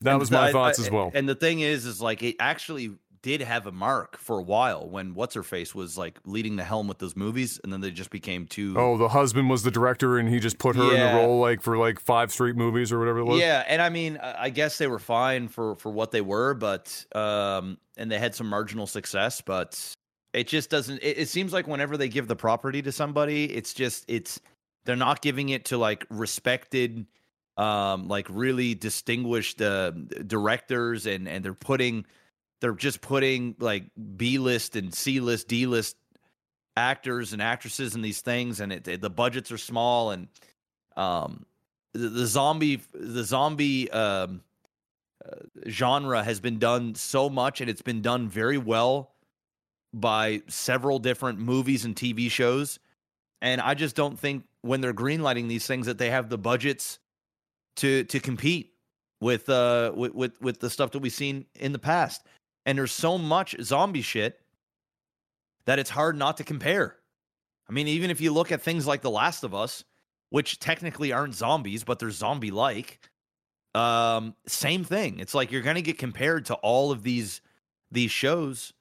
That 0.00 0.12
And 0.12 0.20
was 0.20 0.30
my 0.30 0.48
I- 0.48 0.52
thoughts 0.52 0.78
I- 0.78 0.84
as 0.84 0.90
well. 0.90 1.10
And 1.12 1.28
the 1.28 1.34
thing 1.34 1.60
is, 1.60 1.84
is 1.84 2.00
like 2.00 2.22
it 2.22 2.36
actually 2.38 2.92
did 3.22 3.40
have 3.40 3.66
a 3.66 3.72
mark 3.72 4.16
for 4.16 4.38
a 4.38 4.42
while 4.42 4.88
when 4.88 5.14
what's 5.14 5.34
her 5.34 5.42
face 5.42 5.74
was 5.74 5.96
like 5.98 6.18
leading 6.24 6.56
the 6.56 6.64
helm 6.64 6.88
with 6.88 6.98
those 6.98 7.16
movies, 7.16 7.60
and 7.62 7.72
then 7.72 7.80
they 7.80 7.90
just 7.90 8.10
became 8.10 8.46
too. 8.46 8.74
Oh, 8.76 8.96
the 8.96 9.08
husband 9.08 9.50
was 9.50 9.62
the 9.62 9.70
director, 9.70 10.18
and 10.18 10.28
he 10.28 10.40
just 10.40 10.58
put 10.58 10.76
her 10.76 10.94
in 10.94 11.00
the 11.00 11.20
role 11.20 11.40
like 11.40 11.62
for 11.62 11.76
like 11.76 12.00
five 12.00 12.32
straight 12.32 12.56
movies 12.56 12.92
or 12.92 12.98
whatever 12.98 13.18
it 13.18 13.24
was. 13.24 13.40
Yeah, 13.40 13.64
and 13.66 13.82
I 13.82 13.88
mean, 13.88 14.18
I 14.22 14.48
I 14.48 14.50
guess 14.50 14.78
they 14.78 14.86
were 14.86 14.98
fine 14.98 15.48
for 15.48 15.74
for 15.74 15.90
what 15.90 16.10
they 16.10 16.22
were, 16.22 16.54
but 16.54 17.04
um, 17.14 17.78
and 17.96 18.10
they 18.10 18.18
had 18.18 18.34
some 18.34 18.48
marginal 18.48 18.86
success, 18.86 19.42
but 19.42 19.94
it 20.32 20.48
just 20.48 20.70
doesn't. 20.70 21.02
It, 21.02 21.18
it 21.18 21.28
seems 21.28 21.52
like 21.52 21.66
whenever 21.66 21.96
they 21.96 22.08
give 22.08 22.28
the 22.28 22.36
property 22.36 22.80
to 22.82 22.92
somebody, 22.92 23.44
it's 23.44 23.74
just 23.74 24.04
it's 24.08 24.40
they're 24.84 24.96
not 24.96 25.20
giving 25.20 25.50
it 25.50 25.66
to 25.66 25.76
like 25.76 26.06
respected, 26.08 27.06
um, 27.56 28.08
like 28.08 28.26
really 28.30 28.74
distinguished 28.74 29.60
uh, 29.60 29.90
directors, 30.26 31.06
and 31.06 31.28
and 31.28 31.44
they're 31.44 31.52
putting 31.52 32.06
they're 32.60 32.72
just 32.72 33.00
putting 33.00 33.54
like 33.58 33.84
B 34.16 34.38
list 34.38 34.76
and 34.76 34.92
C 34.94 35.20
list, 35.20 35.48
D 35.48 35.66
list 35.66 35.96
actors 36.76 37.32
and 37.32 37.42
actresses 37.42 37.94
in 37.94 38.02
these 38.02 38.20
things, 38.20 38.60
and 38.60 38.72
it, 38.72 39.00
the 39.00 39.10
budgets 39.10 39.50
are 39.52 39.58
small 39.58 40.10
and 40.10 40.28
um 40.96 41.46
the, 41.94 42.08
the 42.08 42.26
zombie 42.26 42.82
the 42.92 43.22
zombie 43.22 43.90
um 43.92 44.42
uh, 45.24 45.36
genre 45.68 46.22
has 46.22 46.40
been 46.40 46.58
done 46.58 46.94
so 46.94 47.30
much 47.30 47.60
and 47.60 47.70
it's 47.70 47.82
been 47.82 48.02
done 48.02 48.28
very 48.28 48.58
well 48.58 49.12
by 49.94 50.42
several 50.48 50.98
different 50.98 51.38
movies 51.38 51.84
and 51.84 51.96
TV 51.96 52.30
shows 52.30 52.78
and 53.40 53.60
I 53.60 53.74
just 53.74 53.96
don't 53.96 54.18
think 54.18 54.44
when 54.62 54.80
they're 54.80 54.94
greenlighting 54.94 55.48
these 55.48 55.66
things 55.66 55.86
that 55.86 55.98
they 55.98 56.10
have 56.10 56.28
the 56.28 56.38
budgets 56.38 56.98
to 57.76 58.04
to 58.04 58.20
compete 58.20 58.74
with 59.20 59.48
uh 59.48 59.92
with 59.94 60.14
with, 60.14 60.40
with 60.40 60.60
the 60.60 60.70
stuff 60.70 60.90
that 60.92 60.98
we've 60.98 61.12
seen 61.12 61.46
in 61.54 61.72
the 61.72 61.78
past. 61.78 62.22
And 62.68 62.76
there's 62.76 62.92
so 62.92 63.16
much 63.16 63.56
zombie 63.62 64.02
shit 64.02 64.38
that 65.64 65.78
it's 65.78 65.88
hard 65.88 66.18
not 66.18 66.36
to 66.36 66.44
compare. 66.44 66.96
I 67.66 67.72
mean, 67.72 67.88
even 67.88 68.10
if 68.10 68.20
you 68.20 68.30
look 68.30 68.52
at 68.52 68.60
things 68.60 68.86
like 68.86 69.00
The 69.00 69.08
Last 69.08 69.42
of 69.42 69.54
Us, 69.54 69.84
which 70.28 70.58
technically 70.58 71.10
aren't 71.10 71.34
zombies, 71.34 71.82
but 71.82 71.98
they're 71.98 72.10
zombie 72.10 72.50
like, 72.50 73.00
um, 73.74 74.34
same 74.46 74.84
thing. 74.84 75.18
It's 75.18 75.32
like 75.32 75.50
you're 75.50 75.62
gonna 75.62 75.80
get 75.80 75.96
compared 75.96 76.44
to 76.46 76.56
all 76.56 76.92
of 76.92 77.02
these 77.02 77.40
these 77.90 78.10
shows 78.10 78.74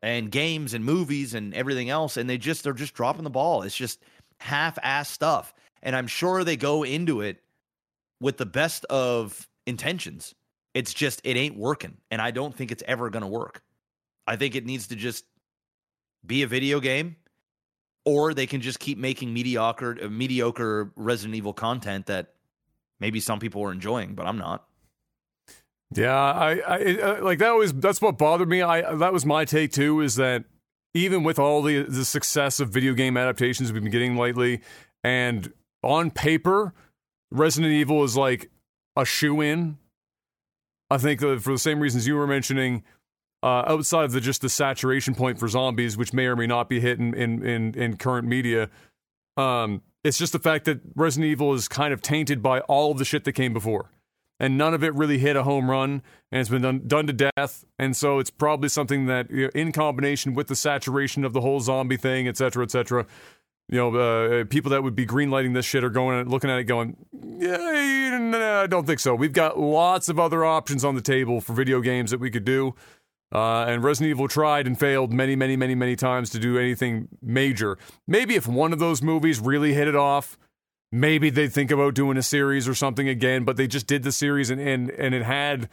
and 0.00 0.30
games 0.30 0.72
and 0.72 0.84
movies 0.84 1.34
and 1.34 1.54
everything 1.54 1.90
else, 1.90 2.16
and 2.16 2.30
they 2.30 2.38
just 2.38 2.62
they're 2.62 2.72
just 2.72 2.94
dropping 2.94 3.24
the 3.24 3.30
ball. 3.30 3.62
It's 3.62 3.76
just 3.76 4.00
half-ass 4.38 5.08
stuff. 5.08 5.52
And 5.82 5.96
I'm 5.96 6.06
sure 6.06 6.44
they 6.44 6.56
go 6.56 6.84
into 6.84 7.22
it 7.22 7.42
with 8.20 8.36
the 8.36 8.46
best 8.46 8.84
of 8.84 9.48
intentions. 9.66 10.36
It's 10.74 10.92
just 10.94 11.20
it 11.24 11.36
ain't 11.36 11.56
working, 11.56 11.96
and 12.10 12.20
I 12.20 12.30
don't 12.30 12.54
think 12.54 12.70
it's 12.70 12.82
ever 12.86 13.10
going 13.10 13.22
to 13.22 13.28
work. 13.28 13.62
I 14.26 14.36
think 14.36 14.54
it 14.54 14.66
needs 14.66 14.88
to 14.88 14.96
just 14.96 15.24
be 16.24 16.42
a 16.42 16.46
video 16.46 16.80
game, 16.80 17.16
or 18.04 18.34
they 18.34 18.46
can 18.46 18.60
just 18.60 18.78
keep 18.78 18.98
making 18.98 19.32
mediocre 19.32 19.96
uh, 20.02 20.08
mediocre 20.08 20.92
Resident 20.96 21.34
Evil 21.34 21.52
content 21.52 22.06
that 22.06 22.34
maybe 23.00 23.20
some 23.20 23.38
people 23.38 23.62
are 23.62 23.72
enjoying, 23.72 24.14
but 24.14 24.26
I'm 24.26 24.38
not. 24.38 24.64
Yeah, 25.94 26.14
I, 26.14 26.58
I 26.58 26.78
uh, 27.00 27.24
like 27.24 27.38
that 27.38 27.52
was 27.52 27.72
that's 27.72 28.02
what 28.02 28.18
bothered 28.18 28.48
me. 28.48 28.60
I 28.60 28.94
that 28.96 29.12
was 29.12 29.24
my 29.24 29.44
take 29.44 29.72
too. 29.72 30.00
Is 30.02 30.16
that 30.16 30.44
even 30.92 31.22
with 31.22 31.38
all 31.38 31.62
the 31.62 31.82
the 31.82 32.04
success 32.04 32.60
of 32.60 32.68
video 32.68 32.92
game 32.92 33.16
adaptations 33.16 33.72
we've 33.72 33.82
been 33.82 33.90
getting 33.90 34.16
lately, 34.16 34.60
and 35.02 35.52
on 35.82 36.10
paper, 36.10 36.74
Resident 37.30 37.72
Evil 37.72 38.04
is 38.04 38.16
like 38.16 38.50
a 38.96 39.04
shoe 39.04 39.40
in. 39.40 39.78
I 40.90 40.98
think 40.98 41.20
that 41.20 41.42
for 41.42 41.52
the 41.52 41.58
same 41.58 41.80
reasons 41.80 42.06
you 42.06 42.16
were 42.16 42.26
mentioning, 42.26 42.82
uh, 43.42 43.64
outside 43.66 44.04
of 44.04 44.12
the 44.12 44.20
just 44.20 44.42
the 44.42 44.48
saturation 44.48 45.14
point 45.14 45.38
for 45.38 45.48
zombies, 45.48 45.96
which 45.96 46.12
may 46.12 46.26
or 46.26 46.36
may 46.36 46.46
not 46.46 46.68
be 46.68 46.80
hit 46.80 46.98
in 46.98 47.14
in, 47.14 47.44
in, 47.44 47.74
in 47.74 47.96
current 47.96 48.26
media, 48.26 48.68
um, 49.36 49.82
it's 50.04 50.18
just 50.18 50.32
the 50.32 50.38
fact 50.38 50.64
that 50.64 50.80
Resident 50.94 51.30
Evil 51.30 51.54
is 51.54 51.68
kind 51.68 51.92
of 51.92 52.00
tainted 52.02 52.42
by 52.42 52.60
all 52.60 52.90
of 52.92 52.98
the 52.98 53.04
shit 53.04 53.24
that 53.24 53.32
came 53.32 53.52
before. 53.52 53.90
And 54.40 54.56
none 54.56 54.72
of 54.72 54.84
it 54.84 54.94
really 54.94 55.18
hit 55.18 55.34
a 55.34 55.42
home 55.42 55.68
run 55.68 56.00
and 56.30 56.40
it's 56.40 56.48
been 56.48 56.62
done, 56.62 56.82
done 56.86 57.08
to 57.08 57.12
death. 57.12 57.64
And 57.76 57.96
so 57.96 58.20
it's 58.20 58.30
probably 58.30 58.68
something 58.68 59.06
that 59.06 59.28
you 59.30 59.44
know, 59.44 59.50
in 59.52 59.72
combination 59.72 60.34
with 60.34 60.46
the 60.46 60.54
saturation 60.54 61.24
of 61.24 61.32
the 61.32 61.40
whole 61.40 61.58
zombie 61.58 61.96
thing 61.96 62.28
et 62.28 62.36
cetera 62.36 62.62
et 62.62 62.70
cetera 62.70 63.04
you 63.68 63.76
know 63.76 63.94
uh, 63.94 64.44
people 64.44 64.70
that 64.70 64.82
would 64.82 64.94
be 64.94 65.06
greenlighting 65.06 65.54
this 65.54 65.66
shit 65.66 65.84
are 65.84 65.90
going 65.90 66.18
and 66.18 66.30
looking 66.30 66.50
at 66.50 66.58
it 66.58 66.64
going 66.64 66.96
yeah 67.12 68.18
no, 68.18 68.62
i 68.62 68.66
don't 68.66 68.86
think 68.86 69.00
so 69.00 69.14
we've 69.14 69.32
got 69.32 69.58
lots 69.58 70.08
of 70.08 70.18
other 70.18 70.44
options 70.44 70.84
on 70.84 70.94
the 70.94 71.02
table 71.02 71.40
for 71.40 71.52
video 71.52 71.80
games 71.80 72.10
that 72.10 72.20
we 72.20 72.30
could 72.30 72.44
do 72.44 72.74
uh, 73.30 73.66
and 73.68 73.84
Resident 73.84 74.10
Evil 74.10 74.26
tried 74.26 74.66
and 74.66 74.78
failed 74.78 75.12
many, 75.12 75.36
many, 75.36 75.54
many, 75.54 75.74
many 75.74 75.94
times 75.96 76.30
to 76.30 76.38
do 76.38 76.58
anything 76.58 77.08
major. 77.20 77.76
Maybe 78.06 78.36
if 78.36 78.46
one 78.46 78.72
of 78.72 78.78
those 78.78 79.02
movies 79.02 79.38
really 79.38 79.74
hit 79.74 79.86
it 79.86 79.94
off, 79.94 80.38
maybe 80.90 81.28
they'd 81.28 81.52
think 81.52 81.70
about 81.70 81.94
doing 81.94 82.16
a 82.16 82.22
series 82.22 82.66
or 82.66 82.74
something 82.74 83.08
again, 83.08 83.44
but 83.44 83.56
they 83.56 83.66
just 83.66 83.86
did 83.86 84.02
the 84.02 84.12
series 84.12 84.50
and 84.50 84.60
and, 84.60 84.90
and 84.90 85.14
it 85.14 85.22
had 85.22 85.68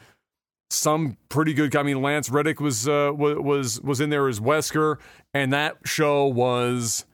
some 0.70 1.18
pretty 1.30 1.54
good 1.54 1.76
I 1.76 1.84
mean 1.84 2.02
Lance 2.02 2.30
Reddick 2.30 2.60
was 2.60 2.88
uh, 2.88 3.12
was 3.14 3.80
was 3.82 4.02
in 4.02 4.10
there 4.10 4.28
as 4.28 4.40
Wesker 4.40 4.98
and 5.34 5.54
that 5.54 5.78
show 5.86 6.26
was 6.26 7.06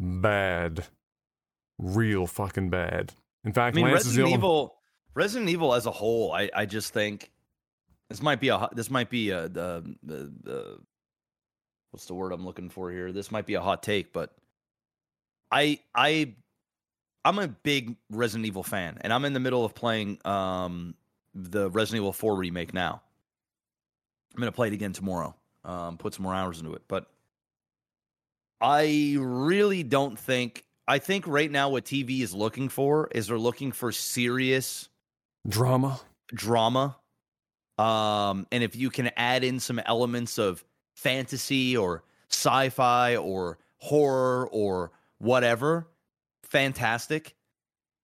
bad. 0.00 0.86
Real 1.78 2.26
fucking 2.26 2.70
bad. 2.70 3.12
In 3.44 3.52
fact, 3.52 3.74
I 3.74 3.76
mean, 3.76 3.84
Lance 3.84 4.06
Resident 4.06 4.26
is 4.26 4.32
the 4.32 4.36
Evil 4.38 4.74
Resident 5.14 5.50
Evil 5.50 5.74
as 5.74 5.86
a 5.86 5.90
whole, 5.90 6.32
I 6.32 6.50
I 6.54 6.66
just 6.66 6.92
think 6.92 7.30
this 8.08 8.22
might 8.22 8.40
be 8.40 8.48
a 8.48 8.68
this 8.72 8.90
might 8.90 9.10
be 9.10 9.30
a 9.30 9.48
the 9.48 9.96
the, 10.02 10.32
the 10.42 10.78
what's 11.90 12.06
the 12.06 12.14
word 12.14 12.32
I'm 12.32 12.44
looking 12.44 12.70
for 12.70 12.90
here? 12.90 13.12
This 13.12 13.30
might 13.30 13.46
be 13.46 13.54
a 13.54 13.60
hot 13.60 13.82
take, 13.82 14.12
but 14.12 14.34
I 15.50 15.80
I 15.94 16.34
I'm 17.24 17.38
a 17.38 17.48
big 17.48 17.96
Resident 18.10 18.46
Evil 18.46 18.62
fan, 18.62 18.98
and 19.00 19.12
I'm 19.12 19.24
in 19.24 19.32
the 19.32 19.40
middle 19.40 19.64
of 19.64 19.74
playing 19.74 20.18
um, 20.24 20.94
the 21.34 21.70
Resident 21.70 22.02
Evil 22.02 22.12
4 22.12 22.34
remake 22.34 22.72
now. 22.72 23.02
I'm 24.34 24.40
gonna 24.40 24.52
play 24.52 24.68
it 24.68 24.74
again 24.74 24.92
tomorrow. 24.92 25.34
Um, 25.64 25.98
put 25.98 26.14
some 26.14 26.22
more 26.22 26.34
hours 26.34 26.60
into 26.60 26.74
it, 26.74 26.82
but 26.88 27.06
I 28.60 29.16
really 29.18 29.82
don't 29.82 30.18
think. 30.18 30.64
I 30.86 30.98
think 30.98 31.26
right 31.26 31.50
now 31.50 31.70
what 31.70 31.84
TV 31.84 32.20
is 32.20 32.34
looking 32.34 32.68
for 32.68 33.08
is 33.12 33.28
they're 33.28 33.38
looking 33.38 33.72
for 33.72 33.92
serious 33.92 34.88
drama, 35.48 36.00
drama. 36.34 36.96
Um, 37.78 38.46
and 38.50 38.62
if 38.62 38.76
you 38.76 38.90
can 38.90 39.10
add 39.16 39.44
in 39.44 39.60
some 39.60 39.78
elements 39.78 40.38
of 40.38 40.64
fantasy 40.96 41.76
or 41.76 42.02
sci-fi 42.28 43.16
or 43.16 43.58
horror 43.78 44.48
or 44.50 44.90
whatever, 45.18 45.88
fantastic. 46.42 47.36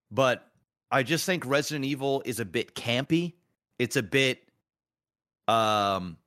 But 0.09 0.47
I 0.89 1.03
just 1.03 1.25
think 1.25 1.45
Resident 1.45 1.85
Evil 1.85 2.23
is 2.25 2.39
a 2.39 2.45
bit 2.45 2.73
campy. 2.73 3.33
It's 3.77 3.95
a 3.95 4.03
bit 4.03 4.43
um 5.47 6.17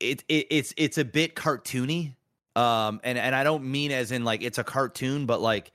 it, 0.00 0.24
it 0.28 0.46
it's 0.50 0.74
it's 0.76 0.98
a 0.98 1.04
bit 1.04 1.34
cartoony. 1.34 2.14
Um 2.58 3.00
and 3.04 3.18
and 3.18 3.34
I 3.34 3.44
don't 3.44 3.64
mean 3.64 3.92
as 3.92 4.10
in 4.10 4.24
like 4.24 4.42
it's 4.42 4.58
a 4.58 4.64
cartoon, 4.64 5.26
but 5.26 5.40
like 5.40 5.72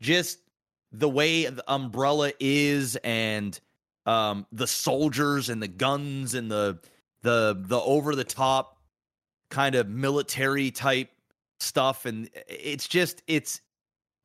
just 0.00 0.38
the 0.92 1.08
way 1.08 1.46
the 1.46 1.64
umbrella 1.70 2.32
is 2.40 2.96
and 2.96 3.58
um 4.06 4.46
the 4.52 4.66
soldiers 4.66 5.48
and 5.48 5.62
the 5.62 5.68
guns 5.68 6.34
and 6.34 6.50
the 6.50 6.78
the 7.22 7.56
the 7.58 7.80
over 7.80 8.14
the 8.14 8.24
top 8.24 8.78
kind 9.50 9.74
of 9.74 9.88
military 9.88 10.70
type 10.70 11.10
stuff 11.60 12.04
and 12.04 12.28
it's 12.48 12.88
just 12.88 13.22
it's 13.26 13.60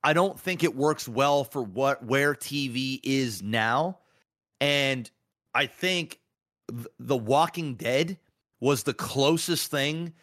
I 0.03 0.13
don't 0.13 0.39
think 0.39 0.63
it 0.63 0.75
works 0.75 1.07
well 1.07 1.43
for 1.43 1.61
what 1.61 2.03
where 2.03 2.33
TV 2.33 2.99
is 3.03 3.43
now. 3.43 3.99
And 4.59 5.09
I 5.53 5.67
think 5.67 6.19
The 6.99 7.17
Walking 7.17 7.75
Dead 7.75 8.17
was 8.59 8.83
the 8.83 8.93
closest 8.93 9.69
thing 9.69 10.13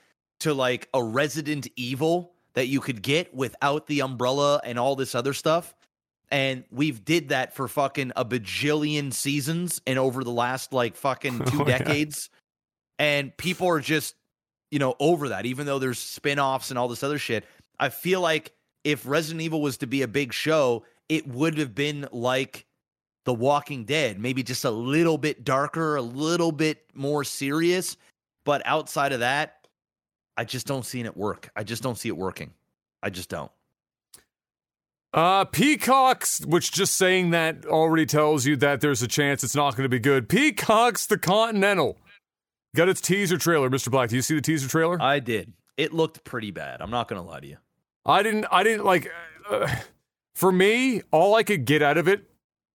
to 0.40 0.54
like 0.54 0.88
a 0.94 1.02
Resident 1.02 1.68
Evil 1.76 2.32
that 2.54 2.66
you 2.66 2.80
could 2.80 3.02
get 3.02 3.34
without 3.34 3.86
the 3.86 4.00
umbrella 4.00 4.60
and 4.64 4.78
all 4.78 4.96
this 4.96 5.14
other 5.14 5.32
stuff. 5.32 5.74
And 6.30 6.64
we've 6.70 7.04
did 7.04 7.30
that 7.30 7.54
for 7.54 7.68
fucking 7.68 8.12
a 8.16 8.24
bajillion 8.24 9.12
seasons 9.12 9.80
and 9.86 9.98
over 9.98 10.24
the 10.24 10.30
last 10.30 10.72
like 10.72 10.96
fucking 10.96 11.38
two 11.46 11.62
oh, 11.62 11.64
decades. 11.64 12.30
Yeah. 12.98 13.06
And 13.06 13.36
people 13.36 13.68
are 13.68 13.80
just, 13.80 14.14
you 14.70 14.78
know, 14.78 14.94
over 14.98 15.28
that, 15.30 15.46
even 15.46 15.66
though 15.66 15.78
there's 15.78 15.98
spin-offs 15.98 16.70
and 16.70 16.78
all 16.78 16.88
this 16.88 17.02
other 17.02 17.18
shit. 17.18 17.44
I 17.78 17.88
feel 17.90 18.20
like 18.20 18.52
if 18.84 19.06
Resident 19.06 19.40
Evil 19.42 19.62
was 19.62 19.78
to 19.78 19.86
be 19.86 20.02
a 20.02 20.08
big 20.08 20.32
show, 20.32 20.84
it 21.08 21.26
would 21.26 21.56
have 21.58 21.74
been 21.74 22.08
like 22.12 22.66
The 23.24 23.34
Walking 23.34 23.84
Dead, 23.84 24.18
maybe 24.18 24.42
just 24.42 24.64
a 24.64 24.70
little 24.70 25.16
bit 25.16 25.44
darker, 25.44 25.96
a 25.96 26.02
little 26.02 26.52
bit 26.52 26.84
more 26.92 27.24
serious. 27.24 27.96
But 28.44 28.62
outside 28.64 29.12
of 29.12 29.20
that, 29.20 29.57
I 30.38 30.44
just 30.44 30.68
don't 30.68 30.86
see 30.86 31.00
it 31.00 31.16
work. 31.16 31.50
I 31.56 31.64
just 31.64 31.82
don't 31.82 31.98
see 31.98 32.08
it 32.08 32.16
working. 32.16 32.52
I 33.02 33.10
just 33.10 33.28
don't. 33.28 33.50
Uh, 35.12 35.44
Peacocks, 35.46 36.46
which 36.46 36.70
just 36.70 36.94
saying 36.94 37.30
that 37.30 37.66
already 37.66 38.06
tells 38.06 38.46
you 38.46 38.54
that 38.56 38.80
there's 38.80 39.02
a 39.02 39.08
chance 39.08 39.42
it's 39.42 39.56
not 39.56 39.74
going 39.74 39.82
to 39.82 39.88
be 39.88 39.98
good. 39.98 40.28
Peacocks, 40.28 41.06
the 41.06 41.18
Continental, 41.18 41.98
got 42.76 42.88
its 42.88 43.00
teaser 43.00 43.36
trailer. 43.36 43.68
Mr. 43.68 43.90
Black, 43.90 44.10
do 44.10 44.16
you 44.16 44.22
see 44.22 44.36
the 44.36 44.40
teaser 44.40 44.68
trailer? 44.68 45.02
I 45.02 45.18
did. 45.18 45.54
It 45.76 45.92
looked 45.92 46.22
pretty 46.22 46.52
bad. 46.52 46.80
I'm 46.80 46.90
not 46.90 47.08
going 47.08 47.20
to 47.20 47.28
lie 47.28 47.40
to 47.40 47.46
you. 47.46 47.56
I 48.06 48.22
didn't. 48.22 48.46
I 48.52 48.62
didn't 48.62 48.84
like. 48.84 49.10
Uh, 49.50 49.66
for 50.36 50.52
me, 50.52 51.02
all 51.10 51.34
I 51.34 51.42
could 51.42 51.64
get 51.64 51.82
out 51.82 51.98
of 51.98 52.06
it 52.06 52.22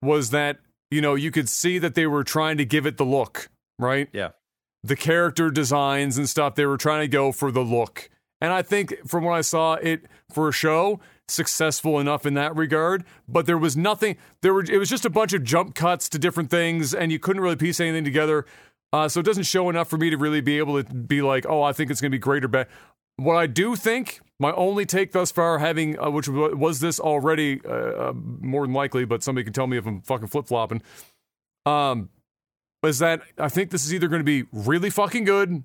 was 0.02 0.32
that 0.32 0.58
you 0.92 1.00
know 1.00 1.16
you 1.16 1.32
could 1.32 1.48
see 1.48 1.80
that 1.80 1.96
they 1.96 2.08
were 2.08 2.26
trying 2.26 2.58
to 2.58 2.66
give 2.66 2.86
it 2.86 2.98
the 2.98 3.06
look, 3.06 3.50
right? 3.80 4.10
Yeah. 4.12 4.30
The 4.84 4.96
character 4.96 5.50
designs 5.50 6.18
and 6.18 6.28
stuff. 6.28 6.56
They 6.56 6.66
were 6.66 6.78
trying 6.78 7.02
to 7.02 7.08
go 7.08 7.32
for 7.32 7.52
the 7.52 7.62
look, 7.62 8.10
and 8.42 8.52
I 8.52 8.62
think 8.62 9.08
from 9.08 9.24
what 9.24 9.34
I 9.34 9.42
saw, 9.42 9.76
it 9.76 10.06
for 10.30 10.50
a 10.50 10.52
show 10.52 11.00
successful 11.28 12.00
enough 12.00 12.26
in 12.26 12.34
that 12.34 12.56
regard. 12.56 13.06
But 13.28 13.46
there 13.46 13.58
was 13.58 13.78
nothing. 13.78 14.18
There 14.42 14.54
were. 14.54 14.64
It 14.64 14.78
was 14.78 14.90
just 14.90 15.06
a 15.06 15.10
bunch 15.10 15.34
of 15.34 15.44
jump 15.44 15.76
cuts 15.76 16.10
to 16.10 16.20
different 16.20 16.50
things, 16.50 16.94
and 16.94 17.12
you 17.12 17.20
couldn't 17.20 17.42
really 17.42 17.56
piece 17.56 17.80
anything 17.80 18.04
together. 18.04 18.46
Uh, 18.92 19.08
so 19.08 19.20
it 19.20 19.26
doesn't 19.26 19.44
show 19.44 19.70
enough 19.70 19.90
for 19.90 19.98
me 19.98 20.12
to 20.12 20.18
really 20.18 20.40
be 20.40 20.60
able 20.60 20.82
to 20.82 20.94
be 20.94 21.24
like, 21.24 21.48
oh, 21.50 21.64
I 21.64 21.74
think 21.74 21.90
it's 21.90 22.00
going 22.00 22.12
to 22.12 22.16
be 22.16 22.20
great 22.20 22.44
or 22.44 22.48
bad. 22.48 22.68
What 23.16 23.36
I 23.36 23.48
do 23.48 23.76
think, 23.76 24.22
my 24.40 24.52
only 24.52 24.86
take 24.86 25.14
thus 25.14 25.32
far, 25.32 25.58
having 25.60 26.00
uh, 26.00 26.12
which 26.12 26.28
was 26.28 26.80
this 26.80 27.00
already 27.00 27.60
uh, 27.66 27.72
uh, 27.72 28.14
more 28.14 28.66
than 28.66 28.74
likely, 28.74 29.06
but 29.06 29.24
somebody 29.24 29.46
can 29.46 29.54
tell 29.54 29.66
me 29.66 29.78
if 29.78 29.88
I'm 29.88 30.02
fucking 30.02 30.28
flip 30.28 30.48
flopping. 30.48 30.84
Um, 31.66 32.10
is 32.84 33.00
that 33.00 33.22
I 33.38 33.50
think 33.50 33.72
this 33.72 33.86
is 33.86 33.94
either 33.94 34.08
going 34.08 34.20
to 34.20 34.26
be 34.26 34.48
really 34.52 34.90
fucking 34.90 35.26
good 35.26 35.64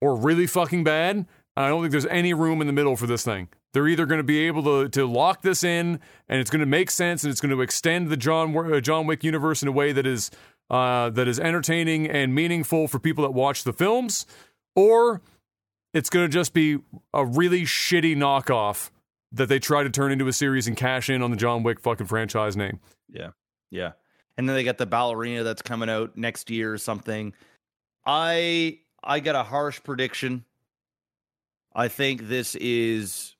or 0.00 0.16
really 0.16 0.46
fucking 0.46 0.84
bad. 0.84 1.26
I 1.56 1.68
don't 1.68 1.82
think 1.82 1.90
there's 1.90 2.06
any 2.06 2.34
room 2.34 2.60
in 2.60 2.66
the 2.66 2.72
middle 2.72 2.96
for 2.96 3.06
this 3.06 3.24
thing. 3.24 3.48
They're 3.72 3.88
either 3.88 4.06
going 4.06 4.18
to 4.18 4.24
be 4.24 4.46
able 4.46 4.62
to 4.64 4.88
to 4.90 5.06
lock 5.06 5.42
this 5.42 5.62
in, 5.62 6.00
and 6.28 6.40
it's 6.40 6.50
going 6.50 6.60
to 6.60 6.66
make 6.66 6.90
sense, 6.90 7.24
and 7.24 7.30
it's 7.30 7.40
going 7.40 7.54
to 7.54 7.60
extend 7.60 8.08
the 8.08 8.16
John 8.16 8.56
uh, 8.56 8.80
John 8.80 9.06
Wick 9.06 9.24
universe 9.24 9.62
in 9.62 9.68
a 9.68 9.72
way 9.72 9.92
that 9.92 10.06
is 10.06 10.30
uh, 10.70 11.10
that 11.10 11.28
is 11.28 11.38
entertaining 11.38 12.08
and 12.08 12.34
meaningful 12.34 12.88
for 12.88 12.98
people 12.98 13.22
that 13.24 13.32
watch 13.32 13.64
the 13.64 13.72
films, 13.72 14.26
or 14.74 15.20
it's 15.92 16.10
going 16.10 16.26
to 16.26 16.32
just 16.32 16.54
be 16.54 16.78
a 17.12 17.24
really 17.24 17.62
shitty 17.62 18.16
knockoff 18.16 18.90
that 19.32 19.48
they 19.48 19.58
try 19.58 19.82
to 19.82 19.90
turn 19.90 20.12
into 20.12 20.28
a 20.28 20.32
series 20.32 20.66
and 20.66 20.76
cash 20.76 21.10
in 21.10 21.22
on 21.22 21.30
the 21.30 21.36
John 21.36 21.62
Wick 21.62 21.80
fucking 21.80 22.06
franchise 22.06 22.56
name. 22.56 22.80
Yeah. 23.08 23.30
Yeah. 23.70 23.92
And 24.38 24.48
then 24.48 24.54
they 24.54 24.62
got 24.62 24.78
the 24.78 24.86
ballerina 24.86 25.42
that's 25.42 25.62
coming 25.62 25.90
out 25.90 26.16
next 26.16 26.48
year 26.48 26.72
or 26.72 26.78
something. 26.78 27.34
I 28.06 28.78
I 29.02 29.20
got 29.20 29.34
a 29.34 29.42
harsh 29.42 29.82
prediction. 29.82 30.44
I 31.74 31.88
think 31.88 32.28
this 32.28 32.54
is 32.54 33.34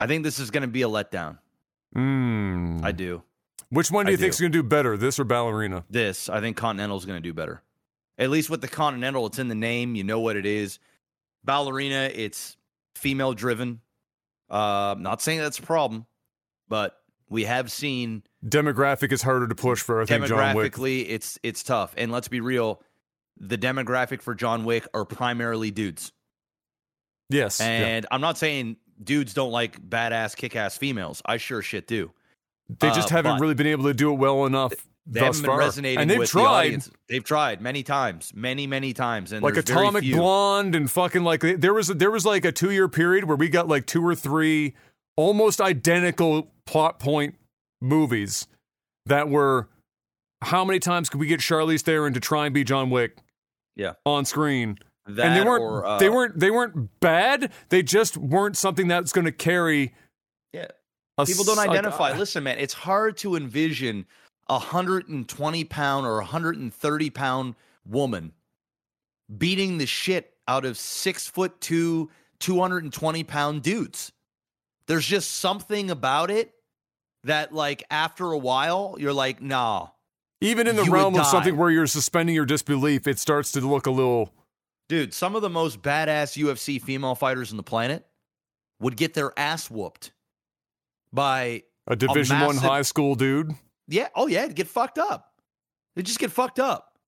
I 0.00 0.06
think 0.06 0.22
this 0.22 0.38
is 0.38 0.50
going 0.50 0.62
to 0.62 0.68
be 0.68 0.82
a 0.82 0.88
letdown. 0.88 1.38
Mm. 1.96 2.84
I 2.84 2.92
do. 2.92 3.22
Which 3.70 3.90
one 3.90 4.06
do 4.06 4.12
you 4.12 4.18
think 4.18 4.30
is 4.30 4.40
going 4.40 4.52
to 4.52 4.58
do 4.58 4.62
better, 4.62 4.96
this 4.96 5.18
or 5.18 5.24
Ballerina? 5.24 5.84
This, 5.90 6.28
I 6.28 6.40
think 6.40 6.56
Continental's 6.56 7.04
going 7.04 7.20
to 7.20 7.28
do 7.28 7.34
better. 7.34 7.60
At 8.16 8.30
least 8.30 8.48
with 8.48 8.60
the 8.60 8.68
Continental, 8.68 9.26
it's 9.26 9.38
in 9.38 9.48
the 9.48 9.54
name. 9.54 9.94
You 9.94 10.04
know 10.04 10.20
what 10.20 10.36
it 10.36 10.46
is. 10.46 10.78
Ballerina, 11.44 12.10
it's 12.14 12.56
female 12.94 13.34
driven. 13.34 13.80
Uh, 14.50 14.94
not 14.98 15.20
saying 15.20 15.38
that's 15.38 15.58
a 15.58 15.62
problem, 15.62 16.06
but 16.68 16.96
we 17.28 17.44
have 17.44 17.70
seen 17.70 18.22
Demographic 18.44 19.12
is 19.12 19.22
harder 19.22 19.48
to 19.48 19.54
push 19.54 19.82
for, 19.82 20.00
I 20.00 20.06
think, 20.06 20.26
John 20.26 20.56
Wick. 20.56 20.72
demographically 20.72 21.06
it's 21.08 21.38
it's 21.42 21.62
tough. 21.62 21.94
And 21.96 22.10
let's 22.10 22.28
be 22.28 22.40
real, 22.40 22.82
the 23.38 23.58
demographic 23.58 24.22
for 24.22 24.34
John 24.34 24.64
Wick 24.64 24.86
are 24.94 25.04
primarily 25.04 25.70
dudes. 25.70 26.12
Yes. 27.30 27.60
yeah. 27.60 27.66
And 27.66 28.06
I'm 28.10 28.20
not 28.22 28.38
saying 28.38 28.76
dudes 29.02 29.34
don't 29.34 29.52
like 29.52 29.80
badass 29.80 30.34
kick-ass 30.34 30.78
females. 30.78 31.20
I 31.26 31.36
sure 31.36 31.60
shit 31.60 31.86
do. 31.86 32.12
They 32.68 32.88
just 32.88 33.12
uh, 33.12 33.16
haven't 33.16 33.40
really 33.40 33.54
been 33.54 33.66
able 33.66 33.84
to 33.84 33.94
do 33.94 34.12
it 34.12 34.16
well 34.16 34.46
enough 34.46 34.72
They 35.10 35.20
haven't 35.20 35.40
been 35.40 35.46
far. 35.50 35.58
resonating 35.58 36.00
and 36.00 36.10
they've 36.10 36.18
with 36.18 36.30
the 36.30 36.40
tried. 36.40 36.66
audience. 36.66 36.90
They've 37.08 37.24
tried 37.24 37.60
many 37.62 37.82
times, 37.82 38.30
many 38.34 38.66
many 38.66 38.92
times, 38.92 39.32
and 39.32 39.42
like 39.42 39.54
there's 39.54 39.64
very 39.66 39.80
Atomic 39.80 40.02
few. 40.04 40.16
Blonde 40.16 40.74
and 40.74 40.90
fucking 40.90 41.24
like 41.24 41.40
there 41.40 41.72
was 41.72 41.88
there 41.88 42.10
was 42.10 42.26
like 42.26 42.44
a 42.44 42.52
two 42.52 42.70
year 42.70 42.88
period 42.88 43.24
where 43.24 43.36
we 43.36 43.48
got 43.48 43.66
like 43.68 43.86
two 43.86 44.06
or 44.06 44.14
three 44.14 44.74
almost 45.16 45.60
identical 45.62 46.52
plot 46.66 46.98
point 46.98 47.36
movies 47.80 48.46
that 49.06 49.28
were 49.28 49.68
how 50.42 50.64
many 50.64 50.78
times 50.78 51.08
could 51.08 51.20
we 51.20 51.26
get 51.26 51.40
Charlize 51.40 51.80
Theron 51.80 52.12
to 52.14 52.20
try 52.20 52.44
and 52.46 52.54
be 52.54 52.62
John 52.64 52.90
Wick 52.90 53.16
Yeah. 53.76 53.94
on 54.04 54.24
screen 54.24 54.78
That 55.06 55.26
and 55.28 55.36
they 55.36 55.42
weren't 55.48 55.62
or, 55.62 55.86
uh, 55.86 55.98
they 55.98 56.08
weren't 56.10 56.38
they 56.38 56.50
weren't 56.50 57.00
bad 57.00 57.50
they 57.70 57.82
just 57.82 58.16
weren't 58.16 58.56
something 58.56 58.86
that's 58.88 59.12
going 59.12 59.24
to 59.24 59.32
carry 59.32 59.94
Yeah. 60.52 60.66
People 61.26 61.44
don't 61.44 61.54
s- 61.58 61.66
like, 61.66 61.70
identify. 61.70 62.10
uh, 62.12 62.18
Listen, 62.18 62.44
man, 62.44 62.58
it's 62.58 62.74
hard 62.74 63.16
to 63.18 63.34
envision 63.34 64.06
a 64.48 64.58
hundred 64.58 65.08
and 65.08 65.28
twenty 65.28 65.64
pound 65.64 66.06
or 66.06 66.18
a 66.20 66.24
hundred 66.24 66.56
and 66.56 66.72
thirty 66.72 67.10
pound 67.10 67.54
woman 67.86 68.32
beating 69.36 69.78
the 69.78 69.86
shit 69.86 70.34
out 70.46 70.64
of 70.64 70.78
six 70.78 71.26
foot 71.26 71.60
two, 71.60 72.10
two 72.38 72.60
hundred 72.60 72.84
and 72.84 72.92
twenty 72.92 73.24
pound 73.24 73.62
dudes. 73.62 74.12
There's 74.86 75.06
just 75.06 75.32
something 75.32 75.90
about 75.90 76.30
it 76.30 76.54
that, 77.24 77.52
like, 77.52 77.84
after 77.90 78.32
a 78.32 78.38
while, 78.38 78.96
you're 78.98 79.12
like, 79.12 79.42
nah, 79.42 79.88
even 80.40 80.66
in 80.66 80.76
the 80.76 80.84
realm 80.84 81.14
of 81.14 81.22
die. 81.22 81.30
something 81.30 81.56
where 81.56 81.70
you're 81.70 81.86
suspending 81.86 82.34
your 82.34 82.46
disbelief 82.46 83.06
it 83.06 83.18
starts 83.18 83.52
to 83.52 83.60
look 83.60 83.86
a 83.86 83.90
little 83.90 84.32
dude. 84.88 85.12
Some 85.12 85.36
of 85.36 85.42
the 85.42 85.50
most 85.50 85.82
badass 85.82 86.42
UFC 86.42 86.80
female 86.80 87.14
fighters 87.14 87.50
on 87.50 87.56
the 87.58 87.62
planet 87.62 88.06
would 88.80 88.96
get 88.96 89.12
their 89.14 89.38
ass 89.38 89.68
whooped 89.70 90.12
by 91.12 91.64
a 91.86 91.96
division 91.96 92.38
1 92.40 92.54
massive- 92.54 92.62
high 92.62 92.82
school 92.82 93.14
dude 93.14 93.52
Yeah. 93.88 94.08
Oh, 94.14 94.26
yeah. 94.26 94.46
Get 94.48 94.68
fucked 94.68 94.98
up. 94.98 95.32
They 95.96 96.02
just 96.02 96.18
get 96.18 96.30
fucked 96.30 96.60
up. 96.60 96.98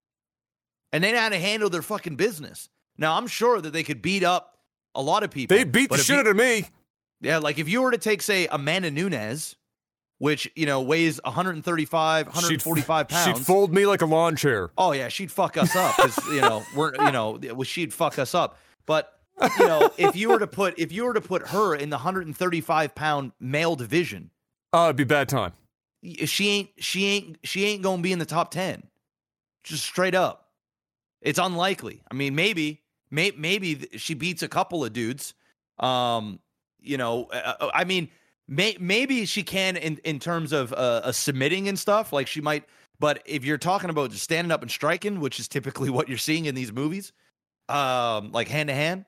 And 0.92 1.04
they 1.04 1.12
know 1.12 1.20
how 1.20 1.28
to 1.28 1.38
handle 1.38 1.70
their 1.70 1.82
fucking 1.82 2.16
business. 2.16 2.68
Now, 2.98 3.16
I'm 3.16 3.28
sure 3.28 3.60
that 3.60 3.72
they 3.72 3.84
could 3.84 4.02
beat 4.02 4.24
up 4.24 4.58
a 4.94 5.02
lot 5.02 5.22
of 5.22 5.30
people. 5.30 5.56
they 5.56 5.64
beat 5.64 5.90
the 5.90 5.98
shit 5.98 6.18
out 6.18 6.26
of 6.26 6.36
me 6.36 6.64
Yeah. 7.20 7.38
Like 7.38 7.58
if 7.58 7.68
you 7.68 7.82
were 7.82 7.92
to 7.92 7.98
take, 7.98 8.22
say, 8.22 8.48
Amanda 8.50 8.90
Nunes, 8.90 9.54
which, 10.18 10.50
you 10.56 10.66
know, 10.66 10.82
weighs 10.82 11.20
135, 11.24 12.26
145 12.26 13.06
she'd, 13.06 13.08
pounds. 13.14 13.38
she'd 13.38 13.46
fold 13.46 13.72
me 13.72 13.86
like 13.86 14.02
a 14.02 14.06
lawn 14.06 14.36
chair 14.36 14.70
oh, 14.76 14.92
yeah. 14.92 15.08
She'd 15.08 15.30
fuck 15.30 15.56
us 15.56 15.76
up. 15.76 15.96
Because, 15.96 16.18
you 16.26 16.40
know, 16.40 16.64
we're, 16.74 16.94
you 16.94 17.12
know, 17.12 17.38
she'd 17.62 17.94
fuck 17.94 18.18
us 18.18 18.34
up. 18.34 18.58
But, 18.86 19.12
you 19.58 19.66
know, 19.66 19.90
if 19.98 20.16
you 20.16 20.28
were 20.30 20.38
to 20.40 20.46
put, 20.46 20.78
if 20.78 20.90
you 20.92 21.04
were 21.04 21.14
to 21.14 21.20
put 21.20 21.48
her 21.48 21.74
in 21.74 21.90
the 21.90 21.96
135 21.96 22.94
pound 22.94 23.32
male 23.38 23.76
division, 23.76 24.30
uh 24.72 24.86
it'd 24.86 24.96
be 24.96 25.04
bad 25.04 25.28
time 25.28 25.52
she 26.02 26.48
ain't 26.48 26.70
she 26.78 27.06
ain't 27.06 27.38
she 27.44 27.64
ain't 27.64 27.82
gonna 27.82 28.02
be 28.02 28.12
in 28.12 28.18
the 28.18 28.26
top 28.26 28.50
10 28.50 28.82
just 29.62 29.84
straight 29.84 30.14
up. 30.14 30.48
It's 31.20 31.38
unlikely. 31.38 32.02
I 32.10 32.14
mean 32.14 32.34
maybe 32.34 32.82
may, 33.10 33.32
maybe 33.36 33.88
she 33.96 34.14
beats 34.14 34.42
a 34.42 34.48
couple 34.48 34.84
of 34.84 34.92
dudes 34.92 35.34
um 35.78 36.38
you 36.78 36.98
know 36.98 37.24
uh, 37.32 37.54
uh, 37.60 37.70
i 37.72 37.84
mean 37.84 38.06
may, 38.46 38.76
maybe 38.78 39.24
she 39.24 39.42
can 39.42 39.78
in 39.78 39.98
in 40.04 40.18
terms 40.18 40.52
of 40.52 40.74
uh, 40.74 41.10
submitting 41.10 41.68
and 41.68 41.78
stuff 41.78 42.12
like 42.12 42.26
she 42.26 42.42
might 42.42 42.64
but 42.98 43.22
if 43.24 43.46
you're 43.46 43.56
talking 43.56 43.88
about 43.88 44.10
just 44.10 44.22
standing 44.22 44.50
up 44.50 44.60
and 44.60 44.70
striking 44.70 45.20
which 45.20 45.40
is 45.40 45.48
typically 45.48 45.88
what 45.96 46.06
you're 46.06 46.18
seeing 46.18 46.44
in 46.44 46.54
these 46.54 46.70
movies 46.70 47.12
um 47.70 48.30
like 48.32 48.48
hand 48.48 48.68
to 48.68 48.74
hand 48.74 49.06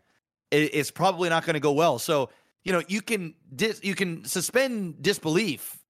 it's 0.53 0.91
probably 0.91 1.29
not 1.29 1.45
going 1.45 1.55
to 1.55 1.61
go 1.61 1.73
well. 1.73 1.99
So 1.99 2.31
you 2.65 2.73
know 2.73 2.83
you 2.87 3.03
can 3.03 3.35
dis- 3.55 3.81
you 3.83 3.95
can 3.95 4.25
suspend 4.25 5.03
disbelief 5.03 5.82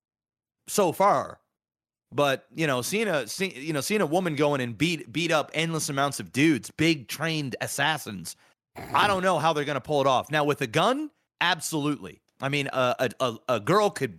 so 0.66 0.92
far. 0.92 1.38
But 2.14 2.46
you 2.54 2.66
know, 2.66 2.82
seeing 2.82 3.08
a 3.08 3.26
see, 3.26 3.52
you 3.58 3.72
know 3.72 3.80
seeing 3.80 4.00
a 4.00 4.06
woman 4.06 4.36
going 4.36 4.60
and 4.60 4.76
beat 4.76 5.12
beat 5.12 5.32
up 5.32 5.50
endless 5.54 5.88
amounts 5.88 6.20
of 6.20 6.32
dudes, 6.32 6.70
big 6.70 7.08
trained 7.08 7.56
assassins. 7.60 8.36
I 8.94 9.06
don't 9.06 9.22
know 9.22 9.38
how 9.38 9.52
they're 9.52 9.64
going 9.64 9.74
to 9.74 9.80
pull 9.80 10.00
it 10.00 10.06
off. 10.06 10.30
Now 10.30 10.44
with 10.44 10.60
a 10.62 10.66
gun, 10.66 11.10
absolutely. 11.40 12.20
I 12.40 12.48
mean, 12.48 12.68
a 12.72 13.10
a, 13.20 13.36
a, 13.48 13.60
girl 13.60 13.90
could 13.90 14.18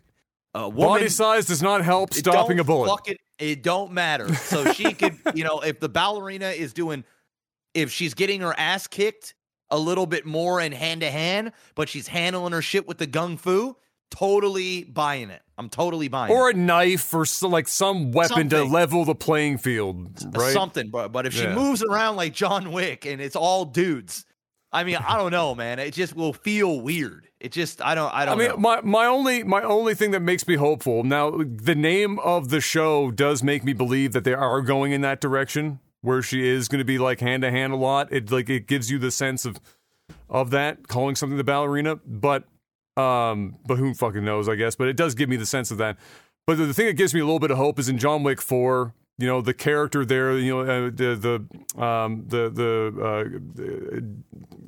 a 0.56 0.70
woman 0.70 1.00
body 1.00 1.10
size 1.10 1.46
does 1.46 1.62
not 1.62 1.84
help 1.84 2.12
it 2.12 2.18
stopping 2.18 2.60
a 2.60 2.64
bullet 2.64 2.88
fucking- 2.88 3.18
it 3.40 3.62
don't 3.62 3.92
matter. 3.92 4.34
So 4.36 4.72
she 4.74 4.94
could, 4.94 5.18
you 5.36 5.44
know, 5.44 5.60
if 5.60 5.80
the 5.80 5.90
ballerina 5.90 6.50
is 6.50 6.74
doing, 6.74 7.04
if 7.74 7.92
she's 7.92 8.14
getting 8.14 8.42
her 8.42 8.58
ass 8.58 8.88
kicked 8.88 9.36
a 9.70 9.78
little 9.78 10.06
bit 10.06 10.26
more 10.26 10.62
in 10.62 10.72
hand 10.72 11.02
to 11.02 11.12
hand, 11.12 11.52
but 11.76 11.90
she's 11.90 12.08
handling 12.08 12.54
her 12.54 12.62
shit 12.62 12.88
with 12.88 12.98
the 12.98 13.08
gun 13.08 13.38
fu, 13.38 13.76
totally 14.12 14.84
buying 14.84 15.30
it. 15.30 15.42
I'm 15.58 15.70
totally 15.70 16.08
buying 16.08 16.34
or 16.34 16.50
it. 16.50 16.56
a 16.56 16.60
knife 16.60 17.14
or 17.14 17.26
so, 17.26 17.48
like 17.48 17.68
some 17.68 18.12
weapon 18.12 18.50
to 18.50 18.64
level 18.64 19.06
the 19.06 19.16
playing 19.16 19.60
field 19.60 20.10
uh, 20.26 20.30
right 20.40 20.54
Something, 20.54 20.90
but 20.90 21.12
but 21.12 21.26
if 21.26 21.34
she 21.34 21.44
Yeah. 21.44 21.56
moves 21.56 21.84
around 21.84 22.16
like 22.16 22.34
John 22.34 22.72
Wick 22.72 23.06
and 23.06 23.22
it's 23.22 23.36
all 23.36 23.66
dudes, 23.66 24.26
I 24.72 24.84
mean, 24.84 24.96
I 24.96 25.18
don't 25.18 25.32
know, 25.32 25.54
man. 25.54 25.78
It 25.78 25.94
just 25.94 26.16
will 26.16 26.34
feel 26.34 26.82
weird. 26.82 27.28
It 27.40 27.52
just, 27.52 27.82
I 27.82 27.94
don't, 27.94 28.12
I 28.12 28.22
I 28.22 28.26
don't 28.26 28.36
I 28.36 28.38
mean, 28.40 28.48
know. 28.50 28.58
my 28.58 28.82
my 28.82 29.06
only 29.06 29.44
my 29.44 29.62
only 29.62 29.94
thing 29.94 30.10
that 30.12 30.22
makes 30.22 30.48
me 30.48 30.56
hopeful 30.56 31.04
now, 31.04 31.30
the 31.30 31.76
name 31.76 32.18
of 32.20 32.50
the 32.50 32.60
show 32.62 33.12
does 33.12 33.44
make 33.44 33.64
me 33.64 33.74
believe 33.74 34.14
that 34.14 34.24
they 34.24 34.34
are 34.34 34.62
going 34.62 34.92
in 34.94 35.02
that 35.02 35.22
direction, 35.22 35.80
where 36.02 36.22
she 36.24 36.48
is 36.48 36.68
going 36.68 36.80
to 36.80 36.86
be 36.86 36.98
like 36.98 37.20
hand 37.20 37.44
to 37.44 37.52
hand 37.52 37.74
a 37.74 37.76
lot. 37.76 38.12
It 38.12 38.32
like 38.32 38.50
it 38.50 38.66
gives 38.66 38.90
you 38.90 38.98
the 38.98 39.12
sense 39.12 39.46
of 39.46 39.60
of 40.30 40.50
that 40.50 40.88
calling 40.88 41.16
something 41.16 41.38
the 41.38 41.44
ballerina, 41.44 41.98
but 42.08 42.46
um, 42.98 43.56
but 43.66 43.78
who 43.78 43.94
fucking 43.94 44.24
knows? 44.24 44.48
I 44.50 44.56
guess, 44.56 44.76
but 44.76 44.88
it 44.88 44.96
does 44.98 45.16
give 45.16 45.30
me 45.30 45.36
the 45.36 45.46
sense 45.46 45.72
of 45.72 45.78
that. 45.80 45.98
But 46.46 46.58
the, 46.58 46.66
the 46.66 46.74
thing 46.74 46.88
that 46.88 46.94
gives 46.94 47.14
me 47.14 47.22
a 47.22 47.26
little 47.26 47.40
bit 47.40 47.52
of 47.52 47.58
hope 47.58 47.80
is 47.80 47.90
in 47.90 47.98
John 47.98 48.24
Wick 48.24 48.42
Four. 48.42 48.94
You 49.18 49.28
know 49.28 49.42
the 49.42 49.54
character 49.54 50.04
there. 50.06 50.38
You 50.38 50.56
know 50.56 50.88
uh, 50.88 50.90
the 50.94 51.46
the 51.76 51.84
um, 51.84 52.26
the 52.28 52.50
the, 52.50 53.04
uh, 53.04 53.40
the 53.56 54.04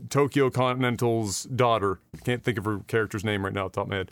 Tokyo 0.10 0.50
Continental's 0.50 1.44
daughter. 1.44 2.00
Can't 2.24 2.44
think 2.44 2.58
of 2.58 2.66
her 2.66 2.80
character's 2.88 3.24
name 3.24 3.44
right 3.44 3.54
now, 3.54 3.66
off 3.66 3.72
the 3.72 3.76
top 3.78 3.86
of 3.88 3.90
my 3.90 3.96
head. 3.98 4.12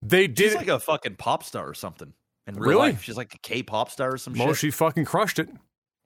They 0.00 0.26
did 0.26 0.50
She's 0.50 0.54
like 0.54 0.68
a 0.68 0.78
fucking 0.80 1.16
pop 1.16 1.42
star 1.44 1.68
or 1.68 1.74
something. 1.74 2.12
In 2.46 2.54
real 2.54 2.70
Really? 2.70 2.92
life, 2.92 3.02
she's 3.02 3.16
like 3.16 3.34
a 3.34 3.38
K 3.38 3.62
pop 3.62 3.90
star 3.90 4.14
or 4.14 4.18
some 4.18 4.32
well, 4.34 4.48
shit. 4.48 4.56
she 4.56 4.70
fucking 4.70 5.04
crushed 5.04 5.38
it. 5.38 5.48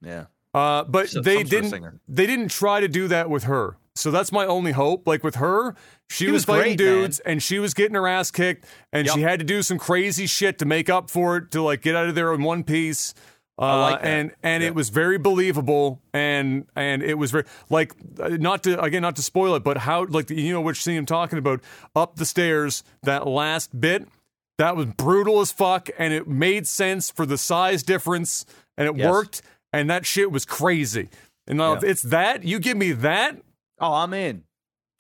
yeah. 0.01 0.25
Uh, 0.55 0.85
but 0.85 1.07
they 1.07 1.13
some 1.13 1.25
sort 1.25 1.37
of 1.45 1.49
didn't. 1.51 2.01
They 2.09 2.27
didn't 2.27 2.49
try 2.51 2.81
to 2.81 2.89
do 2.89 3.09
that 3.09 3.31
with 3.31 3.45
her. 3.45 3.77
So 3.95 4.11
that's 4.11 4.33
my 4.33 4.47
only 4.47 4.73
hope. 4.73 5.07
Like 5.07 5.23
with 5.23 5.35
her, 5.37 5.75
she, 6.09 6.25
She 6.25 6.31
was, 6.31 6.41
was 6.41 6.45
fighting 6.47 6.77
great, 6.77 6.87
man. 6.87 7.01
dudes, 7.03 7.19
and 7.21 7.43
she 7.43 7.59
was 7.59 7.75
getting 7.75 7.95
her 7.95 8.09
ass 8.09 8.31
kicked, 8.31 8.65
and 8.93 9.09
she 9.09 9.21
had 9.21 9.39
to 9.41 9.45
do 9.45 9.63
some 9.63 9.79
crazy 9.79 10.27
shit 10.27 10.59
to 10.61 10.65
make 10.65 10.89
up 10.89 11.11
for 11.11 11.37
it 11.37 11.51
to 11.53 11.63
like 11.63 11.83
get 11.83 11.95
out 11.95 12.09
of 12.09 12.15
there 12.15 12.33
in 12.33 12.43
one 12.43 12.65
piece. 12.65 13.15
Uh, 13.59 13.81
like 13.81 14.01
and 14.03 14.33
and 14.43 14.63
Yeah. 14.63 14.71
it 14.71 14.75
was 14.75 14.89
very 14.89 15.19
believable, 15.19 16.01
and 16.15 16.65
and 16.75 17.03
it 17.03 17.15
was 17.19 17.31
very 17.31 17.45
like 17.69 17.93
not 18.19 18.63
to 18.63 18.81
again 18.83 19.03
not 19.03 19.15
to 19.17 19.23
spoil 19.23 19.55
it, 19.57 19.63
but 19.63 19.77
how 19.77 20.07
like 20.07 20.31
you 20.31 20.53
know 20.55 20.63
which 20.63 20.83
scene 20.83 20.97
I'm 20.97 21.05
talking 21.07 21.39
about 21.39 21.61
up 21.95 22.17
the 22.17 22.25
stairs 22.25 22.83
that 23.03 23.27
last 23.27 23.79
bit 23.79 24.09
that 24.57 24.75
was 24.75 24.87
brutal 24.87 25.41
as 25.41 25.53
fuck, 25.53 25.91
and 25.99 26.15
it 26.15 26.27
made 26.27 26.67
sense 26.67 27.11
for 27.11 27.27
the 27.27 27.37
size 27.37 27.83
difference, 27.83 28.47
and 28.79 28.89
it 28.89 28.97
Yes. 28.97 29.11
worked, 29.11 29.43
and 29.71 29.91
that 29.91 30.07
shit 30.07 30.33
was 30.33 30.47
crazy. 30.47 31.11
And 31.47 31.59
now 31.59 31.75
if 31.75 31.85
it's 31.85 32.03
that, 32.03 32.45
you 32.45 32.59
give 32.59 32.79
me 32.79 32.93
that. 32.93 33.37
Oh, 33.83 33.93
I'm 33.93 34.15
in. 34.15 34.45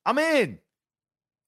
I'm 0.05 0.19
in. 0.19 0.59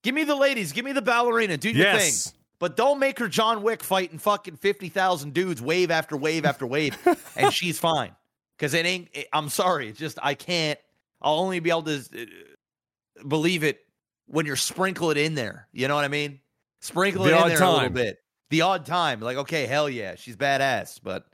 Give 0.03 0.15
me 0.15 0.23
the 0.23 0.35
ladies. 0.35 0.71
Give 0.71 0.85
me 0.85 0.93
the 0.93 1.01
ballerina. 1.01 1.57
Do 1.57 1.69
your 1.69 1.85
Yes. 1.85 2.23
thing. 2.31 2.33
But 2.57 2.77
don't 2.77 2.99
make 2.99 3.19
her 3.19 3.27
John 3.27 3.61
Wick 3.63 3.83
fighting 3.83 4.17
fucking 4.17 4.55
50,000 4.57 5.33
dudes 5.33 5.61
wave 5.61 5.91
after 5.91 6.15
wave 6.15 6.45
after 6.45 6.65
wave. 6.65 6.97
and 7.35 7.53
she's 7.53 7.77
fine. 7.77 8.15
Because 8.57 8.73
it 8.73 8.85
ain't, 8.85 9.09
it- 9.13 9.27
I'm 9.33 9.49
sorry. 9.49 9.89
It's 9.89 9.99
just, 9.99 10.17
I 10.23 10.33
can't, 10.35 10.79
I'll 11.21 11.39
only 11.39 11.59
be 11.59 11.69
able 11.69 11.83
to 11.83 11.97
uh, 11.97 13.23
believe 13.27 13.63
it 13.63 13.81
when 14.27 14.45
you're 14.45 14.55
sprinkle 14.55 15.11
it 15.11 15.17
in 15.17 15.35
there. 15.35 15.67
You 15.73 15.87
know 15.89 15.95
what 15.95 16.05
I 16.05 16.07
mean? 16.07 16.39
Sprinkle 16.81 17.25
The 17.25 17.31
it 17.37 17.41
in 17.41 17.47
there 17.49 17.61
a 17.63 17.71
little 17.71 17.89
bit. 17.89 18.19
The 18.51 18.61
odd 18.61 18.85
time. 18.85 19.19
Like, 19.19 19.37
okay, 19.37 19.65
hell 19.65 19.89
yeah, 19.89 20.15
she's 20.15 20.37
badass. 20.37 20.99
But 21.03 21.25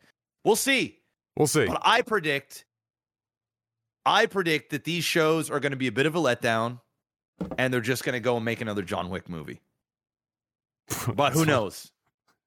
we'll 0.43 0.55
see. 0.55 0.97
We'll 1.37 1.47
see. 1.47 1.65
But 1.67 1.81
I 1.83 2.01
predict, 2.01 2.65
I 4.05 4.25
predict 4.25 4.71
that 4.71 4.83
these 4.83 5.03
shows 5.03 5.49
are 5.49 5.59
going 5.59 5.71
to 5.71 5.77
be 5.77 5.87
a 5.87 5.91
bit 5.91 6.05
of 6.05 6.15
a 6.15 6.19
letdown, 6.19 6.79
and 7.57 7.73
they're 7.73 7.81
just 7.81 8.03
going 8.03 8.13
to 8.13 8.19
go 8.19 8.35
and 8.35 8.45
make 8.45 8.61
another 8.61 8.81
John 8.81 9.09
Wick 9.09 9.29
movie. 9.29 9.61
But 11.15 11.33
who 11.33 11.45
knows? 11.45 11.91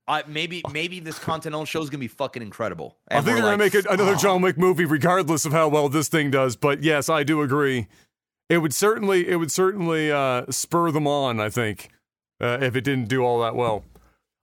I 0.07 0.23
maybe 0.27 0.63
maybe 0.71 1.01
this 1.01 1.19
Continental 1.19 1.65
show 1.65 1.81
is 1.81 1.89
going 1.89 1.99
to 1.99 2.05
be 2.05 2.09
fucking 2.09 2.43
incredible. 2.43 2.99
I 3.09 3.15
think 3.15 3.27
we're 3.27 3.33
they're 3.33 3.43
gonna 3.43 3.57
make 3.57 3.75
it 3.75 3.87
another 3.87 4.13
"Oh." 4.13 4.19
John 4.19 4.43
Wick 4.43 4.59
movie, 4.59 4.85
regardless 4.85 5.47
of 5.47 5.53
how 5.53 5.69
well 5.69 5.89
this 5.89 6.09
thing 6.09 6.31
does. 6.31 6.57
But 6.57 6.83
yes, 6.83 7.09
I 7.09 7.23
do 7.23 7.41
agree. 7.41 7.87
It 8.51 8.59
would 8.59 8.75
certainly, 8.75 9.27
it 9.27 9.37
would 9.37 9.51
certainly 9.51 10.13
uh, 10.13 10.45
spur 10.51 10.91
them 10.91 11.07
on. 11.07 11.41
I 11.41 11.49
think 11.49 11.89
uh, 12.39 12.59
if 12.61 12.77
it 12.77 12.83
didn't 12.83 13.09
do 13.09 13.23
all 13.23 13.41
that 13.41 13.57
well. 13.57 13.85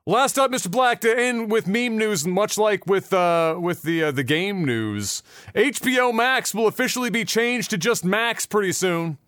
Last 0.07 0.40
up, 0.40 0.49
Mr. 0.49 0.72
Black, 0.72 0.99
to 1.02 1.15
end 1.15 1.52
with 1.52 1.68
meme 1.68 1.95
news, 1.95 2.26
much 2.26 2.57
like 2.57 2.88
with 2.88 3.14
uh, 3.14 3.56
with 3.60 3.84
the 3.84 4.06
uh, 4.06 4.11
the 4.11 4.23
game 4.23 4.65
news. 4.65 5.22
HBO 5.53 6.11
Max 6.11 6.56
will 6.56 6.65
officially 6.65 7.11
be 7.11 7.23
changed 7.23 7.69
to 7.69 7.78
just 7.78 8.03
Max 8.03 8.48
pretty 8.48 8.72
soon. 8.72 9.19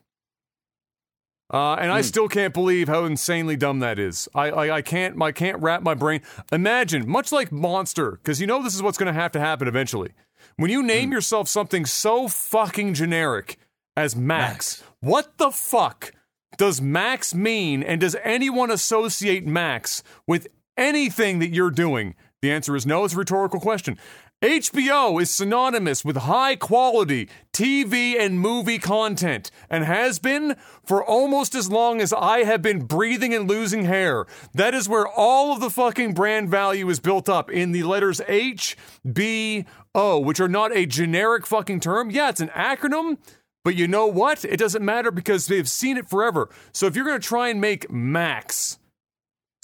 Uh, 1.53 1.75
and 1.75 1.91
I 1.91 2.01
still 2.01 2.27
can't 2.27 2.55
believe 2.55 2.87
how 2.87 3.05
insanely 3.05 3.55
dumb 3.55 3.81
that 3.81 3.99
is. 3.99 4.27
I, 4.33 4.49
I 4.49 4.77
I 4.77 4.81
can't 4.81 5.21
I 5.21 5.31
can't 5.31 5.61
wrap 5.61 5.83
my 5.83 5.93
brain. 5.93 6.23
Imagine, 6.51 7.07
much 7.07 7.31
like 7.31 7.51
Monster, 7.51 8.13
because 8.13 8.41
you 8.41 8.47
know 8.47 8.63
this 8.63 8.73
is 8.73 8.81
what's 8.81 8.97
going 8.97 9.13
to 9.13 9.19
have 9.19 9.31
to 9.33 9.39
happen 9.39 9.67
eventually. 9.67 10.13
When 10.55 10.71
you 10.71 10.81
name 10.81 11.11
yourself 11.11 11.47
something 11.47 11.85
so 11.85 12.27
fucking 12.27 12.95
generic 12.95 13.59
as 13.95 14.15
Max, 14.15 14.81
what 15.01 15.37
the 15.37 15.51
fuck 15.51 16.13
does 16.57 16.81
Max 16.81 17.35
mean? 17.35 17.83
And 17.83 18.01
does 18.01 18.15
anyone 18.23 18.71
associate 18.71 19.45
Max 19.45 20.01
with 20.25 20.47
anything 20.77 21.39
that 21.39 21.49
you're 21.49 21.71
doing? 21.71 22.15
The 22.41 22.51
answer 22.51 22.75
is 22.75 22.85
no. 22.85 23.05
It's 23.05 23.13
a 23.13 23.17
rhetorical 23.17 23.59
question. 23.59 23.97
HBO 24.43 25.21
is 25.21 25.31
synonymous 25.31 26.03
with 26.03 26.17
high 26.17 26.57
quality 26.57 27.29
TV 27.53 28.19
and 28.19 28.37
movie 28.37 28.77
content 28.77 29.49
and 29.69 29.85
has 29.85 30.19
been 30.19 30.57
for 30.85 31.01
almost 31.01 31.55
as 31.55 31.71
long 31.71 32.01
as 32.01 32.11
I 32.11 32.39
have 32.39 32.61
been 32.61 32.83
breathing 32.83 33.33
and 33.33 33.47
losing 33.47 33.85
hair. 33.85 34.25
That 34.53 34.73
is 34.73 34.89
where 34.89 35.07
all 35.07 35.53
of 35.53 35.61
the 35.61 35.69
fucking 35.69 36.13
brand 36.13 36.49
value 36.49 36.89
is 36.89 36.99
built 36.99 37.29
up 37.29 37.49
in 37.49 37.71
the 37.71 37.83
letters 37.83 38.19
H, 38.27 38.75
B, 39.09 39.63
O, 39.95 40.19
which 40.19 40.41
are 40.41 40.49
not 40.49 40.75
a 40.75 40.85
generic 40.85 41.47
fucking 41.47 41.79
term. 41.79 42.11
Yeah, 42.11 42.27
it's 42.27 42.41
an 42.41 42.49
acronym, 42.49 43.19
but 43.63 43.75
you 43.75 43.87
know 43.87 44.07
what? 44.07 44.43
It 44.43 44.57
doesn't 44.57 44.83
matter 44.83 45.11
because 45.11 45.47
they've 45.47 45.69
seen 45.69 45.95
it 45.95 46.09
forever. 46.09 46.49
So 46.73 46.85
if 46.85 46.97
you're 46.97 47.05
going 47.05 47.21
to 47.21 47.25
try 47.25 47.47
and 47.47 47.61
make 47.61 47.89
Max 47.89 48.77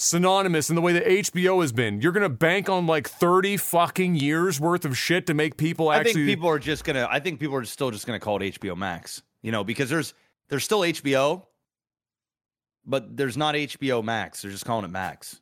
synonymous 0.00 0.70
in 0.70 0.76
the 0.76 0.82
way 0.82 0.92
that 0.94 1.04
HBO 1.04 1.60
has 1.60 1.72
been. 1.72 2.00
You're 2.00 2.12
going 2.12 2.22
to 2.22 2.28
bank 2.28 2.68
on 2.68 2.86
like 2.86 3.08
30 3.08 3.56
fucking 3.58 4.14
years 4.16 4.58
worth 4.58 4.84
of 4.84 4.96
shit 4.96 5.26
to 5.26 5.34
make 5.34 5.56
people 5.56 5.92
actually. 5.92 6.10
I 6.10 6.14
think 6.14 6.26
people 6.26 6.48
are 6.48 6.58
just 6.58 6.84
gonna. 6.84 7.06
I 7.10 7.20
think 7.20 7.38
people 7.40 7.56
are 7.56 7.64
still 7.64 7.90
just 7.90 8.06
gonna 8.06 8.18
call 8.20 8.40
it 8.42 8.60
HBO 8.60 8.76
Max. 8.76 9.22
You 9.42 9.52
know, 9.52 9.62
because 9.64 9.90
there's 9.90 10.14
there's 10.48 10.64
still 10.64 10.80
HBO, 10.80 11.44
but 12.84 13.16
there's 13.16 13.36
not 13.36 13.54
HBO 13.54 14.02
Max. 14.02 14.42
They're 14.42 14.50
just 14.50 14.64
calling 14.64 14.84
it 14.84 14.90
Max. 14.90 15.40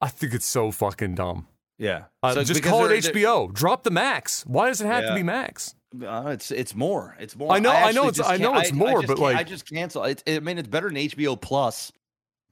I 0.00 0.08
think 0.08 0.34
it's 0.34 0.46
so 0.46 0.70
fucking 0.70 1.14
dumb. 1.14 1.46
Yeah, 1.78 2.04
Uh, 2.22 2.34
So 2.34 2.44
just 2.44 2.62
call 2.64 2.86
it 2.86 3.04
HBO. 3.04 3.52
Drop 3.52 3.84
the 3.84 3.90
Max. 3.92 4.44
Why 4.46 4.66
does 4.68 4.80
it 4.80 4.86
have 4.86 5.06
to 5.06 5.14
be 5.14 5.22
Max? 5.22 5.74
Uh, 6.04 6.30
it's 6.34 6.50
it's 6.50 6.74
more. 6.74 7.16
It's 7.20 7.34
more. 7.36 7.52
I 7.52 7.60
know- 7.60 7.70
I 7.70 7.92
know 7.92 8.08
it's- 8.08 8.28
I 8.28 8.36
know 8.36 8.58
it's 8.58 8.72
more, 8.72 9.00
just 9.00 9.06
but, 9.06 9.18
like- 9.18 9.36
I 9.36 9.44
just 9.44 9.66
cancel. 9.70 10.02
It, 10.04 10.22
I 10.26 10.40
mean, 10.40 10.58
it's 10.58 10.68
better 10.68 10.88
than 10.88 10.96
HBO 10.96 11.40
Plus. 11.40 11.92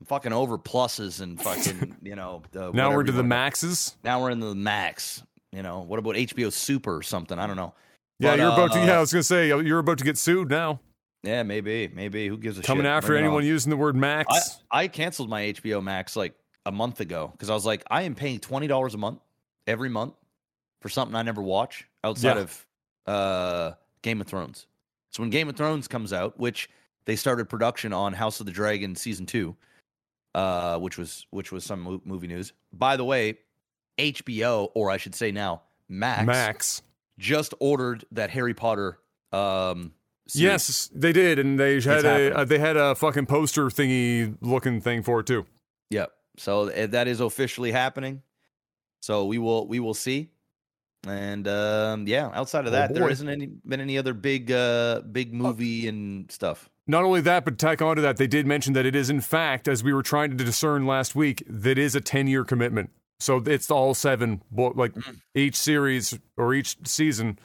I'm 0.00 0.06
fucking 0.06 0.32
over 0.32 0.58
pluses 0.58 1.20
and 1.20 1.40
fucking 1.40 1.96
you 2.02 2.16
know. 2.16 2.42
Now 2.52 2.60
The, 2.60 2.70
whatever 2.72 2.96
we're 2.96 3.04
to 3.04 3.12
the 3.12 3.22
Maxes. 3.22 3.96
Now 4.04 4.20
we're 4.22 4.30
in 4.30 4.40
the 4.40 4.54
Max. 4.54 5.22
You 5.52 5.62
know 5.62 5.80
what 5.80 5.98
about 5.98 6.16
HBO 6.16 6.52
Super 6.52 6.96
or 6.96 7.02
something? 7.02 7.38
I 7.38 7.46
don't 7.46 7.56
know. 7.56 7.72
Yeah, 8.18 8.32
But, 8.32 8.38
you're 8.40 8.48
about 8.52 8.72
to. 8.72 8.80
uh, 8.80 8.86
Yeah, 8.86 8.96
I 8.96 9.00
was 9.00 9.12
gonna 9.12 9.22
say 9.22 9.48
you're 9.48 9.78
about 9.78 9.98
to 9.98 10.04
get 10.04 10.18
sued 10.18 10.50
now. 10.50 10.80
Yeah, 11.22 11.42
maybe, 11.42 11.88
maybe. 11.88 12.28
Who 12.28 12.36
gives 12.36 12.58
a 12.58 12.62
Coming 12.62 12.84
shit? 12.84 12.90
after 12.90 13.08
Bring 13.08 13.24
anyone 13.24 13.44
using 13.44 13.70
the 13.70 13.76
word 13.76 13.96
Max. 13.96 14.60
I, 14.70 14.82
I 14.82 14.88
canceled 14.88 15.28
my 15.28 15.42
HBO 15.44 15.82
Max 15.82 16.14
like 16.14 16.34
a 16.66 16.72
month 16.72 17.00
ago 17.00 17.28
because 17.32 17.48
I 17.50 17.54
was 17.54 17.64
like, 17.66 17.82
I 17.90 18.02
am 18.02 18.14
paying 18.14 18.38
twenty 18.38 18.66
dollars 18.66 18.94
a 18.94 18.98
month 18.98 19.20
every 19.66 19.88
month 19.88 20.14
for 20.82 20.88
something 20.88 21.16
I 21.16 21.22
never 21.22 21.42
watch 21.42 21.88
outside 22.04 22.36
Yeah. 22.36 22.42
of 22.42 22.66
uh, 23.06 23.72
Game 24.02 24.20
of 24.20 24.26
Thrones. 24.26 24.66
So 25.10 25.22
when 25.22 25.30
Game 25.30 25.48
of 25.48 25.56
Thrones 25.56 25.88
comes 25.88 26.12
out, 26.12 26.38
which 26.38 26.68
they 27.06 27.16
started 27.16 27.48
production 27.48 27.92
on 27.92 28.12
House 28.12 28.40
of 28.40 28.46
the 28.46 28.52
Dragon 28.52 28.94
season 28.94 29.26
two, 29.26 29.56
uh, 30.36 30.78
which 30.78 30.96
was 30.98 31.26
which 31.30 31.50
was 31.50 31.64
some 31.64 31.80
mo- 31.80 32.02
movie 32.04 32.26
news. 32.28 32.52
By 32.72 32.96
the 32.96 33.04
way, 33.04 33.38
HBO 33.98 34.70
or 34.74 34.90
I 34.90 34.98
should 34.98 35.14
say 35.14 35.32
now 35.32 35.62
Max, 35.88 36.26
Max. 36.26 36.82
just 37.18 37.54
ordered 37.60 38.04
that 38.12 38.30
Harry 38.30 38.54
Potter. 38.54 38.98
Um, 39.32 39.92
series. 40.28 40.42
Yes, 40.42 40.90
they 40.94 41.12
did, 41.12 41.38
and 41.38 41.58
they 41.58 41.80
had 41.80 42.04
a 42.04 42.38
uh, 42.38 42.44
they 42.44 42.58
had 42.58 42.76
a 42.76 42.94
fucking 42.94 43.26
poster 43.26 43.66
thingy 43.66 44.36
looking 44.40 44.80
thing 44.80 45.02
for 45.02 45.20
it 45.20 45.26
too. 45.26 45.46
Yep. 45.90 46.12
So 46.38 46.68
uh, 46.70 46.86
that 46.88 47.08
is 47.08 47.20
officially 47.20 47.72
happening. 47.72 48.22
So 49.00 49.24
we 49.24 49.38
will 49.38 49.66
we 49.66 49.80
will 49.80 49.94
see. 49.94 50.28
And 51.06 51.46
um, 51.46 52.06
yeah, 52.08 52.30
outside 52.34 52.60
of 52.66 52.68
Oh, 52.68 52.70
that, 52.72 52.92
there 52.92 53.04
boy. 53.04 53.10
isn't 53.10 53.28
any 53.28 53.46
been 53.46 53.80
any 53.80 53.96
other 53.96 54.12
big 54.12 54.50
uh 54.50 55.00
big 55.00 55.32
movie 55.32 55.86
and 55.88 56.30
stuff. 56.30 56.68
Not 56.86 57.02
only 57.04 57.20
that, 57.22 57.44
but 57.44 57.58
tack 57.58 57.82
onto 57.82 58.00
that, 58.02 58.16
they 58.16 58.26
did 58.28 58.46
mention 58.46 58.72
that 58.74 58.86
it 58.86 58.94
is, 58.94 59.10
in 59.10 59.20
fact, 59.20 59.66
as 59.66 59.82
we 59.82 59.92
were 59.92 60.02
trying 60.04 60.30
to 60.36 60.44
discern 60.44 60.86
last 60.86 61.14
week, 61.16 61.42
that 61.48 61.78
is 61.78 61.94
a 61.96 62.00
10 62.00 62.28
year 62.28 62.44
commitment. 62.44 62.90
So 63.18 63.38
it's 63.46 63.70
all 63.70 63.94
seven, 63.94 64.42
like 64.52 64.92
Mhm. 64.92 65.20
each 65.34 65.56
series 65.56 66.18
or 66.36 66.54
each 66.54 66.76
season, 66.86 67.38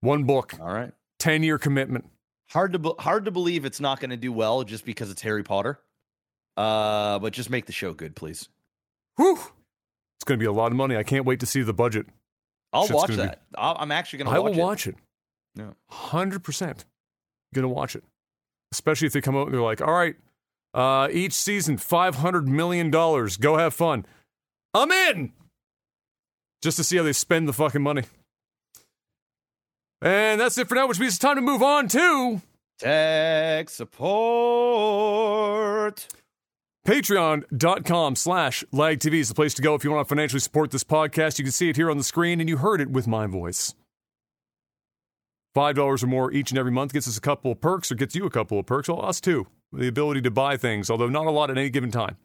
one 0.00 0.24
book, 0.24 0.54
All 0.60 0.66
right. 0.74 0.92
10 1.20 1.42
year 1.42 1.58
commitment. 1.58 2.10
Hard 2.50 2.72
to 2.74 2.78
be- 2.78 2.92
hard 2.98 3.24
to 3.24 3.30
believe 3.30 3.64
it's 3.64 3.80
not 3.80 3.98
going 4.00 4.10
to 4.10 4.16
do 4.16 4.32
well 4.32 4.62
just 4.64 4.84
because 4.84 5.10
it's 5.10 5.22
Harry 5.22 5.42
Potter. 5.42 5.80
Uh, 6.56 7.18
but 7.18 7.32
just 7.32 7.50
make 7.50 7.66
the 7.66 7.72
show 7.72 7.92
good, 7.92 8.14
please. 8.16 8.48
Whew! 9.16 9.34
It's 9.36 10.24
going 10.24 10.38
to 10.38 10.42
be 10.42 10.46
a 10.46 10.52
lot 10.52 10.72
of 10.72 10.76
money. 10.76 10.96
I 10.96 11.02
can't 11.02 11.24
wait 11.24 11.40
to 11.40 11.46
see 11.46 11.62
the 11.62 11.72
budget. 11.74 12.06
I'll 12.72 12.82
Shit's 12.86 12.94
watch 12.94 13.08
be- 13.10 13.16
that. 13.16 13.42
I'll, 13.56 13.76
I'm 13.78 13.92
actually 13.92 14.18
going 14.20 14.28
I 14.30 14.36
to 14.36 14.42
will 14.42 14.54
watch 14.54 14.86
it. 14.86 14.96
I 15.56 15.62
will 15.62 15.68
watch 15.68 15.76
it. 15.76 15.76
Yeah. 15.90 15.98
100%. 16.10 16.84
Going 17.54 17.62
to 17.62 17.68
watch 17.68 17.94
it. 17.96 18.04
Especially 18.72 19.06
if 19.06 19.12
they 19.12 19.20
come 19.20 19.36
out 19.36 19.46
and 19.46 19.54
they're 19.54 19.62
like, 19.62 19.80
all 19.80 19.92
right, 19.92 20.16
uh, 20.74 21.08
each 21.10 21.32
season, 21.32 21.76
$500 21.78 22.46
million. 22.46 22.90
Go 22.90 23.56
have 23.56 23.74
fun. 23.74 24.04
I'm 24.74 24.90
in! 24.90 25.32
Just 26.62 26.76
to 26.76 26.84
see 26.84 26.96
how 26.96 27.02
they 27.02 27.12
spend 27.12 27.48
the 27.48 27.52
fucking 27.52 27.82
money. 27.82 28.02
And 30.02 30.40
that's 30.40 30.58
it 30.58 30.68
for 30.68 30.74
now, 30.74 30.86
which 30.86 31.00
means 31.00 31.14
it's 31.14 31.18
time 31.18 31.36
to 31.36 31.42
move 31.42 31.62
on 31.62 31.88
to 31.88 32.42
Tech 32.78 33.70
support. 33.70 33.96
patreon.com 36.86 38.16
slash 38.16 38.62
lagtv 38.72 39.14
is 39.14 39.28
the 39.28 39.34
place 39.34 39.54
to 39.54 39.62
go 39.62 39.74
if 39.74 39.82
you 39.82 39.90
want 39.90 40.06
to 40.06 40.08
financially 40.08 40.40
support 40.40 40.70
this 40.70 40.84
podcast. 40.84 41.38
You 41.38 41.44
can 41.44 41.52
see 41.52 41.70
it 41.70 41.76
here 41.76 41.90
on 41.90 41.96
the 41.96 42.04
screen, 42.04 42.38
and 42.38 42.50
you 42.50 42.58
heard 42.58 42.82
it 42.82 42.90
with 42.90 43.06
my 43.06 43.26
voice. 43.26 43.74
$5 45.56 46.02
or 46.02 46.06
more 46.06 46.30
each 46.32 46.50
and 46.50 46.58
every 46.58 46.70
month 46.70 46.92
gets 46.92 47.08
us 47.08 47.16
a 47.16 47.20
couple 47.20 47.50
of 47.50 47.60
perks 47.60 47.90
or 47.90 47.94
gets 47.94 48.14
you 48.14 48.26
a 48.26 48.30
couple 48.30 48.58
of 48.58 48.66
perks. 48.66 48.88
Well, 48.88 49.04
us 49.04 49.20
too. 49.20 49.46
The 49.72 49.88
ability 49.88 50.20
to 50.22 50.30
buy 50.30 50.56
things, 50.56 50.90
although 50.90 51.08
not 51.08 51.26
a 51.26 51.30
lot 51.30 51.50
at 51.50 51.56
any 51.56 51.70
given 51.70 51.90
time. 51.90 52.16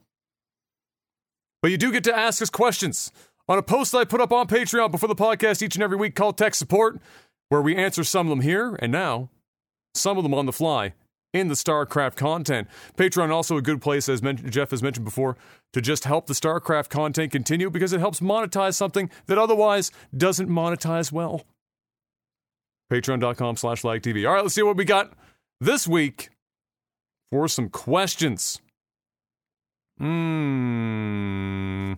But 1.62 1.70
you 1.70 1.78
do 1.78 1.92
get 1.92 2.04
to 2.04 2.16
ask 2.16 2.42
us 2.42 2.50
questions 2.50 3.10
on 3.48 3.56
a 3.56 3.62
post 3.62 3.92
that 3.92 3.98
I 3.98 4.04
put 4.04 4.20
up 4.20 4.32
on 4.32 4.48
Patreon 4.48 4.90
before 4.90 5.08
the 5.08 5.14
podcast 5.14 5.62
each 5.62 5.76
and 5.76 5.82
every 5.82 5.96
week 5.96 6.14
called 6.14 6.36
Tech 6.36 6.54
Support, 6.54 7.00
where 7.48 7.62
we 7.62 7.74
answer 7.74 8.04
some 8.04 8.26
of 8.26 8.30
them 8.30 8.42
here 8.42 8.76
and 8.80 8.92
now, 8.92 9.30
some 9.94 10.18
of 10.18 10.24
them 10.24 10.34
on 10.34 10.46
the 10.46 10.52
fly 10.52 10.92
in 11.32 11.48
the 11.48 11.54
StarCraft 11.54 12.16
content. 12.16 12.68
Patreon 12.96 13.30
also 13.30 13.56
a 13.56 13.62
good 13.62 13.80
place, 13.80 14.08
as 14.08 14.22
men- 14.22 14.50
Jeff 14.50 14.70
has 14.70 14.82
mentioned 14.82 15.06
before, 15.06 15.36
to 15.72 15.80
just 15.80 16.04
help 16.04 16.26
the 16.26 16.34
StarCraft 16.34 16.90
content 16.90 17.32
continue 17.32 17.70
because 17.70 17.94
it 17.94 18.00
helps 18.00 18.20
monetize 18.20 18.74
something 18.74 19.08
that 19.26 19.38
otherwise 19.38 19.90
doesn't 20.14 20.50
monetize 20.50 21.10
well. 21.10 21.46
Patreon.com 22.92 23.56
slash 23.56 23.82
LagTV. 23.82 24.28
All 24.28 24.34
right, 24.34 24.42
let's 24.42 24.54
see 24.54 24.62
what 24.62 24.76
we 24.76 24.84
got 24.84 25.14
this 25.60 25.88
week 25.88 26.28
for 27.30 27.48
some 27.48 27.70
questions. 27.70 28.60
Hmm. 29.98 31.94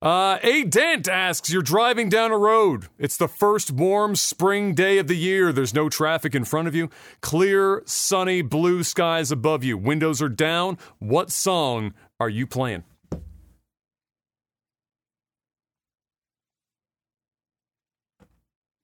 Uh, 0.00 0.38
a 0.42 0.64
Dent 0.64 1.08
asks, 1.08 1.52
You're 1.52 1.60
driving 1.60 2.08
down 2.08 2.32
a 2.32 2.38
road. 2.38 2.88
It's 2.98 3.18
the 3.18 3.28
first 3.28 3.70
warm 3.70 4.16
spring 4.16 4.74
day 4.74 4.96
of 4.96 5.08
the 5.08 5.16
year. 5.16 5.52
There's 5.52 5.74
no 5.74 5.90
traffic 5.90 6.34
in 6.34 6.46
front 6.46 6.68
of 6.68 6.74
you. 6.74 6.88
Clear, 7.20 7.82
sunny, 7.84 8.40
blue 8.40 8.82
skies 8.84 9.30
above 9.30 9.62
you. 9.62 9.76
Windows 9.76 10.22
are 10.22 10.30
down. 10.30 10.78
What 11.00 11.30
song 11.30 11.92
are 12.18 12.30
you 12.30 12.46
playing? 12.46 12.84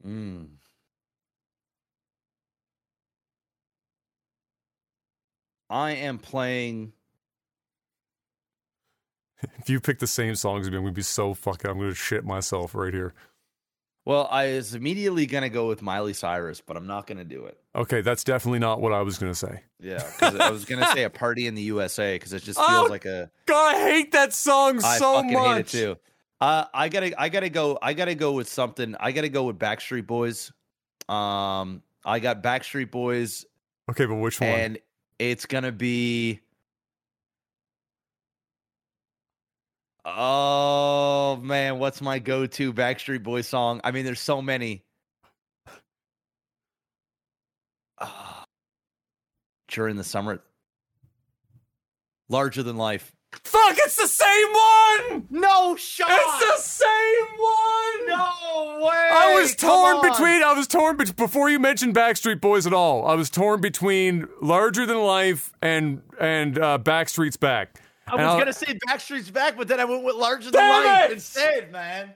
Mm. 0.07 0.58
I 5.71 5.93
am 5.93 6.19
playing. 6.19 6.93
If 9.61 9.71
you 9.71 9.79
pick 9.81 10.01
the 10.01 10.07
same 10.09 10.35
songs 10.35 10.67
as 10.67 10.71
me, 10.73 10.79
I'm 10.79 10.85
to 10.87 10.91
be 10.91 11.01
so 11.03 11.33
fucking, 11.33 11.71
I'm 11.71 11.77
going 11.79 11.91
to 11.91 11.95
shit 11.95 12.25
myself 12.25 12.75
right 12.75 12.93
here. 12.93 13.15
Well, 14.05 14.27
I 14.31 14.55
was 14.55 14.75
immediately 14.75 15.27
gonna 15.27 15.51
go 15.51 15.69
with 15.69 15.83
Miley 15.83 16.15
Cyrus, 16.15 16.63
but 16.63 16.79
I'm 16.79 16.87
not 16.87 17.07
gonna 17.07 17.25
do 17.27 17.45
it. 17.45 17.61
Okay, 17.77 18.01
that's 18.01 18.25
definitely 18.25 18.59
not 18.59 18.81
what 18.81 18.93
I 18.95 19.03
was 19.03 19.19
going 19.19 19.31
to 19.31 19.39
say. 19.39 19.63
Yeah, 19.79 20.03
because 20.03 20.35
I 20.41 20.51
was 20.51 20.65
gonna 20.65 20.87
say 20.95 21.03
a 21.05 21.11
party 21.25 21.47
in 21.47 21.55
the 21.55 21.61
USA 21.63 22.15
because 22.15 22.33
it 22.33 22.43
just 22.43 22.59
feels 22.59 22.71
Oh, 22.71 22.87
like 22.89 23.05
a. 23.05 23.31
God, 23.45 23.75
I 23.77 23.81
hate 23.91 24.13
that 24.13 24.33
song 24.33 24.83
I 24.83 24.97
so 24.97 25.17
fucking 25.17 25.33
much. 25.35 25.47
hate 25.57 25.59
it 25.61 25.69
too. 25.69 25.97
Uh, 26.41 26.65
I 26.73 26.89
gotta, 26.89 27.21
I 27.21 27.29
gotta 27.29 27.51
go. 27.51 27.79
I 27.83 27.93
gotta 27.93 28.15
go 28.15 28.33
with 28.33 28.49
something. 28.49 28.97
I 28.99 29.13
gotta 29.13 29.29
go 29.29 29.45
with 29.45 29.59
Backstreet 29.59 30.07
Boys. 30.07 30.53
Um, 31.09 31.83
I 32.03 32.19
got 32.21 32.43
Backstreet 32.43 32.91
Boys, 32.91 33.45
Okay, 33.91 34.07
but 34.07 34.15
which 34.15 34.41
one? 34.41 34.49
and 34.49 34.79
it's 35.19 35.47
gonna 35.47 35.73
be. 35.73 36.41
Oh 40.05 41.37
man, 41.43 41.79
what's 41.79 42.01
my 42.01 42.19
go-to 42.19 42.73
Backstreet 42.73 43.23
Boys 43.23 43.47
song? 43.47 43.81
I 43.85 43.91
mean, 43.91 44.05
there's 44.05 44.21
so 44.21 44.41
many. 44.41 44.85
During 49.69 49.97
the 49.97 50.05
summer, 50.05 50.43
larger 52.29 52.63
than 52.63 52.77
life. 52.77 53.13
Fuck, 53.45 53.77
it's 53.79 53.97
the 53.97 54.07
same 54.07 54.49
one! 54.53 55.27
No 55.31 55.77
shot. 55.77 56.09
It's 56.11 56.39
the 56.57 56.63
same 56.63 57.39
one! 57.39 58.07
no 58.09 58.81
way. 58.87 59.09
I 59.13 59.37
was 59.41 59.55
torn 59.55 60.01
between. 60.03 60.43
I 60.43 60.53
was 60.55 60.67
torn 60.67 60.97
bet 60.97 61.15
before 61.17 61.51
you 61.51 61.59
mentioned 61.59 61.95
Backstreet 61.95 62.41
Boys 62.41 62.67
at 62.67 62.73
all. 62.73 63.07
I 63.07 63.15
was 63.15 63.29
torn 63.31 63.61
between 63.61 64.27
Larger 64.41 64.87
Than 64.87 64.99
Life 65.03 65.53
and 65.61 66.03
and 66.19 66.59
uh, 66.59 66.79
Backstreet's 66.83 67.37
Back. 67.37 67.81
I 68.07 68.13
And 68.13 68.21
was 68.23 68.27
I'll- 68.33 68.39
gonna 68.39 68.53
say 68.55 68.79
Backstreet's 68.89 69.31
back, 69.31 69.57
but 69.59 69.69
then 69.69 69.79
I 69.81 69.85
went 69.85 70.05
with 70.05 70.17
larger 70.17 70.51
than 70.51 70.63
life 70.85 71.11
it! 71.11 71.15
instead, 71.15 71.71
man. 71.71 72.15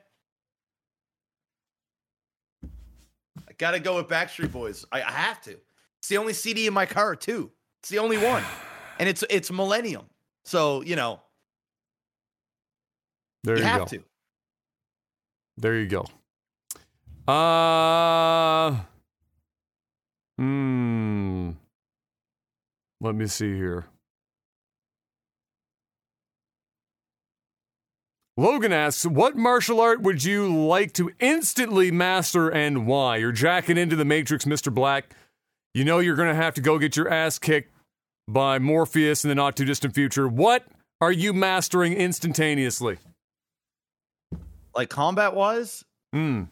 I 3.48 3.52
gotta 3.58 3.80
go 3.80 3.96
with 3.96 4.08
Backstreet 4.08 4.50
Boys. 4.52 4.86
I, 4.90 5.02
I 5.02 5.12
have 5.12 5.40
to. 5.42 5.56
It's 5.98 6.08
the 6.08 6.16
only 6.16 6.32
CD 6.32 6.66
in 6.66 6.72
my 6.74 6.86
car 6.86 7.14
too. 7.16 7.50
It's 7.80 7.90
the 7.90 7.98
only 7.98 8.16
one, 8.18 8.42
and 8.98 9.08
it's 9.08 9.22
it's 9.28 9.50
Millennium. 9.50 10.06
So 10.44 10.82
you 10.82 10.96
know 10.96 11.20
There 13.44 13.56
you, 13.56 13.62
you, 13.62 13.68
have 13.68 13.80
go. 13.80 13.86
to. 13.86 14.04
There 15.58 15.78
you 15.78 15.86
go. 15.86 16.04
Uh. 17.32 18.80
Hmm. 20.38 21.50
Let 23.00 23.14
me 23.14 23.26
see 23.26 23.54
here. 23.54 23.86
Logan 28.36 28.72
asks, 28.72 29.04
"What 29.04 29.36
martial 29.36 29.80
art 29.80 30.00
would 30.00 30.24
you 30.24 30.48
like 30.52 30.92
to 30.94 31.10
instantly 31.20 31.90
master 31.90 32.48
and 32.48 32.86
why?" 32.86 33.18
You're 33.18 33.30
jacking 33.32 33.76
into 33.76 33.94
the 33.94 34.04
Matrix, 34.06 34.44
Mr. 34.46 34.72
Black. 34.72 35.14
You 35.74 35.84
know 35.84 35.98
you're 35.98 36.16
gonna 36.16 36.34
have 36.34 36.54
to 36.54 36.60
go 36.60 36.78
get 36.78 36.96
your 36.96 37.08
ass 37.10 37.38
kicked 37.38 37.71
by 38.28 38.58
Morpheus 38.58 39.24
in 39.24 39.28
the 39.28 39.34
not 39.34 39.56
too 39.56 39.64
distant 39.64 39.94
future. 39.94 40.28
What 40.28 40.66
are 41.00 41.12
you 41.12 41.32
mastering 41.32 41.92
instantaneously? 41.94 42.98
Like 44.74 44.88
combat 44.88 45.34
wise, 45.34 45.84
Hmm. 46.12 46.44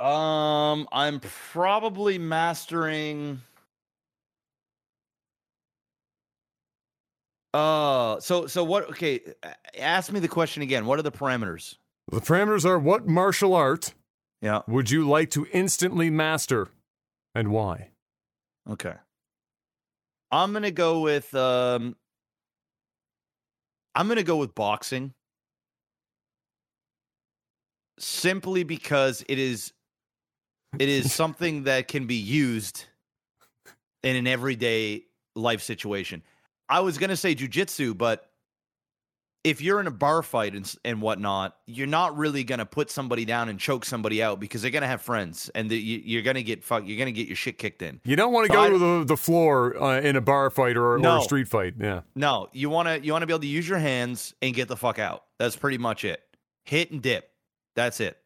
um, 0.00 0.88
I'm 0.90 1.20
probably 1.20 2.18
mastering. 2.18 3.40
Uh, 7.54 8.18
so 8.20 8.46
so 8.46 8.64
what? 8.64 8.88
Okay, 8.90 9.20
ask 9.78 10.10
me 10.10 10.18
the 10.20 10.28
question 10.28 10.62
again. 10.62 10.86
What 10.86 10.98
are 10.98 11.02
the 11.02 11.12
parameters? 11.12 11.76
The 12.10 12.20
parameters 12.20 12.64
are 12.64 12.78
what 12.78 13.06
martial 13.06 13.54
art 13.54 13.92
Yeah. 14.42 14.62
would 14.66 14.90
you 14.90 15.08
like 15.08 15.30
to 15.30 15.46
instantly 15.52 16.10
master 16.10 16.68
and 17.34 17.48
why? 17.52 17.90
Okay. 18.68 18.94
I'm 20.32 20.52
gonna 20.52 20.72
go 20.72 21.00
with 21.00 21.32
um 21.34 21.94
I'm 23.94 24.08
gonna 24.08 24.24
go 24.24 24.36
with 24.36 24.54
boxing. 24.54 25.14
Simply 27.98 28.64
because 28.64 29.24
it 29.28 29.38
is 29.38 29.72
it 30.78 30.88
is 30.88 31.12
something 31.14 31.64
that 31.64 31.86
can 31.86 32.06
be 32.06 32.16
used 32.16 32.86
in 34.02 34.16
an 34.16 34.26
everyday 34.26 35.04
life 35.36 35.62
situation. 35.62 36.22
I 36.68 36.80
was 36.80 36.98
gonna 36.98 37.16
say 37.16 37.36
jujitsu, 37.36 37.96
but 37.96 38.31
if 39.44 39.60
you're 39.60 39.80
in 39.80 39.86
a 39.86 39.92
bar 39.92 40.22
fight 40.22 40.54
and, 40.54 40.72
and 40.84 41.02
whatnot, 41.02 41.56
you're 41.66 41.86
not 41.86 42.16
really 42.16 42.44
gonna 42.44 42.66
put 42.66 42.90
somebody 42.90 43.24
down 43.24 43.48
and 43.48 43.58
choke 43.58 43.84
somebody 43.84 44.22
out 44.22 44.38
because 44.38 44.62
they're 44.62 44.70
gonna 44.70 44.86
have 44.86 45.02
friends 45.02 45.50
and 45.54 45.68
the, 45.68 45.76
you, 45.76 46.00
you're 46.04 46.22
gonna 46.22 46.42
get 46.42 46.62
fuck. 46.62 46.84
You're 46.86 46.98
gonna 46.98 47.12
get 47.12 47.26
your 47.26 47.36
shit 47.36 47.58
kicked 47.58 47.82
in. 47.82 48.00
You 48.04 48.16
don't 48.16 48.32
want 48.32 48.46
to 48.46 48.52
So 48.52 48.62
go 48.62 48.70
to 48.70 48.78
the, 48.78 49.04
the 49.04 49.16
floor 49.16 49.82
uh, 49.82 50.00
in 50.00 50.16
a 50.16 50.20
bar 50.20 50.50
fight 50.50 50.76
or, 50.76 50.98
or 50.98 51.18
a 51.18 51.22
street 51.22 51.48
fight. 51.48 51.74
Yeah. 51.80 52.02
No, 52.14 52.48
you 52.52 52.70
want 52.70 52.88
to 52.88 53.04
you 53.04 53.12
want 53.12 53.22
to 53.22 53.26
be 53.26 53.32
able 53.32 53.40
to 53.40 53.46
use 53.46 53.68
your 53.68 53.78
hands 53.78 54.34
and 54.40 54.54
get 54.54 54.68
the 54.68 54.76
fuck 54.76 54.98
out. 54.98 55.24
That's 55.38 55.56
pretty 55.56 55.78
much 55.78 56.04
it. 56.04 56.22
Hit 56.64 56.90
and 56.92 57.02
dip. 57.02 57.28
That's 57.74 58.00
it. 58.00 58.18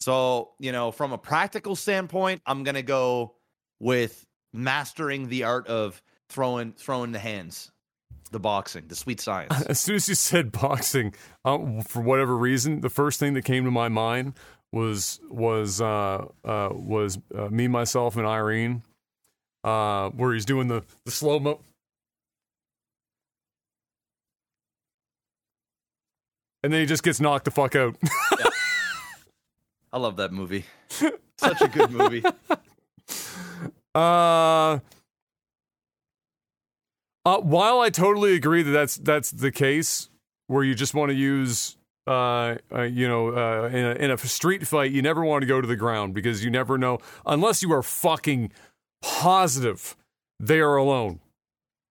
So, 0.00 0.50
you 0.58 0.72
know, 0.72 0.92
from 0.92 1.12
a 1.12 1.18
practical 1.18 1.74
standpoint, 1.74 2.42
I'm 2.46 2.62
going 2.62 2.76
to 2.76 2.82
go 2.82 3.34
with 3.80 4.26
mastering 4.52 5.28
the 5.28 5.44
art 5.44 5.66
of 5.66 6.00
throwing 6.28 6.72
throwing 6.72 7.12
the 7.12 7.18
hands. 7.18 7.70
The 8.30 8.38
boxing, 8.38 8.84
the 8.88 8.94
sweet 8.94 9.20
science. 9.20 9.62
As 9.68 9.80
soon 9.80 9.96
as 9.96 10.08
you 10.08 10.14
said 10.14 10.52
boxing, 10.52 11.14
um, 11.44 11.80
for 11.82 12.02
whatever 12.02 12.36
reason, 12.36 12.80
the 12.82 12.90
first 12.90 13.18
thing 13.18 13.34
that 13.34 13.42
came 13.42 13.64
to 13.64 13.70
my 13.70 13.88
mind 13.88 14.34
was 14.72 15.20
was 15.30 15.80
uh, 15.80 16.26
uh, 16.44 16.68
was 16.72 17.18
uh, 17.34 17.48
me, 17.48 17.68
myself, 17.68 18.16
and 18.16 18.26
Irene, 18.26 18.82
uh, 19.64 20.10
where 20.10 20.34
he's 20.34 20.44
doing 20.44 20.68
the 20.68 20.84
the 21.04 21.10
slow 21.10 21.38
mo. 21.38 21.60
And 26.62 26.72
then 26.72 26.80
he 26.80 26.86
just 26.86 27.02
gets 27.02 27.20
knocked 27.20 27.44
the 27.44 27.50
fuck 27.50 27.76
out. 27.76 27.96
I 29.92 29.98
love 29.98 30.16
that 30.16 30.32
movie. 30.32 30.64
Such 30.88 31.62
a 31.62 31.68
good 31.68 31.90
movie. 31.90 32.22
Uh, 33.94 34.78
uh, 37.28 37.40
while 37.40 37.80
I 37.80 37.90
totally 37.90 38.34
agree 38.34 38.62
that 38.62 38.70
that's 38.70 38.96
that's 38.96 39.30
the 39.30 39.52
case, 39.52 40.08
where 40.46 40.64
you 40.64 40.74
just 40.74 40.94
want 40.94 41.10
to 41.10 41.14
use, 41.14 41.76
uh, 42.06 42.56
uh 42.74 42.82
you 42.82 43.06
know, 43.06 43.28
uh, 43.28 43.68
in 43.68 43.84
a, 43.84 43.92
in 43.92 44.10
a 44.10 44.18
street 44.18 44.66
fight, 44.66 44.92
you 44.92 45.02
never 45.02 45.24
want 45.24 45.42
to 45.42 45.46
go 45.46 45.60
to 45.60 45.66
the 45.66 45.76
ground 45.76 46.14
because 46.14 46.42
you 46.44 46.50
never 46.50 46.78
know 46.78 46.98
unless 47.26 47.62
you 47.62 47.72
are 47.72 47.82
fucking 47.82 48.52
positive 49.02 49.96
they 50.40 50.60
are 50.60 50.76
alone, 50.76 51.20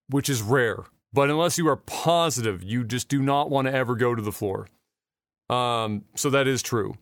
which 0.10 0.30
is 0.30 0.42
rare. 0.42 0.84
But 1.14 1.30
unless 1.30 1.58
you 1.58 1.68
are 1.68 1.78
positive, 1.78 2.62
you 2.62 2.84
just 2.84 3.08
do 3.08 3.22
not 3.22 3.50
want 3.50 3.68
to 3.68 3.74
ever 3.74 3.96
go 3.96 4.16
to 4.16 4.22
the 4.22 4.32
floor. 4.32 4.68
Um, 5.50 6.04
so 6.16 6.30
that 6.30 6.48
is 6.48 6.62
true. 6.62 6.96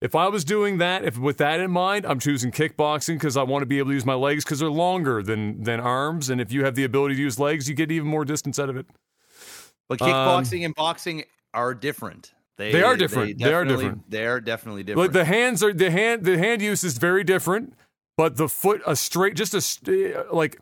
If 0.00 0.14
I 0.14 0.28
was 0.28 0.44
doing 0.44 0.78
that, 0.78 1.04
if 1.04 1.18
with 1.18 1.36
that 1.38 1.60
in 1.60 1.70
mind, 1.70 2.06
I'm 2.06 2.18
choosing 2.18 2.50
kickboxing 2.50 3.16
because 3.16 3.36
I 3.36 3.42
want 3.42 3.62
to 3.62 3.66
be 3.66 3.78
able 3.78 3.90
to 3.90 3.94
use 3.94 4.06
my 4.06 4.14
legs 4.14 4.44
because 4.44 4.58
they're 4.60 4.70
longer 4.70 5.22
than 5.22 5.62
than 5.62 5.78
arms, 5.78 6.30
and 6.30 6.40
if 6.40 6.50
you 6.52 6.64
have 6.64 6.74
the 6.74 6.84
ability 6.84 7.16
to 7.16 7.20
use 7.20 7.38
legs, 7.38 7.68
you 7.68 7.74
get 7.74 7.92
even 7.92 8.08
more 8.08 8.24
distance 8.24 8.58
out 8.58 8.70
of 8.70 8.76
it. 8.76 8.86
But 9.88 10.00
Um, 10.00 10.08
kickboxing 10.08 10.64
and 10.64 10.74
boxing 10.74 11.24
are 11.52 11.74
different. 11.74 12.32
They 12.56 12.72
they 12.72 12.82
are 12.82 12.96
different. 12.96 13.38
They 13.38 13.52
are 13.52 13.64
definitely- 13.64 13.84
different. 13.84 14.10
They 14.10 14.26
are 14.26 14.40
definitely 14.40 14.80
Like 14.82 14.86
different. 14.86 15.12
the 15.12 15.24
hands 15.26 15.62
are 15.62 15.72
the 15.74 15.90
hand 15.90 16.24
the 16.24 16.38
hand 16.38 16.62
use 16.62 16.82
is 16.82 16.96
very 16.96 17.24
different, 17.24 17.74
but 18.16 18.36
the 18.36 18.48
foot 18.48 18.80
a 18.86 18.96
straight 18.96 19.34
just 19.36 19.54
a 19.54 20.26
like 20.32 20.58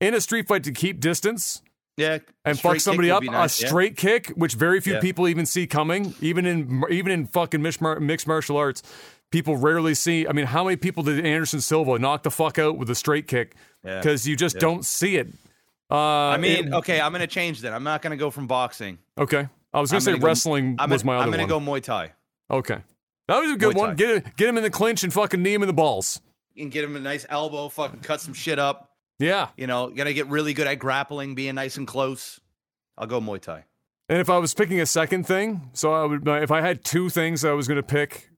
in 0.00 0.14
a 0.14 0.20
street 0.20 0.48
fight 0.48 0.64
to 0.64 0.72
keep 0.72 0.98
distance 1.00 1.62
yeah, 2.00 2.18
and 2.44 2.58
fuck 2.58 2.80
somebody 2.80 3.10
up 3.10 3.22
nice, 3.22 3.60
a 3.60 3.62
yeah. 3.62 3.68
straight 3.68 3.96
kick, 3.96 4.28
which 4.30 4.54
very 4.54 4.80
few 4.80 4.94
Yeah. 4.94 5.00
people 5.00 5.28
even 5.28 5.46
see 5.46 5.66
coming, 5.66 6.14
even 6.20 6.46
in 6.46 6.82
even 6.90 7.12
in 7.12 7.26
fucking 7.26 7.62
mixed, 7.62 7.80
martial 8.26 8.56
arts. 8.56 8.82
People 9.30 9.56
rarely 9.56 9.94
see. 9.94 10.26
I 10.26 10.32
mean, 10.32 10.46
how 10.46 10.64
many 10.64 10.76
people 10.76 11.02
did 11.04 11.24
Anderson 11.24 11.60
Silva 11.60 11.98
knock 11.98 12.24
the 12.24 12.30
fuck 12.32 12.58
out 12.58 12.76
with 12.78 12.90
a 12.90 12.94
straight 12.96 13.28
kick? 13.28 13.54
Yeah. 13.84 13.98
Because 13.98 14.26
you 14.26 14.34
just 14.36 14.56
Yeah. 14.56 14.60
don't 14.60 14.84
see 14.84 15.16
it. 15.16 15.28
Uh, 15.90 15.96
I 15.96 16.36
mean, 16.36 16.68
it- 16.68 16.72
okay, 16.74 17.00
I'm 17.00 17.12
gonna 17.12 17.26
change 17.26 17.60
that. 17.60 17.72
I'm 17.72 17.84
not 17.84 18.02
gonna 18.02 18.16
go 18.16 18.30
from 18.30 18.46
boxing. 18.46 18.98
okay. 19.18 19.48
I 19.72 19.80
was 19.80 19.90
gonna 19.90 19.98
I'm 19.98 20.02
say 20.02 20.12
gonna 20.14 20.24
wrestling 20.26 20.76
I'm 20.80 20.90
was 20.90 21.02
gonna, 21.04 21.12
my 21.12 21.16
other 21.18 21.24
I'm 21.26 21.30
gonna 21.46 21.54
one. 21.54 21.64
go 21.64 21.72
Muay 21.72 21.82
Thai 21.82 22.10
Okay, 22.50 22.78
that 23.28 23.38
was 23.38 23.52
a 23.52 23.56
good 23.56 23.76
Muay 23.76 23.78
one. 23.78 23.88
Thai. 23.90 23.94
Get 23.94 24.36
get 24.36 24.48
him 24.48 24.56
in 24.56 24.64
the 24.64 24.70
clinch 24.70 25.04
and 25.04 25.12
fucking 25.12 25.40
knee 25.40 25.54
him 25.54 25.62
in 25.62 25.68
the 25.68 25.72
balls. 25.72 26.20
and 26.58 26.72
get 26.72 26.82
him 26.82 26.96
a 26.96 27.00
nice 27.00 27.24
elbow. 27.28 27.68
Fucking 27.68 28.00
cut 28.00 28.20
some 28.20 28.34
shit 28.34 28.58
up. 28.58 28.89
Yeah. 29.20 29.48
You 29.56 29.68
know, 29.68 29.90
gonna 29.90 30.14
get 30.14 30.26
really 30.26 30.54
good 30.54 30.66
at 30.66 30.80
grappling, 30.80 31.36
being 31.36 31.54
nice 31.54 31.76
and 31.76 31.86
close. 31.86 32.40
I'll 32.98 33.06
go 33.06 33.20
Muay 33.20 33.40
Thai. 33.40 33.64
And 34.08 34.18
if 34.18 34.28
I 34.28 34.38
was 34.38 34.54
picking 34.54 34.80
a 34.80 34.86
second 34.86 35.24
thing, 35.24 35.70
so 35.72 35.92
I 35.92 36.04
would, 36.04 36.26
uh, 36.26 36.32
if 36.32 36.50
I 36.50 36.62
had 36.62 36.84
two 36.84 37.08
things 37.08 37.44
I 37.44 37.52
was 37.52 37.68
going 37.68 37.76
to 37.76 37.82
pick 37.82 38.30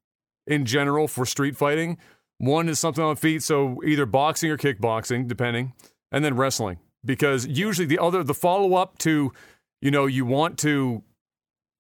in 0.46 0.66
general 0.66 1.09
for 1.09 1.24
street 1.24 1.56
fighting, 1.56 1.96
one 2.36 2.68
is 2.68 2.78
something 2.78 3.02
on 3.02 3.16
feet, 3.16 3.42
so 3.42 3.82
either 3.82 4.04
boxing 4.04 4.50
or 4.50 4.59
kickboxing, 4.59 5.26
depending, 5.26 5.72
and 6.10 6.22
then 6.22 6.36
wrestling. 6.36 6.78
Because 7.02 7.46
usually 7.46 7.86
the 7.86 7.98
other, 7.98 8.22
the 8.22 8.34
follow 8.34 8.74
up 8.74 8.98
to, 8.98 9.32
you 9.80 9.90
know, 9.90 10.04
you 10.04 10.26
want 10.26 10.59
to, 10.59 11.02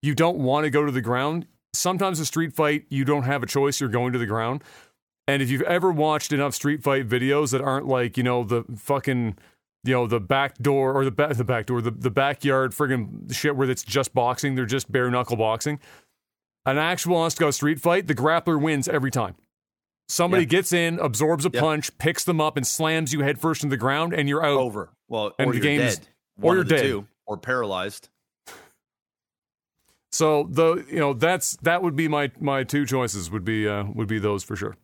you 0.00 0.14
don't 0.14 0.38
want 0.38 0.64
to 0.64 0.70
go 0.70 0.86
to 0.86 0.92
the 0.92 1.02
ground. 1.02 1.46
Sometimes 1.74 2.18
a 2.18 2.24
street 2.24 2.54
fight, 2.54 2.86
you 2.88 3.04
don't 3.04 3.24
have 3.24 3.42
a 3.42 3.46
choice, 3.46 3.78
you're 3.78 3.90
going 3.90 4.14
to 4.14 4.18
the 4.18 4.26
ground. 4.26 4.62
And 5.28 5.40
if 5.42 5.50
you've 5.50 5.62
ever 5.62 5.90
watched 5.92 6.32
enough 6.32 6.54
street 6.54 6.82
fight 6.82 7.08
videos 7.08 7.52
that 7.52 7.60
aren't 7.60 7.86
like, 7.86 8.16
you 8.16 8.22
know, 8.22 8.42
the 8.44 8.64
fucking 8.76 9.36
you 9.84 9.92
know 9.92 10.06
the 10.06 10.20
back 10.20 10.58
door 10.58 10.92
or 10.92 11.04
the 11.04 11.10
back 11.10 11.36
the 11.36 11.42
back 11.44 11.66
door 11.66 11.80
the, 11.82 11.90
the 11.90 12.08
backyard 12.10 12.70
friggin' 12.72 13.34
shit 13.34 13.56
where 13.56 13.68
it's 13.68 13.82
just 13.82 14.14
boxing 14.14 14.54
they're 14.54 14.64
just 14.64 14.92
bare 14.92 15.10
knuckle 15.10 15.34
boxing 15.36 15.80
an 16.64 16.78
actual 16.78 17.16
honest 17.16 17.36
to 17.38 17.50
street 17.52 17.80
fight 17.80 18.06
the 18.06 18.14
grappler 18.14 18.62
wins 18.62 18.86
every 18.86 19.10
time 19.10 19.34
somebody 20.08 20.44
Yeah. 20.44 20.50
gets 20.50 20.72
in 20.72 21.00
absorbs 21.00 21.44
a 21.46 21.50
Yeah. 21.52 21.58
punch 21.60 21.98
picks 21.98 22.22
them 22.22 22.40
up 22.40 22.56
and 22.56 22.64
slams 22.64 23.12
you 23.12 23.22
headfirst 23.22 23.64
into 23.64 23.74
the 23.74 23.80
ground 23.80 24.12
and 24.14 24.28
you're 24.28 24.44
out 24.44 24.56
Over. 24.56 24.90
Well, 25.08 25.32
And 25.36 25.48
or 25.48 25.52
the 25.52 25.58
you're 25.58 25.62
game 25.64 25.80
dead. 25.80 26.06
or 26.40 26.54
you're 26.54 26.62
dead. 26.62 26.82
two, 26.82 27.08
or 27.26 27.36
paralyzed. 27.36 28.08
so 30.12 30.46
the 30.50 30.84
you 30.88 30.98
know 31.00 31.12
that's 31.12 31.56
that 31.62 31.82
would 31.82 31.96
be 31.96 32.06
my 32.06 32.30
my 32.38 32.62
two 32.64 32.84
choices 32.86 33.30
would 33.30 33.44
be 33.44 33.66
uh 33.66 33.84
would 33.94 34.06
be 34.08 34.18
those 34.18 34.44
for 34.44 34.54
sure 34.56 34.76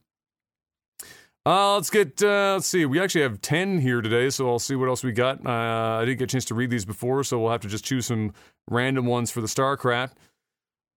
uh, 1.48 1.74
let's 1.76 1.88
get 1.88 2.22
uh, 2.22 2.52
let's 2.54 2.66
see. 2.66 2.84
We 2.84 3.00
actually 3.00 3.22
have 3.22 3.40
ten 3.40 3.78
here 3.80 4.02
today, 4.02 4.28
so 4.28 4.48
I'll 4.48 4.58
see 4.58 4.74
what 4.74 4.88
else 4.88 5.02
we 5.02 5.12
got. 5.12 5.46
Uh, 5.46 5.98
I 6.00 6.04
didn't 6.04 6.18
get 6.18 6.24
a 6.24 6.32
chance 6.32 6.44
to 6.46 6.54
read 6.54 6.68
these 6.68 6.84
before, 6.84 7.24
so 7.24 7.38
we'll 7.38 7.52
have 7.52 7.62
to 7.62 7.68
just 7.68 7.84
choose 7.84 8.04
some 8.04 8.34
random 8.68 9.06
ones 9.06 9.30
for 9.30 9.40
the 9.40 9.46
StarCraft. 9.46 10.12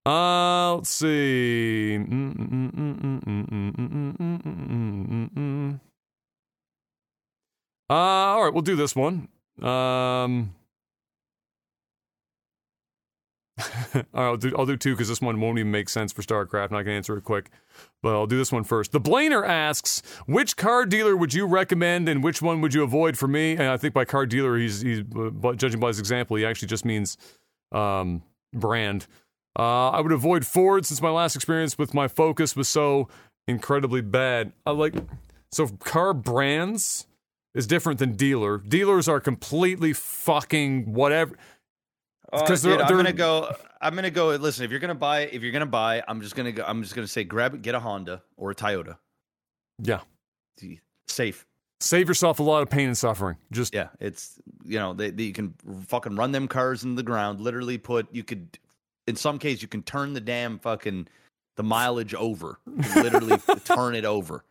Uh, 0.06 0.76
let's 0.76 0.90
see. 0.90 1.95
Uh, 7.90 7.94
all 7.94 8.44
right, 8.44 8.53
we'll 8.53 8.61
do 8.61 8.76
this 8.76 8.95
one. 8.95 9.30
Um, 9.61 10.53
I'll 14.14 14.38
do, 14.38 14.54
I'll 14.58 14.66
do 14.66 14.78
two 14.78 14.94
because 14.94 15.08
this 15.08 15.22
one 15.22 15.40
won't 15.40 15.58
even 15.60 15.72
make 15.72 15.90
sense 15.90 16.12
for 16.12 16.22
StarCraft, 16.22 16.68
and 16.68 16.78
I 16.78 16.84
can 16.84 16.92
answer 16.92 17.18
it 17.18 17.24
quick. 17.24 17.50
But 18.02 18.14
I'll 18.14 18.28
do 18.28 18.38
this 18.38 18.52
one 18.52 18.64
first. 18.64 18.92
The 18.92 19.02
Blainer 19.02 19.48
asks, 19.48 20.02
which 20.26 20.58
car 20.58 20.86
dealer 20.86 21.16
would 21.16 21.34
you 21.34 21.46
recommend 21.46 22.10
and 22.10 22.24
which 22.24 22.42
one 22.42 22.62
would 22.62 22.74
you 22.74 22.84
avoid 22.84 23.18
for 23.18 23.28
me? 23.28 23.54
And 23.54 23.64
I 23.64 23.78
think 23.78 23.94
by 23.94 24.06
car 24.06 24.26
dealer, 24.26 24.58
he's, 24.58 24.82
he's 24.82 25.04
uh, 25.16 25.54
judging 25.54 25.80
by 25.80 25.88
his 25.88 26.00
example, 26.00 26.38
he 26.38 26.46
actually 26.46 26.68
just 26.68 26.86
means 26.86 27.18
um, 27.72 28.24
brand. 28.54 29.08
Uh, 29.58 29.90
I 29.90 30.02
would 30.02 30.12
avoid 30.12 30.46
Ford 30.46 30.86
since 30.86 31.02
my 31.02 31.10
last 31.10 31.36
experience 31.36 31.78
with 31.78 31.94
my 31.94 32.08
Focus 32.08 32.56
was 32.56 32.70
so 32.70 33.10
incredibly 33.48 34.02
bad. 34.02 34.54
I 34.66 34.72
like 34.72 34.96
so 35.52 35.68
car 35.68 36.14
brands 36.14 37.06
is 37.54 37.68
different 37.68 38.00
than 38.00 38.14
dealer. 38.14 38.58
Dealers 38.60 39.10
are 39.10 39.20
completely 39.20 39.94
fucking 39.94 40.94
whatever. 40.94 41.38
Uh, 42.32 42.45
'Cause 42.45 42.62
dude, 42.62 42.80
I'm 42.80 42.95
gonna 42.95 43.12
go. 43.14 43.53
I'm 43.82 43.94
gonna 43.95 44.10
go. 44.12 44.30
Listen, 44.36 44.64
if 44.66 44.72
you're 44.72 44.80
gonna 44.80 44.95
buy, 44.95 45.22
if 45.22 45.41
you're 45.41 45.52
gonna 45.52 45.66
buy, 45.66 46.03
I'm 46.08 46.22
just 46.22 46.36
gonna 46.36 46.52
go. 46.52 46.64
I'm 46.66 46.82
just 46.84 46.95
gonna 46.95 47.08
say, 47.08 47.24
grab 47.24 47.53
it, 47.53 47.62
get 47.62 47.76
a 47.76 47.80
Honda 47.80 48.22
or 48.38 48.52
a 48.52 48.56
Toyota. 48.56 48.98
Yeah, 49.84 50.02
Safe. 51.08 51.45
save 51.80 52.08
yourself 52.08 52.40
a 52.40 52.44
lot 52.44 52.62
of 52.62 52.70
pain 52.70 52.88
and 52.88 52.98
suffering. 52.98 53.36
Just 53.52 53.74
Yeah, 53.74 53.90
it's 53.99 54.40
you 54.64 54.78
know 54.80 54.94
they, 54.94 55.10
they 55.10 55.24
you 55.24 55.34
can 55.34 55.56
fucking 55.88 56.16
run 56.16 56.32
them 56.32 56.48
cars 56.48 56.84
in 56.84 56.95
the 56.95 57.03
ground. 57.03 57.41
Literally 57.41 57.78
put 57.78 58.08
you 58.14 58.24
could, 58.24 58.58
in 59.08 59.16
some 59.16 59.40
case 59.40 59.62
you 59.62 59.68
can 59.68 59.82
turn 59.84 60.14
the 60.14 60.22
damn 60.22 60.60
fucking 60.60 61.08
the 61.58 61.64
mileage 61.64 62.14
over. 62.14 62.60
Literally 62.95 63.38
turn 63.66 63.95
it 63.95 64.06
over. 64.06 64.45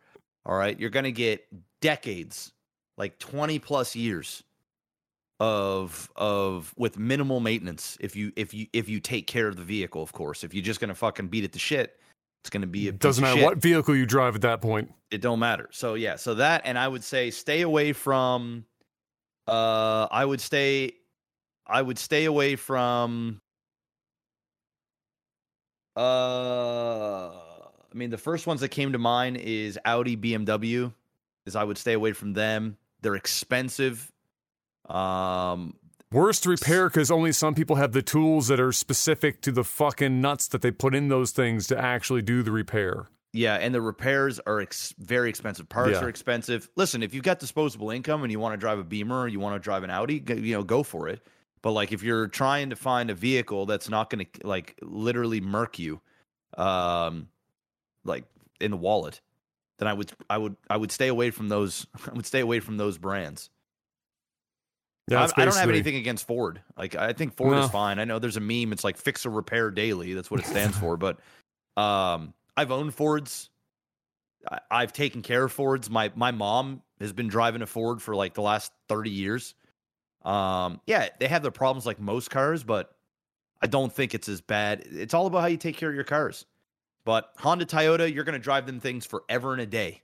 All 0.45 0.55
right, 0.55 0.77
you're 0.79 0.89
gonna 0.89 1.11
get 1.11 1.47
decades, 1.81 2.51
like 2.97 3.17
twenty 3.17 3.57
plus 3.57 3.95
years 3.95 4.43
of 5.41 6.07
of 6.15 6.71
with 6.77 6.99
minimal 6.99 7.39
maintenance 7.39 7.97
if 7.99 8.15
you 8.15 8.31
if 8.35 8.53
you 8.53 8.67
if 8.73 8.87
you 8.87 8.99
take 8.99 9.25
care 9.25 9.47
of 9.47 9.55
the 9.55 9.63
vehicle. 9.63 10.03
Of 10.03 10.13
course, 10.13 10.43
if 10.43 10.53
you're 10.53 10.63
just 10.63 10.79
gonna 10.79 10.93
fucking 10.93 11.29
beat 11.29 11.43
it 11.43 11.51
to 11.53 11.59
shit, 11.59 11.99
it's 12.43 12.51
gonna 12.51 12.67
be 12.67 12.87
a 12.89 12.91
doesn't 12.91 13.23
matter 13.23 13.37
shit 13.37 13.45
what 13.45 13.57
vehicle 13.57 13.95
you 13.95 14.05
drive 14.05 14.35
at 14.35 14.41
that 14.41 14.61
point. 14.61 14.93
it 15.09 15.19
don't 15.19 15.39
matter. 15.39 15.67
So 15.71 15.95
yeah, 15.95 16.15
so 16.15 16.35
that 16.35 16.61
and 16.63 16.77
I 16.77 16.87
would 16.87 17.03
say 17.03 17.31
stay 17.31 17.61
away 17.61 17.91
from 17.91 18.65
uh 19.47 20.07
I 20.11 20.23
would 20.23 20.39
stay 20.39 20.93
I 21.65 21.81
would 21.81 21.97
stay 21.97 22.25
away 22.25 22.55
from 22.55 23.41
uh 25.97 27.29
I 27.31 27.95
mean 27.95 28.11
the 28.11 28.17
first 28.19 28.45
ones 28.45 28.61
that 28.61 28.69
came 28.69 28.91
to 28.91 28.99
mind 28.99 29.37
is 29.37 29.79
Audi, 29.85 30.15
BMW 30.15 30.93
is 31.47 31.55
I 31.55 31.63
would 31.63 31.79
stay 31.79 31.93
away 31.93 32.13
from 32.13 32.33
them. 32.33 32.77
They're 33.01 33.15
expensive. 33.15 34.11
Um 34.91 35.75
Worst 36.11 36.45
repair 36.45 36.89
because 36.89 37.09
only 37.09 37.31
some 37.31 37.55
people 37.55 37.77
have 37.77 37.93
the 37.93 38.01
tools 38.01 38.49
that 38.49 38.59
are 38.59 38.73
specific 38.73 39.39
to 39.43 39.51
the 39.53 39.63
fucking 39.63 40.19
nuts 40.19 40.45
that 40.49 40.61
they 40.61 40.69
put 40.69 40.93
in 40.93 41.07
those 41.07 41.31
things 41.31 41.67
to 41.67 41.77
actually 41.77 42.21
do 42.21 42.43
the 42.43 42.51
repair. 42.51 43.07
Yeah, 43.31 43.55
and 43.55 43.73
the 43.73 43.81
repairs 43.81 44.37
are 44.45 44.59
ex- 44.59 44.93
very 44.99 45.29
expensive. 45.29 45.69
Parts 45.69 45.91
Yeah. 45.93 46.03
are 46.03 46.09
expensive. 46.09 46.69
Listen, 46.75 47.01
if 47.01 47.13
you've 47.13 47.23
got 47.23 47.39
disposable 47.39 47.91
income 47.91 48.23
and 48.23 48.31
you 48.31 48.41
want 48.41 48.51
to 48.51 48.57
drive 48.57 48.77
a 48.77 48.83
Beamer 48.83 49.21
or 49.21 49.27
you 49.29 49.39
want 49.39 49.55
to 49.55 49.59
drive 49.63 49.83
an 49.83 49.89
Audi, 49.89 50.19
go, 50.19 50.33
you 50.33 50.53
know, 50.53 50.63
go 50.63 50.83
for 50.83 51.07
it. 51.07 51.25
But 51.61 51.71
like, 51.71 51.93
if 51.93 52.03
you're 52.03 52.27
trying 52.27 52.71
to 52.71 52.75
find 52.75 53.09
a 53.09 53.15
vehicle 53.15 53.65
that's 53.65 53.87
not 53.87 54.09
going 54.09 54.25
to 54.25 54.45
like 54.45 54.77
literally 54.81 55.39
murk 55.39 55.79
you, 55.79 56.01
um, 56.57 57.29
like 58.03 58.25
in 58.59 58.71
the 58.71 58.77
wallet, 58.77 59.21
then 59.77 59.87
I 59.87 59.93
would, 59.93 60.11
I 60.29 60.37
would, 60.37 60.57
I 60.69 60.75
would 60.75 60.91
stay 60.91 61.07
away 61.07 61.31
from 61.31 61.47
those. 61.47 61.87
I 62.05 62.13
would 62.13 62.25
stay 62.25 62.41
away 62.41 62.59
from 62.59 62.75
those 62.75 62.97
brands. 62.97 63.49
Yeah, 65.07 65.27
I, 65.35 65.41
I 65.41 65.45
don't 65.45 65.55
have 65.55 65.69
anything 65.69 65.95
against 65.95 66.25
Ford. 66.25 66.61
Like, 66.77 66.95
I 66.95 67.11
think 67.13 67.35
Ford 67.35 67.51
No. 67.51 67.63
is 67.63 67.69
fine. 67.71 67.99
I 67.99 68.05
know 68.05 68.19
there's 68.19 68.37
a 68.37 68.41
meme. 68.41 68.71
It's 68.71 68.83
like 68.83 68.97
fix 68.97 69.25
or 69.25 69.29
repair 69.31 69.71
daily. 69.71 70.13
That's 70.13 70.31
what 70.31 70.39
it 70.39 70.45
stands 70.45 70.77
for. 70.77 70.95
But 70.95 71.19
um, 71.75 72.33
I've 72.55 72.71
owned 72.71 72.93
Fords. 72.93 73.49
I, 74.49 74.59
I've 74.69 74.93
taken 74.93 75.21
care 75.21 75.43
of 75.43 75.51
Fords. 75.51 75.89
My 75.89 76.11
my 76.15 76.31
mom 76.31 76.81
has 76.99 77.13
been 77.13 77.27
driving 77.27 77.61
a 77.61 77.65
Ford 77.67 78.01
for 78.01 78.15
like 78.15 78.33
the 78.35 78.41
last 78.41 78.71
thirty 78.87 79.09
years. 79.09 79.55
Um, 80.23 80.79
yeah, 80.85 81.09
they 81.19 81.27
have 81.27 81.41
their 81.41 81.51
problems 81.51 81.85
like 81.85 81.99
most 81.99 82.29
cars, 82.29 82.63
but 82.63 82.95
I 83.61 83.67
don't 83.67 83.91
think 83.91 84.13
it's 84.13 84.29
as 84.29 84.39
bad. 84.39 84.83
It's 84.85 85.13
all 85.13 85.25
about 85.25 85.41
how 85.41 85.47
you 85.47 85.57
take 85.57 85.77
care 85.77 85.89
of 85.89 85.95
your 85.95 86.03
cars. 86.03 86.45
But 87.03 87.31
Honda, 87.37 87.65
Toyota, 87.65 88.13
you're 88.13 88.23
going 88.23 88.39
to 88.39 88.43
drive 88.43 88.67
them 88.67 88.79
things 88.79 89.05
forever 89.05 89.53
and 89.53 89.61
a 89.61 89.65
day. 89.65 90.03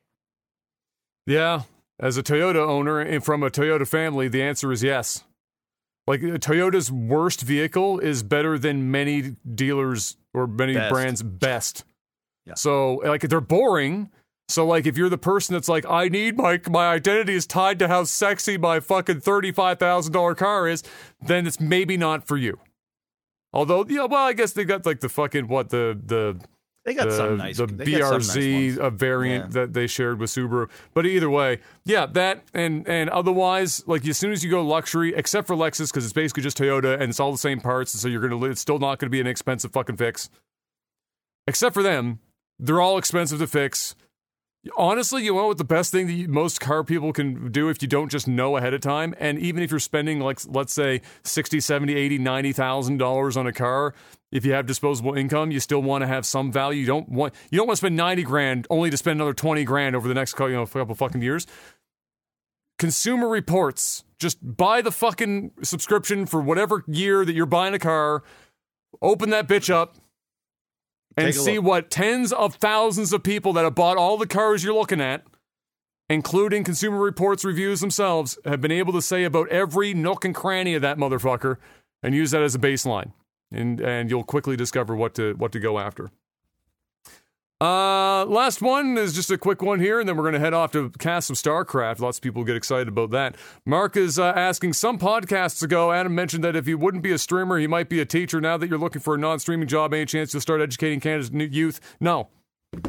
Yeah, 1.28 1.62
as 2.00 2.18
a 2.18 2.24
Toyota 2.24 2.68
owner 2.68 3.00
and 3.00 3.24
from 3.24 3.44
a 3.44 3.50
Toyota 3.50 3.88
family, 3.88 4.28
the 4.28 4.42
answer 4.42 4.72
is 4.72 4.84
yes. 4.84 5.24
Like 6.06 6.22
Toyota's 6.22 6.92
worst 6.92 7.42
vehicle 7.42 8.00
is 8.00 8.24
better 8.24 8.58
than 8.58 8.92
many 8.92 9.36
dealers 9.54 10.16
or 10.34 10.48
many 10.48 10.74
Best. 10.74 10.94
brands' 10.94 11.24
best. 11.24 11.84
Yeah. 12.46 12.54
So 12.54 13.02
like 13.04 13.22
they're 13.22 13.42
boring. 13.42 14.10
So 14.48 14.66
like 14.66 14.86
if 14.86 14.98
you're 14.98 15.10
the 15.10 15.18
person 15.18 15.54
that's 15.54 15.68
like, 15.68 15.86
I 15.90 16.08
need 16.08 16.38
my 16.38 16.62
my 16.70 16.88
identity 16.88 17.34
is 17.34 17.46
tied 17.46 17.80
to 17.80 17.90
how 17.90 18.06
sexy 18.06 18.58
my 18.58 18.80
fucking 18.80 19.20
thirty 19.20 19.52
five 19.52 19.80
thousand 19.80 20.14
dollar 20.14 20.36
car 20.36 20.70
is, 20.70 20.84
then 21.22 21.46
it's 21.46 21.60
maybe 21.60 21.98
not 21.98 22.26
for 22.26 22.38
you. 22.38 22.58
Although 23.52 23.86
yeah, 23.90 24.06
well 24.06 24.26
I 24.26 24.32
guess 24.32 24.54
they 24.54 24.64
got 24.64 24.86
like 24.86 25.02
the 25.02 25.10
fucking 25.10 25.50
what 25.50 25.70
the 25.70 26.00
the 26.02 26.40
They 26.88 26.94
got 26.94 27.10
the, 27.10 27.18
some 27.18 27.36
nice. 27.36 27.58
the 27.58 27.68
some 27.68 27.78
nice 27.78 27.88
BRZ 27.88 28.78
a 28.78 28.90
variant 28.90 29.48
Yeah. 29.48 29.62
that 29.62 29.74
they 29.74 29.88
shared 29.88 30.20
with 30.22 30.30
Subaru. 30.30 30.70
But 30.94 31.06
either 31.06 31.30
way, 31.30 31.60
yeah, 31.84 32.06
that 32.06 32.46
and 32.54 32.88
and 32.88 33.10
otherwise, 33.10 33.86
like 33.88 34.08
as 34.08 34.18
soon 34.18 34.32
as 34.32 34.42
you 34.42 34.50
go 34.50 34.62
luxury, 34.66 35.14
except 35.14 35.48
for 35.48 35.56
Lexus 35.58 35.92
because 35.92 36.06
it's 36.06 36.14
basically 36.14 36.44
just 36.44 36.58
Toyota 36.58 36.94
and 36.94 37.10
it's 37.10 37.20
all 37.20 37.34
the 37.34 37.38
same 37.38 37.60
parts, 37.60 37.92
so 37.92 38.08
you're 38.08 38.26
gonna 38.26 38.42
it's 38.46 38.62
still 38.62 38.80
not 38.80 39.00
gonna 39.00 39.10
be 39.10 39.20
an 39.20 39.28
expensive 39.28 39.74
fucking 39.74 39.98
fix. 39.98 40.30
Except 41.46 41.74
for 41.74 41.84
them, 41.84 42.20
they're 42.58 42.80
all 42.80 42.98
expensive 42.98 43.40
to 43.40 43.48
fix. 43.48 43.94
Honestly, 44.78 45.24
you 45.26 45.36
know 45.36 45.48
what 45.48 45.58
the 45.58 45.66
best 45.66 45.92
thing 45.92 46.08
that 46.08 46.14
you, 46.14 46.30
most 46.30 46.62
car 46.62 46.86
people 46.86 47.12
can 47.12 47.52
do 47.52 47.68
if 47.68 47.82
you 47.82 47.88
don't 47.90 48.10
just 48.10 48.30
know 48.30 48.56
ahead 48.56 48.74
of 48.74 48.80
time, 48.80 49.14
and 49.20 49.40
even 49.40 49.62
if 49.62 49.72
you're 49.72 49.80
spending 49.82 50.22
like 50.22 50.40
let's 50.48 50.74
say 50.74 51.02
60, 51.24 51.60
70, 51.60 51.94
80, 51.96 52.18
90,000 52.18 52.98
dollars 52.98 53.36
on 53.36 53.46
a 53.46 53.52
car, 53.52 53.94
if 54.32 54.46
you 54.46 54.54
have 54.54 54.66
disposable 54.66 55.14
income, 55.14 55.52
you 55.52 55.60
still 55.60 55.82
want 55.82 56.02
to 56.02 56.08
have 56.08 56.26
some 56.26 56.52
value. 56.52 56.82
You 56.82 56.88
don't 56.88 57.10
want 57.10 57.34
you 57.50 57.58
don't 57.58 57.68
want 57.68 57.78
to 57.78 57.82
spend 57.82 57.96
90 57.96 58.24
grand 58.24 58.68
only 58.70 58.90
to 58.90 58.98
spend 58.98 59.18
another 59.18 59.34
20 59.34 59.64
grand 59.64 59.96
over 59.96 60.08
the 60.08 60.14
next 60.14 60.34
couple, 60.34 60.50
you 60.50 60.56
know 60.56 60.66
couple 60.66 60.96
fucking 60.96 61.22
years. 61.22 61.48
Consumer 62.78 63.28
Reports 63.28 64.04
Just 64.20 64.38
buy 64.42 64.82
the 64.82 64.92
fucking 64.92 65.52
subscription 65.64 66.26
for 66.26 66.42
whatever 66.42 66.84
year 66.88 67.24
that 67.26 67.34
you're 67.34 67.46
buying 67.46 67.74
a 67.74 67.80
car. 67.80 68.24
Open 69.02 69.30
that 69.30 69.48
bitch 69.48 69.70
up 69.70 69.96
and 71.16 71.34
see 71.34 71.58
look. 71.58 71.66
what 71.66 71.92
tens 71.92 72.32
of 72.32 72.56
thousands 72.56 73.14
of 73.14 73.24
people 73.24 73.54
that 73.54 73.64
have 73.64 73.76
bought 73.76 73.98
all 73.98 74.18
the 74.18 74.28
cars 74.28 74.64
you're 74.64 74.74
looking 74.74 75.02
at, 75.02 75.24
including 76.10 76.64
Consumer 76.64 77.00
Reports 77.00 77.44
reviews 77.44 77.80
themselves, 77.80 78.38
have 78.46 78.62
been 78.62 78.72
able 78.72 78.94
to 78.94 79.02
say 79.02 79.24
about 79.24 79.50
every 79.50 79.94
nook 79.94 80.26
and 80.26 80.36
cranny 80.36 80.76
of 80.76 80.82
that 80.82 80.98
motherfucker 80.98 81.58
and 82.04 82.14
use 82.14 82.32
that 82.32 82.42
as 82.42 82.56
a 82.56 82.60
baseline. 82.60 83.12
And 83.52 83.80
and 83.80 84.10
you'll 84.10 84.24
quickly 84.24 84.56
discover 84.56 84.96
what 84.96 85.14
to 85.16 85.34
what 85.36 85.52
to 85.54 85.60
go 85.60 85.80
after. 85.80 86.10
Uh, 87.60 88.24
last 88.26 88.62
one 88.62 89.00
is 89.00 89.16
just 89.16 89.32
a 89.32 89.38
quick 89.38 89.64
one 89.64 89.80
here, 89.80 90.00
and 90.00 90.08
then 90.08 90.16
we're 90.16 90.22
going 90.22 90.34
to 90.36 90.40
head 90.40 90.54
off 90.54 90.72
to 90.74 90.92
cast 91.00 91.26
some 91.26 91.36
StarCraft. 91.36 92.00
Lots 92.00 92.20
of 92.20 92.22
people 92.22 92.44
get 92.44 92.56
excited 92.56 92.88
about 92.88 93.10
that. 93.12 93.36
Mark 93.66 93.98
is 93.98 94.20
uh, 94.20 94.26
asking 94.36 94.74
some 94.74 95.00
podcasts 95.00 95.64
ago. 95.64 95.92
Adam 95.92 96.14
mentioned 96.14 96.44
that 96.44 96.56
if 96.56 96.68
you 96.68 96.78
wouldn't 96.78 97.02
be 97.02 97.12
a 97.12 97.18
streamer, 97.18 97.58
you 97.58 97.68
might 97.68 97.90
be 97.90 98.00
a 98.00 98.06
teacher. 98.06 98.40
Now 98.40 98.58
that 98.58 98.70
you're 98.70 98.78
looking 98.78 99.02
for 99.02 99.16
a 99.16 99.18
non-streaming 99.18 99.68
job, 99.68 99.92
any 99.92 100.06
chance 100.06 100.36
you'll 100.36 100.42
start 100.42 100.62
educating 100.62 101.00
Canada's 101.00 101.32
new 101.32 101.46
youth? 101.46 101.80
No. 102.00 102.28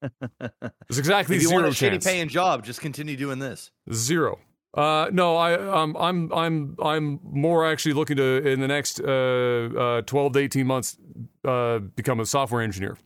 There's 0.00 0.98
exactly 0.98 1.36
If 1.36 1.42
you 1.42 1.48
zero 1.48 1.62
want 1.62 1.74
a 1.74 1.76
chance. 1.76 2.02
shitty 2.02 2.08
paying 2.10 2.28
job, 2.28 2.64
just 2.64 2.80
continue 2.80 3.14
doing 3.16 3.40
this. 3.40 3.70
Zero. 3.92 4.38
Uh, 4.76 5.08
no, 5.10 5.36
I, 5.36 5.54
um, 5.54 5.96
I'm, 5.98 6.30
I'm, 6.32 6.76
I'm 6.82 7.20
more 7.22 7.66
actually 7.66 7.94
looking 7.94 8.18
to 8.18 8.46
in 8.46 8.60
the 8.60 8.68
next 8.68 9.00
uh, 9.00 9.70
uh, 9.98 10.02
12 10.02 10.34
to 10.34 10.38
18 10.38 10.66
months 10.66 10.98
uh, 11.44 11.78
become 11.78 12.20
a 12.20 12.26
software 12.26 12.60
engineer, 12.60 12.98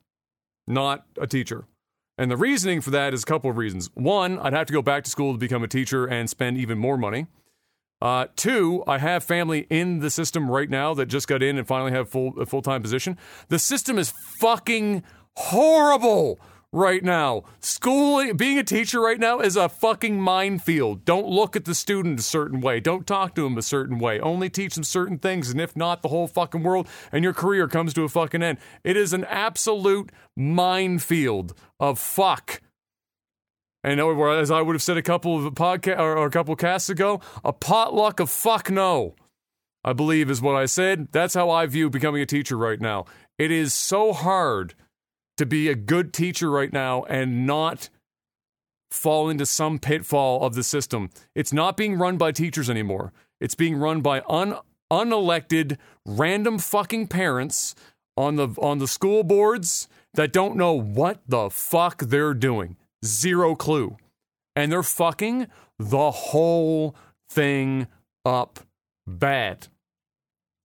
not 0.66 1.06
a 1.20 1.28
teacher. 1.28 1.66
And 2.18 2.30
the 2.30 2.36
reasoning 2.36 2.80
for 2.80 2.90
that 2.90 3.14
is 3.14 3.22
a 3.22 3.26
couple 3.26 3.48
of 3.48 3.56
reasons. 3.56 3.88
One, 3.94 4.38
I'd 4.40 4.52
have 4.52 4.66
to 4.66 4.72
go 4.72 4.82
back 4.82 5.04
to 5.04 5.10
school 5.10 5.32
to 5.32 5.38
become 5.38 5.62
a 5.62 5.68
teacher 5.68 6.06
and 6.06 6.28
spend 6.28 6.58
even 6.58 6.76
more 6.76 6.98
money. 6.98 7.28
Uh, 8.02 8.26
two, 8.34 8.82
I 8.86 8.98
have 8.98 9.22
family 9.22 9.66
in 9.70 10.00
the 10.00 10.10
system 10.10 10.50
right 10.50 10.68
now 10.68 10.92
that 10.94 11.06
just 11.06 11.28
got 11.28 11.42
in 11.42 11.56
and 11.56 11.66
finally 11.66 11.92
have 11.92 12.08
full 12.08 12.38
a 12.40 12.46
full 12.46 12.62
time 12.62 12.82
position. 12.82 13.16
The 13.48 13.58
system 13.58 13.98
is 13.98 14.12
fucking 14.38 15.02
horrible 15.36 16.40
right 16.72 17.02
now. 17.02 17.42
Schooling, 17.60 18.36
being 18.36 18.58
a 18.58 18.64
teacher 18.64 19.00
right 19.00 19.18
now 19.18 19.40
is 19.40 19.56
a 19.56 19.68
fucking 19.68 20.20
minefield. 20.20 21.04
Don't 21.04 21.26
look 21.26 21.56
at 21.56 21.64
the 21.64 21.74
student 21.74 22.20
a 22.20 22.22
certain 22.22 22.60
way. 22.60 22.80
Don't 22.80 23.06
talk 23.06 23.34
to 23.34 23.46
him 23.46 23.58
a 23.58 23.62
certain 23.62 23.98
way. 23.98 24.20
Only 24.20 24.48
teach 24.48 24.74
them 24.74 24.84
certain 24.84 25.18
things, 25.18 25.50
and 25.50 25.60
if 25.60 25.76
not, 25.76 26.02
the 26.02 26.08
whole 26.08 26.26
fucking 26.26 26.62
world 26.62 26.88
and 27.12 27.24
your 27.24 27.34
career 27.34 27.68
comes 27.68 27.94
to 27.94 28.04
a 28.04 28.08
fucking 28.08 28.42
end. 28.42 28.58
It 28.84 28.96
is 28.96 29.12
an 29.12 29.24
absolute 29.24 30.10
minefield 30.36 31.54
of 31.78 31.98
fuck. 31.98 32.60
And 33.82 33.98
oh, 33.98 34.30
as 34.32 34.50
I 34.50 34.60
would 34.60 34.74
have 34.74 34.82
said 34.82 34.98
a 34.98 35.02
couple 35.02 35.46
of 35.46 35.54
podcast 35.54 35.98
or 35.98 36.26
a 36.26 36.30
couple 36.30 36.54
casts 36.54 36.90
ago, 36.90 37.20
a 37.44 37.52
potluck 37.52 38.20
of 38.20 38.28
fuck 38.28 38.70
no. 38.70 39.14
I 39.82 39.94
believe 39.94 40.30
is 40.30 40.42
what 40.42 40.56
I 40.56 40.66
said. 40.66 41.08
That's 41.10 41.32
how 41.32 41.48
I 41.48 41.64
view 41.64 41.88
becoming 41.88 42.20
a 42.20 42.26
teacher 42.26 42.58
right 42.58 42.78
now. 42.78 43.06
It 43.38 43.50
is 43.50 43.72
so 43.72 44.12
hard 44.12 44.74
to 45.40 45.46
be 45.46 45.68
a 45.68 45.74
good 45.74 46.12
teacher 46.12 46.50
right 46.50 46.70
now 46.70 47.02
and 47.04 47.46
not 47.46 47.88
fall 48.90 49.30
into 49.30 49.46
some 49.46 49.78
pitfall 49.78 50.44
of 50.44 50.54
the 50.54 50.62
system. 50.62 51.08
It's 51.34 51.50
not 51.50 51.78
being 51.78 51.96
run 51.96 52.18
by 52.18 52.30
teachers 52.30 52.68
anymore. 52.68 53.14
It's 53.40 53.54
being 53.54 53.76
run 53.76 54.02
by 54.02 54.22
un, 54.28 54.58
unelected 54.92 55.78
random 56.04 56.58
fucking 56.58 57.06
parents 57.06 57.74
on 58.18 58.36
the 58.36 58.48
on 58.60 58.80
the 58.80 58.86
school 58.86 59.24
boards 59.24 59.88
that 60.12 60.30
don't 60.30 60.56
know 60.56 60.74
what 60.74 61.22
the 61.26 61.48
fuck 61.48 62.02
they're 62.02 62.34
doing. 62.34 62.76
Zero 63.02 63.54
clue. 63.54 63.96
And 64.54 64.70
they're 64.70 64.82
fucking 64.82 65.46
the 65.78 66.10
whole 66.10 66.94
thing 67.30 67.86
up 68.26 68.60
bad. 69.06 69.68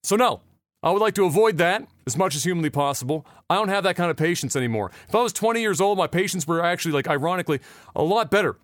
So 0.04 0.18
no, 0.18 0.42
I 0.86 0.92
would 0.92 1.02
like 1.02 1.16
to 1.16 1.26
avoid 1.26 1.58
that 1.58 1.88
as 2.06 2.16
much 2.16 2.36
as 2.36 2.44
humanly 2.44 2.70
possible. 2.70 3.26
I 3.50 3.56
don't 3.56 3.70
have 3.70 3.84
that 3.86 3.96
kind 3.96 4.12
of 4.12 4.18
patience 4.18 4.56
anymore. 4.56 4.92
If 5.10 5.16
I 5.16 5.22
was 5.24 5.34
20 5.34 5.60
years 5.60 5.82
old, 5.82 5.98
my 5.98 6.06
patience 6.06 6.48
were 6.48 6.64
actually, 6.64 6.92
like, 6.92 7.08
ironically, 7.08 7.60
a 7.96 8.04
lot 8.04 8.30
better. 8.30 8.58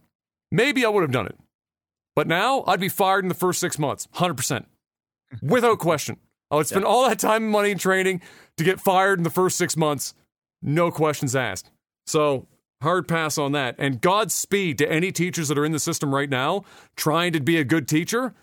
Maybe 0.51 0.85
I 0.85 0.89
would 0.89 1.01
have 1.01 1.11
done 1.11 1.25
it. 1.25 1.37
But 2.15 2.27
now 2.27 2.63
I'd 2.67 2.79
be 2.79 2.89
fired 2.89 3.25
in 3.25 3.29
the 3.29 3.33
first 3.33 3.59
six 3.59 3.79
months, 3.79 4.07
100%. 4.15 4.65
Without 5.41 5.79
question. 5.79 6.17
I 6.51 6.57
would 6.57 6.67
spend 6.67 6.85
all 6.85 7.07
that 7.07 7.17
time 7.17 7.43
and 7.43 7.51
money 7.51 7.71
and 7.71 7.79
training 7.79 8.21
to 8.57 8.63
get 8.63 8.79
fired 8.79 9.17
in 9.17 9.23
the 9.23 9.29
first 9.29 9.57
six 9.57 9.75
months, 9.75 10.13
no 10.61 10.91
questions 10.91 11.35
asked. 11.35 11.71
So, 12.05 12.47
hard 12.83 13.07
pass 13.07 13.37
on 13.37 13.53
that. 13.53 13.75
And 13.79 13.99
Godspeed 14.01 14.77
to 14.79 14.91
any 14.91 15.11
teachers 15.11 15.47
that 15.47 15.57
are 15.57 15.65
in 15.65 15.71
the 15.71 15.79
system 15.79 16.13
right 16.13 16.29
now 16.29 16.65
trying 16.95 17.33
to 17.33 17.39
be 17.39 17.57
a 17.57 17.63
good 17.63 17.87
teacher. 17.87 18.35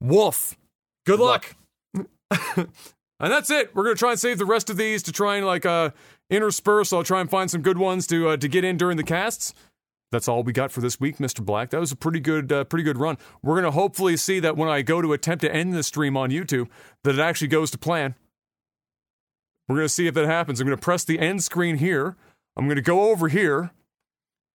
Woof. 0.00 0.56
Good 1.06 1.20
luck. 1.20 1.54
and 2.56 2.68
that's 3.20 3.50
it. 3.50 3.74
We're 3.74 3.84
gonna 3.84 3.96
try 3.96 4.12
and 4.12 4.20
save 4.20 4.38
the 4.38 4.44
rest 4.44 4.70
of 4.70 4.76
these 4.76 5.02
to 5.04 5.12
try 5.12 5.36
and 5.36 5.46
like 5.46 5.66
uh 5.66 5.90
intersperse. 6.30 6.92
I'll 6.92 7.04
try 7.04 7.20
and 7.20 7.30
find 7.30 7.50
some 7.50 7.62
good 7.62 7.78
ones 7.78 8.06
to 8.08 8.30
uh, 8.30 8.36
to 8.36 8.48
get 8.48 8.64
in 8.64 8.76
during 8.76 8.96
the 8.96 9.04
casts. 9.04 9.54
That's 10.14 10.28
all 10.28 10.44
we 10.44 10.52
got 10.52 10.70
for 10.70 10.80
this 10.80 11.00
week, 11.00 11.18
Mr. 11.18 11.44
Black. 11.44 11.70
That 11.70 11.80
was 11.80 11.90
a 11.90 11.96
pretty 11.96 12.20
good, 12.20 12.52
uh, 12.52 12.62
pretty 12.62 12.84
good 12.84 12.98
run. 12.98 13.18
We're 13.42 13.56
gonna 13.56 13.72
hopefully 13.72 14.16
see 14.16 14.38
that 14.40 14.56
when 14.56 14.68
I 14.68 14.82
go 14.82 15.02
to 15.02 15.12
attempt 15.12 15.42
to 15.42 15.52
end 15.52 15.72
this 15.72 15.88
stream 15.88 16.16
on 16.16 16.30
YouTube, 16.30 16.68
that 17.02 17.16
it 17.16 17.20
actually 17.20 17.48
goes 17.48 17.72
to 17.72 17.78
plan. 17.78 18.14
We're 19.68 19.76
gonna 19.76 19.88
see 19.88 20.06
if 20.06 20.14
that 20.14 20.26
happens. 20.26 20.60
I'm 20.60 20.68
gonna 20.68 20.76
press 20.76 21.02
the 21.04 21.18
end 21.18 21.42
screen 21.42 21.78
here. 21.78 22.16
I'm 22.56 22.68
gonna 22.68 22.80
go 22.80 23.10
over 23.10 23.28
here 23.28 23.72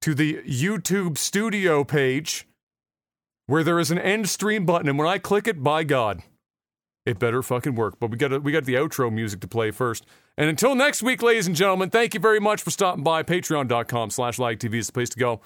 to 0.02 0.14
the 0.14 0.34
YouTube 0.42 1.18
Studio 1.18 1.82
page 1.82 2.46
where 3.46 3.64
there 3.64 3.80
is 3.80 3.90
an 3.90 3.98
end 3.98 4.28
stream 4.28 4.64
button, 4.64 4.88
and 4.88 4.98
when 4.98 5.08
I 5.08 5.18
click 5.18 5.48
it, 5.48 5.62
by 5.62 5.82
God, 5.82 6.22
it 7.08 7.18
better 7.18 7.42
fucking 7.42 7.74
work. 7.74 7.98
But 7.98 8.10
we 8.10 8.18
got 8.18 8.42
we 8.42 8.52
got 8.52 8.64
the 8.64 8.74
outro 8.74 9.12
music 9.12 9.40
to 9.40 9.48
play 9.48 9.70
first. 9.70 10.06
And 10.36 10.48
until 10.48 10.74
next 10.74 11.02
week, 11.02 11.22
ladies 11.22 11.46
and 11.46 11.56
gentlemen, 11.56 11.90
thank 11.90 12.14
you 12.14 12.20
very 12.20 12.38
much 12.38 12.62
for 12.62 12.70
stopping 12.70 13.02
by. 13.02 13.22
Patreon.com 13.22 14.10
slash 14.10 14.36
LagTV 14.36 14.74
is 14.74 14.86
the 14.88 14.92
place 14.92 15.08
to 15.10 15.18
go. 15.18 15.40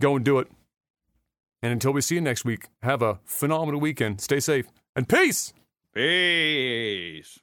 Go 0.00 0.16
and 0.16 0.24
do 0.24 0.38
it. 0.38 0.48
And 1.62 1.72
until 1.72 1.92
we 1.92 2.00
see 2.00 2.14
you 2.14 2.20
next 2.20 2.44
week, 2.44 2.66
have 2.82 3.02
a 3.02 3.18
phenomenal 3.24 3.80
weekend. 3.80 4.20
Stay 4.20 4.38
safe 4.40 4.66
and 4.94 5.08
peace. 5.08 5.52
Peace. 5.92 7.40